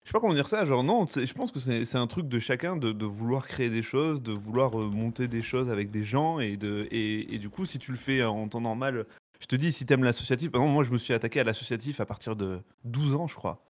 je 0.04 0.10
sais 0.10 0.14
pas 0.14 0.20
comment 0.20 0.34
dire 0.34 0.48
ça. 0.50 0.66
Genre 0.66 0.84
non, 0.84 1.06
je 1.06 1.34
pense 1.34 1.52
que 1.52 1.60
c'est 1.60 1.96
un 1.98 2.08
truc 2.08 2.28
de 2.28 2.40
chacun 2.40 2.76
de, 2.78 2.92
de 2.92 3.06
vouloir 3.06 3.48
créer 3.48 3.70
des 3.70 3.84
choses, 3.84 4.22
de 4.22 4.32
vouloir 4.34 4.80
euh, 4.80 4.90
monter 4.90 5.28
des 5.28 5.42
choses 5.42 5.70
avec 5.70 5.92
des 5.92 6.04
gens 6.04 6.40
et 6.40 6.58
de 6.58 6.88
et, 6.92 7.36
et 7.36 7.38
du 7.38 7.50
coup 7.50 7.66
si 7.66 7.78
tu 7.80 7.92
le 7.92 7.98
fais 7.98 8.24
en 8.24 8.48
temps 8.48 8.62
normal. 8.62 9.06
Je 9.40 9.46
te 9.46 9.56
dis, 9.56 9.72
si 9.72 9.86
t'aimes 9.86 10.04
l'associatif, 10.04 10.50
par 10.50 10.62
exemple, 10.62 10.74
moi 10.74 10.84
je 10.84 10.90
me 10.92 10.98
suis 10.98 11.14
attaqué 11.14 11.40
à 11.40 11.44
l'associatif 11.44 12.00
à 12.00 12.08
partir 12.08 12.36
de 12.36 12.58
12 12.86 13.14
ans, 13.14 13.28
je 13.28 13.36
crois. 13.36 13.64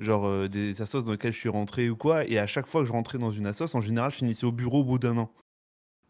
Genre 0.00 0.26
euh, 0.26 0.48
des 0.48 0.82
assos 0.82 1.02
dans 1.02 1.12
lesquelles 1.12 1.32
je 1.32 1.38
suis 1.38 1.48
rentré 1.48 1.88
ou 1.88 1.96
quoi, 1.96 2.24
et 2.24 2.38
à 2.38 2.46
chaque 2.46 2.66
fois 2.66 2.80
que 2.82 2.86
je 2.88 2.92
rentrais 2.92 3.18
dans 3.18 3.30
une 3.30 3.46
assos, 3.46 3.74
en 3.76 3.80
général, 3.80 4.10
je 4.10 4.16
finissais 4.16 4.44
au 4.44 4.52
bureau 4.52 4.80
au 4.80 4.84
bout 4.84 4.98
d'un 4.98 5.16
an. 5.18 5.30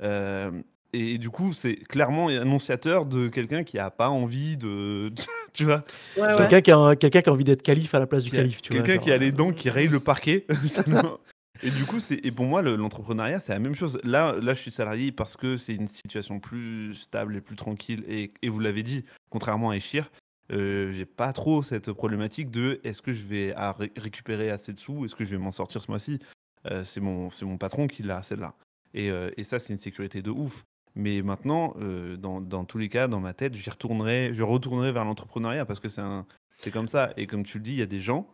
Euh, 0.02 0.50
et, 0.92 1.18
du 1.18 1.28
coup, 1.28 1.52
c'est 1.52 1.74
clairement 1.74 2.28
annonciateur 2.28 3.04
de 3.04 3.26
quelqu'un 3.28 3.64
qui 3.64 3.78
a 3.80 3.90
pas 3.90 4.08
envie 4.10 4.56
de. 4.56 5.10
tu 5.52 5.64
vois 5.64 5.84
Ouais, 6.16 6.22
ouais. 6.22 6.36
Quelqu'un 6.36 6.60
qui, 6.60 6.70
a- 6.72 6.96
quelqu'un 6.96 7.20
qui 7.20 7.28
a 7.28 7.32
envie 7.32 7.44
d'être 7.44 7.62
calife 7.62 7.94
à 7.94 7.98
la 7.98 8.06
place 8.06 8.22
du 8.24 8.30
qui 8.30 8.36
a- 8.36 8.40
calife. 8.40 8.62
tu 8.62 8.72
vois, 8.72 8.82
Quelqu'un 8.82 8.94
genre, 8.94 9.04
qui 9.04 9.12
a 9.12 9.18
les 9.18 9.28
euh, 9.30 9.32
dents 9.32 9.52
qui 9.52 9.70
raye 9.70 9.88
le 9.88 10.00
parquet. 10.00 10.46
Et 11.62 11.70
du 11.70 11.84
coup, 11.84 11.98
c'est 12.00 12.24
et 12.26 12.30
pour 12.32 12.46
moi, 12.46 12.62
le- 12.62 12.76
l'entrepreneuriat, 12.76 13.40
c'est 13.40 13.52
la 13.52 13.58
même 13.58 13.74
chose. 13.74 13.98
Là, 14.04 14.34
là, 14.40 14.54
je 14.54 14.60
suis 14.60 14.70
salarié 14.70 15.12
parce 15.12 15.36
que 15.36 15.56
c'est 15.56 15.74
une 15.74 15.88
situation 15.88 16.38
plus 16.40 16.94
stable 16.94 17.36
et 17.36 17.40
plus 17.40 17.56
tranquille. 17.56 18.04
Et, 18.08 18.32
et 18.42 18.48
vous 18.48 18.60
l'avez 18.60 18.82
dit, 18.82 19.04
contrairement 19.30 19.70
à 19.70 19.76
Echir, 19.76 20.10
euh, 20.52 20.92
j'ai 20.92 21.06
pas 21.06 21.32
trop 21.32 21.62
cette 21.62 21.92
problématique 21.92 22.50
de 22.50 22.80
est-ce 22.84 23.02
que 23.02 23.14
je 23.14 23.24
vais 23.24 23.54
récupérer 23.96 24.50
assez 24.50 24.72
de 24.72 24.78
sous, 24.78 25.04
est-ce 25.04 25.14
que 25.14 25.24
je 25.24 25.30
vais 25.30 25.38
m'en 25.38 25.52
sortir 25.52 25.82
ce 25.82 25.90
mois-ci? 25.90 26.18
Euh, 26.66 26.84
c'est 26.84 27.00
mon, 27.00 27.28
mon 27.42 27.58
patron 27.58 27.86
qui 27.86 28.02
l'a, 28.02 28.22
celle-là. 28.22 28.54
Et, 28.94 29.10
euh, 29.10 29.30
et 29.36 29.44
ça, 29.44 29.58
c'est 29.58 29.72
une 29.72 29.78
sécurité 29.78 30.22
de 30.22 30.30
ouf. 30.30 30.64
Mais 30.96 31.22
maintenant, 31.22 31.74
dans, 32.18 32.40
dans 32.40 32.64
tous 32.64 32.78
les 32.78 32.88
cas, 32.88 33.08
dans 33.08 33.18
ma 33.18 33.34
tête, 33.34 33.56
j'y 33.56 33.68
retournerai, 33.68 34.32
je 34.32 34.44
retournerai 34.44 34.92
vers 34.92 35.04
l'entrepreneuriat 35.04 35.66
parce 35.66 35.80
que 35.80 35.88
c'est 35.88 36.00
c'est 36.56 36.70
comme 36.70 36.86
ça. 36.86 37.12
Et 37.16 37.26
comme 37.26 37.42
tu 37.42 37.58
le 37.58 37.64
dis, 37.64 37.72
il 37.72 37.78
y 37.78 37.82
a 37.82 37.86
des 37.86 38.00
gens 38.00 38.28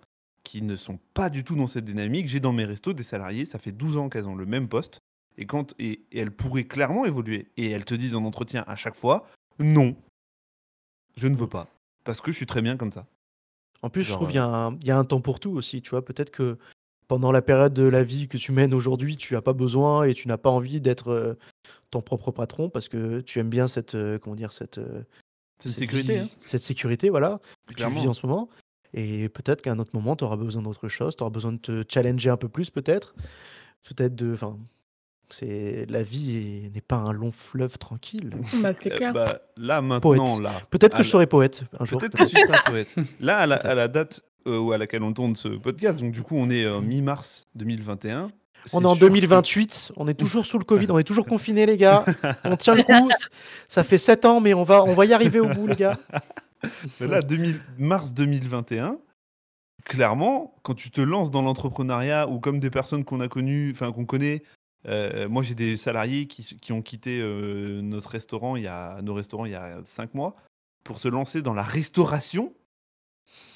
qui 0.44 0.60
ne 0.60 0.76
sont 0.76 0.98
pas 1.14 1.30
du 1.30 1.42
tout 1.42 1.56
dans 1.56 1.66
cette 1.66 1.86
dynamique. 1.86 2.28
J'ai 2.28 2.38
dans 2.38 2.52
mes 2.52 2.66
restos 2.66 2.92
des 2.92 3.02
salariés, 3.02 3.46
ça 3.46 3.58
fait 3.58 3.72
12 3.72 3.96
ans 3.96 4.10
qu'elles 4.10 4.28
ont 4.28 4.36
le 4.36 4.44
même 4.44 4.68
poste. 4.68 4.98
Et, 5.38 5.46
quand, 5.46 5.74
et, 5.78 6.02
et 6.12 6.18
elles 6.18 6.32
pourraient 6.32 6.64
clairement 6.64 7.06
évoluer. 7.06 7.50
Et 7.56 7.70
elles 7.70 7.86
te 7.86 7.94
disent 7.94 8.14
en 8.14 8.24
entretien 8.24 8.62
à 8.66 8.76
chaque 8.76 8.96
fois, 8.96 9.26
non, 9.58 9.96
je 11.16 11.28
ne 11.28 11.36
veux 11.36 11.48
pas. 11.48 11.66
Parce 12.04 12.20
que 12.20 12.30
je 12.32 12.36
suis 12.36 12.46
très 12.46 12.62
bien 12.62 12.76
comme 12.76 12.92
ça. 12.92 13.06
En 13.82 13.88
plus, 13.90 14.02
je 14.02 14.08
Genre, 14.08 14.16
trouve 14.18 14.28
qu'il 14.28 14.36
y, 14.36 14.38
a 14.40 14.46
un- 14.46 14.76
il 14.82 14.86
y 14.86 14.90
a 14.90 14.98
un 14.98 15.04
temps 15.04 15.20
pour 15.20 15.40
tout 15.40 15.50
aussi. 15.52 15.80
Tu 15.82 15.90
vois, 15.90 16.04
peut-être 16.04 16.30
que 16.30 16.58
pendant 17.08 17.32
la 17.32 17.42
période 17.42 17.72
de 17.74 17.82
la 17.84 18.02
vie 18.02 18.28
que 18.28 18.36
tu 18.38 18.52
mènes 18.52 18.74
aujourd'hui, 18.74 19.16
tu 19.16 19.34
n'as 19.34 19.40
pas 19.40 19.52
besoin 19.52 20.04
et 20.04 20.14
tu 20.14 20.28
n'as 20.28 20.36
pas 20.38 20.50
envie 20.50 20.80
d'être 20.80 21.08
euh, 21.08 21.34
ton 21.90 22.02
propre 22.02 22.30
patron 22.30 22.68
parce 22.70 22.88
que 22.88 23.20
tu 23.20 23.38
aimes 23.38 23.48
bien 23.50 23.68
cette, 23.68 23.94
euh, 23.94 24.18
comment 24.18 24.36
dire, 24.36 24.52
cette, 24.52 24.78
euh, 24.78 25.02
C'est 25.58 25.68
une 25.68 25.70
cette 25.70 25.78
sécurité. 25.80 26.14
vie- 26.14 26.20
hein. 26.20 26.36
cette 26.40 26.62
sécurité, 26.62 27.10
voilà, 27.10 27.40
que 27.66 27.70
tu 27.70 27.76
Clairement. 27.76 28.00
vis 28.00 28.08
en 28.08 28.12
ce 28.14 28.26
moment. 28.26 28.48
Et 28.92 29.28
peut-être 29.28 29.62
qu'à 29.62 29.72
un 29.72 29.78
autre 29.78 29.94
moment, 29.94 30.14
tu 30.16 30.24
auras 30.24 30.36
besoin 30.36 30.62
d'autre 30.62 30.88
chose, 30.88 31.16
tu 31.16 31.22
auras 31.22 31.30
besoin 31.30 31.52
de 31.52 31.58
te 31.58 31.84
challenger 31.88 32.30
un 32.30 32.36
peu 32.36 32.48
plus, 32.48 32.70
peut-être. 32.70 33.14
Peut-être 33.88 34.14
de. 34.14 34.34
Enfin, 34.34 34.58
c'est 35.34 35.86
la 35.88 36.02
vie 36.02 36.36
est- 36.66 36.74
n'est 36.74 36.80
pas 36.80 36.96
un 36.96 37.12
long 37.12 37.32
fleuve 37.32 37.78
tranquille. 37.78 38.30
Bah, 38.62 38.72
c'est 38.74 39.00
Euh, 39.02 39.12
bah, 39.12 39.40
là, 39.56 39.80
maintenant, 39.82 40.00
Poète. 40.26 40.40
là. 40.42 40.52
Peut-être 40.70 40.96
que 40.96 41.02
je 41.02 41.08
serai 41.08 41.26
poète 41.26 41.62
un 41.78 41.84
jour. 41.84 41.98
Peut-être 42.00 42.16
que 42.16 42.24
tu 42.24 42.36
seras 42.36 42.62
poète. 42.70 42.94
Là, 43.20 43.38
à 43.38 43.46
la, 43.46 43.56
à 43.56 43.74
la 43.74 43.88
date 43.88 44.20
euh, 44.46 44.70
à 44.70 44.78
laquelle 44.78 45.02
on 45.02 45.12
tourne 45.12 45.36
ce 45.36 45.48
podcast, 45.48 45.98
donc 46.00 46.12
du 46.12 46.22
coup, 46.22 46.36
on 46.36 46.48
est 46.50 46.64
euh, 46.64 46.80
mi-mars 46.80 47.46
2021. 47.56 48.30
On 48.72 48.82
est 48.82 48.86
en 48.86 48.94
sûr 48.94 49.00
que- 49.00 49.06
2028, 49.06 49.92
on 49.96 50.06
est 50.08 50.14
toujours 50.14 50.44
sous 50.44 50.58
le 50.58 50.64
Covid, 50.64 50.86
on 50.90 50.98
est 50.98 51.04
toujours 51.04 51.24
confinés, 51.26 51.64
les 51.66 51.76
gars. 51.78 52.04
On 52.44 52.56
tient 52.56 52.74
le 52.74 52.82
coup. 52.84 53.08
Ça 53.68 53.84
fait 53.84 53.96
7 53.98 54.24
ans, 54.26 54.40
mais 54.40 54.52
on 54.54 54.62
va, 54.64 54.82
on 54.84 54.94
va 54.94 55.06
y 55.06 55.12
arriver 55.14 55.40
au 55.40 55.46
bout, 55.48 55.66
les 55.66 55.76
gars. 55.76 55.96
Mais 57.00 57.06
là, 57.06 57.22
2000 57.22 57.58
mars 57.78 58.12
2021, 58.12 58.98
clairement, 59.84 60.54
quand 60.62 60.74
tu 60.74 60.90
te 60.90 61.00
lances 61.00 61.30
dans 61.30 61.42
l'entrepreneuriat 61.42 62.28
ou 62.28 62.38
comme 62.38 62.58
des 62.58 62.70
personnes 62.70 63.04
qu'on 63.04 63.20
a 63.20 63.28
connues, 63.28 63.70
enfin 63.72 63.92
qu'on 63.92 64.04
connaît, 64.04 64.42
Euh, 64.86 65.28
moi, 65.28 65.42
j'ai 65.42 65.54
des 65.54 65.76
salariés 65.76 66.26
qui, 66.26 66.72
ont 66.72 66.82
quitté 66.82 67.20
euh, 67.20 67.80
notre 67.82 68.10
restaurant 68.10 68.56
il 68.56 68.62
y 68.62 68.66
a, 68.66 69.00
nos 69.02 69.14
restaurants 69.14 69.44
il 69.44 69.52
y 69.52 69.56
a 69.56 69.80
5 69.84 70.14
mois 70.14 70.36
pour 70.84 70.98
se 70.98 71.08
lancer 71.08 71.42
dans 71.42 71.54
la 71.54 71.62
restauration. 71.62 72.54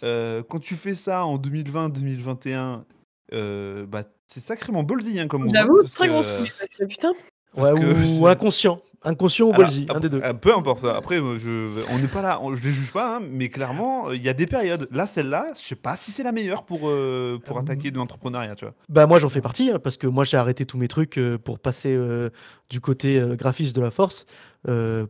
Euh, 0.03 0.43
quand 0.43 0.61
tu 0.61 0.77
fais 0.77 0.95
ça 0.95 1.25
en 1.25 1.39
2020-2021, 1.39 2.85
euh, 3.33 3.87
bah, 3.87 4.05
c'est 4.29 4.45
sacrément 4.45 4.83
ballsy 4.83 5.19
hein, 5.19 5.29
comme. 5.29 5.49
J'avoue, 5.53 5.83
très 5.85 6.09
gros 6.09 6.23
truc, 6.23 6.53
parce 6.59 6.75
que 6.75 6.85
putain. 6.85 7.13
Ouais, 7.57 7.71
que- 7.73 8.19
ou 8.21 8.27
inconscient. 8.27 8.81
Inconscient 9.07 9.49
ou 9.49 9.53
ballsy, 9.53 9.85
un 9.95 10.01
des 10.01 10.09
deux. 10.09 10.23
euh, 10.25 10.33
Peu 10.33 10.55
importe. 10.57 10.83
Après, 10.85 11.21
euh, 11.21 11.37
je, 11.39 11.83
on 11.93 11.99
n'est 11.99 12.09
pas 12.09 12.23
là, 12.23 12.41
on- 12.43 12.55
je 12.55 12.65
les 12.65 12.73
juge 12.73 12.91
pas, 12.91 13.17
hein, 13.17 13.21
mais 13.31 13.51
clairement, 13.51 14.09
euh, 14.09 14.17
il 14.17 14.23
y 14.23 14.31
a 14.31 14.33
des 14.33 14.47
périodes. 14.47 14.89
Là, 14.93 15.07
celle-là, 15.07 15.49
je 15.55 15.61
sais 15.63 15.75
pas 15.75 15.95
si 15.99 16.11
c'est 16.11 16.23
la 16.23 16.33
meilleure 16.33 16.65
pour, 16.65 16.89
euh, 16.89 17.39
pour 17.47 17.59
attaquer 17.59 17.91
de 17.91 17.99
l'entrepreneuriat, 17.99 18.55
tu 18.55 18.65
vois. 18.65 18.73
Bah 18.89 19.07
moi 19.07 19.19
j'en 19.19 19.29
fais 19.29 19.43
partie 19.43 19.71
hein, 19.71 19.79
parce 19.79 19.99
que 19.99 20.07
moi 20.07 20.25
j'ai 20.25 20.39
arrêté 20.39 20.65
tous 20.65 20.79
mes 20.79 20.89
trucs 20.89 21.19
euh, 21.19 21.37
pour 21.37 21.59
passer 21.59 21.95
euh, 21.95 22.31
du 22.71 22.81
côté 22.81 23.23
graphiste 23.37 23.77
de 23.77 23.83
la 23.83 23.91
force 23.91 24.25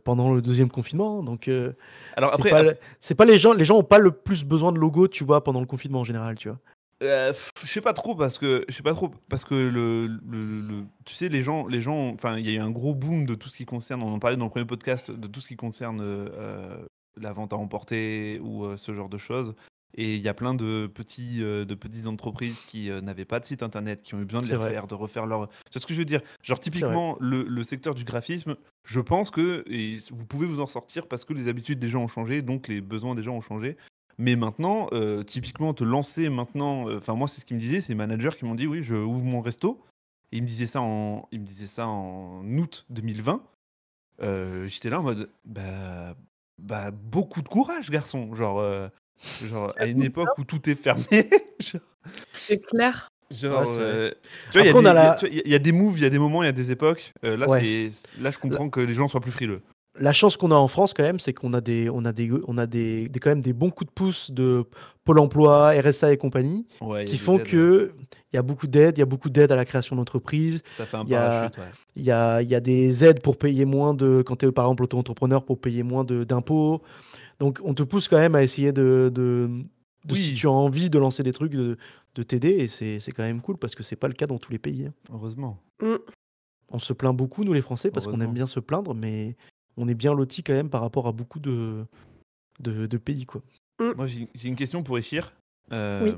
pendant 0.03 0.33
le 0.33 0.41
deuxième 0.41 0.69
confinement. 0.69 1.23
Donc 1.23 1.47
euh, 1.47 1.71
Alors 2.17 2.33
après, 2.33 2.49
pas 2.49 2.63
le- 2.63 2.77
c'est 2.99 3.15
pas 3.15 3.23
les 3.25 3.39
gens, 3.39 3.53
les 3.53 3.63
gens 3.63 3.77
ont 3.77 3.83
pas 3.83 3.99
le 3.99 4.11
plus 4.11 4.43
besoin 4.43 4.73
de 4.73 4.77
logo, 4.77 5.07
tu 5.07 5.23
vois, 5.23 5.41
pendant 5.41 5.61
le 5.61 5.65
confinement 5.65 6.01
en 6.01 6.03
général, 6.03 6.35
tu 6.37 6.49
vois. 6.49 6.59
Euh, 7.03 7.33
je 7.61 7.67
sais 7.67 7.81
pas 7.81 7.91
trop 7.93 8.15
parce 8.15 8.37
que 8.37 8.63
je 8.69 8.73
sais 8.73 8.81
pas 8.83 8.93
trop 8.93 9.11
parce 9.29 9.43
que 9.43 9.53
le, 9.53 10.07
le- 10.07 10.61
le- 10.61 10.83
tu 11.03 11.13
sais 11.13 11.27
les 11.27 11.41
gens 11.41 11.67
les 11.67 11.81
gens 11.81 12.13
enfin 12.13 12.37
il 12.37 12.45
y 12.45 12.49
a 12.49 12.53
eu 12.53 12.59
un 12.59 12.71
gros 12.71 12.95
boom 12.95 13.25
de 13.25 13.35
tout 13.35 13.49
ce 13.49 13.57
qui 13.57 13.65
concerne 13.65 14.01
on 14.01 14.13
en 14.13 14.19
parlait 14.19 14.37
dans 14.37 14.45
le 14.45 14.49
premier 14.49 14.65
podcast 14.65 15.11
de 15.11 15.27
tout 15.27 15.41
ce 15.41 15.49
qui 15.49 15.57
concerne 15.57 15.99
euh, 16.01 16.85
la 17.19 17.33
vente 17.33 17.51
à 17.51 17.57
emporter 17.57 18.39
ou 18.41 18.63
euh, 18.65 18.77
ce 18.77 18.93
genre 18.93 19.09
de 19.09 19.17
choses. 19.17 19.55
Et 19.97 20.15
il 20.15 20.21
y 20.21 20.27
a 20.27 20.33
plein 20.33 20.53
de 20.53 20.87
petits 20.93 21.39
de 21.39 21.73
petites 21.73 22.07
entreprises 22.07 22.59
qui 22.67 22.89
n'avaient 22.89 23.23
pas 23.23 23.39
de 23.39 23.45
site 23.45 23.63
internet 23.63 24.01
qui 24.01 24.13
ont 24.15 24.19
eu 24.19 24.25
besoin 24.25 24.41
de 24.41 24.47
les 24.47 24.55
vrai. 24.55 24.65
refaire 24.67 24.87
de 24.87 24.93
refaire 24.93 25.25
leur 25.25 25.49
c'est 25.71 25.79
ce 25.79 25.85
que 25.85 25.93
je 25.93 25.99
veux 25.99 26.05
dire? 26.05 26.21
Genre 26.43 26.59
typiquement 26.59 27.15
le, 27.21 27.43
le 27.43 27.63
secteur 27.63 27.93
du 27.95 28.03
graphisme 28.03 28.55
je 28.85 28.99
pense 28.99 29.31
que 29.31 29.63
et 29.69 29.97
vous 30.11 30.25
pouvez 30.25 30.47
vous 30.47 30.59
en 30.59 30.67
sortir 30.67 31.07
parce 31.07 31.23
que 31.23 31.33
les 31.33 31.47
habitudes 31.47 31.79
des 31.79 31.87
gens 31.87 32.03
ont 32.03 32.07
changé 32.09 32.41
donc 32.41 32.67
les 32.67 32.81
besoins 32.81 33.15
des 33.15 33.23
gens 33.23 33.35
ont 33.35 33.41
changé 33.41 33.77
mais 34.17 34.35
maintenant, 34.35 34.87
euh, 34.93 35.23
typiquement, 35.23 35.73
te 35.73 35.83
lancer 35.83 36.29
maintenant, 36.29 36.87
euh, 36.89 36.97
enfin 36.97 37.13
moi 37.15 37.27
c'est 37.27 37.41
ce 37.41 37.45
qu'ils 37.45 37.55
me 37.57 37.61
disaient, 37.61 37.81
c'est 37.81 37.89
les 37.93 37.97
managers 37.97 38.31
qui 38.37 38.45
m'ont 38.45 38.55
dit 38.55 38.67
oui, 38.67 38.81
je 38.83 38.95
ouvre 38.95 39.23
mon 39.23 39.41
resto. 39.41 39.81
Et 40.31 40.37
ils 40.37 40.41
me 40.41 40.47
disaient 40.47 40.67
ça 40.67 40.81
en, 40.81 41.27
ils 41.31 41.39
me 41.39 41.45
disaient 41.45 41.67
ça 41.67 41.87
en 41.87 42.43
août 42.57 42.85
2020. 42.89 43.43
Euh, 44.21 44.67
J'étais 44.67 44.89
là 44.89 44.99
en 44.99 45.03
mode, 45.03 45.29
bah, 45.45 46.15
bah 46.61 46.91
beaucoup 46.91 47.41
de 47.41 47.47
courage, 47.49 47.89
garçon. 47.89 48.33
Genre, 48.33 48.59
euh, 48.59 48.87
genre 49.43 49.73
à 49.77 49.85
une 49.85 50.01
époque 50.03 50.29
où 50.37 50.43
tout 50.43 50.69
est 50.69 50.75
fermé. 50.75 51.05
genre, 51.59 51.81
C'est 52.33 52.59
clair. 52.59 53.07
genre, 53.31 53.61
Ouais, 53.61 53.75
euh, 53.79 54.11
tu 54.51 54.59
vois, 54.59 54.61
il 54.61 54.65
y, 54.65 54.69
a 54.69 54.73
des- 54.73 54.81
la- 54.81 55.17
y 55.45 55.69
a- 55.69 55.73
moves, 55.73 55.97
il 55.97 56.03
y 56.03 56.05
a 56.05 56.09
des 56.09 56.19
moments, 56.19 56.43
il 56.43 56.47
y 56.47 56.49
a 56.49 56.53
des 56.53 56.71
époques. 56.71 57.11
Euh, 57.23 57.35
là, 57.37 57.47
Ouais. 57.47 57.59
c'est, 57.91 58.21
là, 58.21 58.31
je 58.31 58.39
comprends 58.39 58.69
que 58.69 58.79
les 58.79 58.93
gens 58.93 59.07
soient 59.07 59.21
plus 59.21 59.31
frileux. 59.31 59.61
La 59.99 60.11
chance 60.11 60.35
qu'on 60.35 60.51
a 60.51 60.55
en 60.55 60.67
France 60.67 60.93
quand 60.93 61.03
même, 61.03 61.19
c'est 61.19 61.33
qu'on 61.33 61.53
a 61.53 61.61
des, 61.61 61.89
on 61.89 62.03
a 62.03 62.11
des, 62.11 62.29
on 62.47 62.57
a 62.57 62.65
des, 62.65 63.07
des- 63.07 63.19
quand 63.19 63.29
même 63.29 63.41
des 63.41 63.53
bons 63.53 63.69
coups 63.69 63.87
de 63.89 63.93
pouce 63.93 64.29
de 64.31 64.65
Pôle 65.05 65.19
Emploi, 65.19 65.71
RSA 65.81 66.11
et 66.11 66.17
compagnie, 66.17 66.65
Ouais, 66.81 67.05
qui 67.05 67.17
font 67.17 67.37
que 67.39 67.93
il 68.33 68.35
y 68.35 68.39
a 68.39 68.41
beaucoup 68.41 68.67
d'aides, 68.67 68.97
il 68.97 68.99
y 68.99 69.03
a 69.03 69.05
beaucoup 69.05 69.29
d'aides 69.29 69.51
à 69.53 69.55
la 69.55 69.63
création 69.63 69.95
d'entreprises. 69.95 70.61
ça 70.75 70.85
fait 70.85 70.97
un 70.97 71.03
il 71.05 71.11
y 71.11 71.15
a- 71.15 71.19
parachute. 71.49 71.57
ouais. 71.59 71.63
Il 71.95 72.03
y 72.03 72.11
a, 72.11 72.41
il 72.41 72.49
y 72.49 72.55
a 72.55 72.59
des 72.59 73.05
aides 73.05 73.21
pour 73.21 73.37
payer 73.37 73.63
moins 73.63 73.93
de, 73.93 74.21
quand 74.25 74.35
tu 74.35 74.45
es 74.47 74.51
par 74.51 74.65
exemple 74.65 74.83
auto-entrepreneur, 74.83 75.45
pour 75.45 75.59
payer 75.61 75.83
moins 75.83 76.03
de- 76.03 76.25
d'impôts. 76.25 76.81
Donc 77.39 77.59
on 77.63 77.73
te 77.73 77.83
pousse 77.83 78.07
quand 78.09 78.17
même 78.17 78.35
à 78.35 78.43
essayer 78.43 78.73
de, 78.73 79.09
de, 79.13 79.49
de- 80.05 80.13
Oui. 80.13 80.21
si 80.21 80.33
tu 80.33 80.47
as 80.47 80.51
envie 80.51 80.89
de 80.89 80.99
lancer 80.99 81.23
des 81.23 81.31
trucs, 81.31 81.53
de, 81.53 81.77
de 82.15 82.23
t'aider. 82.23 82.49
Et 82.49 82.67
c'est 82.67 82.99
c'est 82.99 83.11
quand 83.13 83.23
même 83.23 83.39
cool 83.41 83.57
parce 83.57 83.75
que 83.75 83.83
c'est 83.83 83.95
pas 83.95 84.07
le 84.09 84.13
cas 84.13 84.27
dans 84.27 84.39
tous 84.39 84.51
les 84.51 84.59
pays. 84.59 84.87
hein. 84.87 84.93
Heureusement. 85.13 85.57
On 86.69 86.79
se 86.79 86.91
plaint 86.93 87.15
beaucoup, 87.15 87.43
nous 87.45 87.53
les 87.53 87.61
Français, 87.61 87.91
parce 87.91 88.07
qu'on 88.07 88.19
aime 88.21 88.33
bien 88.33 88.47
se 88.47 88.59
plaindre, 88.59 88.93
mais 88.95 89.35
on 89.77 89.87
est 89.87 89.93
bien 89.95 90.13
lotis 90.13 90.43
quand 90.43 90.53
même 90.53 90.69
par 90.69 90.81
rapport 90.81 91.07
à 91.07 91.11
beaucoup 91.11 91.39
de, 91.39 91.85
de, 92.59 92.85
de 92.85 92.97
pays. 92.97 93.25
Quoi. 93.25 93.41
Moi, 93.79 94.05
j'ai 94.07 94.47
une 94.47 94.55
question 94.55 94.83
pour 94.83 94.97
Echir. 94.97 95.33
Euh, 95.71 96.03
Oui. 96.03 96.15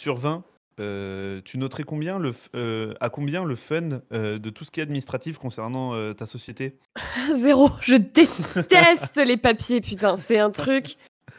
Sur 0.00 0.16
20, 0.16 0.42
euh, 0.80 1.40
tu 1.44 1.56
noterais 1.58 1.84
combien 1.84 2.18
le, 2.18 2.32
f- 2.32 2.48
euh, 2.56 2.94
à 3.00 3.08
combien 3.10 3.44
le 3.44 3.54
fun 3.54 4.00
euh, 4.12 4.38
de 4.38 4.50
tout 4.50 4.64
ce 4.64 4.70
qui 4.72 4.80
est 4.80 4.82
administratif 4.82 5.38
concernant 5.38 5.94
euh, 5.94 6.12
ta 6.14 6.26
société? 6.26 6.78
Zéro. 7.36 7.70
Je 7.80 7.94
déteste 7.96 9.16
les 9.24 9.36
papiers, 9.36 9.80
putain. 9.80 10.16
C'est 10.16 10.38
un 10.38 10.50
truc 10.50 10.96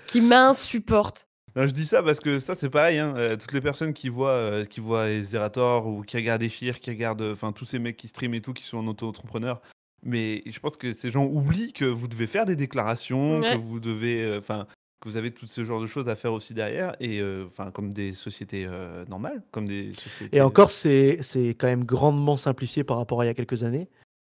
qui 0.08 0.22
m'insupporte. 0.22 1.28
Non, 1.56 1.68
Je 1.68 1.72
dis 1.74 1.86
ça 1.86 2.02
parce 2.04 2.20
que 2.20 2.40
ça, 2.40 2.56
c'est 2.56 2.70
pareil. 2.70 2.98
hein, 3.00 3.14
euh, 3.18 3.36
toutes 3.38 3.54
les 3.54 3.62
personnes 3.62 3.94
qui 3.94 4.10
voient, 4.10 4.30
euh, 4.30 4.66
qui 4.66 4.80
voient 4.80 5.08
les 5.08 5.24
Zerator 5.24 5.88
ou 5.88 6.02
qui 6.02 6.18
regardent 6.18 6.44
Echir, 6.44 6.80
qui 6.80 6.90
regardent 6.90 7.22
euh, 7.22 7.34
enfin 7.34 7.52
tous 7.52 7.66
ces 7.66 7.80
mecs 7.80 7.98
qui 7.98 8.08
streament 8.08 8.34
et 8.36 8.42
tout, 8.42 8.54
qui 8.54 8.64
sont 8.64 8.78
en 8.78 8.88
auto-entrepreneur. 8.88 9.62
Mais 10.06 10.44
je 10.46 10.60
pense 10.60 10.78
que 10.78 10.94
ces 10.96 11.12
gens 11.12 11.26
oublient 11.26 11.74
que 11.74 11.86
vous 11.86 12.08
devez 12.08 12.28
faire 12.28 12.46
des 12.46 12.56
déclarations, 12.56 13.40
Ouais. 13.40 13.54
que 13.54 13.58
vous 13.58 13.80
devez, 13.80 14.22
euh, 14.24 14.38
enfin, 14.38 14.68
que 15.02 15.10
vous 15.10 15.18
avez 15.18 15.32
tout 15.32 15.48
ce 15.48 15.64
genre 15.66 15.82
de 15.82 15.88
choses 15.88 16.08
à 16.08 16.16
faire 16.16 16.32
aussi 16.32 16.54
derrière, 16.54 16.96
et 17.00 17.20
euh, 17.20 17.46
enfin 17.48 17.72
comme 17.72 17.92
des 17.94 18.14
sociétés 18.14 18.66
euh, 18.68 19.04
normales, 19.10 19.42
comme 19.52 19.68
des 19.68 19.94
sociétés. 19.94 20.38
Et 20.38 20.42
encore, 20.42 20.72
c'est 20.72 21.18
c'est 21.22 21.50
quand 21.50 21.68
même 21.68 21.84
grandement 21.84 22.38
simplifié 22.38 22.84
par 22.84 22.98
rapport 22.98 23.20
à 23.22 23.26
il 23.26 23.28
y 23.28 23.32
a 23.32 23.34
quelques 23.34 23.64
années. 23.64 23.90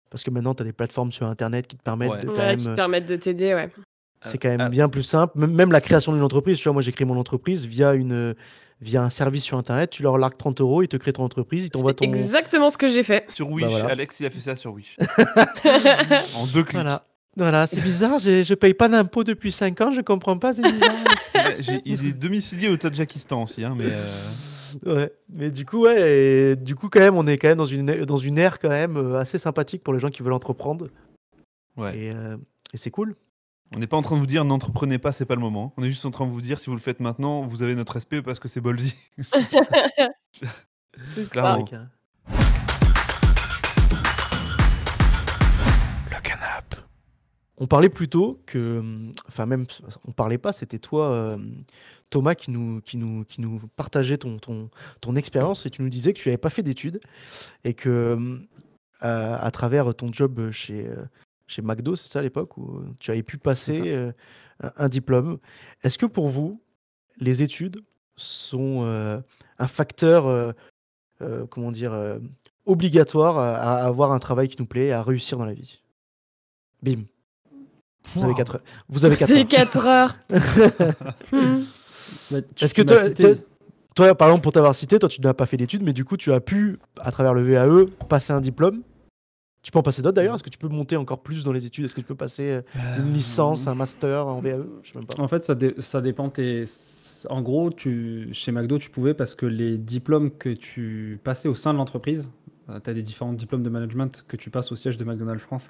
Parce 0.10 0.24
que 0.26 0.30
maintenant, 0.30 0.54
tu 0.54 0.62
as 0.62 0.66
des 0.66 0.74
plateformes 0.74 1.14
sur 1.14 1.26
Internet 1.26 1.68
qui 1.68 1.78
te 1.78 1.84
permettent 1.84 2.12
Ouais. 2.12 2.22
de 2.22 2.28
quand 2.28 2.34
Ouais, 2.34 2.48
même. 2.48 2.58
qui 2.60 2.66
te 2.66 2.76
permettent 2.76 3.08
de 3.08 3.16
t'aider, 3.16 3.54
ouais. 3.54 3.70
C'est 4.24 4.38
quand 4.38 4.56
même 4.56 4.70
bien 4.70 4.90
plus 4.90 5.04
simple. 5.04 5.40
Même- 5.40 5.54
Même 5.56 5.72
la 5.72 5.80
création 5.82 6.12
d'une 6.14 6.22
entreprise, 6.22 6.58
tu 6.58 6.66
vois, 6.66 6.74
moi 6.74 6.82
j'ai 6.82 6.92
créé 6.92 7.06
mon 7.06 7.18
entreprise 7.18 7.66
via, 7.66 7.94
une, 7.96 8.36
via 8.82 9.04
un 9.04 9.10
service 9.10 9.44
sur 9.44 9.58
Internet. 9.58 9.90
Tu 9.92 10.04
leur 10.04 10.18
largues 10.18 10.38
30 10.38 10.60
euros, 10.62 10.82
ils 10.82 10.88
te 10.88 10.98
créent 10.98 11.14
ton 11.14 11.24
entreprise, 11.24 11.66
ils 11.66 11.70
t'envoient 11.70 11.92
C'est 11.92 12.06
ton. 12.06 12.14
exactement 12.14 12.70
ce 12.70 12.78
que 12.78 12.88
j'ai 12.88 13.04
fait. 13.04 13.30
Sur 13.32 13.50
Wish, 13.52 13.66
voilà. 13.66 13.86
Alex, 13.88 14.20
il 14.20 14.26
a 14.26 14.30
fait 14.30 14.40
ça 14.40 14.56
sur 14.56 14.74
Wish. 14.74 14.98
en 16.36 16.46
deux 16.48 16.64
clics. 16.64 16.74
Voilà. 16.82 17.06
Voilà, 17.38 17.66
c'est 17.66 17.82
bizarre, 17.82 18.20
je 18.20 18.54
paye 18.56 18.74
pas 18.74 18.90
d'impôts 18.90 19.24
depuis 19.24 19.54
5 19.54 19.80
ans, 19.80 19.92
je 19.92 20.02
comprends 20.02 20.38
pas, 20.38 20.52
c'est 20.54 20.64
bizarre. 20.64 20.96
J'ai- 21.60 21.82
il 21.86 22.06
est 22.06 22.12
domicilié 22.12 22.68
au 22.68 22.76
Tadjikistan 22.76 23.44
aussi, 23.44 23.64
hein, 23.64 23.74
mais 23.78 23.86
euh, 23.88 24.96
ouais, 24.96 25.14
mais 25.30 25.50
du 25.50 25.66
coup, 25.66 25.84
ouais, 25.84 26.12
et 26.12 26.56
du 26.58 26.76
coup, 26.76 26.90
quand 26.90 27.00
même, 27.00 27.16
on 27.16 27.26
est 27.28 27.38
quand 27.38 27.48
même 27.48 27.58
dans 27.58 27.66
une, 27.66 28.04
dans 28.04 28.18
une 28.18 28.38
ère 28.38 28.60
quand 28.60 28.68
même 28.68 28.98
euh, 28.98 29.18
assez 29.18 29.38
sympathique 29.38 29.82
pour 29.82 29.94
les 29.94 30.00
gens 30.02 30.10
qui 30.10 30.24
veulent 30.24 30.34
entreprendre. 30.34 30.88
ouais. 31.78 31.98
Et, 31.98 32.12
euh, 32.14 32.36
et 32.74 32.78
c'est 32.78 32.92
cool. 32.92 33.16
On 33.74 33.80
n'est 33.80 33.88
pas 33.88 33.96
en 33.96 34.02
train 34.02 34.16
de 34.16 34.20
vous 34.20 34.28
dire 34.28 34.44
n'entreprenez 34.44 34.98
pas, 34.98 35.14
c'est 35.14 35.26
pas 35.26 35.36
le 35.36 35.42
moment. 35.42 35.74
On 35.78 35.84
est 35.84 35.90
juste 35.90 36.06
en 36.06 36.12
train 36.12 36.26
de 36.26 36.32
vous 36.32 36.42
dire 36.42 36.60
si 36.60 36.66
vous 36.70 36.76
le 36.76 36.82
faites 36.82 37.00
maintenant, 37.00 37.42
vous 37.42 37.64
avez 37.64 37.74
notre 37.74 37.94
respect 37.94 38.22
parce 38.22 38.38
que 38.38 38.50
c'est 38.50 38.60
ballsy. 38.60 38.96
Clairement. 41.32 41.64
Ouais, 41.64 41.80
Le 46.10 46.22
canap. 46.22 46.76
On 47.56 47.66
parlait 47.66 47.88
plutôt 47.88 48.42
que, 48.46 48.84
enfin 49.30 49.46
même, 49.46 49.66
on 50.06 50.12
parlait 50.12 50.38
pas, 50.38 50.52
c'était 50.52 50.80
toi, 50.80 51.10
euh, 51.12 51.38
Thomas, 52.10 52.36
qui 52.36 52.52
nous, 52.52 52.82
qui 52.82 52.98
nous, 52.98 53.24
qui 53.24 53.40
nous 53.40 53.62
partageait 53.78 54.18
ton, 54.18 54.38
ton, 54.38 54.70
ton 55.00 55.16
expérience 55.16 55.66
et 55.66 55.70
tu 55.70 55.82
nous 55.82 55.90
disais 55.90 56.12
que 56.12 56.20
tu 56.20 56.28
n'avais 56.28 56.38
pas 56.38 56.50
fait 56.50 56.64
d'études 56.64 57.00
et 57.64 57.74
que 57.74 58.42
à, 59.00 59.38
à 59.38 59.52
travers 59.52 59.96
ton 59.96 60.12
job 60.12 60.52
chez, 60.52 60.90
euh, 60.90 61.06
chez 61.52 61.62
McDo, 61.62 61.96
c'est 61.96 62.08
ça 62.08 62.20
à 62.20 62.22
l'époque, 62.22 62.58
où 62.58 62.82
tu 63.00 63.12
avais 63.12 63.24
pu 63.24 63.38
passer 63.38 63.82
euh, 63.92 64.12
un, 64.78 64.90
diplôme. 64.90 65.38
Est-ce 65.84 65.98
que 65.98 66.06
pour 66.06 66.28
vous, 66.30 66.62
les 67.20 67.44
études 67.44 67.82
sont 68.16 68.84
euh, 68.86 69.20
un 69.60 69.68
facteur, 69.68 70.28
euh, 70.28 70.52
euh, 71.22 71.46
comment 71.48 71.72
dire, 71.72 71.94
euh, 71.94 72.20
obligatoire 72.66 73.38
à, 73.38 73.56
à 73.58 73.86
avoir 73.86 74.12
un 74.12 74.20
travail 74.20 74.48
qui 74.48 74.56
nous 74.60 74.66
plaît, 74.66 74.92
à 74.92 75.04
réussir 75.04 75.38
dans 75.38 75.46
la 75.46 75.54
vie? 75.54 75.82
Bim. 76.82 77.04
Vous 78.16 78.24
avez 78.24 78.34
4 78.34 78.56
heures. 78.56 78.64
Vous 78.90 79.06
avez 79.06 79.16
4 79.18 79.28
C'est 79.28 79.40
heures. 79.42 79.48
4 79.48 79.86
heures. 79.88 80.16
Bah, 82.30 82.40
Est-ce 82.60 82.74
que 82.74 82.82
toi, 82.82 82.98
cité- 83.08 83.36
toi- 83.36 83.44
toi, 83.96 84.16
par 84.16 84.28
exemple, 84.30 84.44
pour 84.44 84.52
t'avoir 84.52 84.76
cité, 84.76 85.00
toi, 85.00 85.08
tu 85.08 85.22
n'as 85.22 85.34
pas 85.34 85.46
fait 85.46 85.56
d'études, 85.58 85.84
mais 85.84 85.94
du 85.94 86.04
coup, 86.04 86.18
tu 86.18 86.34
as 86.34 86.40
pu, 86.42 86.78
à 87.00 87.12
travers 87.12 87.34
le 87.34 87.42
VAE, 87.42 87.86
passer 88.10 88.34
un 88.34 88.42
diplôme? 88.42 88.82
Tu 89.64 89.72
peux 89.72 89.80
en 89.80 89.84
passer 89.84 90.02
d'autres 90.02 90.16
d'ailleurs? 90.16 90.36
Est-ce 90.36 90.44
que 90.44 90.50
tu 90.50 90.58
peux 90.58 90.68
monter 90.68 90.96
encore 90.98 91.22
plus 91.22 91.44
dans 91.44 91.52
les 91.54 91.66
études? 91.66 91.86
Est-ce 91.86 91.94
que 91.94 92.02
tu 92.02 92.08
peux 92.08 92.16
passer 92.16 92.50
euh, 92.50 92.62
une 92.98 93.14
licence, 93.14 93.68
un 93.68 93.76
master 93.76 94.26
en 94.28 94.42
VAE 94.42 94.64
Je 94.84 94.92
sais 94.92 94.98
même 94.98 95.06
pas. 95.06 95.22
En 95.22 95.28
fait, 95.28 95.44
ça, 95.44 95.54
dé- 95.56 95.76
ça 95.78 96.02
dépend. 96.02 96.30
Tes... 96.30 96.64
En 97.30 97.42
gros, 97.44 97.70
tu... 97.70 98.30
chez 98.32 98.52
McDo, 98.52 98.80
tu 98.80 98.90
pouvais 98.90 99.14
parce 99.14 99.36
que 99.36 99.46
les 99.46 99.78
diplômes 99.78 100.32
que 100.32 100.50
tu 100.50 101.20
passais 101.24 101.48
au 101.48 101.54
sein 101.54 101.74
de 101.74 101.78
l'entreprise, 101.78 102.30
tu 102.84 102.90
as 102.90 102.94
des 102.94 103.04
différents 103.04 103.34
diplômes 103.34 103.62
de 103.64 103.70
management 103.70 104.26
que 104.28 104.36
tu 104.36 104.50
passes 104.50 104.72
au 104.72 104.76
siège 104.76 104.98
de 104.98 105.04
McDonald's 105.04 105.44
France, 105.44 105.70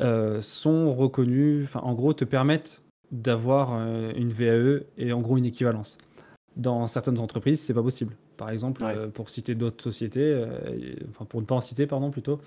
euh, 0.00 0.40
sont 0.42 0.92
reconnus, 0.92 1.68
en 1.74 1.94
gros, 1.94 2.12
te 2.14 2.24
permettent 2.24 2.82
d'avoir 3.12 3.74
euh, 3.74 4.12
une 4.16 4.30
VAE 4.30 4.84
et 4.96 5.12
en 5.12 5.20
gros 5.20 5.38
une 5.38 5.46
équivalence. 5.46 5.98
Dans 6.56 6.86
certaines 6.88 7.20
entreprises, 7.20 7.60
c'est 7.60 7.74
pas 7.74 7.82
possible. 7.82 8.16
Par 8.38 8.48
exemple, 8.48 8.82
Ouais. 8.82 8.96
euh, 8.96 9.08
pour 9.08 9.28
citer 9.28 9.54
d'autres 9.54 9.82
sociétés, 9.82 10.22
euh, 10.22 10.46
enfin 11.10 11.26
pour 11.26 11.40
ne 11.40 11.46
pas 11.46 11.56
en 11.56 11.60
citer, 11.60 11.86
pardon, 11.86 12.10
plutôt, 12.10 12.40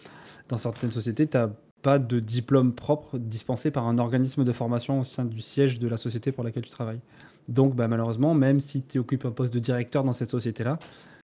dans 0.49 0.57
certaines 0.57 0.89
sociétés, 0.91 1.27
tu 1.27 1.37
n'as 1.37 1.49
pas 1.83 1.99
de 1.99 2.19
diplôme 2.19 2.73
propre 2.73 3.17
dispensé 3.19 3.69
par 3.69 3.87
un 3.87 3.99
organisme 3.99 4.43
de 4.43 4.51
formation 4.51 5.01
au 5.01 5.03
sein 5.03 5.25
du 5.25 5.41
siège 5.41 5.79
de 5.79 5.87
la 5.87 5.97
société 5.97 6.31
pour 6.31 6.43
laquelle 6.43 6.63
tu 6.63 6.69
travailles. 6.69 7.01
Donc, 7.47 7.75
bah, 7.75 7.87
malheureusement, 7.87 8.33
même 8.33 8.59
si 8.59 8.83
tu 8.83 8.99
occupes 8.99 9.25
un 9.25 9.31
poste 9.31 9.53
de 9.53 9.59
directeur 9.59 10.03
dans 10.03 10.13
cette 10.13 10.31
société-là, 10.31 10.79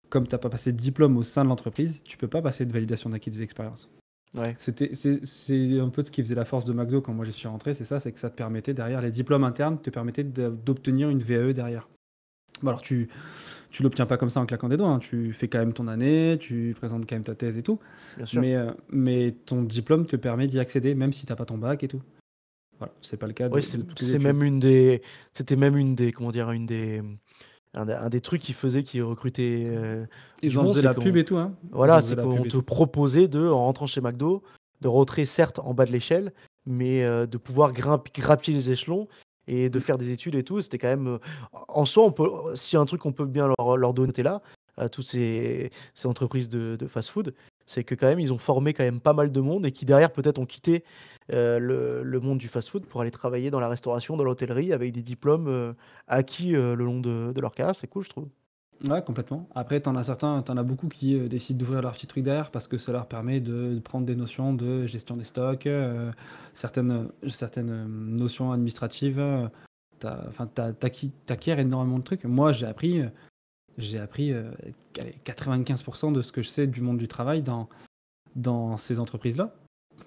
comme 0.08 0.28
tu 0.28 0.34
n'as 0.34 0.38
pas 0.38 0.50
passé 0.50 0.72
de 0.72 0.76
diplôme 0.76 1.16
au 1.16 1.22
sein 1.22 1.42
de 1.42 1.48
l'entreprise, 1.48 2.02
tu 2.04 2.16
peux 2.16 2.28
pas 2.28 2.42
passer 2.42 2.64
de 2.64 2.72
validation 2.72 3.10
d'acquis 3.10 3.30
des 3.30 3.42
expériences. 3.42 3.90
Ouais. 4.34 4.54
C'était, 4.58 4.90
c'est, 4.94 5.80
un 5.80 5.88
peu 5.88 6.04
ce 6.04 6.10
qui 6.10 6.22
faisait 6.22 6.34
la 6.34 6.44
force 6.44 6.64
de 6.64 6.72
McDo 6.72 7.02
quand 7.02 7.12
moi 7.12 7.24
j'y 7.24 7.32
suis 7.32 7.48
rentré, 7.48 7.74
c'est 7.74 7.84
ça, 7.84 8.00
c'est 8.00 8.12
que 8.12 8.18
ça 8.18 8.30
te 8.30 8.36
permettait 8.36 8.72
derrière, 8.72 9.02
les 9.02 9.10
diplômes 9.10 9.44
internes 9.44 9.78
te 9.78 9.90
permettaient 9.90 10.24
d'obtenir 10.24 11.10
une 11.10 11.22
VAE 11.22 11.52
derrière. 11.52 11.88
Bon 12.62 12.68
alors 12.68 12.80
tu, 12.80 13.08
tu 13.72 13.82
l'obtiens 13.82 14.06
pas 14.06 14.16
comme 14.18 14.30
ça 14.30 14.40
en 14.40 14.46
claquant 14.46 14.68
des 14.68 14.76
doigts, 14.76 14.88
hein. 14.90 14.98
tu 14.98 15.32
fais 15.32 15.48
quand 15.48 15.58
même 15.58 15.72
ton 15.72 15.88
année, 15.88 16.36
tu 16.38 16.74
présentes 16.78 17.06
quand 17.08 17.16
même 17.16 17.24
ta 17.24 17.34
thèse 17.34 17.56
et 17.56 17.62
tout, 17.62 17.78
Bien 18.16 18.26
sûr. 18.26 18.40
mais, 18.40 18.54
euh, 18.54 18.70
mais 18.90 19.32
ton 19.46 19.62
diplôme 19.62 20.06
te 20.06 20.16
permet 20.16 20.46
d'y 20.46 20.58
accéder 20.60 20.94
même 20.94 21.12
si 21.12 21.26
t'as 21.26 21.36
pas 21.36 21.44
ton 21.46 21.58
bac 21.58 21.82
et 21.82 21.88
tout. 21.88 22.02
Voilà, 22.78 22.92
c'est 23.00 23.16
pas 23.16 23.26
le 23.26 23.32
cas 23.32 23.48
de, 23.48 23.54
Oui, 23.54 23.60
de 23.60 23.84
c'est 24.02 24.18
même 24.18 24.42
une 24.42 24.58
des. 24.58 25.02
C'était 25.32 25.56
même 25.56 25.76
une 25.76 25.94
des. 25.94 26.10
Comment 26.12 26.32
dire 26.32 26.50
Une 26.50 26.66
des. 26.66 27.00
Un, 27.74 27.86
des- 27.86 27.92
un 27.92 28.08
des 28.08 28.20
trucs 28.20 28.42
qu'ils 28.42 28.54
faisaient 28.56 28.82
qui 28.82 29.00
recrutaient. 29.00 29.64
euh, 29.68 30.04
Ils 30.42 30.50
faisaient 30.50 30.74
c'est 30.80 30.82
la 30.82 30.92
pub 30.94 31.16
et 31.16 31.24
tout, 31.24 31.36
hein. 31.38 31.54
Voilà, 31.70 32.02
c'est 32.02 32.16
qu'on 32.16 32.42
te 32.42 32.56
proposait 32.58 33.28
de, 33.28 33.46
en 33.46 33.64
rentrant 33.64 33.86
chez 33.86 34.00
McDo, 34.00 34.42
de 34.80 34.88
rentrer 34.88 35.24
certes 35.26 35.58
en 35.60 35.72
bas 35.74 35.86
de 35.86 35.92
l'échelle, 35.92 36.32
mais 36.66 37.04
euh, 37.04 37.24
de 37.26 37.38
pouvoir 37.38 37.72
grimper, 37.72 38.10
grappiller 38.20 38.56
les 38.58 38.70
échelons 38.72 39.08
et 39.48 39.70
de 39.70 39.80
faire 39.80 39.98
des 39.98 40.10
études 40.10 40.34
et 40.34 40.44
tout. 40.44 40.60
C'était 40.60 40.78
quand 40.78 40.88
même. 40.88 41.06
euh, 41.08 41.18
en 41.68 41.84
soi, 41.84 42.04
on 42.04 42.12
peut, 42.12 42.30
si 42.56 42.76
un 42.76 42.84
truc 42.86 43.00
qu'on 43.00 43.12
peut 43.12 43.26
bien 43.26 43.48
leur, 43.58 43.76
leur 43.76 43.94
donner 43.94 44.22
là, 44.22 44.42
à 44.76 44.88
toutes 44.88 45.04
ces, 45.04 45.70
entreprises 46.04 46.48
de, 46.48 46.86
fast-food, 46.86 47.34
c'est 47.66 47.84
que 47.84 47.94
quand 47.94 48.06
même, 48.06 48.20
ils 48.20 48.32
ont 48.32 48.38
formé 48.38 48.74
quand 48.74 48.84
même 48.84 49.00
pas 49.00 49.12
mal 49.12 49.30
de 49.32 49.40
monde 49.40 49.66
et 49.66 49.72
qui 49.72 49.84
derrière 49.84 50.12
peut-être 50.12 50.38
ont 50.38 50.46
quitté 50.46 50.84
euh, 51.32 51.58
le, 52.02 52.20
monde 52.20 52.38
du 52.38 52.48
fast-food 52.48 52.86
pour 52.86 53.00
aller 53.00 53.10
travailler 53.10 53.50
dans 53.50 53.60
la 53.60 53.68
restauration, 53.68 54.16
dans 54.16 54.24
l'hôtellerie 54.24 54.72
avec 54.72 54.92
des 54.92 55.02
diplômes 55.02 55.48
euh, 55.48 55.72
acquis 56.08 56.54
euh, 56.56 56.74
le 56.74 56.84
long 56.84 57.00
de, 57.00 57.32
de 57.32 57.40
leur 57.40 57.54
carrière. 57.54 57.76
C'est 57.76 57.86
cool, 57.86 58.04
je 58.04 58.10
trouve. 58.10 58.28
Ouais, 58.84 59.00
complètement. 59.02 59.48
Après, 59.54 59.80
t'en 59.80 59.94
as 59.94 60.04
certains, 60.04 60.42
t'en 60.42 60.56
as 60.56 60.64
beaucoup 60.64 60.88
qui 60.88 61.14
euh, 61.16 61.28
décident 61.28 61.58
d'ouvrir 61.58 61.82
leur 61.82 61.92
petit 61.92 62.08
truc 62.08 62.24
derrière 62.24 62.50
parce 62.50 62.66
que 62.66 62.78
ça 62.78 62.90
leur 62.90 63.06
permet 63.06 63.38
de, 63.40 63.78
prendre 63.78 64.04
des 64.06 64.16
notions 64.16 64.52
de 64.54 64.86
gestion 64.86 65.16
des 65.16 65.22
stocks, 65.24 65.66
euh, 65.66 66.10
certaines, 66.54 67.08
certaines 67.28 67.70
euh, 67.70 67.84
notions 67.86 68.50
administratives. 68.50 69.20
euh, 69.20 69.46
t'as- 70.00 70.72
énormément 71.60 71.98
de 71.98 72.02
trucs. 72.02 72.24
Moi, 72.24 72.50
j'ai 72.52 72.66
appris, 72.66 73.02
j'ai 73.78 74.00
appris 74.00 74.32
euh, 74.32 74.50
allez, 74.98 75.14
95% 75.24 76.10
de 76.12 76.20
ce 76.20 76.32
que 76.32 76.42
je 76.42 76.48
sais 76.48 76.66
du 76.66 76.80
monde 76.80 76.98
du 76.98 77.06
travail 77.06 77.42
dans, 77.42 77.68
dans 78.34 78.76
ces 78.78 78.98
entreprises-là. 78.98 79.54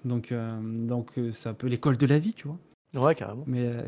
Donc, 0.04 0.34
donc 0.62 1.12
c'est 1.32 1.48
un 1.48 1.54
peu 1.54 1.68
l'école 1.68 1.96
de 1.96 2.06
la 2.06 2.18
vie, 2.18 2.34
tu 2.34 2.48
vois. 2.48 2.58
Ouais, 2.96 3.14
carrément. 3.14 3.44
Mais, 3.46 3.66
euh, 3.66 3.82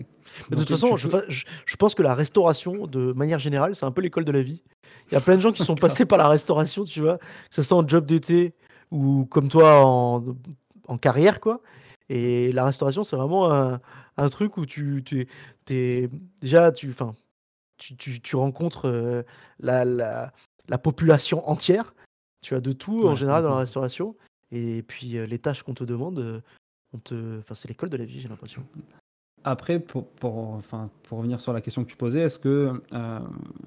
Mais 0.51 0.57
de 0.57 0.61
toute 0.63 0.69
façon, 0.71 0.97
je, 0.97 1.09
peux- 1.09 1.21
fa- 1.21 1.29
je- 1.29 1.45
je 1.67 1.77
pense 1.77 1.95
que 1.95 2.03
la 2.03 2.15
restauration, 2.15 2.87
de 2.87 3.13
manière 3.13 3.39
générale, 3.39 3.75
c'est 3.77 3.87
un 3.87 3.91
peu 3.93 4.01
l'école 4.03 4.25
de 4.25 4.33
la 4.33 4.43
vie. 4.43 4.63
Il 5.11 5.15
y 5.15 5.17
a 5.17 5.21
plein 5.21 5.37
de 5.37 5.41
gens 5.41 5.53
qui 5.53 5.65
sont 5.65 5.75
passés 5.75 6.05
par 6.05 6.19
la 6.19 6.29
restauration, 6.29 6.85
tu 6.85 7.01
vois, 7.01 7.19
que 7.19 7.25
ce 7.51 7.63
soit 7.63 7.77
en 7.79 7.87
job 7.89 8.05
d'été 8.07 8.55
ou 8.91 9.27
comme 9.27 9.49
toi 9.49 9.85
en, 9.85 10.23
en 10.87 10.99
carrière, 10.99 11.41
quoi. 11.41 11.61
Et 12.11 12.53
la 12.53 12.65
restauration, 12.65 13.05
c'est 13.05 13.17
vraiment 13.17 13.53
un, 13.53 13.81
un 14.17 14.29
truc 14.29 14.57
où 14.57 14.67
tu, 14.67 15.03
tu 15.05 15.27
es, 15.71 16.09
déjà, 16.41 16.73
tu, 16.73 16.95
tu, 17.79 17.97
tu, 17.97 18.21
tu 18.21 18.37
rencontres 18.37 18.87
euh, 18.89 19.23
la, 19.61 19.85
la, 19.85 20.33
la 20.69 20.79
population 20.79 21.49
entière. 21.49 21.95
Tu 22.43 22.55
as 22.55 22.61
de 22.61 22.73
tout 22.73 23.05
en 23.07 23.11
Ouais, 23.11 23.17
général 23.17 23.43
dans 23.43 23.51
la 23.51 23.57
restauration. 23.59 24.15
Et 24.53 24.83
puis 24.83 25.19
euh, 25.19 25.27
les 25.27 25.39
tâches 25.39 25.63
qu'on 25.63 25.75
te 25.75 25.85
demande, 25.85 26.43
on 26.95 26.99
te, 26.99 27.39
enfin, 27.41 27.55
c'est 27.55 27.69
l'école 27.69 27.91
de 27.91 27.97
la 27.99 28.05
vie, 28.07 28.21
j'ai 28.21 28.29
l'impression. 28.29 28.63
Après, 29.45 29.79
pour, 29.79 30.07
pour, 30.07 30.37
enfin, 30.51 30.91
pour 31.05 31.19
revenir 31.19 31.41
sur 31.41 31.53
la 31.53 31.61
question 31.61 31.85
que 31.85 31.91
tu 31.91 31.97
posais, 31.97 32.21
est-ce 32.21 32.39
que 32.39 32.83
euh, 32.93 33.19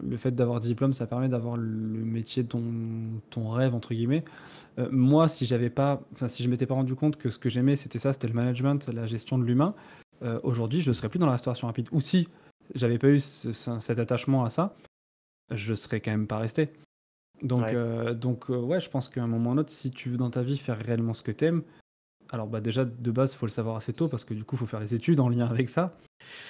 le 0.01 0.17
fait 0.17 0.31
d'avoir 0.31 0.59
des 0.59 0.67
diplômes, 0.67 0.93
ça 0.93 1.07
permet 1.07 1.27
d'avoir 1.29 1.57
le 1.57 1.63
métier 2.03 2.43
de 2.43 2.47
ton, 2.49 2.61
ton 3.29 3.49
rêve, 3.49 3.73
entre 3.73 3.93
guillemets? 3.93 4.23
Euh, 4.79 4.89
Moi, 4.91 5.27
si 5.29 5.45
j'avais 5.45 5.69
pas, 5.69 6.01
enfin, 6.13 6.27
si 6.27 6.43
je 6.43 6.49
m'étais 6.49 6.65
pas 6.65 6.75
rendu 6.75 6.93
compte 6.95 7.15
que 7.17 7.29
ce 7.29 7.39
que 7.39 7.49
j'aimais, 7.49 7.75
c'était 7.77 7.99
ça, 7.99 8.13
c'était 8.13 8.27
le 8.27 8.33
management, 8.33 8.87
la 8.93 9.07
gestion 9.07 9.37
de 9.37 9.43
l'humain, 9.43 9.73
euh, 10.23 10.39
aujourd'hui, 10.43 10.81
je 10.81 10.89
ne 10.89 10.93
serais 10.93 11.09
plus 11.09 11.19
dans 11.19 11.25
la 11.25 11.31
restauration 11.31 11.67
rapide. 11.67 11.87
Ou 11.91 12.01
si 12.01 12.27
j'avais 12.75 12.99
pas 12.99 13.07
eu 13.07 13.19
ce- 13.19 13.51
ce- 13.51 13.79
cet 13.79 13.97
attachement 13.97 14.43
à 14.43 14.49
ça, 14.49 14.75
je 15.49 15.73
serais 15.73 15.99
quand 15.99 16.11
même 16.11 16.27
pas 16.27 16.37
resté. 16.37 16.69
Donc, 17.41 17.61
Ouais. 17.61 17.71
euh, 17.73 18.13
donc 18.13 18.49
euh, 18.51 18.57
ouais, 18.57 18.79
je 18.79 18.89
pense 18.89 19.09
qu'à 19.09 19.23
un 19.23 19.27
moment 19.27 19.49
ou 19.49 19.53
un 19.53 19.57
autre, 19.57 19.71
si 19.71 19.89
tu 19.89 20.09
veux 20.09 20.17
dans 20.17 20.29
ta 20.29 20.43
vie 20.43 20.57
faire 20.57 20.77
réellement 20.77 21.13
ce 21.15 21.23
que 21.23 21.31
tu 21.31 21.45
aimes, 21.45 21.63
alors 22.31 22.47
bah 22.47 22.61
déjà 22.61 22.85
de 22.85 23.11
base, 23.11 23.33
il 23.33 23.37
faut 23.37 23.45
le 23.45 23.51
savoir 23.51 23.75
assez 23.75 23.93
tôt 23.93 24.07
parce 24.07 24.25
que 24.25 24.33
du 24.33 24.43
coup, 24.43 24.55
il 24.55 24.59
faut 24.59 24.65
faire 24.65 24.79
les 24.79 24.95
études 24.95 25.19
en 25.19 25.29
lien 25.29 25.45
avec 25.45 25.69
ça. 25.69 25.95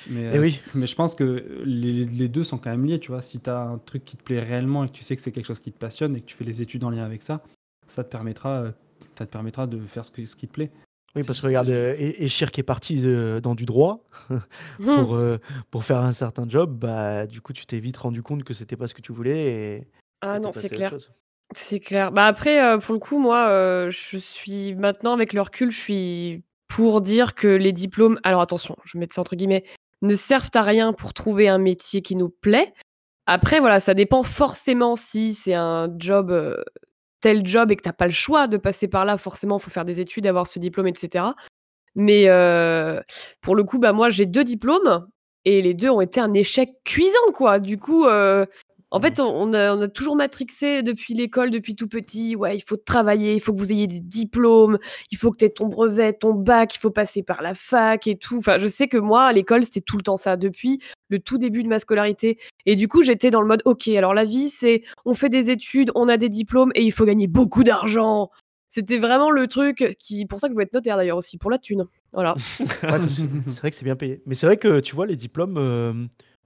Mais, 0.10 0.22
Et 0.24 0.38
euh, 0.38 0.42
oui, 0.42 0.62
mais 0.76 0.86
je 0.88 0.96
pense 0.96 1.16
que 1.16 1.64
les, 1.66 2.06
les 2.06 2.28
deux 2.28 2.44
sont 2.44 2.58
quand 2.58 2.70
même 2.70 2.86
liés, 2.86 3.00
tu 3.00 3.12
vois. 3.12 3.22
Si 3.22 3.40
tu 3.40 3.50
as 3.50 3.62
un 3.62 3.78
truc 3.78 4.06
qui 4.06 4.18
te 4.18 4.24
plaît 4.24 4.40
réellement 4.42 4.84
et 4.84 4.88
que 4.88 4.94
tu 4.94 5.04
sais 5.04 5.16
que 5.16 5.22
c'est 5.22 5.32
quelque 5.32 5.46
chose 5.46 5.60
qui 5.60 5.72
te 5.72 5.78
passionne 5.80 6.16
et 6.16 6.22
que 6.22 6.26
tu 6.26 6.36
fais 6.36 6.44
les 6.44 6.62
études 6.62 6.84
en 6.84 6.90
lien 6.90 7.04
avec 7.04 7.22
ça, 7.22 7.42
ça 7.88 8.04
te 8.04 8.10
permettra, 8.10 8.62
euh, 8.62 8.72
ça 9.18 9.26
te 9.26 9.32
permettra 9.32 9.68
de 9.68 9.80
faire 9.80 10.06
ce, 10.06 10.12
que, 10.12 10.24
ce 10.26 10.36
qui 10.36 10.48
te 10.48 10.54
plaît. 10.54 10.72
oui, 11.16 11.24
parce 11.26 11.40
que 11.42 11.48
regarde, 11.48 11.70
euh, 11.70 11.94
E- 11.94 12.24
Echir 12.24 12.52
qui 12.52 12.60
est 12.60 12.64
parti 12.64 13.02
euh, 13.04 13.40
dans 13.42 13.56
du 13.56 13.66
droit 13.66 14.04
pour, 14.96 15.16
euh, 15.16 15.38
pour 15.72 15.84
faire 15.84 16.00
un 16.00 16.14
certain 16.14 16.48
job, 16.48 16.78
bah 16.78 17.26
du 17.28 17.42
coup 17.42 17.54
tu 17.54 17.66
t'es 17.66 17.80
vite 17.80 17.98
rendu 17.98 18.22
compte 18.22 18.44
que 18.44 18.54
c'était 18.54 18.76
pas 18.78 18.88
ce 18.88 18.94
que 18.94 19.02
tu 19.02 19.12
voulais 19.14 19.48
et 19.78 19.88
Ah 20.22 20.38
et 20.38 20.40
non, 20.40 20.52
c'est 20.54 20.70
clair. 20.70 20.96
C'est 21.54 21.80
clair. 21.80 22.12
Bah 22.12 22.28
après, 22.28 22.64
euh, 22.64 22.78
pour 22.78 22.94
le 22.94 23.00
coup, 23.00 23.20
moi, 23.20 23.48
euh, 23.50 23.90
je 23.92 24.18
suis 24.18 24.74
maintenant 24.76 25.14
avec 25.14 25.34
le 25.34 25.42
recul, 25.42 25.72
je 25.72 25.80
suis 25.80 26.44
pour 26.68 27.02
dire 27.02 27.36
que 27.36 27.48
les 27.48 27.74
diplômes, 27.74 28.20
alors 28.24 28.42
attention, 28.42 28.78
je 28.86 28.98
mets 28.98 29.08
ça 29.12 29.20
entre 29.22 29.36
guillemets, 29.36 29.66
ne 30.02 30.16
servent 30.16 30.52
à 30.54 30.64
rien 30.64 30.94
pour 30.94 31.14
trouver 31.14 31.50
un 31.50 31.58
métier 31.58 32.02
qui 32.02 32.16
nous 32.16 32.30
plaît. 32.30 32.74
Après, 33.26 33.60
voilà, 33.60 33.82
ça 33.82 33.94
dépend 33.94 34.24
forcément 34.24 34.96
si 34.96 35.34
c'est 35.34 35.54
un 35.54 35.90
job, 35.98 36.32
euh, 36.32 36.64
tel 37.20 37.46
job 37.46 37.72
et 37.72 37.76
que 37.76 37.82
t'as 37.84 37.94
pas 37.94 38.06
le 38.08 38.12
choix 38.14 38.48
de 38.48 38.58
passer 38.58 38.88
par 38.88 39.04
là. 39.04 39.18
Forcément, 39.18 39.60
faut 39.60 39.70
faire 39.70 39.86
des 39.86 40.00
études, 40.00 40.28
avoir 40.28 40.48
ce 40.48 40.58
diplôme, 40.60 40.88
etc. 40.88 41.26
Mais 41.96 42.26
pour 43.42 43.56
le 43.56 43.64
coup, 43.64 43.78
bah 43.80 43.94
moi, 43.94 44.10
j'ai 44.10 44.26
deux 44.26 44.44
diplômes 44.46 45.08
et 45.46 45.62
les 45.62 45.74
deux 45.74 45.90
ont 45.90 46.02
été 46.02 46.20
un 46.22 46.34
échec 46.34 46.72
cuisant, 46.86 47.32
quoi. 47.34 47.60
Du 47.60 47.78
coup, 47.78 48.06
en 48.92 49.00
Mmh. 49.00 49.02
fait, 49.02 49.20
on, 49.20 49.26
on 49.26 49.54
a, 49.54 49.76
on 49.76 49.82
a 49.82 49.88
toujours 49.88 50.16
matrixé 50.16 50.84
depuis 50.84 51.14
l'école, 51.14 51.50
depuis 51.50 51.76
tout 51.76 51.88
petit. 51.88 52.36
Ouais, 52.36 52.58
il 52.58 52.62
faut 52.62 52.78
travailler, 52.78 53.34
il 53.36 53.40
faut 53.40 53.54
que 53.54 53.58
vous 53.58 53.72
ayez 53.72 53.88
des 53.88 54.02
diplômes, 54.02 54.78
il 55.12 55.18
faut 55.18 55.32
que 55.32 55.38
tu 55.38 55.46
aies 55.46 55.50
ton 55.50 55.68
brevet, 55.68 56.14
ton 56.14 56.34
bac, 56.34 56.76
il 56.76 56.80
faut 56.80 56.92
passer 56.92 57.24
par 57.24 57.42
la 57.42 57.56
fac 57.56 58.06
et 58.08 58.18
tout. 58.18 58.38
Enfin, 58.38 58.60
je 58.60 58.68
sais 58.68 58.88
que 58.88 58.98
moi, 58.98 59.24
à 59.24 59.34
l'école, 59.34 59.64
c'était 59.66 59.82
tout 59.82 59.98
le 59.98 60.04
temps 60.04 60.18
ça, 60.18 60.38
depuis 60.38 60.80
le 61.10 61.20
tout 61.20 61.38
début 61.38 61.64
de 61.64 61.70
ma 61.70 61.80
scolarité. 61.80 62.38
Et 62.66 62.76
du 62.76 62.88
coup, 62.88 63.02
j'étais 63.04 63.32
dans 63.32 63.42
le 63.42 63.48
mode, 63.48 63.62
ok, 63.66 63.88
alors 63.90 64.14
la 64.14 64.26
vie, 64.26 64.50
c'est 64.50 64.84
on 65.06 65.14
fait 65.14 65.30
des 65.30 65.50
études, 65.50 65.92
on 65.96 66.08
a 66.08 66.18
des 66.18 66.30
diplômes 66.30 66.72
et 66.76 66.84
il 66.84 66.92
faut 66.92 67.06
gagner 67.06 67.28
beaucoup 67.28 67.64
d'argent. 67.64 68.30
C'était 68.70 68.98
vraiment 68.98 69.32
le 69.32 69.48
truc 69.48 69.96
qui, 70.00 70.26
pour 70.26 70.40
ça 70.40 70.48
que 70.48 70.52
je 70.52 70.54
voulais 70.54 70.66
être 70.66 70.74
notaire 70.74 70.96
d'ailleurs 70.96 71.18
aussi, 71.18 71.38
pour 71.38 71.52
la 71.52 71.58
thune. 71.58 71.86
Voilà. 72.14 72.36
Ouais, 72.84 73.00
c'est 73.10 73.60
vrai 73.60 73.70
que 73.72 73.76
c'est 73.76 73.84
bien 73.86 73.96
payé. 73.98 74.22
Mais 74.26 74.36
c'est 74.36 74.46
vrai 74.46 74.58
que 74.58 74.80
tu 74.80 74.96
vois, 74.96 75.06
les 75.06 75.18
diplômes, 75.18 75.58
euh, 75.58 75.94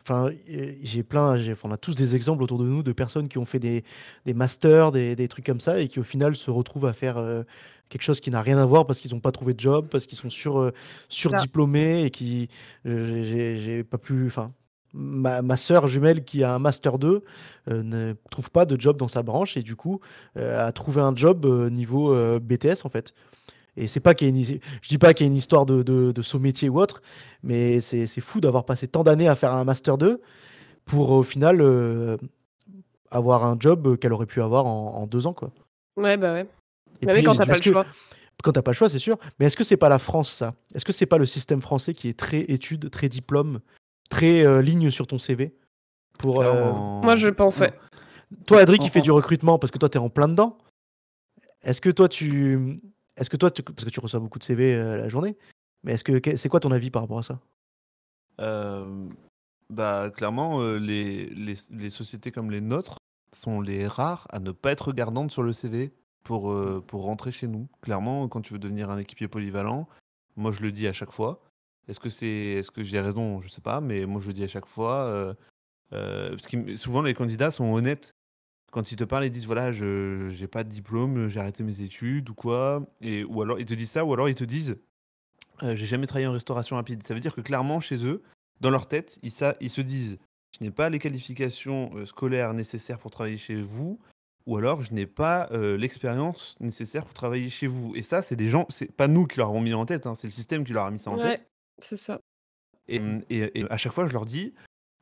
enfin, 0.06 0.30
euh, 0.50 0.74
j'ai 0.84 1.04
plein, 1.04 1.38
j'ai- 1.38 1.54
enfin, 1.54 1.70
on 1.70 1.74
a 1.74 1.78
tous 1.78 1.96
des 1.96 2.16
exemples 2.16 2.44
autour 2.44 2.60
de 2.60 2.66
nous 2.66 2.84
de 2.84 2.92
personnes 2.94 3.28
qui 3.28 3.38
ont 3.40 3.46
fait 3.46 3.60
des, 3.60 3.84
des 4.26 4.34
masters, 4.34 4.92
des, 4.92 5.16
des 5.16 5.28
trucs 5.28 5.46
comme 5.46 5.60
ça, 5.60 5.80
et 5.82 5.88
qui 5.88 6.00
au 6.00 6.04
final 6.04 6.36
se 6.36 6.52
retrouvent 6.52 6.86
à 6.86 6.94
faire 6.94 7.18
euh, 7.18 7.44
quelque 7.90 8.04
chose 8.04 8.20
qui 8.20 8.32
n'a 8.32 8.42
rien 8.42 8.58
à 8.58 8.66
voir 8.66 8.86
parce 8.88 9.00
qu'ils 9.02 9.14
n'ont 9.14 9.20
pas 9.20 9.32
trouvé 9.32 9.54
de 9.54 9.60
job, 9.60 9.88
parce 9.92 10.06
qu'ils 10.08 10.18
sont 10.18 10.30
sur, 10.30 10.60
euh, 10.60 10.72
surdiplômés 11.10 12.04
et 12.06 12.12
qui, 12.12 12.50
euh, 12.86 13.24
j'ai- 13.24 13.24
j'ai 13.24 13.58
j'ai 13.62 13.84
pas 13.84 13.98
pu, 13.98 14.28
enfin. 14.28 14.52
Ma, 14.98 15.42
ma 15.42 15.58
sœur 15.58 15.88
jumelle 15.88 16.24
qui 16.24 16.42
a 16.42 16.56
un 16.56 16.60
master 16.60 16.98
2 16.98 17.22
euh, 17.70 17.84
ne 17.84 18.14
trouve 18.32 18.50
pas 18.50 18.66
de 18.66 18.80
job 18.80 18.96
dans 18.96 19.10
sa 19.10 19.24
branche 19.24 19.58
et 19.58 19.62
du 19.62 19.76
coup 19.76 20.00
euh, 20.38 20.66
a 20.66 20.72
trouvé 20.72 21.02
un 21.02 21.14
job 21.14 21.46
euh, 21.46 21.70
niveau 21.70 22.14
euh, 22.14 22.40
BTS 22.40 22.86
en 22.86 22.90
fait. 22.90 23.14
Et 23.78 23.88
c'est 23.88 24.00
pas 24.00 24.14
qu'il 24.14 24.28
y 24.28 24.30
a 24.30 24.34
une, 24.34 24.38
hi- 24.42 24.60
je 24.82 24.90
dis 24.90 24.98
pas 24.98 25.14
qu'il 25.14 25.26
y 25.26 25.30
a 25.30 25.32
une 25.32 25.38
histoire 25.38 25.66
de, 25.66 25.84
de, 25.84 26.12
de 26.12 26.22
saut 26.22 26.40
métier 26.40 26.70
ou 26.70 26.80
autre, 26.80 27.02
mais 27.44 27.80
c'est 27.82 28.08
fou 28.22 28.40
d'avoir 28.40 28.66
passé 28.66 28.88
tant 28.88 29.04
d'années 29.04 29.28
à 29.28 29.36
faire 29.36 29.54
un 29.54 29.64
master 29.66 29.98
2 29.98 30.22
pour 30.86 31.12
au 31.12 31.24
final 31.24 31.60
euh, 31.62 32.16
avoir 33.12 33.46
un 33.46 33.58
job 33.60 33.98
qu'elle 33.98 34.14
aurait 34.14 34.26
pu 34.28 34.42
avoir 34.42 34.66
en, 34.66 34.96
en 34.96 35.08
deux 35.08 35.28
ans 35.28 35.34
quoi. 35.34 35.52
Ouais, 35.98 36.16
bah 36.18 36.34
ouais. 36.34 36.48
Et 37.02 37.06
Bah 37.06 37.14
oui, 37.16 37.24
quand 37.24 37.36
t'as 37.36 37.46
pas 37.46 37.54
le 37.56 37.60
que- 37.60 37.70
choix. 37.72 37.86
Quand 38.44 38.52
t'as 38.52 38.62
pas 38.62 38.72
le 38.72 38.76
choix, 38.76 38.90
c'est 38.90 39.00
sûr. 39.00 39.18
Mais 39.40 39.46
est-ce 39.46 39.56
que 39.58 39.64
c'est 39.64 39.78
pas 39.78 39.88
la 39.90 39.98
France 40.00 40.30
ça? 40.30 40.56
Est-ce 40.74 40.84
que 40.86 40.92
c'est 40.92 41.06
pas 41.06 41.18
le 41.18 41.26
système 41.26 41.62
français 41.62 41.94
qui 41.94 42.10
est 42.10 42.18
très 42.20 42.42
études, 42.42 42.90
très 42.92 43.08
diplôme, 43.10 43.60
très 44.10 44.46
euh, 44.46 44.62
ligne 44.62 44.92
sur 44.92 45.08
ton 45.08 45.18
CV 45.18 45.56
pour 46.20 46.42
euh. 46.42 46.74
Moi, 47.02 47.16
je 47.16 47.30
pense, 47.30 47.60
ouais. 47.60 47.74
Toi, 48.46 48.60
Adri, 48.60 48.78
qui 48.80 48.90
fait 48.90 49.02
du 49.02 49.12
recrutement, 49.12 49.58
parce 49.58 49.72
que 49.72 49.78
toi, 49.78 49.88
tu 49.90 49.98
es 49.98 50.02
en 50.02 50.10
plein 50.10 50.28
dedans, 50.28 50.58
est-ce 51.64 51.80
que 51.82 51.90
toi, 51.90 52.10
tu. 52.10 52.78
Est-ce 53.18 53.30
que 53.30 53.38
toi, 53.38 53.52
tu- 53.52 53.64
parce 53.64 53.86
que 53.86 53.90
tu 53.90 54.00
reçois 54.00 54.20
beaucoup 54.20 54.40
de 54.40 54.44
CV 54.44 54.76
euh, 54.76 54.98
la 54.98 55.10
journée, 55.10 55.38
mais 55.84 55.94
est-ce 55.94 56.04
que 56.04 56.36
c'est 56.36 56.50
quoi 56.50 56.60
ton 56.60 56.72
avis 56.72 56.92
par 56.92 57.02
rapport 57.02 57.20
à 57.20 57.24
ça? 57.24 57.40
Euh, 58.42 59.08
bah, 59.70 60.12
clairement, 60.12 60.62
euh, 60.62 60.78
les, 60.78 61.28
les, 61.28 61.56
les 61.70 61.90
sociétés 61.90 62.32
comme 62.32 62.52
les 62.52 62.62
nôtres 62.62 62.98
sont 63.34 63.62
les 63.62 63.88
rares 63.88 64.28
à 64.30 64.40
ne 64.40 64.52
pas 64.52 64.72
être 64.72 64.88
regardantes 64.90 65.32
sur 65.32 65.44
le 65.44 65.54
CV 65.54 65.92
pour, 66.24 66.52
euh, 66.52 66.82
pour 66.86 67.04
rentrer 67.04 67.32
chez 67.32 67.48
nous. 67.48 67.68
Clairement, 67.82 68.28
quand 68.28 68.42
tu 68.42 68.54
veux 68.54 68.60
devenir 68.60 68.90
un 68.90 68.98
équipier 68.98 69.28
polyvalent, 69.28 69.88
moi 70.36 70.52
je 70.52 70.62
le 70.62 70.72
dis 70.72 70.88
à 70.88 70.94
chaque 70.94 71.12
fois. 71.12 71.42
Est-ce 71.88 72.00
que 72.00 72.10
c'est, 72.10 72.28
est-ce 72.28 72.72
que 72.72 72.84
j'ai 72.84 73.00
raison? 73.00 73.42
Je 73.42 73.48
sais 73.48 73.62
pas, 73.62 73.80
mais 73.80 74.06
moi 74.06 74.20
je 74.20 74.28
le 74.28 74.34
dis 74.34 74.44
à 74.44 74.48
chaque 74.48 74.66
fois. 74.66 75.36
parce 75.92 76.48
que 76.48 76.76
souvent 76.76 77.02
les 77.04 77.14
candidats 77.14 77.52
sont 77.52 77.72
honnêtes 77.72 78.15
quand 78.76 78.92
ils 78.92 78.98
te 78.98 79.06
parlent, 79.06 79.24
ils 79.24 79.32
disent 79.32 79.46
voilà, 79.46 79.72
je 79.72 80.28
j'ai 80.36 80.48
pas 80.48 80.66
de 80.66 80.70
diplôme, 80.70 81.30
j'ai 81.30 81.40
arrêté 81.40 81.64
mes 81.64 81.80
études 81.80 82.30
ou 82.30 82.34
quoi, 82.34 82.86
et 83.00 83.24
ou 83.24 83.42
alors 83.42 83.58
ils 83.58 83.66
te 83.66 83.74
disent 83.74 83.90
ça, 83.92 84.04
ou 84.04 84.14
alors 84.14 84.28
ils 84.28 84.36
te 84.36 84.44
disent 84.44 84.76
euh, 85.64 85.78
j'ai 85.78 85.86
jamais 85.86 86.08
travaillé 86.08 86.28
en 86.28 86.34
restauration 86.34 86.76
rapide. 86.76 87.02
Ça 87.08 87.14
veut 87.14 87.22
dire 87.22 87.34
que 87.34 87.40
clairement 87.40 87.80
chez 87.80 88.06
eux, 88.06 88.22
dans 88.60 88.70
leur 88.70 88.90
tête, 88.90 89.18
ils, 89.24 89.32
ça, 89.32 89.56
ils 89.62 89.70
se 89.70 89.80
disent 89.80 90.18
je 90.60 90.62
n'ai 90.62 90.72
pas 90.72 90.90
les 90.90 91.00
qualifications 91.00 91.92
euh, 91.96 92.06
scolaires 92.06 92.54
nécessaires 92.54 93.00
pour 93.00 93.12
travailler 93.12 93.38
chez 93.38 93.62
vous, 93.62 93.98
ou 94.46 94.58
alors 94.58 94.82
je 94.82 94.94
n'ai 94.94 95.06
pas 95.06 95.48
euh, 95.54 95.78
l'expérience 95.78 96.58
nécessaire 96.60 97.06
pour 97.06 97.14
travailler 97.14 97.50
chez 97.50 97.68
vous. 97.68 97.96
Et 97.96 98.02
ça, 98.02 98.22
c'est 98.22 98.36
des 98.36 98.50
gens, 98.50 98.66
c'est 98.68 98.92
pas 98.92 99.08
nous 99.08 99.26
qui 99.26 99.38
leur 99.38 99.48
avons 99.48 99.62
mis 99.62 99.74
en 99.74 99.86
tête, 99.86 100.06
hein, 100.06 100.16
c'est 100.16 100.28
le 100.28 100.34
système 100.34 100.66
qui 100.66 100.74
leur 100.74 100.84
a 100.84 100.92
mis 100.92 101.00
ça 101.00 101.12
en 101.12 101.16
Ouais, 101.16 101.38
tête. 101.38 101.48
c'est 101.80 101.96
ça. 101.98 102.20
Et, 102.90 103.00
et- 103.30 103.60
et 103.62 103.72
à 103.72 103.78
chaque 103.78 103.94
fois, 103.94 104.06
je 104.06 104.12
leur 104.14 104.26
dis, 104.26 104.54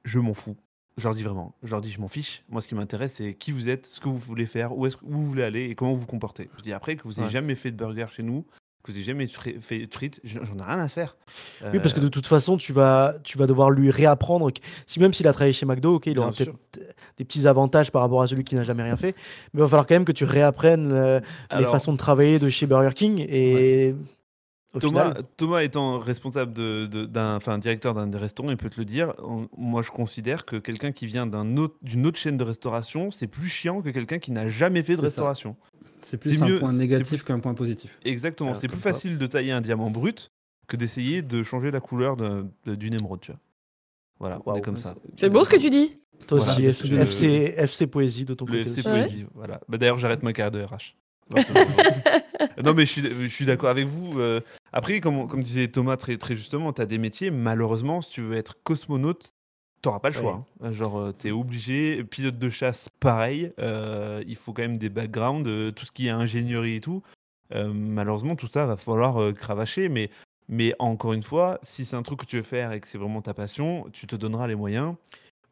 je 0.05 0.19
m'en 0.19 0.35
fous. 0.35 0.57
Je 0.97 1.03
leur 1.05 1.15
dis 1.15 1.23
vraiment, 1.23 1.55
je 1.63 1.71
leur 1.71 1.81
dis, 1.81 1.89
je 1.91 1.99
m'en 1.99 2.07
fiche. 2.07 2.43
Moi, 2.49 2.61
ce 2.61 2.67
qui 2.67 2.75
m'intéresse, 2.75 3.13
c'est 3.15 3.33
qui 3.33 3.51
vous 3.51 3.67
êtes, 3.67 3.85
ce 3.87 3.99
que 3.99 4.07
vous 4.09 4.17
voulez 4.17 4.45
faire, 4.45 4.77
où 4.77 4.85
est-ce 4.85 4.97
que 4.97 5.05
où 5.05 5.09
vous 5.09 5.25
voulez 5.25 5.43
aller 5.43 5.63
et 5.69 5.75
comment 5.75 5.93
vous 5.93 6.01
vous 6.01 6.05
comportez. 6.05 6.49
Je 6.57 6.61
dis 6.61 6.71
après 6.73 6.95
que 6.95 7.03
vous 7.03 7.11
n'ayez 7.13 7.23
Ouais. 7.23 7.29
jamais 7.31 7.55
fait 7.55 7.71
de 7.71 7.75
burger 7.77 8.05
chez 8.15 8.21
nous, 8.21 8.45
que 8.83 8.91
vous 8.91 8.93
n'ayez 8.93 9.03
jamais 9.05 9.25
fri- 9.25 9.57
fait 9.61 9.87
de 9.87 9.91
frites, 9.93 10.19
j'en 10.23 10.43
j'en 10.45 10.55
ai 10.57 10.61
rien 10.63 10.77
à 10.79 10.87
faire. 10.87 11.15
Oui, 11.71 11.79
parce 11.79 11.93
que 11.93 11.99
Euh, 11.99 12.03
de 12.03 12.07
toute 12.09 12.27
façon, 12.27 12.57
tu 12.57 12.73
vas, 12.73 13.15
tu 13.23 13.37
vas 13.39 13.47
devoir 13.47 13.71
lui 13.71 13.89
réapprendre. 13.89 14.51
que- 14.51 14.59
Si 14.85 14.99
même 14.99 15.13
s'il 15.13 15.27
a 15.27 15.33
travaillé 15.33 15.53
chez 15.53 15.65
McDo, 15.65 15.95
ok, 15.95 16.05
il 16.07 16.13
Bien 16.13 16.21
aura 16.23 16.31
sûr. 16.31 16.45
peut-être 16.71 16.93
des 17.17 17.23
petits 17.25 17.47
avantages 17.47 17.91
par 17.91 18.01
rapport 18.03 18.21
à 18.21 18.27
celui 18.27 18.43
qui 18.43 18.53
n'a 18.55 18.63
jamais 18.63 18.83
rien 18.83 18.97
fait. 18.97 19.15
Mais 19.53 19.59
il 19.59 19.61
va 19.61 19.67
falloir 19.67 19.87
quand 19.87 19.95
même 19.95 20.05
que 20.05 20.11
tu 20.11 20.25
réapprennes 20.25 20.91
euh, 20.91 21.19
les 21.51 21.57
alors, 21.57 21.71
façons 21.71 21.93
de 21.93 21.97
travailler 21.97 22.37
de 22.37 22.49
chez 22.51 22.67
Burger 22.67 22.93
King. 22.93 23.25
Et 23.27 23.95
au 24.73 24.79
Thomas, 24.79 25.09
final, 25.09 25.23
Thomas 25.37 25.61
étant 25.63 25.99
responsable 25.99 26.53
de, 26.53 26.85
de- 26.87 27.05
d'un, 27.05 27.35
enfin 27.35 27.57
directeur 27.59 27.93
d'un 27.93 28.07
des 28.07 28.17
restaurants, 28.17 28.49
il 28.49 28.57
peut 28.57 28.69
te 28.69 28.79
le 28.79 28.85
dire. 28.85 29.13
on- 29.19 29.47
moi, 29.57 29.81
je 29.81 29.91
considère 29.91 30.45
que 30.45 30.55
quelqu'un 30.55 30.91
qui 30.91 31.05
vient 31.05 31.25
d'un 31.27 31.57
autre, 31.57 31.75
d'une 31.81 32.05
autre 32.07 32.17
chaîne 32.17 32.37
de 32.37 32.43
restauration, 32.43 33.11
c'est 33.11 33.27
plus 33.27 33.49
chiant 33.49 33.81
que 33.81 33.89
quelqu'un 33.89 34.19
qui 34.19 34.31
n'a 34.31 34.49
jamais 34.49 34.81
fait 34.83 34.93
de 34.93 34.97
C'est 34.97 35.01
ça. 35.01 35.07
restauration. 35.07 35.55
C'est 36.01 36.17
plus 36.17 36.41
un 36.41 36.47
mieux- 36.47 36.59
point 36.59 36.71
c'est 36.71 36.77
négatif 36.77 37.23
qu'un 37.23 37.39
point 37.39 37.53
positif. 37.53 37.97
Exactement. 38.03 38.51
Ah, 38.51 38.55
c'est 38.55 38.67
plus 38.67 38.75
comme 38.77 38.81
quoi. 38.83 38.91
facile 38.93 39.17
de 39.17 39.27
tailler 39.27 39.51
un 39.51 39.61
diamant 39.61 39.89
brut 39.89 40.31
que 40.67 40.75
d'essayer 40.75 41.21
de 41.21 41.43
changer 41.43 41.71
la 41.71 41.79
couleur 41.79 42.17
de- 42.17 42.45
d'une 42.65 42.93
émeraude. 42.93 43.19
Tu 43.21 43.31
vois. 43.31 43.39
Voilà, 44.19 44.37
on 44.45 44.51
est 44.51 44.53
Waouh. 44.53 44.61
comme 44.61 44.77
ça. 44.77 44.95
C'est 45.15 45.29
beau 45.29 45.43
ce 45.45 45.49
que 45.49 45.57
tu 45.57 45.69
dis. 45.69 45.95
toi 46.27 46.39
Voilà. 46.39 46.53
aussi, 46.53 46.63
F- 46.63 46.85
Je- 46.87 46.95
FC, 46.95 47.53
FC 47.57 47.85
Poésie 47.87 48.23
de 48.25 48.33
ton 48.33 48.45
Le 48.45 48.51
côté. 48.59 48.61
FC 48.69 48.79
aussi. 48.79 48.87
Ouais. 48.89 49.01
Poésie, 49.07 49.25
voilà. 49.33 49.59
Bah, 49.67 49.77
D'ailleurs, 49.77 49.97
j'arrête 49.97 50.23
ma 50.23 50.31
carrière 50.31 50.51
de 50.51 50.61
RH. 50.63 50.95
non, 52.63 52.73
mais 52.73 52.85
je 52.85 52.91
suis, 52.91 53.01
je 53.01 53.25
suis 53.25 53.45
d'accord 53.45 53.69
avec 53.69 53.85
vous. 53.87 54.19
euh, 54.19 54.41
après, 54.71 54.99
comme, 54.99 55.27
comme 55.27 55.43
disait 55.43 55.67
Thomas 55.67 55.97
très, 55.97 56.17
très 56.17 56.35
justement, 56.35 56.73
tu 56.73 56.81
as 56.81 56.85
des 56.85 56.97
métiers, 56.97 57.31
malheureusement, 57.31 58.01
si 58.01 58.09
tu 58.11 58.21
veux 58.21 58.35
être 58.35 58.57
cosmonaute, 58.63 59.33
t'auras 59.81 59.99
pas 59.99 60.09
le 60.09 60.15
choix. 60.15 60.45
hein. 60.61 60.71
Genre, 60.71 60.97
euh, 60.99 61.11
t'es 61.11 61.31
obligé. 61.31 62.03
Pilote 62.03 62.37
de 62.39 62.49
chasse, 62.49 62.89
pareil. 62.99 63.51
euh, 63.59 64.23
il 64.27 64.35
faut 64.35 64.53
quand 64.53 64.61
même 64.63 64.77
des 64.77 64.89
backgrounds, 64.89 65.47
euh, 65.49 65.71
tout 65.71 65.85
ce 65.85 65.91
qui 65.91 66.07
est 66.07 66.11
ingénierie 66.11 66.75
et 66.75 66.81
tout. 66.81 67.03
Malheureusement, 67.53 68.35
tout 68.35 68.47
ça 68.47 68.65
va 68.65 68.77
falloir 68.77 69.31
cravacher. 69.33 69.87
Mais, 69.87 70.09
mais 70.49 70.73
encore 70.79 71.13
une 71.13 71.21
fois, 71.21 71.59
si 71.61 71.85
c'est 71.85 71.95
un 71.95 72.01
truc 72.01 72.21
que 72.21 72.25
tu 72.25 72.37
veux 72.37 72.41
faire 72.43 72.71
et 72.71 72.79
que 72.79 72.87
c'est 72.87 72.97
vraiment 72.97 73.21
ta 73.21 73.35
passion, 73.35 73.85
tu 73.93 74.07
te 74.07 74.15
donneras 74.15 74.47
les 74.47 74.55
moyens. 74.55 74.95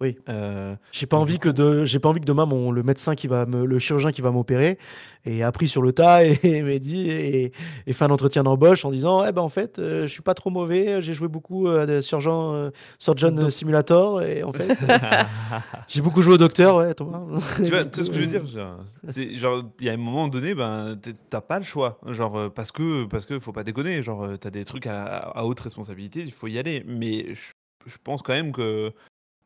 Oui. 0.02 0.18
Euh, 0.30 0.76
J'ai 0.92 1.06
pas 1.06 1.18
envie 1.18 1.38
que 1.38 1.48
de, 1.48 1.86
j'ai 1.86 2.00
pas 2.00 2.10
envie 2.10 2.20
que 2.20 2.26
demain 2.26 2.46
mon 2.48 2.72
le 2.72 2.82
médecin 2.84 3.14
qui 3.16 3.28
va 3.28 3.46
me, 3.46 3.66
le 3.66 3.78
chirurgien 3.80 4.12
qui 4.12 4.22
va 4.22 4.32
m'opérer 4.32 4.80
ait 5.26 5.44
appris 5.44 5.68
sur 5.68 5.84
le 5.84 5.94
tas 5.94 6.24
et, 6.26 6.40
m'ait 6.64 6.80
dit 6.80 7.08
et, 7.10 7.52
et 7.86 7.94
fait 7.94 8.06
un 8.06 8.10
entretien 8.10 8.42
d'embauche 8.42 8.84
en 8.84 8.90
disant 8.92 9.24
eh 9.24 9.32
ben 9.32 9.44
en 9.44 9.50
fait 9.50 9.78
euh, 9.78 10.08
je 10.08 10.12
suis 10.12 10.24
pas 10.24 10.34
trop 10.34 10.50
mauvais, 10.50 11.02
j'ai 11.04 11.14
joué 11.14 11.28
beaucoup 11.28 11.68
euh, 11.68 11.84
à 11.84 11.86
des 11.86 12.02
surgeon 12.02 12.54
euh, 12.56 12.70
surgeon 12.98 13.30
Donc- 13.32 13.52
simulator 13.52 14.24
et 14.24 14.42
en 14.42 14.52
fait 14.52 14.72
euh, 14.90 14.98
j'ai 15.88 16.02
beaucoup 16.02 16.24
joué 16.24 16.34
au 16.34 16.38
docteur 16.40 16.78
ouais 16.78 16.96
Thomas. 16.96 17.22
tu 17.58 17.66
vois, 17.66 17.84
sais 17.94 18.04
ce 18.04 18.10
que 18.10 18.16
je 18.16 18.20
veux 18.22 18.26
euh, 18.26 18.28
dire 18.28 18.46
genre, 18.48 18.80
c'est- 19.10 19.36
genre 19.36 19.62
il 19.80 19.86
y 19.86 19.90
a 19.90 19.94
un 19.94 19.98
moment 19.98 20.28
donné 20.28 20.56
ben 20.56 20.98
t'as 21.30 21.42
pas 21.42 21.60
le 21.60 21.66
choix 21.66 22.00
genre 22.08 22.36
euh, 22.38 22.50
parce 22.50 22.72
que 22.72 23.06
parce 23.06 23.28
que 23.28 23.38
faut 23.38 23.52
pas 23.54 23.64
déconner 23.64 24.02
genre 24.02 24.24
euh, 24.24 24.38
t'as 24.38 24.50
des 24.50 24.66
trucs 24.66 24.88
à, 24.88 25.18
à 25.18 25.44
haute 25.44 25.60
responsabilité 25.60 26.22
il 26.22 26.32
faut 26.32 26.48
y 26.48 26.58
aller 26.58 26.84
mais 26.88 27.36
je, 27.36 27.52
je 27.86 27.98
pense 28.04 28.24
quand 28.24 28.34
même 28.34 28.52
que 28.52 28.92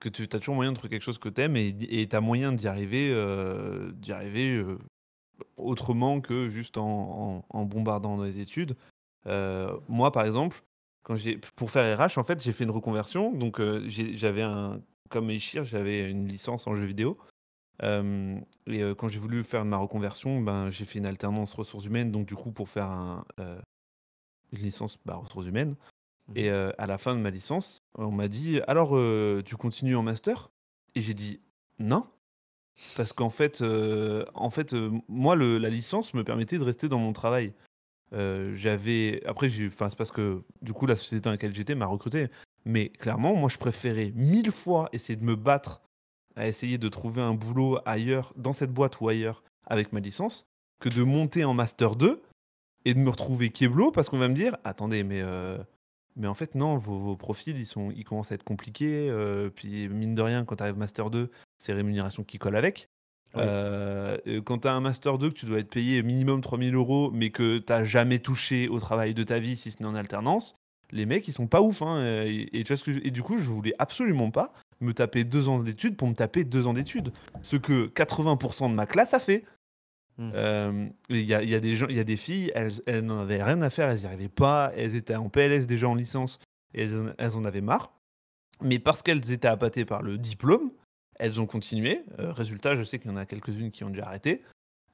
que 0.06 0.24
tu 0.24 0.36
as 0.36 0.40
toujours 0.40 0.56
moyen 0.56 0.72
de 0.72 0.78
trouver 0.78 0.90
quelque 0.90 1.02
chose 1.02 1.18
que 1.18 1.30
t'aimes 1.30 1.58
et 1.58 1.76
et 1.90 2.08
t'as 2.08 2.22
moyen 2.22 2.52
d'y 2.52 2.68
arriver 2.68 3.12
euh, 3.12 3.92
arriver 4.10 4.56
euh, 4.56 4.78
autrement 5.58 6.22
que 6.22 6.48
juste 6.48 6.78
en, 6.78 7.44
bombardant 7.52 8.22
les 8.22 8.40
études. 8.40 8.76
Euh, 9.26 9.76
moi 9.90 10.12
par 10.12 10.24
exemple 10.24 10.64
quand 11.02 11.16
pour 11.56 11.72
faire 11.72 12.00
RH 12.00 12.20
en 12.20 12.24
fait 12.24 12.44
j'ai 12.44 12.54
fait 12.54 12.66
une 12.66 12.72
reconversion. 12.72 13.34
Donc 13.34 13.60
j'avais 13.88 14.44
un 14.44 14.80
comme 15.10 15.32
Echir 15.32 15.66
j'avais 15.66 16.10
une 16.10 16.28
licence 16.28 16.68
en 16.68 16.76
jeu 16.76 16.86
vidéo. 16.86 17.18
Et 17.82 18.82
quand 18.98 19.08
j'ai 19.08 19.20
voulu 19.20 19.44
faire 19.44 19.66
ma 19.66 19.78
reconversion, 19.78 20.40
ben, 20.40 20.70
j'ai 20.70 20.86
fait 20.86 21.00
une 21.00 21.06
alternance 21.06 21.54
ressources 21.54 21.86
humaines, 21.86 22.12
donc 22.12 22.26
du 22.26 22.36
coup 22.36 22.52
pour 22.52 22.70
faire 22.70 22.88
un, 22.88 23.26
une 23.40 24.60
licence 24.60 24.98
bah, 25.04 25.16
ressources 25.16 25.48
humaines. 25.48 25.76
Et 26.34 26.50
euh, 26.50 26.72
à 26.78 26.88
la 26.88 26.98
fin 26.98 27.16
de 27.16 27.20
ma 27.22 27.30
licence, 27.30 27.84
on 27.98 28.12
m'a 28.12 28.28
dit 28.28 28.60
alors 28.68 28.96
euh, 28.98 29.44
tu 29.46 29.56
continues 29.58 29.96
en 29.96 30.02
master? 30.02 30.50
Et 30.96 31.02
j'ai 31.02 31.14
dit 31.14 31.40
non, 31.78 32.08
parce 32.96 33.14
qu'en 33.14 33.30
fait, 33.30 33.62
euh, 33.62 34.26
en 34.34 34.50
fait, 34.50 34.74
moi 35.08 35.36
le- 35.36 35.58
la 35.60 35.70
licence 35.70 36.14
me 36.14 36.24
permettait 36.24 36.58
de 36.58 36.64
rester 36.64 36.90
dans 36.90 37.00
mon 37.00 37.14
travail. 37.14 37.54
J'avais 38.54 39.22
après, 39.26 39.50
enfin 39.68 39.90
c'est 39.90 39.98
parce 39.98 40.12
que 40.12 40.44
du 40.62 40.72
coup 40.72 40.86
la 40.86 40.96
société 40.96 41.20
dans 41.20 41.32
laquelle 41.32 41.54
j'étais 41.54 41.76
m'a 41.76 41.86
recruté, 41.86 42.30
mais 42.64 42.88
clairement 42.90 43.36
moi 43.36 43.50
je 43.50 43.58
préférais 43.58 44.14
mille 44.16 44.52
fois 44.52 44.88
essayer 44.94 45.18
de 45.18 45.24
me 45.26 45.36
battre 45.36 45.82
à 46.38 46.48
essayer 46.48 46.78
de 46.78 46.88
trouver 46.88 47.22
un 47.22 47.34
boulot 47.34 47.80
ailleurs, 47.86 48.32
dans 48.38 48.54
cette 48.54 48.72
boîte 48.72 49.02
ou 49.02 49.10
ailleurs, 49.10 49.44
avec 49.66 49.92
ma 49.92 50.00
licence, 50.00 50.48
que 50.80 50.88
de 50.88 51.04
monter 51.04 51.44
en 51.44 51.54
Master 51.54 51.96
2 51.98 52.22
et 52.86 52.94
de 52.94 53.00
me 53.00 53.10
retrouver 53.10 53.50
Keblo 53.50 53.92
parce 53.92 54.08
qu'on 54.08 54.18
va 54.18 54.30
me 54.30 54.34
dire 54.34 54.56
attendez, 54.64 55.04
mais, 55.04 55.22
mais 56.16 56.28
en 56.28 56.34
fait, 56.34 56.56
non, 56.56 56.78
vos, 56.78 56.98
vos 56.98 57.16
profils, 57.16 57.58
ils, 57.58 57.66
sont, 57.66 57.92
ils 57.92 58.04
commencent 58.04 58.32
à 58.32 58.36
être 58.36 58.44
compliqués. 58.44 59.08
euh, 59.10 59.50
puis, 59.50 59.90
mine 59.90 60.16
de 60.16 60.22
rien, 60.22 60.46
quand 60.46 60.56
tu 60.58 60.64
arrives 60.64 60.78
Master 60.78 61.10
2, 61.10 61.30
c'est 61.58 61.74
rémunération 61.74 62.24
qui 62.24 62.38
colle 62.38 62.56
avec. 62.56 62.90
Ouais. 63.36 63.42
Euh, 63.46 64.18
euh, 64.28 64.42
quand 64.42 64.60
tu 64.60 64.68
as 64.68 64.74
un 64.74 64.80
Master 64.80 65.18
2, 65.18 65.30
que 65.30 65.36
tu 65.36 65.46
dois 65.46 65.60
être 65.60 65.70
payé 65.70 66.02
minimum 66.04 66.42
3000 66.42 66.74
euros, 66.76 67.12
mais 67.14 67.32
que 67.32 67.58
tu 67.58 67.86
jamais 67.86 68.20
touché 68.20 68.70
au 68.70 68.80
travail 68.80 69.14
de 69.14 69.24
ta 69.24 69.40
vie, 69.40 69.58
si 69.58 69.72
ce 69.72 69.78
n'est 69.82 69.90
en 69.90 69.96
alternance, 69.96 70.56
les 70.92 71.06
mecs, 71.06 71.28
ils 71.28 71.34
sont 71.34 71.48
pas 71.48 71.62
ouf. 71.62 71.82
hein, 71.82 72.02
et, 72.26 72.50
et 72.54 72.64
tu 72.64 72.70
vois 72.70 72.78
ce 72.78 72.84
que 72.84 72.94
je- 72.94 73.00
et 73.04 73.12
du 73.12 73.22
coup, 73.24 73.38
je 73.38 73.50
voulais 73.50 73.74
absolument 73.80 74.32
pas 74.32 74.54
me 74.82 74.94
taper 74.94 75.24
deux 75.24 75.50
ans 75.50 75.60
d'études 75.60 75.96
pour 75.98 76.08
me 76.08 76.14
taper 76.14 76.44
deux 76.44 76.68
ans 76.68 76.74
d'études. 76.74 77.12
Ce 77.42 77.56
que 77.58 77.88
80% 77.88 78.70
de 78.70 78.76
ma 78.76 78.86
classe 78.86 79.14
a 79.14 79.20
fait. 79.20 79.44
Euh, 80.20 80.88
Il 81.10 81.22
y, 81.22 81.34
a, 81.34 81.44
il 81.44 81.50
y 81.50 81.56
a 81.56 81.60
des 81.60 81.76
gens, 81.76 81.88
il 81.90 81.96
y 81.96 82.00
a 82.00 82.04
des 82.06 82.16
filles, 82.18 82.52
elles, 82.56 82.72
elles 82.86 83.04
n'en 83.06 83.20
avaient 83.20 83.44
rien 83.44 83.62
à 83.62 83.70
faire, 83.70 83.90
elles 83.90 84.00
n'y 84.00 84.06
arrivaient 84.06 84.30
pas, 84.30 84.72
elles 84.76 84.96
étaient 84.96 85.16
en 85.16 85.30
PLS 85.30 85.68
déjà 85.68 85.90
en 85.90 85.96
licence 85.96 86.40
et 86.74 86.84
elles, 86.84 86.96
en- 87.02 87.14
elles 87.18 87.36
en 87.36 87.44
avaient 87.44 87.62
marre. 87.62 87.92
Mais 88.62 88.80
parce 88.80 89.02
qu'elles 89.02 89.32
étaient 89.32 89.48
appâtées 89.50 89.84
par 89.86 90.02
le 90.02 90.18
diplôme, 90.18 90.72
elles 91.20 91.42
ont 91.42 91.46
continué. 91.46 92.04
Euh, 92.20 92.32
résultat, 92.32 92.76
je 92.76 92.84
sais 92.84 93.00
qu'il 93.00 93.12
y 93.12 93.14
en 93.14 93.18
a 93.18 93.26
quelques-unes 93.26 93.72
qui 93.72 93.84
ont 93.84 93.90
déjà 93.90 94.06
arrêté. 94.08 94.42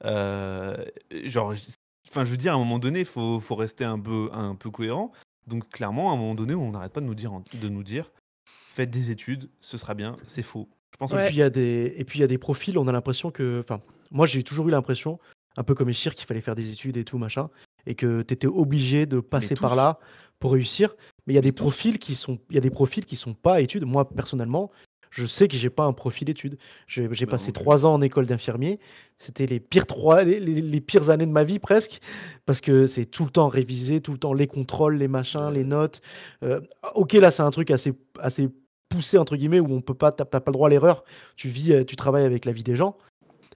Euh, 0.04 0.76
genre, 1.24 1.54
je- 1.54 1.62
enfin, 2.10 2.24
je 2.24 2.30
veux 2.30 2.36
dire, 2.36 2.52
à 2.52 2.56
un 2.56 2.58
moment 2.58 2.78
donné, 2.78 3.00
il 3.00 3.04
faut, 3.04 3.38
faut 3.40 3.54
rester 3.54 3.84
un 3.84 3.98
peu, 4.00 4.28
un 4.32 4.54
peu 4.56 4.70
cohérent. 4.70 5.12
Donc, 5.46 5.68
clairement, 5.70 6.10
à 6.10 6.14
un 6.14 6.16
moment 6.16 6.34
donné, 6.34 6.54
on 6.54 6.70
n'arrête 6.72 6.92
pas 6.92 7.00
de 7.00 7.06
nous 7.06 7.14
dire, 7.14 7.32
de 7.60 7.68
nous 7.68 7.82
dire, 7.82 8.10
faites 8.46 8.90
des 8.90 9.10
études, 9.10 9.48
ce 9.60 9.78
sera 9.78 9.94
bien. 9.94 10.16
C'est 10.26 10.42
faux. 10.42 10.68
Je 10.92 10.96
pense 10.98 11.12
Et 11.12 11.16
puis 11.26 11.34
il 11.36 11.38
y 11.38 11.42
a 11.42 11.50
des 11.50 11.94
et 11.96 12.04
puis 12.04 12.18
il 12.18 12.22
y 12.22 12.24
a 12.24 12.28
des 12.28 12.36
profils, 12.38 12.76
on 12.78 12.86
a 12.86 12.92
l'impression 12.92 13.30
que 13.30 13.60
enfin 13.60 13.80
moi 14.12 14.26
j'ai 14.26 14.42
toujours 14.42 14.68
eu 14.68 14.70
l'impression 14.70 15.18
un 15.56 15.64
peu 15.64 15.74
comme 15.74 15.88
Echir 15.88 16.14
qu'il 16.14 16.26
fallait 16.26 16.40
faire 16.40 16.54
des 16.54 16.70
études 16.72 16.96
et 16.96 17.04
tout 17.04 17.18
machin 17.18 17.50
et 17.86 17.94
que 17.94 18.22
tu 18.22 18.32
étais 18.34 18.46
obligé 18.46 19.06
de 19.06 19.20
passer 19.20 19.54
par 19.62 19.74
là 19.76 19.98
pour 20.38 20.52
réussir, 20.52 20.94
mais 21.26 21.32
il 21.34 21.36
y 21.36 21.38
a 21.38 21.42
des 21.42 21.52
tous. 21.52 21.64
profils 21.64 21.98
qui 21.98 22.14
sont 22.14 22.38
il 22.50 22.54
y 22.54 22.58
a 22.58 22.62
des 22.62 22.70
profils 22.70 23.04
qui 23.04 23.16
sont 23.16 23.34
pas 23.34 23.60
études. 23.60 23.84
Moi 23.84 24.08
personnellement, 24.08 24.70
je 25.10 25.26
sais 25.26 25.46
que 25.46 25.56
j'ai 25.56 25.68
pas 25.68 25.84
un 25.84 25.92
profil 25.92 26.30
études. 26.30 26.56
J'ai 26.86 27.06
Bah, 27.06 27.32
passé 27.32 27.52
trois 27.52 27.84
ans 27.84 27.92
en 27.94 28.00
école 28.00 28.26
d'infirmier. 28.26 28.80
C'était 29.18 29.44
les 29.46 29.60
pires 29.60 29.86
trois, 29.86 30.24
les, 30.24 30.40
les- 30.40 30.62
les 30.62 30.80
pires 30.80 31.10
années 31.10 31.26
de 31.26 31.30
ma 31.32 31.44
vie 31.44 31.58
presque, 31.58 32.00
parce 32.46 32.60
que 32.62 32.86
c'est 32.86 33.04
tout 33.04 33.24
le 33.24 33.30
temps 33.30 33.48
révisé, 33.48 34.00
tout 34.00 34.12
le 34.12 34.18
temps 34.18 34.32
les 34.32 34.46
contrôles, 34.46 34.96
les 34.96 35.08
machins, 35.08 35.50
les 35.52 35.64
notes. 35.64 36.00
Euh, 36.42 36.60
ok, 36.94 37.12
là 37.14 37.30
c'est 37.30 37.42
un 37.42 37.50
truc 37.50 37.70
assez, 37.70 37.92
assez 38.18 38.48
poussé 38.88 39.18
entre 39.18 39.36
guillemets 39.36 39.60
où 39.60 39.70
on 39.70 39.80
peut 39.82 39.94
pas, 39.94 40.12
t'as 40.12 40.24
t'as 40.24 40.40
pas 40.40 40.50
le 40.50 40.54
droit 40.54 40.68
à 40.68 40.70
l'erreur. 40.70 41.04
Tu 41.36 41.48
vis, 41.48 41.72
euh, 41.72 41.84
tu 41.84 41.94
travailles 41.96 42.24
avec 42.24 42.46
la 42.46 42.52
vie 42.52 42.64
des 42.64 42.74
gens, 42.76 42.96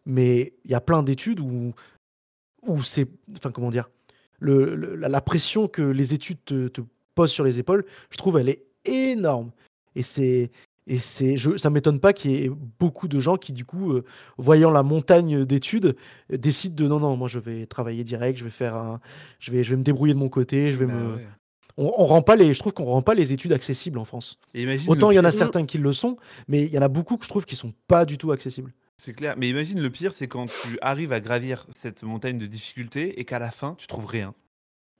mais 0.06 0.54
il 0.64 0.70
y 0.70 0.74
a 0.74 0.80
plein 0.80 1.02
d'études 1.02 1.40
où, 1.40 1.74
où 2.66 2.82
c'est, 2.82 3.08
enfin 3.36 3.50
comment 3.50 3.70
dire, 3.70 3.90
le, 4.38 4.74
le- 4.74 4.94
la, 4.94 5.20
pression 5.20 5.68
que 5.68 5.82
les 5.82 6.14
études 6.14 6.38
te, 6.44 6.68
te 6.68 6.80
posent 7.14 7.32
sur 7.32 7.44
les 7.44 7.58
épaules, 7.58 7.84
je 8.10 8.16
trouve 8.16 8.38
elle 8.38 8.48
est 8.48 8.64
énorme. 8.84 9.50
Et 9.94 10.02
c'est 10.02 10.50
et 10.88 10.98
c'est, 10.98 11.36
je, 11.36 11.56
ça 11.56 11.68
m'étonne 11.68 11.98
pas 11.98 12.12
qu'il 12.12 12.30
y 12.30 12.44
ait 12.44 12.50
beaucoup 12.78 13.08
de 13.08 13.18
gens 13.18 13.36
qui, 13.36 13.52
du 13.52 13.64
coup, 13.64 13.92
euh, 13.92 14.04
voyant 14.38 14.70
la 14.70 14.84
montagne 14.84 15.44
d'études, 15.44 15.96
euh, 16.32 16.36
décident 16.36 16.76
de 16.76 16.88
non, 16.88 17.00
non, 17.00 17.16
moi 17.16 17.26
je 17.26 17.40
vais 17.40 17.66
travailler 17.66 18.04
direct, 18.04 18.38
je 18.38 18.44
vais 18.44 18.50
faire 18.50 18.76
un, 18.76 19.00
je 19.40 19.50
vais, 19.50 19.64
je 19.64 19.70
vais 19.70 19.76
me 19.76 19.82
débrouiller 19.82 20.14
de 20.14 20.18
mon 20.20 20.28
côté, 20.28 20.70
je 20.70 20.76
vais 20.76 20.86
Bah 20.86 20.94
me, 20.94 21.14
ouais. 21.16 21.26
on, 21.76 21.92
on 21.98 22.04
rend 22.06 22.22
pas 22.22 22.36
les, 22.36 22.54
je 22.54 22.60
trouve 22.60 22.72
qu'on 22.72 22.84
rend 22.84 23.02
pas 23.02 23.14
les 23.14 23.32
études 23.32 23.52
accessibles 23.52 23.98
en 23.98 24.04
France. 24.04 24.38
Autant 24.92 25.10
il 25.10 25.16
y 25.16 25.18
en 25.18 25.24
a 25.24 25.32
certains 25.38 25.66
qui 25.66 25.78
le 25.78 25.92
sont, 25.92 26.18
mais 26.46 26.62
il 26.66 26.70
y 26.70 26.78
en 26.78 26.82
a 26.82 26.88
beaucoup 26.88 27.16
que 27.16 27.24
je 27.24 27.30
trouve 27.30 27.44
qui 27.46 27.56
sont 27.56 27.72
pas 27.88 28.04
du 28.04 28.16
tout 28.16 28.30
accessibles. 28.30 28.72
C'est 28.98 29.12
clair. 29.12 29.34
Mais 29.36 29.48
imagine, 29.48 29.80
le 29.80 29.90
pire, 29.90 30.12
c'est 30.12 30.26
quand 30.28 30.46
tu 30.46 30.78
arrives 30.80 31.12
à 31.12 31.20
gravir 31.20 31.66
cette 31.76 32.02
montagne 32.02 32.38
de 32.38 32.46
difficultés 32.46 33.20
et 33.20 33.24
qu'à 33.24 33.38
la 33.38 33.50
fin, 33.50 33.74
tu 33.78 33.86
trouves 33.86 34.06
rien. 34.06 34.34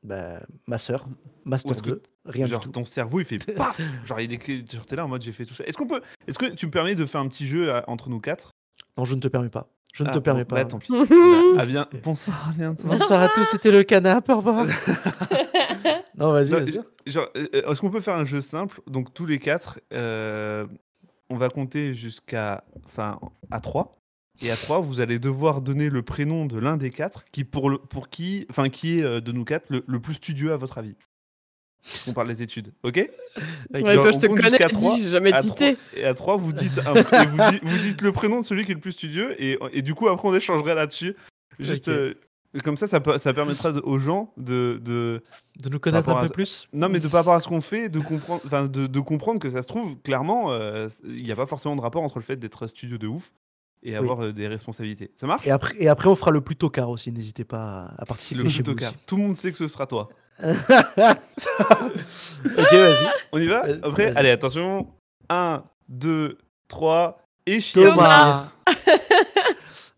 Bah, 0.03 0.40
ma 0.66 0.78
sœur, 0.78 1.07
Master 1.44 1.72
est-ce 1.72 1.82
que 1.82 1.88
2, 1.90 2.03
rien 2.26 2.47
Genre 2.47 2.61
du 2.61 2.66
tout. 2.66 2.72
ton 2.72 2.84
cerveau, 2.84 3.20
il 3.20 3.24
fait 3.24 3.38
paf 3.57 3.80
Genre 4.05 4.20
il 4.20 4.32
est 4.32 4.70
genre, 4.72 4.86
t'es 4.86 4.94
là 4.97 5.05
en 5.05 5.09
mode 5.09 5.22
j'ai 5.22 5.32
fait 5.32 5.44
tout 5.44 5.55
ça. 5.55 5.64
Est-ce 5.64 5.76
qu'on 5.76 5.86
peut 5.88 6.01
Est-ce 6.28 6.38
que 6.38 6.47
tu 6.47 6.66
me 6.66 6.70
permets 6.70 6.94
de 6.94 7.07
faire 7.07 7.20
un 7.20 7.28
petit 7.28 7.47
jeu 7.49 7.72
euh, 7.72 7.80
entre 7.88 8.09
nous 8.11 8.20
quatre? 8.20 8.51
Non, 8.99 9.05
je 9.05 9.14
ne 9.14 9.20
te 9.20 9.28
permets 9.28 9.49
pas. 9.49 9.68
Je 9.94 10.05
ne 10.05 10.09
Ah, 10.11 10.12
te 10.12 10.18
permets 10.18 10.44
bon, 10.44 10.55
pas. 10.57 10.64
Bah 10.64 10.70
tant 10.70 10.78
pis. 10.78 10.92
Bah, 11.09 11.57
ah 11.59 11.66
bien. 11.66 11.88
Bonsoir, 12.05 12.51
à 12.51 12.53
bientôt. 12.53 12.86
Bonsoir 12.86 13.20
à 13.22 13.28
tous, 13.30 13.44
c'était 13.47 13.72
le 13.72 13.82
canap, 13.82 14.28
au 14.28 14.36
revoir. 14.36 14.66
non, 16.16 16.32
vas-y, 16.32 16.51
Non, 16.51 16.59
vas-y. 16.61 16.80
Genre, 17.07 17.28
euh, 17.36 17.49
euh, 17.55 17.70
est-ce 17.72 17.80
qu'on 17.80 17.90
peut 17.90 18.01
faire 18.03 18.16
un 18.16 18.24
jeu 18.24 18.40
simple? 18.42 18.80
Donc 18.86 19.12
tous 19.14 19.26
les 19.26 19.38
quatre, 19.38 19.80
euh, 19.92 20.66
on 21.31 21.37
va 21.37 21.49
compter 21.49 21.95
jusqu'à, 21.95 22.64
enfin, 22.85 23.18
à 23.51 23.61
3. 23.61 23.97
Et 24.43 24.51
à 24.51 24.57
3, 24.57 24.81
vous 24.81 25.01
allez 25.01 25.18
devoir 25.18 25.62
donner 25.62 25.89
le 25.89 26.03
prénom 26.03 26.45
de 26.45 26.59
l'un 26.59 26.77
des 26.77 26.91
quatre 26.91 27.24
qui 27.33 27.45
pour, 27.45 27.70
le, 27.70 27.79
pour 27.79 28.11
qui, 28.11 28.47
enfin, 28.51 28.68
qui 28.68 28.99
est 28.99 29.03
euh, 29.03 29.20
de 29.20 29.33
nous 29.33 29.45
quatre 29.45 29.64
le, 29.70 29.83
le 29.87 29.99
plus 30.01 30.14
studieux 30.14 30.53
à 30.53 30.57
votre 30.57 30.77
avis? 30.79 30.95
On 32.09 32.12
parle 32.12 32.29
des 32.29 32.43
études, 32.43 32.72
ok? 32.83 32.97
Ouais, 32.97 33.81
Genre, 33.95 34.03
toi, 34.03 34.11
je 34.11 34.18
te 34.18 34.27
connais, 34.27 34.51
dis, 34.51 34.57
trois, 34.74 34.97
j'ai 35.01 35.09
jamais 35.09 35.33
à 35.33 35.43
cité. 35.43 35.77
et 35.95 36.05
à 36.05 36.14
3, 36.14 36.37
vous 36.37 36.53
dites, 36.53 36.79
un- 36.85 36.95
et 37.22 37.27
vous, 37.27 37.51
dites, 37.51 37.64
vous 37.64 37.79
dites 37.79 38.03
le 38.03 38.12
prénom 38.12 38.41
de 38.41 38.47
celui 38.47 38.64
qui 38.64 38.72
est 38.72 38.74
le 38.74 38.81
plus 38.81 38.93
studieux, 38.93 39.41
et, 39.43 39.59
et 39.72 39.83
du 39.83 39.95
coup, 39.95 40.09
après, 40.09 40.29
on 40.29 40.35
échangerait 40.35 40.74
là-dessus. 40.74 41.14
Juste, 41.59 41.89
euh, 41.89 42.14
comme 42.64 42.76
ça, 42.76 42.86
ça, 42.88 43.00
permettra 43.00 43.70
aux 43.84 43.98
gens 43.98 44.32
de, 44.36 44.80
de, 44.82 45.22
De 45.62 45.68
nous 45.68 45.78
connaître 45.78 46.09
un 46.09 46.16
à- 46.16 46.22
peu 46.22 46.28
plus. 46.28 46.68
non, 46.72 46.88
mais 46.88 47.00
de 47.00 47.09
par 47.09 47.20
rapport 47.20 47.34
à 47.34 47.40
ce 47.40 47.48
qu'on 47.48 47.61
fait, 47.61 47.88
de 47.88 48.00
comprendre, 48.00 48.68
de, 48.68 48.86
de 48.86 49.00
comprendre 49.00 49.38
que 49.40 49.48
ça 49.50 49.62
se 49.62 49.68
trouve, 49.68 49.96
clairement, 50.02 50.50
euh, 50.52 50.88
il 51.04 51.22
n'y 51.24 51.32
a 51.32 51.36
pas 51.36 51.46
forcément 51.46 51.76
de 51.76 51.80
rapport 51.80 52.02
entre 52.02 52.18
le 52.18 52.24
fait 52.24 52.36
d'être 52.36 52.66
studio 52.66 52.98
de 52.98 53.07
ouf 53.07 53.32
et 53.82 53.94
avoir 53.94 54.22
euh, 54.24 54.32
des 54.32 54.48
responsabilités. 54.48 55.11
Ça 55.16 55.26
marche? 55.26 55.46
Et 55.46 55.50
après, 55.50 55.74
et 55.78 55.88
après, 55.88 56.09
on 56.09 56.16
fera 56.16 56.30
le 56.30 56.40
plus 56.40 56.57
tocard 56.57 56.90
aussi. 56.90 57.12
N'hésitez 57.12 57.44
pas 57.44 57.92
à, 57.98 58.04
participer 58.07 58.42
Le 58.42 58.48
chez 58.48 58.62
vous 58.62 58.72
tocard. 58.72 58.92
Tout 59.07 59.16
le 59.16 59.22
monde 59.22 59.36
sait 59.36 59.52
que 59.52 59.59
ce 59.59 59.68
sera 59.68 59.86
toi. 59.86 60.09
aussi. 60.42 60.48
ok, 62.59 62.72
vas-y. 62.72 63.07
On 63.32 63.38
y 63.38 63.46
va? 63.46 63.64
Après, 63.82 64.14
allez, 64.16 64.30
attention. 64.30 64.88
1, 65.28 65.62
2, 65.88 66.38
3, 66.68 67.22
et 67.46 67.61
chier. 67.61 67.84
Thomas. 67.84 68.48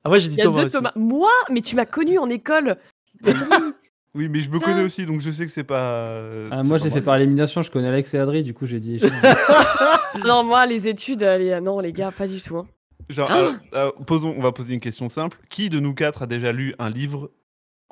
Ah, 0.05 0.09
moi, 0.09 0.19
j'ai 0.19 0.29
dit 0.29 0.35
Il 0.37 0.39
y 0.39 0.41
a 0.43 0.45
Thomas. 0.45 0.59
deux 0.61 0.65
aussi. 0.67 0.73
Thomas. 0.77 0.93
Moi 0.97 1.31
Mais 1.51 1.61
tu 1.61 1.77
m'as 1.77 1.87
connu 1.87 2.19
en 2.19 2.29
école. 2.29 2.77
Adrien. 3.25 3.75
Oui, 4.15 4.29
mais 4.29 4.41
je 4.41 4.51
me 4.51 4.59
connais 4.59 4.83
aussi, 4.83 5.05
donc 5.07 5.21
je 5.21 5.31
sais 5.31 5.45
que 5.47 5.53
c'est 5.53 5.65
pas. 5.65 5.93
euh, 6.13 6.49
Ah, 6.51 6.63
moi, 6.63 6.79
j'ai 6.79 6.91
fait 6.91 7.03
par 7.03 7.17
élimination, 7.17 7.63
je 7.63 7.71
connais 7.71 7.89
Alex 7.89 8.15
et 8.15 8.19
Adri, 8.19 8.43
du 8.43 8.55
coup, 8.55 8.67
j'ai 8.67 8.81
dit. 8.81 9.01
non, 10.27 10.45
moi, 10.45 10.67
les 10.67 10.89
études, 10.89 11.23
allez, 11.23 11.61
non, 11.61 11.79
les 11.81 11.93
gars, 11.93 12.11
pas 12.11 12.27
du 12.27 12.41
tout. 12.41 12.57
hein. 12.57 12.67
Genre, 13.09 13.29
Ah. 13.31 13.35
alors, 13.37 13.55
alors, 13.73 13.95
posons, 14.07 14.35
on 14.37 14.43
va 14.43 14.51
poser 14.53 14.75
une 14.75 14.81
question 14.81 15.09
simple. 15.09 15.39
Qui 15.51 15.69
de 15.71 15.79
nous 15.79 15.95
quatre 15.95 16.23
a 16.23 16.27
déjà 16.27 16.53
lu 16.53 16.75
un 16.79 16.91
livre 16.91 17.31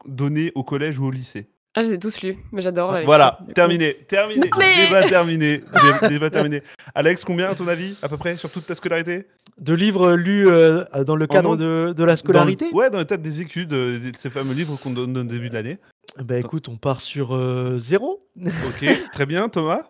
donné 0.07 0.53
au 0.55 0.65
collège 0.65 0.99
ou 0.99 1.05
au 1.07 1.11
lycée? 1.11 1.49
Ah, 1.79 1.83
je 1.83 1.89
les 1.89 1.93
ai 1.95 1.99
tous 1.99 2.23
lus, 2.23 2.39
mais 2.53 2.63
j'adore 2.63 2.97
Voilà, 3.05 3.39
terminé, 3.55 3.93
terminé, 4.09 4.49
Non, 4.51 4.57
mais- 4.59 4.87
débat 4.87 5.03
terminé, 5.09 5.59
Dé- 5.59 6.09
débat 6.09 6.31
terminé. 6.31 6.63
Alex, 6.95 7.23
combien 7.23 7.51
à 7.51 7.55
ton 7.55 7.69
avis, 7.69 7.97
à 8.01 8.09
peu 8.09 8.17
près, 8.17 8.39
sur 8.39 8.51
toute 8.51 8.65
ta 8.67 8.75
scolarité? 8.75 9.27
De 9.59 9.75
livres 9.75 10.15
lus 10.15 10.49
euh, 10.49 10.85
dans 11.05 11.17
le 11.17 11.27
cadre 11.27 11.55
de, 11.57 11.93
de 11.95 12.05
la 12.05 12.17
scolarité? 12.17 12.71
Dans 12.71 12.77
Ouais, 12.79 12.89
dans 12.89 12.99
le 12.99 13.05
cadre 13.05 13.23
des 13.23 13.43
études, 13.43 13.75
euh, 13.75 14.01
ces 14.19 14.31
fameux 14.31 14.55
livres 14.55 14.79
qu'on 14.83 14.91
donne 14.91 15.17
au 15.19 15.23
début 15.25 15.51
de 15.51 15.55
l'année. 15.55 15.79
Bah 16.19 16.39
écoute, 16.39 16.69
on 16.71 16.77
part 16.77 17.03
sur 17.03 17.35
euh, 17.37 17.77
zéro. 17.79 18.27
Ok, 18.41 18.87
très 19.13 19.27
bien, 19.27 19.51
Thomas? 19.51 19.83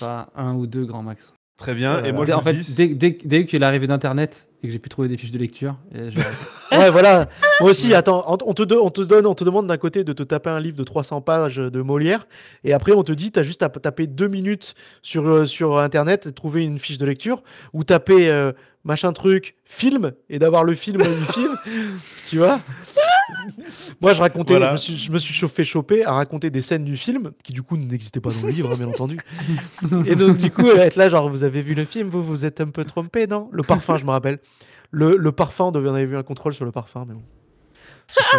Pas 0.00 0.30
un 0.34 0.54
ou 0.54 0.66
deux 0.66 0.86
grand 0.86 1.02
max. 1.02 1.34
Très 1.60 1.74
bien, 1.74 1.96
Euh, 1.98 2.04
et 2.04 2.12
moi 2.12 2.24
je 2.24 2.32
en 2.32 2.40
fait, 2.42 2.54
dis... 2.54 2.74
dès, 2.74 2.88
dès, 2.88 3.18
dès 3.22 3.44
qu'il 3.44 3.56
est 3.56 3.60
l'arrivée 3.60 3.86
d'Internet 3.86 4.48
et 4.62 4.66
que 4.66 4.72
j'ai 4.72 4.78
pu 4.78 4.88
trouver 4.88 5.08
des 5.08 5.18
fiches 5.18 5.30
de 5.30 5.38
lecture, 5.38 5.76
et 5.94 6.10
je- 6.10 6.18
Ouais, 6.76 6.88
voilà. 6.90 7.28
Moi 7.60 7.70
aussi, 7.70 7.92
attends, 7.94 8.24
on 8.46 8.54
te, 8.54 8.62
do- 8.62 8.80
on 8.82 8.90
te 8.90 9.02
donne, 9.02 9.26
on 9.26 9.34
te 9.34 9.44
demande 9.44 9.66
d'un 9.66 9.76
côté 9.76 10.02
de 10.02 10.12
te 10.14 10.22
taper 10.22 10.48
un 10.50 10.58
livre 10.60 10.76
de 10.78 10.84
300 10.84 11.20
pages 11.20 11.56
de 11.56 11.82
Molière, 11.82 12.26
et 12.64 12.72
après 12.72 12.92
on 12.92 13.02
te 13.04 13.12
dit, 13.12 13.30
t'as 13.30 13.42
juste 13.42 13.62
à 13.62 13.68
taper 13.68 14.06
deux 14.06 14.28
minutes 14.28 14.74
sur, 15.02 15.26
euh, 15.28 15.44
sur 15.44 15.78
Internet, 15.78 16.26
et 16.26 16.32
trouver 16.32 16.64
une 16.64 16.78
fiche 16.78 16.96
de 16.98 17.04
lecture, 17.04 17.42
ou 17.74 17.84
taper 17.84 18.30
euh, 18.30 18.52
machin 18.84 19.12
truc, 19.12 19.54
film, 19.66 20.12
et 20.30 20.38
d'avoir 20.38 20.64
le 20.64 20.72
film 20.74 21.02
du 21.02 21.32
film, 21.34 21.56
tu 22.26 22.38
vois. 22.38 22.58
Moi, 24.00 24.14
je 24.14 24.20
racontais, 24.20 24.54
Voilà. 24.54 24.68
je, 24.68 24.72
me 24.72 24.76
suis, 24.78 24.96
je 24.96 25.12
me 25.12 25.18
suis 25.18 25.34
chauffé 25.34 25.64
choper 25.64 26.04
à 26.04 26.12
raconter 26.12 26.50
des 26.50 26.62
scènes 26.62 26.84
du 26.84 26.96
film, 26.96 27.32
qui 27.44 27.52
du 27.52 27.62
coup 27.62 27.76
n'existaient 27.76 28.20
pas 28.20 28.30
dans 28.30 28.42
le 28.42 28.50
livre, 28.50 28.72
hein, 28.72 28.76
bien 28.76 28.88
entendu. 28.88 29.16
Et 30.06 30.14
donc, 30.16 30.36
du 30.38 30.50
coup, 30.50 30.66
être 30.68 30.96
là, 30.96 31.08
genre, 31.08 31.28
vous 31.30 31.42
avez 31.44 31.62
vu 31.62 31.74
le 31.74 31.84
film, 31.84 32.08
vous 32.08 32.22
vous 32.24 32.44
êtes 32.44 32.60
un 32.60 32.68
peu 32.70 32.84
trompé, 32.84 33.26
non? 33.26 33.48
Le 33.52 33.62
parfum, 33.62 33.96
je 33.98 34.04
me 34.04 34.10
rappelle. 34.10 34.38
Le, 34.90 35.16
le 35.16 35.32
parfum, 35.32 35.66
on 35.74 35.94
avait 35.94 36.04
vu 36.06 36.16
un 36.16 36.22
contrôle 36.22 36.52
sur 36.54 36.64
le 36.64 36.72
parfum, 36.72 37.04
mais 37.06 37.14
bon. 37.14 37.22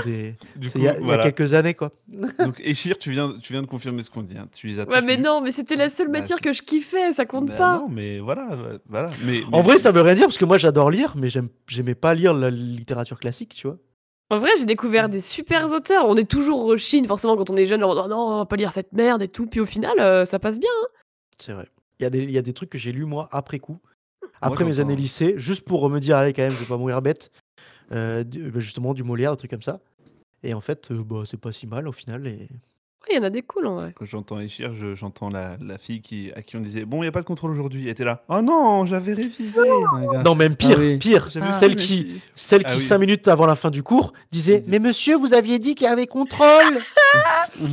Des. 0.04 0.36
Il 0.76 0.82
y, 0.82 0.88
a- 0.90 1.00
y 1.00 1.22
quelques 1.22 1.54
années, 1.54 1.74
quoi. 1.74 1.92
Donc, 2.40 2.60
Échir, 2.62 2.98
tu 2.98 3.12
viens, 3.12 3.34
tu 3.42 3.54
viens 3.54 3.62
de 3.62 3.68
confirmer 3.68 4.04
ce 4.04 4.10
qu'on 4.10 4.22
dit. 4.22 4.38
hein. 4.38 4.48
Tu 4.54 4.68
les 4.68 4.80
as 4.80 4.84
Ouais, 4.90 5.02
mais 5.02 5.16
lus. 5.16 5.24
non, 5.24 5.40
mais 5.40 5.52
c'était 5.52 5.78
la 5.78 5.88
seule 5.88 6.08
Bah, 6.12 6.20
matière 6.20 6.42
que 6.42 6.52
je 6.52 6.62
kiffais, 6.62 7.14
ça 7.14 7.26
compte 7.26 7.46
Bah 7.48 7.56
pas. 7.58 7.74
Non, 7.78 7.88
mais 7.90 8.20
voilà, 8.20 8.50
voilà. 8.90 9.10
Mais, 9.24 9.44
En 9.54 9.62
vrai, 9.62 9.78
ça 9.78 9.92
veut 9.92 10.02
rien 10.02 10.16
dire, 10.16 10.26
parce 10.26 10.38
que 10.38 10.44
moi, 10.44 10.58
j'adore 10.58 10.92
lire, 10.92 11.14
mais 11.18 11.30
j'aimais 11.68 11.96
pas 11.96 12.14
lire 12.14 12.34
la 12.34 12.50
littérature 12.50 13.18
classique, 13.18 13.54
tu 13.56 13.68
vois. 13.68 13.78
En 14.32 14.38
vrai, 14.40 14.50
j'ai 14.58 14.66
découvert 14.66 15.10
des 15.10 15.20
super 15.20 15.70
auteurs. 15.74 16.06
On 16.08 16.16
est 16.16 16.30
toujours 16.30 16.64
rechine, 16.66 17.06
forcément, 17.06 17.36
quand 17.36 17.50
on 17.50 17.58
est 17.58 17.66
jeune, 17.66 17.84
on 17.84 17.94
dit 17.94 18.00
oh 18.04 18.08
non, 18.08 18.18
on 18.18 18.38
va 18.38 18.46
pas 18.46 18.56
lire 18.56 18.72
cette 18.72 18.94
merde 18.94 19.22
et 19.22 19.28
tout. 19.28 19.46
Puis 19.46 19.60
au 19.60 19.66
final, 19.66 20.00
euh, 20.00 20.24
ça 20.24 20.40
passe 20.40 20.58
bien. 20.58 20.70
C'est 21.38 21.52
vrai. 21.52 21.68
Il 22.00 22.04
y, 22.04 22.06
a 22.06 22.10
des- 22.10 22.24
il 22.24 22.32
y 22.32 22.38
a 22.38 22.42
des 22.42 22.54
trucs 22.54 22.70
que 22.70 22.78
j'ai 22.78 22.94
lus, 22.94 23.04
moi, 23.06 23.28
après 23.32 23.60
coup. 23.60 23.78
Après 24.42 24.64
j'entends, 24.64 24.66
mes 24.66 24.80
années 24.80 24.94
hein. 24.94 24.96
lycée, 24.96 25.34
juste 25.36 25.66
pour 25.66 25.88
me 25.90 26.00
dire, 26.00 26.16
allez, 26.16 26.32
quand 26.32 26.44
même, 26.44 26.52
je 26.52 26.60
vais 26.60 26.66
pas 26.66 26.78
mourir 26.78 27.02
bête. 27.02 27.30
Euh, 27.92 28.24
du- 28.24 28.50
bah, 28.52 28.62
justement, 28.62 28.94
du 28.94 29.04
Molière, 29.04 29.32
des 29.32 29.38
trucs 29.38 29.52
comme 29.52 29.62
ça. 29.62 29.82
Et 30.44 30.54
en 30.54 30.62
fait, 30.62 30.90
euh, 30.92 31.04
bah, 31.04 31.24
c'est 31.26 31.36
pas 31.40 31.52
si 31.52 31.68
mal 31.68 31.88
au 31.88 31.92
final. 31.92 32.26
Et... 32.26 32.48
Ouais, 33.10 33.16
il 33.16 33.18
y 33.18 33.20
en 33.20 33.24
a 33.24 33.32
des 33.32 33.42
cools 33.42 33.66
en 33.66 33.76
vrai. 33.76 33.94
Quand 33.96 34.06
j'entends 34.06 34.40
Échir, 34.40 34.76
je- 34.76 34.94
j'entends 34.94 35.30
la, 35.30 35.58
la 35.60 35.80
fille 35.80 36.02
qui, 36.02 36.32
à 36.36 36.44
qui 36.44 36.56
on 36.56 36.60
disait 36.60 36.86
Bon, 36.86 36.98
il 36.98 37.02
n'y 37.02 37.08
a 37.08 37.12
pas 37.12 37.22
de 37.22 37.26
contrôle 37.26 37.50
aujourd'hui. 37.52 37.84
Elle 37.86 37.90
était 37.90 38.04
là. 38.04 38.22
Oh 38.30 38.42
non, 38.44 38.86
j'avais 38.86 39.14
révisé. 39.14 39.60
Gars. 40.14 40.22
Non, 40.24 40.36
même 40.36 40.56
pire, 40.56 40.76
Ah 40.78 40.82
oui. 40.82 40.98
pire. 41.00 41.28
J'avais 41.32 41.52
celle 41.52 41.70
révisé. 41.72 42.04
qui, 42.06 42.22
celle 42.36 42.62
Ah 42.66 42.72
qui 42.74 42.78
oui. 42.78 42.84
cinq 42.84 43.00
minutes 43.00 43.28
avant 43.28 43.48
la 43.48 43.56
fin 43.56 43.72
du 43.72 43.82
cours, 43.82 44.14
disait 44.32 44.64
Mais 44.68 44.78
monsieur, 44.78 45.16
vous 45.18 45.34
aviez 45.34 45.58
dit 45.58 45.74
qu'il 45.74 45.88
y 45.88 45.90
avait 45.90 46.06
contrôle 46.06 46.78
Tu 47.58 47.66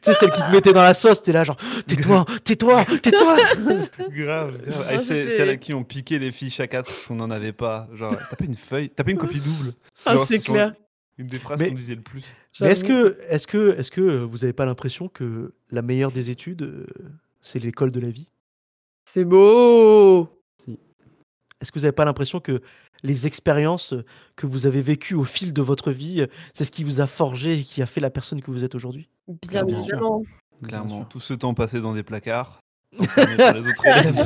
sais, 0.00 0.12
celle 0.14 0.30
qui 0.30 0.42
te 0.42 0.50
mettait 0.50 0.72
dans 0.72 0.82
la 0.82 0.94
sauce, 0.94 1.22
t'es 1.22 1.32
là, 1.32 1.44
genre 1.44 1.56
Tais-toi, 1.86 2.24
tais-toi, 2.44 2.84
tais-toi 3.02 3.36
Grave, 4.10 4.60
grave. 4.64 4.84
Ah, 4.88 4.94
Et 4.94 4.98
c'est 4.98 5.04
c'était- 5.04 5.36
celle 5.36 5.50
à 5.50 5.56
qui 5.56 5.74
on 5.74 5.84
piquait 5.84 6.18
les 6.18 6.30
fiches 6.30 6.60
à 6.60 6.66
4 6.66 6.86
parce 6.86 7.06
qu'on 7.06 7.16
n'en 7.16 7.30
avait 7.30 7.52
pas. 7.52 7.88
Genre, 7.94 8.10
t'as 8.30 8.36
pas 8.36 8.44
une 8.44 8.56
feuille, 8.56 8.90
t'as 8.90 9.04
pas 9.04 9.10
une 9.10 9.18
copie 9.18 9.40
double. 9.40 9.74
Ah, 10.06 10.14
Genre, 10.14 10.26
c'est 10.26 10.38
sur 10.38 10.52
clair. 10.54 10.72
Une 11.20 11.26
des 11.26 11.38
phrases 11.38 11.60
Mais- 11.60 11.68
qu'on 11.68 11.74
disait 11.74 11.94
le 11.94 12.00
plus. 12.00 12.24
Mais 12.60 12.68
est-ce 12.72 12.82
que, 12.82 13.16
est 13.28 13.46
que, 13.46 13.76
est 13.78 13.90
que 13.90 14.00
vous 14.24 14.38
n'avez 14.38 14.52
pas 14.54 14.64
l'impression 14.66 15.08
que 15.08 15.52
la 15.70 15.82
meilleure 15.82 16.12
des 16.12 16.30
études, 16.30 16.62
euh, 16.62 16.86
c'est 17.42 17.58
l'école 17.58 17.90
de 17.90 18.00
la 18.00 18.08
vie? 18.10 18.28
C'est 19.04 19.24
beau. 19.24 20.28
Est-ce 21.60 21.70
que 21.72 21.78
vous 21.78 21.82
n'avez 21.84 21.92
pas 21.92 22.06
l'impression 22.06 22.40
que 22.40 22.62
les 23.02 23.26
expériences 23.26 23.94
que 24.36 24.46
vous 24.46 24.66
avez 24.66 24.80
vécues 24.80 25.14
au 25.14 25.24
fil 25.24 25.52
de 25.52 25.60
votre 25.62 25.90
vie, 25.90 26.22
euh, 26.22 26.26
c'est 26.54 26.64
ce 26.64 26.72
qui 26.72 26.84
vous 26.84 27.00
a 27.02 27.06
forgé 27.06 27.58
et 27.58 27.62
qui 27.62 27.82
a 27.82 27.86
fait 27.86 28.00
la 28.00 28.08
personne 28.10 28.40
que 28.40 28.50
vous 28.50 28.64
êtes 28.64 28.74
aujourd'hui? 28.74 29.08
Bien 29.48 29.66
évidemment. 29.66 30.22
Clairement, 30.66 31.04
tout 31.04 31.20
ce 31.20 31.34
temps 31.34 31.52
passé 31.54 31.80
dans 31.80 31.94
des 31.94 32.02
placards, 32.02 32.60
les 32.98 33.04
autres 33.06 33.86
élèves, 33.86 34.16
ça 34.16 34.24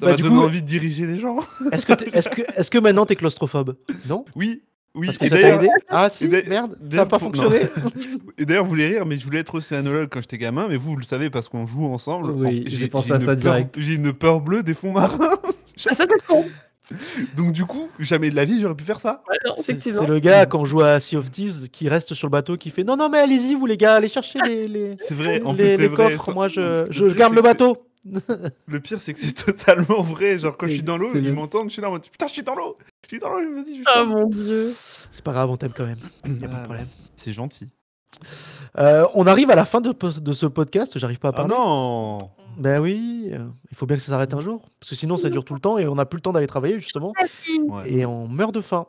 Bah, 0.00 0.06
m'a 0.10 0.12
du 0.14 0.22
donné 0.22 0.34
coup- 0.36 0.42
envie 0.42 0.60
de 0.62 0.66
diriger 0.66 1.06
les 1.06 1.18
gens. 1.18 1.38
Est-ce 1.72 1.84
que, 1.86 1.92
t'es- 1.94 2.10
est-ce 2.16 2.28
que, 2.28 2.42
est-ce 2.58 2.70
que 2.70 2.78
maintenant 2.78 3.04
tu 3.06 3.12
es 3.14 3.16
claustrophobe? 3.16 3.76
Non? 4.06 4.24
Oui, 4.36 4.62
oui. 4.94 5.06
Parce 5.06 5.18
que 5.18 5.24
Et 5.24 5.28
ça 5.28 5.36
t'a 5.36 5.42
d'ailleurs- 5.42 5.62
aidé 5.62 5.70
Ah 5.88 6.08
si, 6.10 6.24
et 6.26 6.42
merde, 6.48 6.76
ça 6.90 6.96
n'a 6.98 7.06
pas 7.06 7.18
fonctionné 7.18 7.60
Et 8.38 8.44
d'ailleurs, 8.44 8.64
vous 8.64 8.70
voulez 8.70 8.88
rire, 8.88 9.06
mais 9.06 9.18
je 9.18 9.24
voulais 9.24 9.40
être 9.40 9.54
océanologue 9.54 10.08
quand 10.10 10.20
j'étais 10.20 10.38
gamin, 10.38 10.66
mais 10.68 10.76
vous, 10.76 10.90
vous 10.92 10.96
le 10.96 11.04
savez 11.04 11.30
parce 11.30 11.48
qu'on 11.48 11.66
joue 11.66 11.86
ensemble. 11.86 12.30
Oui, 12.32 12.64
En- 12.66 12.68
j'ai 12.68 12.88
pensé 12.88 13.12
à 13.12 13.18
ça 13.20 13.26
peur- 13.26 13.36
direct. 13.36 13.76
J'ai 13.78 13.94
une 13.94 14.12
peur 14.12 14.40
bleue 14.40 14.62
des 14.62 14.74
fonds 14.74 14.92
marins. 14.92 15.18
Ah, 15.88 15.94
ça, 15.94 16.04
c'est 16.06 16.26
con. 16.26 16.44
Donc, 17.36 17.52
du 17.52 17.64
coup, 17.64 17.88
jamais 18.00 18.30
de 18.30 18.34
la 18.34 18.44
vie, 18.44 18.60
j'aurais 18.60 18.74
pu 18.74 18.82
faire 18.82 18.98
ça. 18.98 19.22
Ouais, 19.28 19.36
C'est 19.58 19.74
le 20.06 20.18
gars, 20.18 20.44
quand 20.46 20.60
on 20.60 20.64
joue 20.64 20.80
à 20.80 20.98
Sea 20.98 21.16
of 21.16 21.30
Thieves, 21.30 21.68
qui 21.70 21.88
reste 21.88 22.14
sur 22.14 22.26
le 22.26 22.32
bateau, 22.32 22.56
qui 22.56 22.70
fait 22.70 22.82
Non, 22.82 22.96
non, 22.96 23.08
mais 23.08 23.18
allez-y, 23.18 23.54
vous 23.54 23.66
les 23.66 23.76
gars, 23.76 23.94
allez 23.94 24.08
chercher 24.08 24.40
les, 24.40 24.96
vrai, 25.10 25.40
en 25.44 25.52
les- 25.52 25.56
plus, 25.58 25.64
c'est 25.64 25.76
les 25.76 25.86
vrai. 25.86 25.96
coffres, 26.10 26.26
Ça- 26.26 26.32
moi 26.32 26.48
je, 26.48 27.14
garde 27.14 27.34
le 27.34 27.42
bateau. 27.42 27.76
Le 28.66 28.80
pire, 28.80 29.00
c'est 29.00 29.12
que 29.14 29.20
c'est 29.20 29.32
totalement 29.32 30.02
vrai. 30.02 30.38
Genre, 30.38 30.56
quand 30.56 30.66
je 30.66 30.72
suis 30.74 30.82
dans 30.82 30.96
l'eau, 30.98 31.10
ils 31.14 31.32
m'entendent, 31.32 31.68
je 31.68 31.74
suis 31.74 31.82
là 31.82 31.88
en 31.88 31.92
mode 31.92 32.02
Putain, 32.08 32.26
je 32.26 32.32
suis 32.32 32.42
dans 32.42 32.54
l'eau 32.54 32.74
Je 33.04 33.08
suis 33.08 33.18
dans 33.18 33.30
l'eau, 33.30 33.54
vas-y, 33.54 33.78
je 33.78 33.82
Ah 33.86 33.92
sors. 33.94 34.06
mon 34.06 34.26
dieu. 34.26 34.72
C'est 35.10 35.24
pas 35.24 35.32
grave, 35.32 35.50
on 35.50 35.56
t'aime 35.56 35.72
quand 35.74 35.86
même. 35.86 35.98
Y 36.40 36.44
a 36.44 36.48
pas 36.48 36.56
Ah, 36.56 36.60
de 36.60 36.64
problème. 36.64 36.86
C'est 37.16 37.32
gentil. 37.32 37.68
Euh, 38.78 39.06
on 39.14 39.26
arrive 39.26 39.50
à 39.50 39.54
la 39.54 39.64
fin 39.64 39.80
de, 39.80 39.92
ce 40.32 40.46
podcast, 40.46 40.98
j'arrive 40.98 41.18
pas 41.18 41.28
à 41.28 41.32
Ah 41.34 41.36
parler. 41.36 41.54
non 41.54 42.18
Ben 42.58 42.80
oui, 42.80 43.30
euh, 43.32 43.46
il 43.70 43.76
faut 43.76 43.86
bien 43.86 43.96
que 43.96 44.02
ça 44.02 44.12
s'arrête 44.12 44.32
un 44.34 44.40
jour. 44.40 44.68
Parce 44.80 44.90
que 44.90 44.96
sinon, 44.96 45.16
ça 45.16 45.28
dure 45.30 45.44
tout 45.44 45.54
le 45.54 45.60
temps 45.60 45.78
et 45.78 45.86
on 45.86 45.94
n'a 45.94 46.06
plus 46.06 46.16
le 46.16 46.22
temps 46.22 46.32
d'aller 46.32 46.46
travailler, 46.46 46.80
justement. 46.80 47.12
Ouais. 47.66 47.92
Et 47.92 48.06
on 48.06 48.26
meurt 48.28 48.54
de 48.54 48.60
faim. 48.62 48.86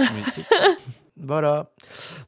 Oui. 0.00 0.06
Voilà. 1.18 1.70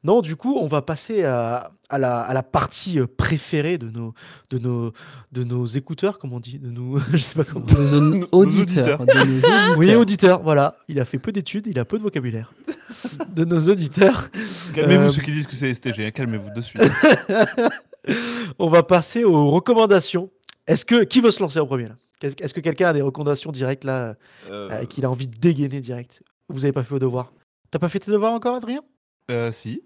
Non, 0.03 0.21
du 0.21 0.35
coup, 0.35 0.57
on 0.59 0.67
va 0.67 0.81
passer 0.81 1.23
à, 1.23 1.71
à 1.89 1.97
la, 1.99 2.21
à 2.21 2.33
la 2.33 2.41
partie 2.43 2.99
euh, 2.99 3.05
préférée 3.05 3.77
de 3.77 3.87
nos, 3.89 4.13
de 4.49 4.57
nos, 4.57 4.93
de 5.31 5.43
nos 5.43 5.65
écouteurs, 5.65 6.17
comme 6.17 6.33
on 6.33 6.39
dit, 6.39 6.57
de 6.57 6.69
nos, 6.71 6.97
je 7.13 7.17
sais 7.17 7.35
pas 7.35 7.43
comment. 7.43 7.65
De 7.65 7.99
nos 7.99 8.27
auditeurs. 8.31 9.05
de 9.05 9.13
nos 9.13 9.21
auditeurs. 9.35 9.77
Oui, 9.77 9.95
auditeurs, 9.95 10.41
voilà. 10.41 10.75
Il 10.87 10.99
a 10.99 11.05
fait 11.05 11.19
peu 11.19 11.31
d'études, 11.31 11.67
il 11.67 11.77
a 11.77 11.85
peu 11.85 11.97
de 11.97 12.03
vocabulaire. 12.03 12.51
de 13.35 13.45
nos 13.45 13.59
auditeurs. 13.69 14.29
Calmez-vous 14.73 15.09
Euh, 15.09 15.11
ceux 15.11 15.21
qui 15.21 15.31
disent 15.31 15.47
que 15.47 15.55
c'est 15.55 15.73
STG, 15.73 16.07
hein, 16.07 16.11
calmez-vous 16.11 16.49
de 16.55 16.61
suite. 16.61 16.81
On 18.59 18.69
va 18.69 18.83
passer 18.83 19.23
aux 19.23 19.49
recommandations. 19.49 20.29
Est-ce 20.67 20.85
que 20.85 21.03
qui 21.03 21.21
veut 21.21 21.31
se 21.31 21.41
lancer 21.41 21.59
en 21.59 21.65
premier 21.67 21.85
là? 21.87 21.95
Est-ce 22.21 22.53
que 22.53 22.59
quelqu'un 22.59 22.89
a 22.89 22.93
des 22.93 23.01
recommandations 23.01 23.51
directes 23.51 23.83
là 23.83 24.15
Euh, 24.49 24.69
euh, 24.71 24.85
qu'il 24.85 25.05
a 25.05 25.09
envie 25.09 25.27
de 25.27 25.37
dégainer 25.37 25.79
direct? 25.81 26.21
Vous 26.49 26.65
avez 26.65 26.71
pas 26.71 26.83
fait 26.83 26.89
vos 26.89 26.99
devoirs 26.99 27.31
T'as 27.71 27.79
pas 27.79 27.89
fait 27.89 27.99
tes 27.99 28.11
devoirs 28.11 28.33
encore, 28.33 28.55
Adrien? 28.55 28.81
Euh, 29.29 29.51
si. 29.51 29.83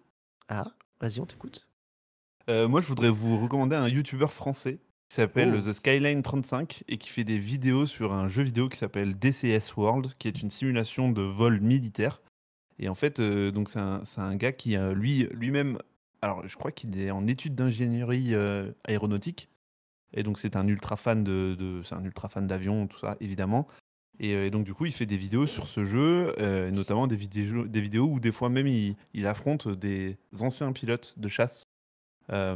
Ah, 0.47 0.71
vas-y, 1.01 1.19
on 1.19 1.25
t'écoute. 1.25 1.67
Euh, 2.49 2.67
moi, 2.67 2.81
je 2.81 2.87
voudrais 2.87 3.09
vous 3.09 3.37
recommander 3.39 3.75
un 3.75 3.87
YouTuber 3.87 4.27
français 4.27 4.79
qui 5.09 5.15
s'appelle 5.15 5.53
Oh. 5.55 5.59
The 5.59 5.73
Skyline35 5.73 6.83
et 6.87 6.97
qui 6.97 7.09
fait 7.09 7.23
des 7.23 7.37
vidéos 7.37 7.85
sur 7.85 8.13
un 8.13 8.27
jeu 8.27 8.43
vidéo 8.43 8.69
qui 8.69 8.77
s'appelle 8.77 9.17
DCS 9.17 9.75
World, 9.77 10.13
qui 10.17 10.27
est 10.27 10.41
une 10.41 10.49
simulation 10.49 11.11
de 11.11 11.21
vol 11.21 11.59
militaire. 11.59 12.21
Et 12.79 12.89
en 12.89 12.95
fait, 12.95 13.19
euh, 13.19 13.51
donc 13.51 13.69
c'est 13.69 13.79
un, 13.79 14.35
gars 14.35 14.51
qui, 14.51 14.75
euh, 14.75 14.93
lui, 14.93 15.27
lui-même, 15.31 15.77
alors 16.21 16.45
je 16.47 16.55
crois 16.57 16.71
qu'il 16.71 16.97
est 16.99 17.11
en 17.11 17.27
études 17.27 17.55
d'ingénierie 17.55 18.33
aéronautique. 18.85 19.49
Et 20.15 20.23
donc 20.23 20.37
c'est 20.39 20.55
un 20.55 20.67
ultra 20.67 20.95
fan 20.95 21.23
de, 21.23 21.55
de- 21.57 21.81
c'est 21.83 21.95
un 21.95 22.03
ultra 22.03 22.29
fan 22.29 22.47
d'avion, 22.47 22.87
tout 22.87 22.99
ça, 22.99 23.17
évidemment. 23.19 23.67
Et, 24.19 24.33
euh, 24.33 24.45
et 24.47 24.49
donc 24.49 24.63
du 24.63 24.73
coup, 24.73 24.85
il 24.85 24.91
fait 24.91 25.05
des 25.05 25.17
vidéos 25.17 25.47
sur 25.47 25.67
ce 25.67 25.83
jeu, 25.83 26.35
euh, 26.39 26.69
et 26.69 26.71
notamment 26.71 27.07
des 27.07 27.15
vidéos, 27.15 28.05
où 28.05 28.19
des 28.19 28.31
fois 28.31 28.49
même 28.49 28.67
il, 28.67 29.27
affronte 29.27 29.67
des 29.67 30.17
anciens 30.39 30.71
pilotes 30.71 31.15
de 31.17 31.27
chasse. 31.27 31.63
Euh, 32.31 32.55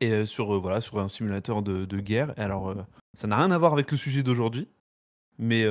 et 0.00 0.24
sur, 0.24 0.58
voilà, 0.60 0.80
sur 0.80 0.98
un 0.98 1.08
simulateur 1.08 1.62
de, 1.62 2.00
guerre. 2.00 2.32
Et 2.38 2.42
alors, 2.42 2.74
ça 3.16 3.26
n'a 3.26 3.36
rien 3.36 3.50
à 3.50 3.58
voir 3.58 3.72
avec 3.72 3.90
le 3.90 3.96
sujet 3.96 4.22
d'aujourd'hui, 4.22 4.68
mais, 5.38 5.64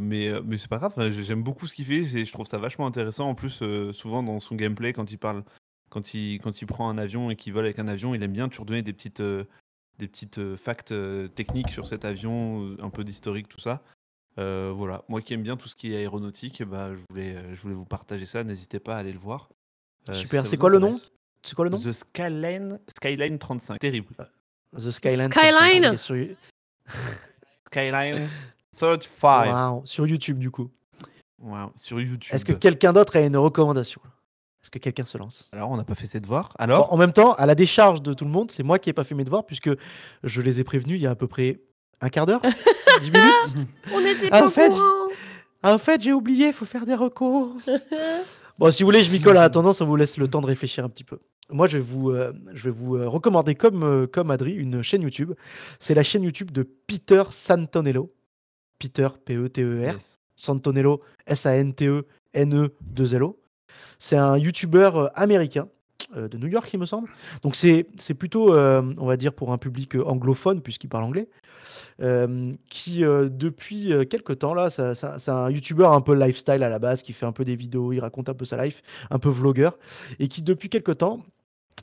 mais, 0.00 0.32
mais 0.42 0.56
c'est 0.56 0.68
pas 0.68 0.78
grave. 0.78 1.10
J'aime 1.10 1.42
beaucoup 1.42 1.66
ce 1.66 1.74
qu'il 1.74 1.84
fait. 1.84 2.04
c'est- 2.04 2.24
Je 2.24 2.32
trouve 2.32 2.46
ça 2.46 2.58
vachement 2.58 2.86
intéressant. 2.86 3.28
En 3.28 3.34
plus, 3.34 3.62
souvent 3.92 4.22
dans 4.22 4.38
son 4.40 4.54
gameplay, 4.54 4.92
quand 4.92 5.10
il 5.10 5.18
parle, 5.18 5.44
quand 5.90 6.14
il, 6.14 6.38
quand 6.38 6.60
il 6.62 6.66
prend 6.66 6.88
un 6.88 6.96
avion 6.96 7.30
et 7.30 7.36
qu'il 7.36 7.52
vole 7.52 7.64
avec 7.64 7.78
un 7.78 7.88
avion, 7.88 8.14
il 8.14 8.22
aime 8.22 8.32
bien 8.32 8.48
toujours 8.48 8.66
donner 8.66 8.82
des 8.82 8.94
petites, 8.94 9.22
des 9.22 10.08
petites 10.08 10.56
facts 10.56 10.94
techniques 11.34 11.70
sur 11.70 11.86
cet 11.86 12.06
avion, 12.06 12.76
un 12.80 12.90
peu 12.90 13.04
d'historique, 13.04 13.48
tout 13.48 13.60
ça. 13.60 13.82
Euh, 14.38 14.72
voilà, 14.74 15.02
moi 15.08 15.22
qui 15.22 15.34
aime 15.34 15.42
bien 15.42 15.56
tout 15.56 15.68
ce 15.68 15.74
qui 15.74 15.94
est 15.94 15.96
aéronautique, 15.96 16.62
bah, 16.62 16.90
je, 16.94 17.00
voulais, 17.08 17.36
euh, 17.36 17.54
je 17.54 17.60
voulais 17.60 17.74
vous 17.74 17.86
partager 17.86 18.26
ça. 18.26 18.44
N'hésitez 18.44 18.80
pas 18.80 18.96
à 18.96 18.98
aller 18.98 19.12
le 19.12 19.18
voir. 19.18 19.48
Euh, 20.08 20.14
Super. 20.14 20.46
C'est 20.46 20.56
quoi 20.56 20.70
le 20.70 20.78
nom. 20.78 21.00
C'est 21.42 21.54
quoi 21.54 21.64
le 21.64 21.70
nom 21.70 21.78
The 21.78 21.92
Skyline, 21.92 22.78
Skyline 22.88 23.38
35. 23.38 23.78
Terrible. 23.78 24.14
The 24.76 24.90
Skyline. 24.90 25.30
Skyline 25.30 25.30
35, 25.30 25.80
qui 25.80 25.86
est 25.86 25.96
sur, 25.96 26.16
Skyline 27.66 28.28
35. 28.76 29.52
Wow, 29.52 29.82
sur 29.86 30.06
YouTube 30.06 30.38
du 30.38 30.50
coup. 30.50 30.70
Wow, 31.38 31.72
Sur 31.76 32.00
YouTube. 32.00 32.34
Est-ce 32.34 32.44
que 32.44 32.52
quelqu'un 32.52 32.92
d'autre 32.92 33.16
a 33.16 33.20
une 33.20 33.36
recommandation? 33.36 34.00
Est-ce 34.62 34.70
que 34.70 34.78
quelqu'un 34.78 35.04
se 35.04 35.16
lance? 35.16 35.48
Alors, 35.52 35.70
on 35.70 35.76
n'a 35.76 35.84
pas 35.84 35.94
fait 35.94 36.06
ses 36.06 36.18
devoirs. 36.18 36.52
en, 36.58 36.64
Alors 36.64 36.92
en 36.92 36.96
même 36.96 37.12
temps, 37.12 37.34
à 37.34 37.46
la 37.46 37.54
décharge 37.54 38.02
de 38.02 38.12
tout 38.12 38.24
le 38.24 38.30
monde, 38.30 38.50
c'est 38.50 38.64
moi 38.64 38.78
qui 38.78 38.90
ai 38.90 38.92
pas 38.92 39.04
fait 39.04 39.14
mes 39.14 39.22
devoirs 39.22 39.46
puisque 39.46 39.70
je 40.24 40.42
les 40.42 40.58
ai 40.60 40.64
prévenus 40.64 40.98
il 40.98 41.02
y 41.02 41.06
a 41.06 41.10
à 41.10 41.14
peu 41.14 41.28
près 41.28 41.60
un 42.00 42.08
quart 42.08 42.26
d'heure, 42.26 42.42
10 43.00 43.10
minutes. 43.10 43.68
On 43.92 44.00
n'était 44.00 44.28
Ah, 44.30 44.40
pas 44.40 44.44
en 44.44 44.48
au 44.48 44.50
fait, 44.50 44.68
courant. 44.68 45.08
En 45.62 45.78
fait, 45.78 46.02
j'ai 46.02 46.12
oublié, 46.12 46.48
il 46.48 46.52
faut 46.52 46.64
faire 46.64 46.86
des 46.86 46.94
recours. 46.94 47.56
Bon, 48.58 48.70
si 48.70 48.82
vous 48.82 48.86
voulez, 48.86 49.02
je 49.02 49.12
m'y 49.12 49.20
colle 49.20 49.36
à 49.36 49.42
la 49.42 49.50
tendance, 49.50 49.76
ça 49.76 49.84
vous 49.84 49.96
laisse 49.96 50.16
le 50.16 50.28
temps 50.28 50.40
de 50.40 50.46
réfléchir 50.46 50.82
un 50.82 50.88
petit 50.88 51.04
peu. 51.04 51.18
Moi, 51.50 51.66
je 51.66 51.76
vais 51.76 51.82
vous, 51.84 52.10
euh, 52.10 52.32
je 52.54 52.64
vais 52.64 52.70
vous 52.70 52.96
euh, 52.96 53.06
recommander, 53.06 53.54
comme, 53.54 53.82
euh, 53.82 54.06
comme 54.06 54.30
Adri, 54.30 54.52
une 54.52 54.80
chaîne 54.80 55.02
YouTube. 55.02 55.34
C'est 55.78 55.92
la 55.92 56.02
chaîne 56.02 56.22
YouTube 56.22 56.50
de 56.52 56.62
Peter 56.62 57.22
Santonello. 57.30 58.14
Peter, 58.78 59.08
P-E-T-E-R. 59.26 59.92
Yes. 59.96 60.16
Santonello, 60.36 61.02
S-A-N-T-E-N-E-2-L-O. 62.34 63.38
C'est 63.98 64.16
un 64.16 64.36
YouTuber 64.38 64.90
euh, 64.94 65.08
américain 65.14 65.68
euh, 66.16 66.28
de 66.28 66.38
New 66.38 66.46
York, 66.48 66.68
il 66.72 66.78
me 66.80 66.86
semble. 66.86 67.08
Donc 67.42 67.56
c'est 67.56 67.86
c'est 67.98 68.14
plutôt, 68.14 68.54
euh, 68.54 68.82
on 68.98 69.06
va 69.06 69.16
dire, 69.16 69.32
pour 69.32 69.52
un 69.52 69.58
public 69.58 69.94
anglophone, 70.04 70.60
puisqu'il 70.60 70.88
parle 70.88 71.04
anglais, 71.04 71.28
euh, 72.00 72.52
qui 72.70 73.04
euh, 73.04 73.28
depuis 73.28 73.92
euh, 73.92 74.04
quelques 74.04 74.38
temps, 74.38 74.54
là, 74.54 74.70
ça- 74.70 74.94
ça- 74.94 75.18
c'est 75.18 75.30
un 75.30 75.50
YouTuber 75.50 75.86
un 75.86 76.00
peu 76.00 76.14
lifestyle 76.14 76.62
à 76.62 76.68
la 76.68 76.78
base, 76.78 77.02
qui 77.02 77.12
fait 77.12 77.26
un 77.26 77.32
peu 77.32 77.44
des 77.44 77.56
vidéos, 77.56 77.92
il 77.92 78.00
raconte 78.00 78.28
un 78.28 78.34
peu 78.34 78.44
sa 78.44 78.62
life, 78.64 78.82
un 79.10 79.18
peu 79.18 79.28
vlogueur, 79.28 79.78
et 80.18 80.28
qui 80.28 80.42
depuis 80.42 80.68
quelques 80.68 80.98
temps 80.98 81.20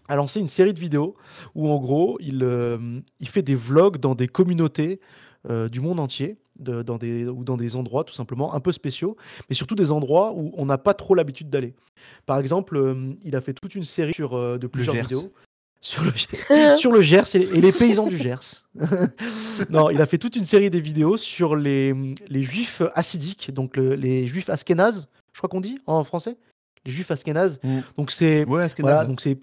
a 0.09 0.15
lancé 0.15 0.39
une 0.39 0.47
série 0.47 0.73
de 0.73 0.79
vidéos 0.79 1.15
où 1.55 1.69
en 1.69 1.77
gros, 1.79 2.17
il, 2.19 2.45
il 3.19 3.27
fait 3.29 3.41
des 3.41 3.55
vlogs 3.55 3.97
dans 3.97 4.15
des 4.15 4.27
communautés 4.27 4.99
du 5.71 5.79
monde 5.79 5.99
entier, 5.99 6.37
de- 6.59 6.83
dans 6.83 6.97
des, 6.97 7.25
ou 7.25 7.43
dans 7.43 7.57
des 7.57 7.75
endroits 7.75 8.03
tout 8.03 8.13
simplement 8.13 8.53
un 8.53 8.59
peu 8.59 8.71
spéciaux, 8.71 9.15
mais 9.49 9.55
surtout 9.55 9.75
des 9.75 9.91
endroits 9.91 10.33
où 10.33 10.51
on 10.55 10.65
n'a 10.65 10.77
pas 10.77 10.93
trop 10.93 11.15
l'habitude 11.15 11.49
d'aller. 11.49 11.73
Par 12.25 12.37
exemple, 12.37 12.77
euh, 12.77 13.09
il 13.23 13.35
a 13.35 13.41
fait 13.41 13.53
toute 13.53 13.75
une 13.75 13.85
série 13.85 14.13
sur, 14.13 14.33
euh, 14.35 14.57
de 14.57 14.67
plusieurs 14.67 14.95
vidéos. 15.09 15.33
Sur 15.85 16.01
le, 16.05 16.13
sur 16.77 16.91
le 16.93 17.01
Gers 17.01 17.35
et, 17.35 17.41
et 17.41 17.59
les 17.61 17.73
paysans 17.73 18.07
du 18.07 18.15
Gers. 18.17 18.63
non, 19.69 19.89
il 19.89 20.01
a 20.01 20.05
fait 20.05 20.17
toute 20.17 20.37
une 20.37 20.45
série 20.45 20.69
des 20.69 20.79
vidéos 20.79 21.17
sur 21.17 21.57
les, 21.57 21.93
les 22.29 22.41
juifs 22.41 22.81
assidiques, 22.95 23.51
donc 23.53 23.75
le- 23.75 23.95
les 23.95 24.25
juifs 24.27 24.49
askénazes, 24.49 25.07
je 25.33 25.39
crois 25.39 25.49
qu'on 25.49 25.59
dit 25.61 25.79
en 25.85 26.03
français. 26.05 26.37
Les 26.85 26.91
juifs 26.91 27.11
askénazes. 27.11 27.59
Mm. 27.63 27.79
Donc 27.97 28.11
c'est 28.11 28.45
Ouais, 28.45 28.67
voilà, 28.79 29.03
donc 29.05 29.19
c'est 29.21 29.37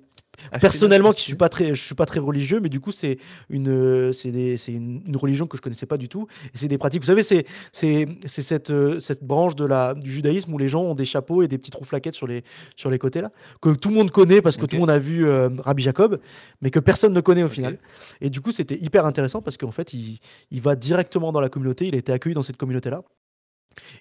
personnellement 0.60 1.12
qui 1.12 1.22
suis 1.22 1.34
pas 1.34 1.48
très 1.48 1.74
je 1.74 1.82
suis 1.82 1.94
pas 1.94 2.06
très 2.06 2.20
religieux 2.20 2.60
mais 2.60 2.68
du 2.68 2.80
coup 2.80 2.92
c'est 2.92 3.18
une 3.48 3.68
euh, 3.68 4.12
c'est 4.12 4.28
une, 4.68 5.02
une 5.06 5.16
religion 5.16 5.46
que 5.46 5.56
je 5.56 5.62
connaissais 5.62 5.86
pas 5.86 5.96
du 5.96 6.08
tout. 6.08 6.26
C'est 6.54 6.68
des 6.68 6.78
pratiques. 6.78 7.02
Vous 7.02 7.06
savez 7.06 7.22
c'est 7.22 7.46
c'est 7.72 8.06
c'est 8.26 8.42
cette 8.42 8.70
euh, 8.70 9.00
cette 9.00 9.24
branche 9.24 9.56
de 9.56 9.64
la 9.64 9.94
du 9.94 10.10
judaïsme 10.10 10.52
où 10.52 10.58
les 10.58 10.68
gens 10.68 10.82
ont 10.82 10.94
des 10.94 11.04
chapeaux 11.04 11.42
et 11.42 11.48
des 11.48 11.58
petites 11.58 11.74
rouflaquettes 11.74 12.14
sur 12.14 12.26
les 12.26 12.42
sur 12.76 12.90
les 12.90 12.98
côtés 12.98 13.20
là 13.20 13.30
que 13.60 13.70
tout 13.70 13.88
le 13.88 13.94
monde 13.94 14.10
connaît 14.10 14.42
parce 14.42 14.56
que 14.56 14.66
tout 14.66 14.76
le 14.76 14.80
monde 14.80 14.90
a 14.90 14.98
vu 14.98 15.26
euh, 15.26 15.48
Rabbi 15.60 15.82
Jacob 15.82 16.20
mais 16.60 16.70
que 16.70 16.80
personne 16.80 17.12
ne 17.12 17.20
connaît 17.20 17.42
au 17.42 17.48
final. 17.48 17.78
Et 18.20 18.30
du 18.30 18.40
coup 18.40 18.52
c'était 18.52 18.78
hyper 18.78 19.06
intéressant 19.06 19.42
parce 19.42 19.56
qu'en 19.56 19.72
fait 19.72 19.92
il, 19.92 20.18
il 20.50 20.60
va 20.60 20.76
directement 20.76 21.32
dans 21.32 21.40
la 21.40 21.48
communauté. 21.48 21.86
Il 21.86 21.94
a 21.94 21.98
été 21.98 22.12
accueilli 22.12 22.34
dans 22.34 22.42
cette 22.42 22.56
communauté 22.56 22.90
là 22.90 23.02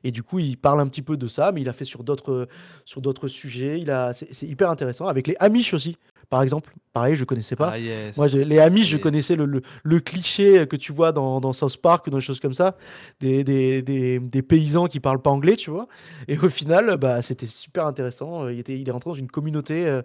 et 0.03 0.11
du 0.11 0.24
coup, 0.24 0.39
il 0.39 0.57
parle 0.57 0.80
un 0.80 0.88
petit 0.88 1.01
peu 1.01 1.17
de 1.17 1.28
ça, 1.28 1.51
mais 1.51 1.61
il 1.61 1.70
a 1.70 1.74
fait 1.74 1.86
sur 1.86 2.03
d'autres 2.03 2.47
sur 2.86 3.01
d'autres 3.01 3.28
sujets. 3.28 3.80
Il 3.80 3.91
a, 3.91 4.13
c'est 4.13 4.34
c'est 4.34 4.47
hyper 4.47 4.70
intéressant. 4.70 5.05
Avec 5.07 5.28
les 5.28 5.36
Amish 5.39 5.74
aussi, 5.74 5.95
par 6.30 6.41
exemple. 6.41 6.74
Pareil, 6.91 7.15
je 7.15 7.24
connaissais 7.24 7.55
pas. 7.55 7.70
Ah, 7.74 7.80
yes. 7.80 8.17
Moi, 8.17 8.28
j'ai- 8.28 8.43
les 8.43 8.59
Amish, 8.59 8.88
je 8.88 8.95
Yes. 8.95 9.03
connaissais 9.03 9.36
le, 9.36 9.45
le- 9.45 9.61
le 9.84 9.99
cliché 9.99 10.65
que 10.67 10.76
tu 10.76 10.91
vois 10.91 11.11
dans, 11.11 11.39
dans 11.39 11.53
South 11.53 11.78
Park 11.78 12.07
ou 12.07 12.09
dans 12.09 12.17
des 12.17 12.24
choses 12.24 12.39
comme 12.39 12.55
ça, 12.55 12.76
des, 13.20 13.43
des, 13.43 13.82
des- 13.84 14.20
des 14.20 14.41
paysans 14.41 14.88
qui 14.88 14.99
parlent 14.99 15.22
pas 15.22 15.30
anglais, 15.30 15.55
tu 15.55 15.70
vois. 15.70 15.88
Et 16.28 16.38
au 16.38 16.49
final, 16.49 16.97
bah, 16.97 17.22
c'était 17.22 17.47
super 17.47 17.86
intéressant. 17.86 18.43
Euh, 18.45 18.53
Il, 18.53 18.59
était, 18.59 18.78
il 18.78 18.88
est 18.89 18.91
rentré 18.91 19.09
dans 19.11 19.13
une 19.15 19.30
communauté, 19.30 19.88
euh, 19.88 20.01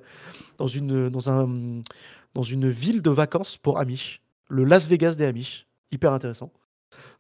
dans, 0.59 0.67
une, 0.69 1.09
dans, 1.09 1.31
un, 1.31 1.49
dans 2.35 2.43
une 2.43 2.69
ville 2.69 3.01
de 3.03 3.11
vacances 3.11 3.57
pour 3.57 3.79
Amish, 3.79 4.21
le 4.49 4.65
Las 4.65 4.87
Vegas 4.87 5.15
des 5.17 5.25
Amish. 5.25 5.67
Hyper 5.91 6.13
intéressant. 6.13 6.51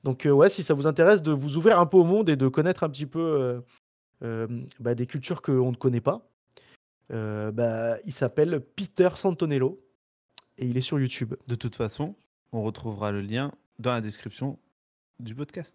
Donc, 0.04 0.26
euh, 0.26 0.30
ouais, 0.30 0.50
si 0.50 0.62
ça 0.62 0.74
vous 0.74 0.86
intéresse 0.86 1.22
de 1.22 1.32
vous 1.32 1.56
ouvrir 1.56 1.80
un 1.80 1.86
peu 1.86 1.96
au 1.96 2.04
monde 2.04 2.28
et 2.28 2.36
de 2.36 2.46
connaître 2.46 2.84
un 2.84 2.90
petit 2.90 3.06
peu 3.06 3.20
euh, 3.20 3.60
euh, 4.22 4.46
bah, 4.78 4.94
des 4.94 5.06
cultures 5.06 5.42
qu'on 5.42 5.70
ne 5.70 5.76
connaît 5.76 6.02
pas, 6.02 6.28
euh, 7.12 7.50
bah, 7.50 7.96
il 8.04 8.12
s'appelle 8.12 8.60
Peter 8.60 9.08
Santonello 9.16 9.80
et 10.58 10.66
il 10.66 10.76
est 10.76 10.82
sur 10.82 11.00
YouTube. 11.00 11.34
De 11.48 11.54
toute 11.54 11.74
façon, 11.74 12.14
on 12.52 12.62
retrouvera 12.62 13.10
le 13.10 13.22
lien 13.22 13.50
dans 13.78 13.92
la 13.92 14.00
description 14.00 14.58
du 15.20 15.34
podcast. 15.34 15.74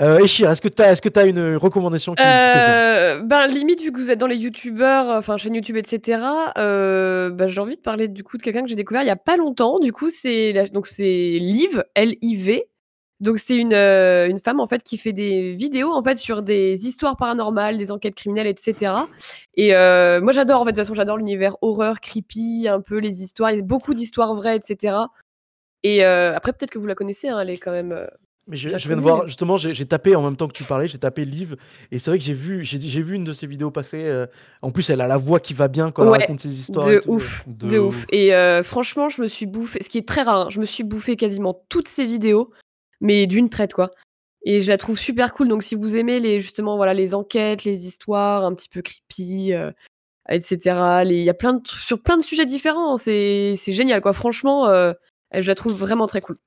Euh, 0.00 0.18
Echir, 0.18 0.50
est-ce 0.50 0.62
que 0.62 0.68
tu 0.68 0.80
as, 0.82 0.92
est-ce 0.92 1.02
que 1.02 1.08
tu 1.08 1.18
as 1.18 1.26
une 1.26 1.56
recommandation 1.56 2.14
qui, 2.14 2.22
Euh, 2.22 3.22
ben 3.22 3.48
limite 3.48 3.82
vu 3.82 3.90
que 3.90 3.98
vous 3.98 4.10
êtes 4.12 4.18
dans 4.18 4.28
les 4.28 4.36
youtubeurs, 4.36 5.06
enfin 5.08 5.36
chaîne 5.36 5.54
YouTube 5.54 5.76
etc. 5.76 6.22
Euh, 6.56 7.30
ben, 7.30 7.48
j'ai 7.48 7.60
envie 7.60 7.76
de 7.76 7.80
parler 7.80 8.06
du 8.06 8.22
coup 8.22 8.36
de 8.38 8.42
quelqu'un 8.42 8.62
que 8.62 8.68
j'ai 8.68 8.76
découvert 8.76 9.02
il 9.02 9.06
y 9.06 9.10
a 9.10 9.16
pas 9.16 9.36
longtemps. 9.36 9.80
Du 9.80 9.92
coup 9.92 10.10
c'est 10.10 10.70
donc 10.72 10.86
c'est 10.86 11.38
Liv 11.40 11.82
L 11.94 12.14
I 12.20 12.36
V. 12.36 12.68
Donc 13.20 13.38
c'est 13.38 13.56
une 13.56 13.74
euh, 13.74 14.28
une 14.28 14.38
femme 14.38 14.60
en 14.60 14.68
fait 14.68 14.82
qui 14.84 14.96
fait 14.96 15.12
des 15.12 15.54
vidéos 15.54 15.90
en 15.90 16.02
fait 16.02 16.16
sur 16.18 16.42
des 16.42 16.86
histoires 16.86 17.16
paranormales, 17.16 17.76
des 17.76 17.90
enquêtes 17.90 18.14
criminelles 18.14 18.46
etc. 18.46 18.92
Et 19.54 19.74
euh, 19.74 20.20
moi 20.20 20.32
j'adore 20.32 20.60
en 20.60 20.64
fait 20.64 20.70
de 20.70 20.76
toute 20.76 20.84
façon 20.84 20.94
j'adore 20.94 21.16
l'univers 21.16 21.56
horreur, 21.60 21.98
creepy, 21.98 22.68
un 22.68 22.80
peu 22.80 22.98
les 22.98 23.22
histoires, 23.22 23.50
il 23.50 23.56
y 23.56 23.60
a 23.60 23.64
beaucoup 23.64 23.94
d'histoires 23.94 24.34
vraies 24.34 24.56
etc. 24.56 24.96
Et 25.82 26.04
euh, 26.04 26.34
après 26.36 26.52
peut-être 26.52 26.70
que 26.70 26.78
vous 26.78 26.86
la 26.86 26.94
connaissez, 26.94 27.28
hein, 27.28 27.40
elle 27.40 27.50
est 27.50 27.58
quand 27.58 27.72
même. 27.72 28.06
Mais 28.50 28.56
je, 28.56 28.68
viens 28.68 28.96
de 28.96 29.02
voir, 29.02 29.26
justement, 29.26 29.58
j'ai 29.58 29.84
tapé 29.84 30.16
en 30.16 30.22
même 30.22 30.36
temps 30.36 30.48
que 30.48 30.54
tu 30.54 30.64
parlais, 30.64 30.88
j'ai 30.88 30.96
tapé 30.96 31.26
Liv, 31.26 31.56
et 31.90 31.98
c'est 31.98 32.10
vrai 32.10 32.18
que 32.18 32.24
j'ai 32.24 32.32
vu, 32.32 32.64
j'ai 32.64 33.02
vu 33.02 33.14
une 33.14 33.24
de 33.24 33.34
ses 33.34 33.46
vidéos 33.46 33.70
passer. 33.70 34.24
en 34.62 34.70
plus, 34.70 34.88
elle 34.88 35.02
a 35.02 35.06
la 35.06 35.18
voix 35.18 35.38
qui 35.38 35.52
va 35.52 35.68
bien 35.68 35.90
quand 35.90 36.02
elle 36.04 36.20
raconte 36.20 36.40
ses 36.40 36.58
histoires. 36.58 36.86
de 36.86 36.94
et 36.94 37.00
tout. 37.00 37.10
ouf. 37.10 37.44
De, 37.46 37.66
De 37.66 37.78
ouf. 37.78 38.06
Et 38.10 38.30
franchement, 38.62 39.10
je 39.10 39.20
me 39.20 39.26
suis 39.26 39.44
bouffé, 39.44 39.82
ce 39.82 39.90
qui 39.90 39.98
est 39.98 40.08
très 40.08 40.22
rare, 40.22 40.46
hein, 40.46 40.50
je 40.50 40.60
me 40.60 40.64
suis 40.64 40.82
bouffé 40.82 41.16
quasiment 41.16 41.62
toutes 41.68 41.88
ces 41.88 42.04
vidéos, 42.04 42.50
mais 43.00 43.26
d'une 43.26 43.50
traite, 43.50 43.74
quoi. 43.74 43.90
Et 44.42 44.60
je 44.60 44.68
la 44.70 44.78
trouve 44.78 44.98
super 44.98 45.32
cool. 45.32 45.48
Donc, 45.48 45.62
si 45.62 45.74
vous 45.74 45.96
aimez 45.96 46.20
les, 46.20 46.40
justement, 46.40 46.76
voilà, 46.76 46.94
les 46.94 47.14
enquêtes, 47.14 47.64
les 47.64 47.86
histoires 47.86 48.44
un 48.44 48.54
petit 48.54 48.68
peu 48.68 48.82
creepy, 48.82 49.52
euh, 49.52 49.72
etc. 50.28 51.02
Il 51.04 51.12
y 51.12 51.30
a 51.30 51.34
plein 51.34 51.54
de, 51.54 51.66
sur 51.66 52.00
plein 52.00 52.16
de 52.16 52.22
sujets 52.22 52.46
différents. 52.46 52.96
C'est 52.96 53.54
c'est 53.56 53.72
génial, 53.72 54.00
quoi. 54.00 54.12
Franchement, 54.12 54.66
euh, 54.68 54.92
je 55.34 55.46
la 55.46 55.54
trouve 55.54 55.74
vraiment 55.74 56.06
très 56.06 56.20
cool. 56.20 56.38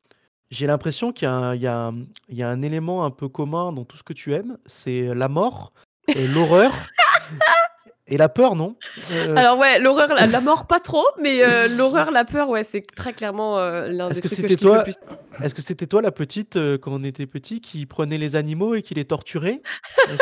J'ai 0.50 0.68
l'impression 0.68 1.14
qu'il 1.14 1.28
y, 1.28 1.62
y 1.62 1.68
a 1.68 2.50
un 2.50 2.62
élément 2.62 3.06
un 3.06 3.12
peu 3.12 3.30
commun 3.30 3.72
dans 3.72 3.86
tout 3.86 3.96
ce 3.98 4.04
que 4.04 4.14
tu 4.14 4.34
aimes, 4.34 4.58
c'est 4.66 5.14
la 5.16 5.30
mort, 5.30 5.72
et 6.10 6.28
l'horreur 6.28 6.74
et 8.12 8.18
la 8.18 8.30
peur, 8.30 8.56
non? 8.56 8.76
Euh, 9.12 9.36
Alors 9.36 9.58
ouais, 9.58 9.80
l'horreur, 9.80 10.14
la, 10.14 10.28
la 10.28 10.42
mort, 10.42 10.68
pas 10.68 10.80
trop, 10.80 11.06
mais 11.22 11.44
euh, 11.44 11.68
l'horreur, 11.70 12.12
la 12.12 12.26
peur, 12.26 12.50
ouais, 12.50 12.64
c'est 12.64 12.82
très 12.82 13.14
clairement 13.14 13.58
euh, 13.58 13.88
l'un 13.88 14.10
Est-ce 14.10 14.16
des 14.16 14.22
que 14.22 14.28
trucs 14.28 14.42
que 14.42 14.48
je 14.48 14.54
le 14.54 14.60
toi 14.60 14.84
plus. 14.84 14.96
Est-ce 15.42 15.56
que 15.56 15.62
c'était 15.62 15.88
toi 15.88 16.02
la 16.02 16.12
petite, 16.12 16.58
euh, 16.58 16.78
quand 16.78 16.92
on 16.92 17.04
était 17.04 17.26
petit, 17.26 17.62
qui 17.62 17.86
prenait 17.86 18.18
les 18.18 18.36
animaux 18.36 18.76
et 18.76 18.82
qui 18.82 18.94
les 18.94 19.06
torturait? 19.06 19.62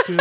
Que... 0.06 0.14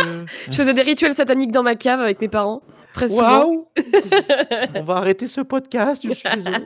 Je 0.49 0.55
faisais 0.55 0.73
des 0.73 0.81
rituels 0.81 1.13
sataniques 1.13 1.51
dans 1.51 1.63
ma 1.63 1.75
cave 1.75 2.01
avec 2.01 2.19
mes 2.19 2.27
parents, 2.27 2.61
très 2.91 3.07
souvent. 3.07 3.45
Waouh 3.45 3.67
On 4.75 4.83
va 4.83 4.95
arrêter 4.95 5.27
ce 5.27 5.41
podcast, 5.41 6.01
je 6.03 6.13
suis 6.13 6.29
désolé. 6.33 6.65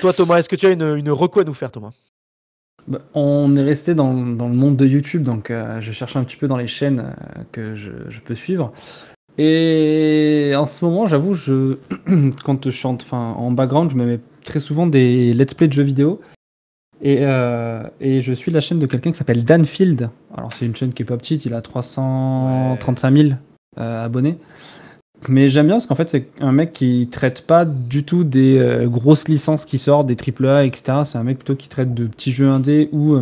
Toi 0.00 0.12
Thomas, 0.14 0.38
est-ce 0.38 0.48
que 0.48 0.56
tu 0.56 0.66
as 0.66 0.70
une, 0.70 0.96
une 0.96 1.10
reco 1.10 1.40
à 1.40 1.44
nous 1.44 1.54
faire 1.54 1.70
Thomas? 1.70 1.90
Bah, 2.88 3.00
on 3.12 3.54
est 3.56 3.62
resté 3.62 3.94
dans, 3.94 4.14
dans 4.14 4.48
le 4.48 4.54
monde 4.54 4.76
de 4.76 4.86
YouTube, 4.86 5.22
donc 5.22 5.50
euh, 5.50 5.78
je 5.82 5.92
cherche 5.92 6.16
un 6.16 6.24
petit 6.24 6.38
peu 6.38 6.48
dans 6.48 6.56
les 6.56 6.66
chaînes 6.66 7.00
euh, 7.00 7.42
que 7.52 7.74
je, 7.74 7.90
je 8.08 8.20
peux 8.20 8.34
suivre. 8.34 8.72
Et 9.38 10.52
en 10.56 10.66
ce 10.66 10.84
moment, 10.84 11.06
j'avoue, 11.06 11.34
je, 11.34 11.76
quand 12.44 12.64
je 12.64 12.70
chante 12.70 13.02
enfin, 13.02 13.34
en 13.36 13.52
background, 13.52 13.90
je 13.90 13.96
me 13.96 14.04
mets 14.04 14.20
très 14.44 14.58
souvent 14.58 14.86
des 14.86 15.32
let's 15.32 15.54
play 15.54 15.68
de 15.68 15.72
jeux 15.72 15.84
vidéo. 15.84 16.20
Et, 17.00 17.18
euh, 17.20 17.84
et 18.00 18.20
je 18.20 18.32
suis 18.32 18.50
la 18.50 18.60
chaîne 18.60 18.80
de 18.80 18.86
quelqu'un 18.86 19.12
qui 19.12 19.16
s'appelle 19.16 19.44
Danfield. 19.44 20.10
Alors, 20.36 20.52
c'est 20.52 20.66
une 20.66 20.74
chaîne 20.74 20.92
qui 20.92 21.02
est 21.02 21.06
pas 21.06 21.16
petite, 21.16 21.44
il 21.44 21.54
a 21.54 21.62
335 21.62 23.16
000 23.16 23.28
euh, 23.78 24.04
abonnés. 24.04 24.38
Mais 25.28 25.48
j'aime 25.48 25.66
bien 25.66 25.76
parce 25.76 25.86
qu'en 25.86 25.94
fait, 25.94 26.08
c'est 26.08 26.28
un 26.40 26.52
mec 26.52 26.72
qui 26.72 27.08
traite 27.10 27.42
pas 27.42 27.64
du 27.64 28.02
tout 28.02 28.24
des 28.24 28.58
euh, 28.58 28.88
grosses 28.88 29.28
licences 29.28 29.64
qui 29.64 29.78
sortent, 29.78 30.08
des 30.08 30.16
AAA, 30.16 30.64
etc. 30.64 31.02
C'est 31.04 31.18
un 31.18 31.24
mec 31.24 31.38
plutôt 31.38 31.54
qui 31.54 31.68
traite 31.68 31.94
de 31.94 32.06
petits 32.06 32.32
jeux 32.32 32.48
indés 32.48 32.88
ou, 32.90 33.18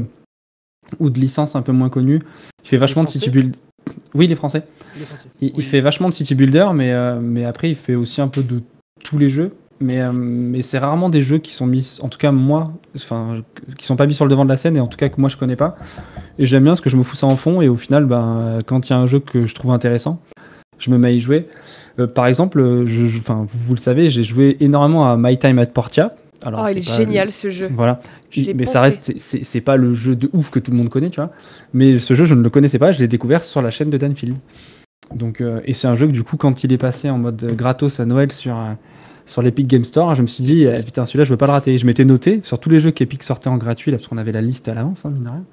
ou 0.98 1.10
de 1.10 1.20
licences 1.20 1.56
un 1.56 1.62
peu 1.62 1.72
moins 1.72 1.90
connues. 1.90 2.22
Il 2.64 2.68
fait 2.68 2.78
vachement 2.78 3.04
de 3.04 3.08
city 3.08 3.28
build. 3.28 3.56
Oui, 4.16 4.26
les 4.26 4.34
Français. 4.34 4.62
Il 4.96 5.02
est 5.02 5.04
français. 5.04 5.28
Il, 5.40 5.62
fait 5.62 5.80
vachement 5.80 6.08
de 6.08 6.14
city 6.14 6.34
builder, 6.34 6.68
mais, 6.74 6.92
euh, 6.92 7.18
mais 7.20 7.44
après, 7.44 7.70
il 7.70 7.76
fait 7.76 7.94
aussi 7.94 8.20
un 8.20 8.28
peu 8.28 8.42
de 8.42 8.62
tous 9.04 9.18
les 9.18 9.28
jeux. 9.28 9.52
Mais, 9.78 10.00
euh, 10.00 10.10
mais 10.12 10.62
c'est 10.62 10.78
rarement 10.78 11.10
des 11.10 11.20
jeux 11.20 11.38
qui 11.38 11.52
sont 11.52 11.66
mis, 11.66 11.98
en 12.00 12.08
tout 12.08 12.18
cas 12.18 12.32
moi, 12.32 12.72
enfin, 12.94 13.42
qui 13.76 13.84
sont 13.84 13.96
pas 13.96 14.06
mis 14.06 14.14
sur 14.14 14.24
le 14.24 14.30
devant 14.30 14.44
de 14.44 14.48
la 14.48 14.56
scène 14.56 14.74
et 14.74 14.80
en 14.80 14.86
tout 14.86 14.96
cas 14.96 15.10
que 15.10 15.20
moi 15.20 15.28
je 15.28 15.36
connais 15.36 15.56
pas. 15.56 15.76
Et 16.38 16.46
j'aime 16.46 16.62
bien 16.62 16.72
parce 16.72 16.80
que 16.80 16.88
je 16.88 16.96
me 16.96 17.02
fous 17.02 17.14
ça 17.14 17.26
en 17.26 17.36
fond 17.36 17.60
et 17.60 17.68
au 17.68 17.76
final, 17.76 18.06
ben, 18.06 18.62
quand 18.64 18.88
il 18.88 18.90
y 18.90 18.92
a 18.94 18.98
un 18.98 19.06
jeu 19.06 19.20
que 19.20 19.44
je 19.44 19.54
trouve 19.54 19.72
intéressant, 19.72 20.22
je 20.78 20.90
me 20.90 20.96
mets 20.96 21.08
à 21.08 21.10
y 21.10 21.20
jouer. 21.20 21.48
Euh, 21.98 22.06
par 22.06 22.26
exemple, 22.26 22.84
je, 22.86 23.20
vous 23.26 23.74
le 23.74 23.80
savez, 23.80 24.08
j'ai 24.08 24.24
joué 24.24 24.56
énormément 24.60 25.10
à 25.10 25.16
My 25.18 25.38
Time 25.38 25.58
at 25.58 25.66
Portia. 25.66 26.14
Alors, 26.42 26.64
oh, 26.64 26.68
il 26.70 26.78
est 26.78 26.82
génial 26.96 27.26
le- 27.28 27.32
ce 27.32 27.48
jeu. 27.48 27.68
Voilà. 27.72 28.00
Je 28.30 28.42
mais 28.54 28.66
ça 28.66 28.80
reste, 28.82 29.12
c'est- 29.18 29.60
pas 29.60 29.76
le 29.76 29.94
jeu 29.94 30.14
de 30.16 30.28
ouf 30.32 30.50
que 30.50 30.58
tout 30.58 30.70
le 30.70 30.76
monde 30.76 30.88
connaît, 30.90 31.10
tu 31.10 31.16
vois. 31.20 31.30
Mais 31.72 31.98
ce 31.98 32.14
jeu, 32.14 32.24
je 32.24 32.34
ne 32.34 32.42
le 32.42 32.50
connaissais 32.50 32.78
pas, 32.78 32.92
je 32.92 33.00
l'ai 33.00 33.08
découvert 33.08 33.42
sur 33.42 33.62
la 33.62 33.70
chaîne 33.70 33.90
de 33.90 33.96
Danfield. 33.98 34.36
Donc, 35.14 35.40
euh, 35.40 35.60
et 35.64 35.72
c'est 35.72 35.86
un 35.86 35.94
jeu 35.94 36.06
que 36.06 36.12
du 36.12 36.22
coup, 36.24 36.36
quand 36.36 36.64
il 36.64 36.72
est 36.72 36.78
passé 36.78 37.08
en 37.10 37.18
mode 37.18 37.54
gratos 37.56 38.00
à 38.00 38.06
Noël 38.06 38.30
sur, 38.32 38.56
euh, 38.56 38.72
sur 39.24 39.40
l'Epic 39.42 39.66
Game 39.66 39.84
Store, 39.84 40.14
je 40.14 40.22
me 40.22 40.26
suis 40.26 40.44
dit, 40.44 40.64
eh, 40.64 40.82
putain, 40.82 41.06
celui-là, 41.06 41.24
je 41.24 41.30
veux 41.30 41.36
pas 41.36 41.46
le 41.46 41.52
rater. 41.52 41.78
Je 41.78 41.86
m'étais 41.86 42.04
noté 42.04 42.40
sur 42.44 42.58
tous 42.58 42.70
les 42.70 42.80
jeux 42.80 42.90
qu'Epic 42.90 43.22
sortait 43.22 43.48
en 43.48 43.56
gratuit, 43.56 43.90
là, 43.90 43.98
parce 43.98 44.08
qu'on 44.08 44.18
avait 44.18 44.32
la 44.32 44.42
liste 44.42 44.68
à 44.68 44.74
l'avance, 44.74 45.04
hein, 45.04 45.10
mine 45.10 45.24
de 45.24 45.28
rien. 45.28 45.44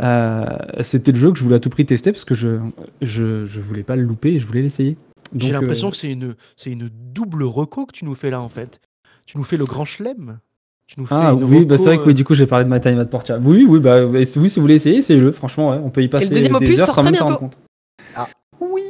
Euh, 0.00 0.46
C'était 0.82 1.12
le 1.12 1.18
jeu 1.18 1.32
que 1.32 1.38
je 1.38 1.42
voulais 1.42 1.56
à 1.56 1.60
tout 1.60 1.70
prix 1.70 1.86
tester 1.86 2.12
parce 2.12 2.24
que 2.26 2.34
je, 2.34 2.58
je, 3.00 3.46
je 3.46 3.60
voulais 3.60 3.82
pas 3.82 3.96
le 3.96 4.02
louper 4.02 4.34
et 4.34 4.40
je 4.40 4.46
voulais 4.46 4.62
l'essayer. 4.62 4.96
J'ai 5.34 5.50
l'impression 5.52 5.88
euh, 5.88 5.90
que 5.90 5.96
c'est 5.96 6.10
une, 6.12 6.34
c'est 6.56 6.70
une 6.70 6.90
double 7.14 7.44
reco 7.44 7.86
que 7.86 7.92
tu 7.92 8.04
nous 8.04 8.14
fais 8.14 8.30
là 8.30 8.40
en 8.40 8.48
fait. 8.50 8.78
Tu 9.26 9.36
nous 9.38 9.44
fais 9.44 9.56
le 9.56 9.64
grand 9.64 9.84
chelem. 9.84 10.38
Tu 10.86 11.00
nous 11.00 11.06
fais 11.06 11.14
Ah 11.16 11.34
oui, 11.34 11.64
bah, 11.64 11.78
c'est 11.78 11.86
vrai 11.86 11.98
que 11.98 12.04
oui, 12.04 12.10
euh, 12.10 12.14
du 12.14 12.24
coup 12.24 12.34
j'ai 12.34 12.46
parlé 12.46 12.64
de 12.64 12.70
My 12.72 12.80
Time 12.80 12.98
at 13.00 13.06
Portia. 13.06 13.38
Oui, 13.38 13.66
oui, 13.68 13.80
bah 13.80 14.04
oui, 14.04 14.24
si 14.24 14.38
vous 14.38 14.48
voulez 14.60 14.74
essayer, 14.76 14.98
essayez-le. 14.98 15.32
Franchement, 15.32 15.70
ouais, 15.70 15.80
on 15.82 15.90
peut 15.90 16.02
y 16.02 16.08
passer 16.08 16.28
deuxième 16.30 16.52
des 16.58 16.66
opus 16.66 16.78
heures 16.80 16.86
sort 16.86 16.94
sans 16.94 17.02
très 17.02 17.10
même 17.10 17.18
s'en 17.18 17.24
rendre 17.26 17.38
compte. 17.40 17.58
Oui. 18.60 18.82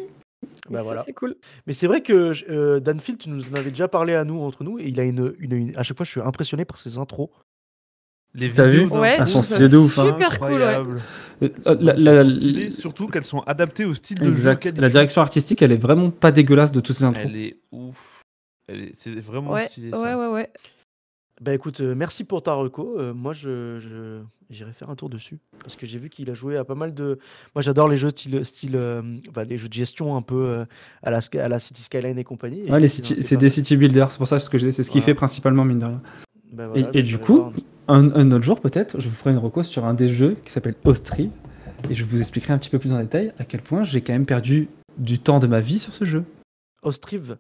Bah 0.68 0.78
Ça, 0.78 0.84
voilà. 0.84 1.02
C'est 1.06 1.12
cool. 1.14 1.36
Mais 1.66 1.72
c'est 1.72 1.86
vrai 1.86 2.02
que 2.02 2.32
euh, 2.50 2.80
Danfield, 2.80 3.18
tu 3.20 3.30
nous 3.30 3.48
en 3.50 3.54
avais 3.54 3.70
déjà 3.70 3.88
parlé 3.88 4.14
à 4.14 4.24
nous, 4.24 4.40
entre 4.40 4.62
nous, 4.64 4.78
et 4.78 4.84
il 4.88 5.00
a 5.00 5.04
une, 5.04 5.32
une, 5.38 5.52
une- 5.52 5.76
À 5.76 5.82
chaque 5.84 5.96
fois, 5.96 6.04
je 6.04 6.10
suis 6.10 6.20
impressionné 6.20 6.64
par 6.64 6.78
ses 6.78 6.98
intros. 6.98 7.30
Les 8.34 8.50
T'as 8.50 8.66
vidéos 8.66 8.88
vu 8.88 9.00
Ouais, 9.00 9.16
Elles 9.18 9.26
sont 9.28 9.42
stylées 9.42 9.68
de 9.70 9.76
ouf, 9.78 9.98
hein. 9.98 10.12
Super 10.12 10.38
cool, 10.38 10.48
ouais. 10.48 10.54
incroyable. 10.54 10.96
Euh, 11.42 11.48
la, 11.80 11.92
Elles 11.94 12.02
la- 12.04 12.24
sont 12.24 12.30
stylées, 12.30 12.70
surtout 12.70 13.06
qu'elles 13.06 13.24
sont 13.24 13.40
adaptées 13.40 13.84
au 13.86 13.94
style 13.94 14.18
de 14.18 14.28
exact. 14.28 14.66
La 14.78 14.90
direction 14.90 15.22
artistique, 15.22 15.62
elle 15.62 15.72
est 15.72 15.78
vraiment 15.80 16.10
pas 16.10 16.32
dégueulasse 16.32 16.72
de 16.72 16.80
tous 16.80 16.92
ces 16.92 17.04
intros. 17.04 17.24
Elle 17.26 17.36
est 17.36 17.56
ouf. 17.72 18.15
Elle 18.68 18.80
est- 18.82 18.92
C'est 18.98 19.14
vraiment 19.20 19.52
Ouais, 19.52 19.68
stylé. 19.68 19.90
ouais, 19.90 19.96
ça. 19.96 20.18
ouais, 20.18 20.26
ouais. 20.34 20.50
Bah 21.42 21.52
écoute, 21.54 21.80
euh, 21.82 21.94
merci 21.94 22.24
pour 22.24 22.42
ta 22.42 22.54
reco. 22.54 22.98
Euh, 22.98 23.12
moi, 23.12 23.32
je, 23.34 23.78
je- 23.78 24.22
j'irai 24.48 24.72
faire 24.72 24.88
un 24.88 24.96
tour 24.96 25.10
dessus. 25.10 25.38
Parce 25.60 25.76
que 25.76 25.84
j'ai 25.84 25.98
vu 25.98 26.08
qu'il 26.08 26.30
a 26.30 26.34
joué 26.34 26.56
à 26.56 26.64
pas 26.64 26.74
mal 26.74 26.92
de. 26.94 27.18
Moi, 27.54 27.60
j'adore 27.62 27.88
les 27.88 27.98
jeux 27.98 28.08
style. 28.08 28.42
style 28.44 28.76
euh, 28.76 29.02
enfin, 29.28 29.44
les 29.44 29.58
jeux 29.58 29.68
de 29.68 29.74
gestion 29.74 30.16
un 30.16 30.22
peu 30.22 30.46
euh, 30.48 30.64
à, 31.02 31.10
la, 31.10 31.20
Sky- 31.20 31.38
à 31.38 31.48
la 31.48 31.60
City 31.60 31.82
Skyline 31.82 32.18
et 32.18 32.24
compagnie. 32.24 32.60
Et 32.66 32.70
Ouais, 32.72 32.80
les 32.80 32.86
il 32.86 32.90
en 32.90 33.04
city- 33.04 33.14
fait 33.16 33.22
c'est 33.22 33.34
pas 33.34 33.40
des 33.40 33.46
mal. 33.46 33.50
city 33.50 33.76
builders, 33.76 34.12
c'est 34.12 34.18
pour 34.18 34.28
ça 34.28 34.38
ce 34.38 34.48
que 34.48 34.56
je 34.56 34.66
dis, 34.66 34.72
c'est 34.72 34.82
ce 34.82 34.90
qu'il 34.90 35.00
Voilà. 35.02 35.12
fait 35.12 35.14
principalement, 35.14 35.64
mine 35.66 35.78
de 35.80 35.84
rien. 35.84 36.02
Bah 36.52 36.68
voilà, 36.68 36.80
et 36.80 36.84
bah, 36.84 37.02
du 37.02 37.04
j'irai 37.04 37.22
coup, 37.22 37.36
voir. 37.36 37.52
Un, 37.88 38.10
un 38.16 38.30
autre 38.32 38.44
jour, 38.44 38.60
peut-être, 38.60 38.98
je 38.98 39.08
vous 39.08 39.14
ferai 39.14 39.30
une 39.32 39.38
reco 39.38 39.62
sur 39.62 39.84
un 39.84 39.94
des 39.94 40.08
jeux 40.08 40.36
qui 40.44 40.50
s'appelle 40.50 40.74
Ostriv. 40.84 41.30
Et 41.90 41.94
je 41.94 42.04
vous 42.04 42.18
expliquerai 42.18 42.54
un 42.54 42.58
petit 42.58 42.70
peu 42.70 42.78
plus 42.78 42.92
en 42.92 42.98
détail 43.00 43.30
à 43.38 43.44
quel 43.44 43.60
point 43.60 43.84
j'ai 43.84 44.00
quand 44.00 44.12
même 44.14 44.24
perdu 44.26 44.68
du 44.96 45.18
temps 45.18 45.38
de 45.38 45.46
ma 45.46 45.60
vie 45.60 45.78
sur 45.78 45.94
ce 45.94 46.04
jeu. 46.06 46.24
Ostriv. 46.82 47.36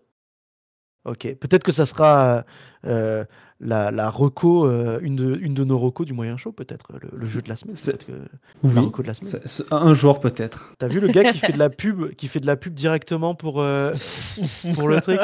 Ok, 1.06 1.34
peut-être 1.40 1.62
que 1.62 1.72
ça 1.72 1.86
sera 1.86 2.44
euh, 2.86 3.24
la, 3.60 3.90
la 3.90 4.10
reco, 4.10 4.66
euh, 4.66 4.98
une, 5.02 5.16
de, 5.16 5.38
une 5.40 5.54
de 5.54 5.64
nos 5.64 5.78
recos 5.78 6.04
du 6.06 6.12
moyen 6.12 6.36
show, 6.36 6.52
peut-être, 6.52 6.88
le, 7.00 7.16
le 7.18 7.24
jeu 7.28 7.40
de 7.40 7.48
la 7.48 7.56
semaine. 7.56 7.76
C'est- 7.76 8.04
que- 8.04 8.12
Oui, 8.64 8.74
La 8.74 8.80
reco 8.82 9.02
de 9.02 9.06
la 9.06 9.14
semaine. 9.14 9.40
un 9.70 9.94
jour 9.94 10.20
peut-être. 10.20 10.72
T'as 10.78 10.88
vu 10.88 11.00
le 11.00 11.08
gars 11.08 11.32
qui 11.32 11.38
fait 11.46 11.52
de 11.52 11.58
la 11.58 11.70
pub, 11.70 12.10
qui 12.16 12.28
fait 12.28 12.40
de 12.40 12.46
la 12.46 12.56
pub 12.56 12.74
directement 12.74 13.34
pour, 13.34 13.62
euh, 13.62 13.94
pour 14.74 14.88
le 14.88 15.00
truc? 15.00 15.20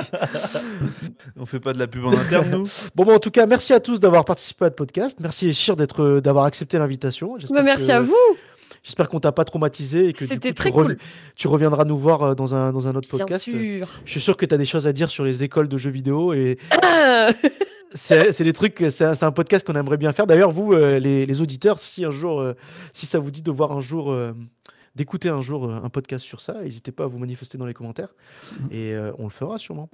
On 1.36 1.46
fait 1.46 1.60
pas 1.60 1.72
de 1.72 1.78
la 1.78 1.86
pub 1.86 2.04
en 2.06 2.12
interne, 2.12 2.50
nous? 2.50 2.66
Bon, 2.94 3.04
bah, 3.04 3.14
en 3.14 3.18
tout 3.18 3.30
cas, 3.30 3.46
merci 3.46 3.72
à 3.72 3.80
tous 3.80 4.00
d'avoir 4.00 4.24
participé 4.24 4.64
à 4.66 4.68
ce 4.68 4.74
podcast. 4.74 5.18
Merci 5.20 5.48
Echir 5.48 5.76
d'être, 5.76 6.02
euh, 6.02 6.20
d'avoir 6.20 6.44
accepté 6.44 6.78
l'invitation. 6.78 7.36
Bah, 7.50 7.62
merci 7.62 7.88
que- 7.88 7.92
à 7.92 8.00
vous. 8.00 8.14
J'espère 8.82 9.08
qu'on 9.08 9.20
t'a 9.20 9.30
pas 9.32 9.44
traumatisé 9.44 10.08
et 10.08 10.12
que 10.12 10.24
du 10.24 10.34
coup, 10.34 10.40
tu 10.48 10.54
très 10.54 10.70
rev- 10.70 10.84
cool. 10.86 10.98
tu 11.36 11.46
reviendras 11.48 11.84
nous 11.84 11.96
voir 11.98 12.22
euh, 12.22 12.34
dans 12.34 12.54
un, 12.54 12.72
dans 12.72 12.88
un 12.88 12.94
autre 12.96 13.08
Bien 13.08 13.18
podcast. 13.20 13.44
sûr. 13.44 13.88
Je 14.04 14.10
suis 14.10 14.20
sûr 14.20 14.36
que 14.36 14.44
tu 14.44 14.54
as 14.54 14.58
des 14.58 14.64
choses 14.64 14.86
à 14.86 14.92
dire 14.92 15.08
sur 15.10 15.24
les 15.24 15.44
écoles 15.44 15.68
de 15.68 15.76
jeux 15.76 15.90
vidéo 15.90 16.32
et 16.32 16.58
Ah 16.72 17.30
c'est 17.94 18.42
des 18.42 18.52
trucs, 18.54 18.82
c'est 18.90 19.04
un, 19.22 19.32
podcast 19.32 19.66
qu'on 19.66 19.74
aimerait 19.74 19.98
bien 19.98 20.12
faire. 20.12 20.26
D'ailleurs, 20.26 20.50
vous, 20.50 20.72
euh, 20.72 20.98
les, 20.98 21.26
les 21.26 21.40
auditeurs, 21.42 21.78
si 21.78 22.04
un 22.06 22.10
jour, 22.10 22.40
euh, 22.40 22.54
si 22.94 23.04
ça 23.06 23.18
vous 23.18 23.30
dit 23.30 23.42
de 23.42 23.50
voir 23.50 23.72
un 23.72 23.82
jour, 23.82 24.10
euh, 24.10 24.32
d'écouter 24.96 25.28
un 25.28 25.42
jour 25.42 25.68
euh, 25.68 25.78
un 25.82 25.90
podcast 25.90 26.24
sur 26.24 26.40
ça, 26.40 26.54
n'hésitez 26.62 26.90
pas 26.90 27.04
à 27.04 27.06
vous 27.06 27.18
manifester 27.18 27.58
dans 27.58 27.66
les 27.66 27.74
commentaires 27.74 28.08
et 28.70 28.94
euh, 28.94 29.12
on 29.18 29.24
le 29.24 29.30
fera 29.30 29.58
sûrement. 29.58 29.90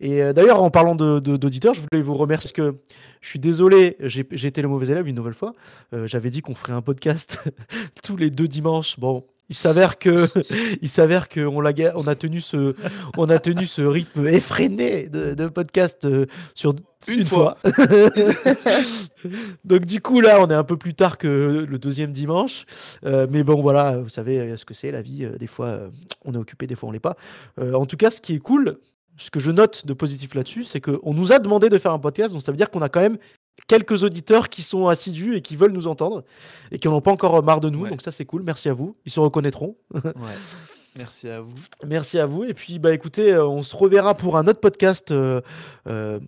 Et 0.00 0.22
euh, 0.22 0.32
d'ailleurs, 0.32 0.62
en 0.62 0.70
parlant 0.70 0.94
de- 0.94 1.20
de- 1.20 1.36
d'auditeurs, 1.36 1.74
je 1.74 1.80
voulais 1.80 2.02
vous 2.02 2.14
remercier 2.14 2.50
parce 2.52 2.52
que 2.72 2.78
je 3.20 3.28
suis 3.28 3.38
désolé, 3.38 3.96
j'ai 4.00 4.26
été 4.46 4.60
le 4.62 4.68
mauvais 4.68 4.88
élève 4.88 5.06
une 5.08 5.16
nouvelle 5.16 5.34
fois. 5.34 5.52
Euh, 5.94 6.06
J'avais 6.06 6.30
dit 6.30 6.42
qu'on 6.42 6.54
ferait 6.54 6.72
un 6.74 6.82
podcast 6.82 7.38
tous 8.04 8.16
les 8.16 8.30
deux 8.30 8.48
dimanches. 8.48 8.98
Bon, 8.98 9.24
il 9.48 9.54
s'avère 9.56 9.98
que, 9.98 10.28
il 10.82 10.88
s'avère 10.88 11.28
que 11.28 11.40
on, 11.40 11.64
a 11.64 12.14
tenu 12.14 12.40
ce, 12.40 12.74
on 13.16 13.24
a 13.30 13.38
tenu 13.38 13.66
ce 13.66 13.82
rythme 13.82 14.26
effréné 14.26 15.08
de, 15.08 15.34
de 15.34 15.46
podcast 15.48 16.04
euh, 16.04 16.26
sur 16.54 16.74
Une 17.08 17.20
une, 17.20 17.24
fois. 17.24 17.56
fois. 17.64 17.86
Donc 19.64 19.86
du 19.86 20.00
coup 20.00 20.20
là, 20.20 20.38
on 20.42 20.48
est 20.48 20.54
un 20.54 20.64
peu 20.64 20.76
plus 20.76 20.94
tard 20.94 21.16
que 21.18 21.66
le 21.68 21.78
deuxième 21.78 22.12
dimanche, 22.12 22.64
Euh, 23.04 23.26
mais 23.30 23.42
bon 23.42 23.60
voilà, 23.62 23.98
vous 23.98 24.08
savez 24.08 24.56
ce 24.56 24.64
que 24.64 24.74
c'est 24.74 24.90
la 24.90 25.02
vie. 25.02 25.26
Des 25.38 25.46
fois, 25.46 25.90
on 26.24 26.32
est 26.34 26.38
occupé, 26.38 26.66
des 26.66 26.74
fois 26.74 26.88
on 26.88 26.92
l'est 26.92 27.00
pas. 27.00 27.16
Euh, 27.58 27.72
en 27.74 27.86
tout 27.86 27.96
cas, 27.96 28.10
ce 28.10 28.20
qui 28.20 28.34
est 28.34 28.38
cool, 28.38 28.78
ce 29.16 29.30
que 29.30 29.40
je 29.40 29.50
note 29.50 29.86
de 29.86 29.92
positif 29.94 30.34
là-dessus, 30.34 30.64
c'est 30.64 30.80
qu'on 30.80 31.14
nous 31.14 31.32
a 31.32 31.38
demandé 31.38 31.68
de 31.68 31.78
faire 31.78 31.92
un 31.92 31.98
podcast, 31.98 32.32
donc 32.32 32.42
ça 32.42 32.50
veut 32.52 32.56
dire 32.58 32.70
qu'on 32.70 32.80
a 32.80 32.88
quand 32.88 33.00
même 33.00 33.18
quelques 33.68 34.02
auditeurs 34.02 34.48
qui 34.48 34.62
sont 34.62 34.88
assidus 34.88 35.36
et 35.36 35.42
qui 35.42 35.54
veulent 35.56 35.72
nous 35.72 35.86
entendre 35.86 36.24
et 36.72 36.78
qui 36.78 36.88
n'en 36.88 36.94
ont 36.96 37.00
pas 37.00 37.12
encore 37.12 37.40
marre 37.42 37.60
de 37.60 37.70
nous. 37.70 37.82
Ouais. 37.82 37.90
Donc 37.90 38.02
ça 38.02 38.10
c'est 38.10 38.24
cool. 38.24 38.42
Merci 38.42 38.68
à 38.68 38.72
vous. 38.74 38.96
Ils 39.06 39.12
se 39.12 39.20
reconnaîtront. 39.20 39.76
Ouais. 39.94 40.02
Merci 40.96 41.28
à 41.28 41.40
vous. 41.40 41.54
Merci 41.86 42.18
à 42.20 42.26
vous. 42.26 42.44
Et 42.44 42.54
puis 42.54 42.78
bah 42.78 42.92
écoutez, 42.94 43.32
euh, 43.32 43.44
on 43.46 43.62
se 43.64 43.74
reverra 43.74 44.14
pour 44.14 44.36
un 44.36 44.46
autre 44.46 44.60
podcast. 44.60 45.10
euh, 45.10 45.40
euh, 45.88 46.20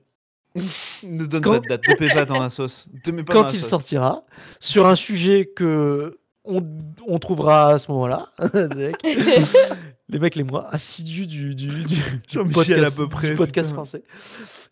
Ne 1.04 1.26
donne 1.26 1.42
Quand- 1.42 1.52
pas 1.52 1.58
de 1.60 1.68
date, 1.68 1.80
ne 1.88 1.94
paie 1.94 2.14
pas 2.14 2.24
dans 2.24 2.40
la 2.40 2.50
sauce. 2.50 2.86
Te 3.04 3.10
mets 3.10 3.22
pas 3.22 3.32
dans 3.34 3.40
quand 3.42 3.46
la 3.48 3.52
il 3.54 3.60
sauce. 3.60 3.70
sortira 3.70 4.24
sur 4.58 4.86
un 4.86 4.96
sujet 4.96 5.46
que 5.54 6.18
on, 6.44 6.62
on 7.06 7.18
trouvera 7.18 7.70
à 7.70 7.78
ce 7.78 7.90
moment-là. 7.92 8.28
les 10.09 10.19
mecs 10.20 10.37
les 10.37 10.45
moins 10.45 10.65
assidus 10.70 11.27
du, 11.27 11.55
du, 11.55 11.69
du- 11.69 11.83
du 11.85 11.95
Jean-Michel 12.28 12.53
podcast, 12.53 12.95
à 12.99 13.03
peu 13.03 13.09
près, 13.09 13.31
du 13.31 13.35
podcast 13.35 13.70
putain. 13.70 13.74
français. 13.85 14.03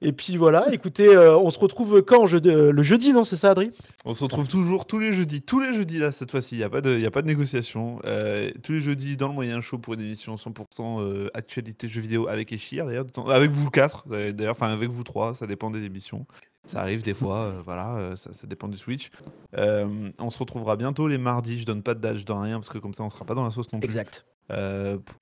Et 0.00 0.12
puis 0.12 0.36
voilà, 0.36 0.72
écoutez, 0.72 1.08
euh, 1.08 1.36
on 1.36 1.50
se 1.50 1.58
retrouve 1.58 2.02
quand 2.02 2.26
je- 2.26 2.38
euh, 2.48 2.70
Le 2.72 2.82
jeudi, 2.82 3.12
non 3.12 3.24
C'est 3.24 3.36
ça, 3.36 3.50
Adri? 3.50 3.70
On 4.04 4.14
se 4.14 4.22
retrouve 4.22 4.46
toujours 4.48 4.86
tous 4.86 4.98
les 5.00 5.12
jeudis. 5.12 5.42
Tous 5.42 5.58
les 5.60 5.72
jeudis, 5.72 5.98
là, 5.98 6.12
cette 6.12 6.30
fois-ci. 6.30 6.54
Il 6.54 6.58
n'y 6.58 6.64
a, 6.64 6.70
pas 6.70 6.80
de- 6.80 6.98
y 6.98 7.06
a 7.06 7.10
pas 7.10 7.22
de 7.22 7.26
négociation. 7.26 7.98
Euh, 8.04 8.50
tous 8.62 8.72
les 8.72 8.80
jeudis, 8.80 9.16
dans 9.16 9.28
le 9.28 9.34
moyen 9.34 9.60
show 9.60 9.78
pour 9.78 9.94
une 9.94 10.00
émission 10.02 10.36
100% 10.36 11.00
euh, 11.00 11.28
actualité 11.34 11.88
jeux 11.88 12.00
vidéo 12.00 12.28
avec 12.28 12.52
Echir, 12.52 12.86
d'ailleurs. 12.86 13.06
Avec 13.28 13.50
vous 13.50 13.70
quatre, 13.70 14.06
d'ailleurs. 14.08 14.52
Enfin, 14.52 14.72
avec 14.72 14.90
vous 14.90 15.02
trois. 15.04 15.34
Ça 15.34 15.46
dépend 15.46 15.70
des 15.70 15.84
émissions. 15.84 16.26
Ça 16.66 16.80
arrive 16.80 17.02
des 17.02 17.14
fois. 17.14 17.36
euh, 17.40 17.60
voilà. 17.64 17.94
euh, 17.96 18.16
ça, 18.16 18.32
ça 18.32 18.46
dépend 18.46 18.68
du 18.68 18.76
Switch. 18.78 19.10
Euh, 19.56 20.10
on 20.18 20.30
se 20.30 20.38
retrouvera 20.38 20.76
bientôt 20.76 21.06
les 21.08 21.18
mardis. 21.18 21.58
Je 21.60 21.66
donne 21.66 21.82
pas 21.82 21.94
de 21.94 22.00
date, 22.00 22.16
je 22.16 22.24
donne 22.24 22.38
rien. 22.40 22.58
Parce 22.58 22.68
que 22.70 22.78
comme 22.78 22.94
ça, 22.94 23.02
on 23.04 23.10
sera 23.10 23.24
pas 23.24 23.34
dans 23.34 23.44
la 23.44 23.50
sauce 23.50 23.70
non 23.72 23.80
plus. 23.80 23.84
Exact. 23.86 24.24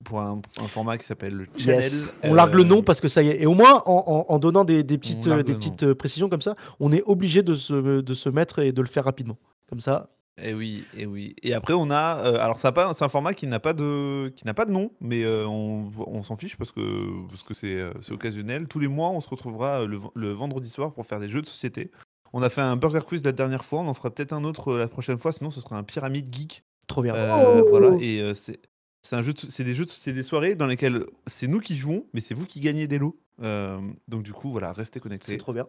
Pour 0.03 0.19
un, 0.21 0.41
un 0.59 0.67
format 0.67 0.97
qui 0.97 1.05
s'appelle 1.05 1.33
le 1.33 1.45
channel. 1.57 1.81
Yes. 1.81 2.13
On 2.23 2.33
largue 2.33 2.55
le 2.55 2.63
nom 2.63 2.81
parce 2.83 2.99
que 3.01 3.07
ça 3.07 3.23
y 3.23 3.29
est. 3.29 3.41
Et 3.41 3.45
au 3.45 3.53
moins, 3.53 3.81
en, 3.85 4.03
en- 4.29 4.33
en 4.33 4.39
donnant 4.39 4.63
des, 4.65 4.83
des 4.83 4.97
petites, 4.97 5.27
des 5.29 5.43
petites 5.53 5.93
précisions 5.93 6.29
comme 6.29 6.41
ça, 6.41 6.55
on 6.79 6.91
est 6.91 7.03
obligé 7.05 7.41
de 7.41 7.53
se, 7.53 8.01
de 8.01 8.13
se 8.13 8.29
mettre 8.29 8.59
et 8.59 8.71
de 8.71 8.81
le 8.81 8.87
faire 8.87 9.05
rapidement. 9.05 9.37
Comme 9.69 9.79
ça. 9.79 10.09
Et 10.41 10.53
oui, 10.53 10.83
et 10.97 11.05
oui. 11.05 11.35
Et 11.43 11.53
après, 11.53 11.73
on 11.73 11.91
a. 11.91 12.23
euh, 12.25 12.39
alors, 12.39 12.57
ça 12.57 12.69
a 12.69 12.71
pas, 12.71 12.93
c'est 12.95 13.05
un 13.05 13.09
format 13.09 13.33
qui 13.35 13.45
n'a 13.45 13.59
pas 13.59 13.73
de, 13.73 14.33
qui 14.35 14.45
n'a 14.45 14.53
pas 14.55 14.65
de 14.65 14.71
nom, 14.71 14.91
mais 14.99 15.23
euh, 15.23 15.45
on, 15.47 15.91
on 16.07 16.23
s'en 16.23 16.35
fiche 16.35 16.57
parce 16.57 16.71
que 16.71 17.27
parce 17.27 17.43
que 17.43 17.53
c'est, 17.53 17.75
euh, 17.75 17.93
c'est 18.01 18.13
occasionnel. 18.13 18.67
Tous 18.67 18.79
les 18.79 18.87
mois, 18.87 19.09
on 19.11 19.21
se 19.21 19.29
retrouvera 19.29 19.81
euh, 19.81 19.85
le, 19.87 19.99
le 20.15 20.31
vendredi 20.31 20.69
soir 20.69 20.91
pour 20.93 21.05
faire 21.05 21.19
des 21.19 21.29
jeux 21.29 21.41
de 21.41 21.47
société. 21.47 21.91
On 22.33 22.41
a 22.41 22.49
fait 22.49 22.61
un 22.61 22.75
burger 22.77 23.01
quiz 23.07 23.21
la 23.23 23.31
dernière 23.31 23.63
fois, 23.63 23.81
on 23.81 23.87
en 23.87 23.93
fera 23.93 24.09
peut-être 24.09 24.33
un 24.33 24.43
autre 24.43 24.69
euh, 24.73 24.79
la 24.79 24.87
prochaine 24.87 25.19
fois. 25.19 25.31
Sinon, 25.31 25.51
ce 25.51 25.61
sera 25.61 25.77
un 25.77 25.83
pyramide 25.83 26.33
geek. 26.33 26.63
Trop 26.87 27.03
bien. 27.03 27.13
Euh, 27.15 27.61
Oh. 27.63 27.69
Voilà. 27.69 27.95
Et 28.01 28.19
euh, 28.19 28.33
c'est, 28.33 28.59
c'est 29.03 29.15
un 29.15 29.21
jeu, 29.21 29.33
de- 29.33 29.39
c'est 29.39 29.63
des 29.63 29.75
jeux, 29.75 29.85
de- 29.85 29.91
c'est 29.91 30.13
des 30.13 30.23
soirées 30.23 30.55
dans 30.55 30.65
lesquelles 30.65 31.05
c'est 31.27 31.47
nous 31.47 31.59
qui 31.59 31.75
jouons, 31.75 32.07
mais 32.13 32.21
c'est 32.21 32.33
vous 32.33 32.47
qui 32.47 32.59
gagnez 32.59 32.87
des 32.87 32.97
lots. 32.97 33.19
Euh, 33.43 33.79
donc 34.07 34.23
du 34.23 34.33
coup, 34.33 34.49
voilà, 34.49 34.71
restez 34.73 34.97
C'est 34.97 34.99
connectés, 35.03 35.37
trop 35.37 35.53
bien. 35.53 35.67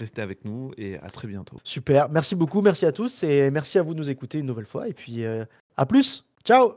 Restez 0.00 0.22
avec 0.22 0.44
nous 0.44 0.72
et 0.76 0.98
à 0.98 1.08
très 1.10 1.28
bientôt. 1.28 1.56
Super. 1.64 2.08
Merci 2.08 2.34
beaucoup. 2.34 2.60
Merci 2.60 2.86
à 2.86 2.92
tous. 2.92 3.22
Et 3.22 3.50
merci 3.50 3.78
à 3.78 3.82
vous 3.82 3.94
de 3.94 3.98
nous 3.98 4.10
écouter 4.10 4.38
une 4.38 4.46
nouvelle 4.46 4.66
fois. 4.66 4.88
Et 4.88 4.94
puis, 4.94 5.24
euh, 5.24 5.44
à 5.76 5.86
plus. 5.86 6.26
Ciao. 6.44 6.74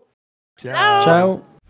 Ciao. 0.58 1.04
Ciao 1.04 1.63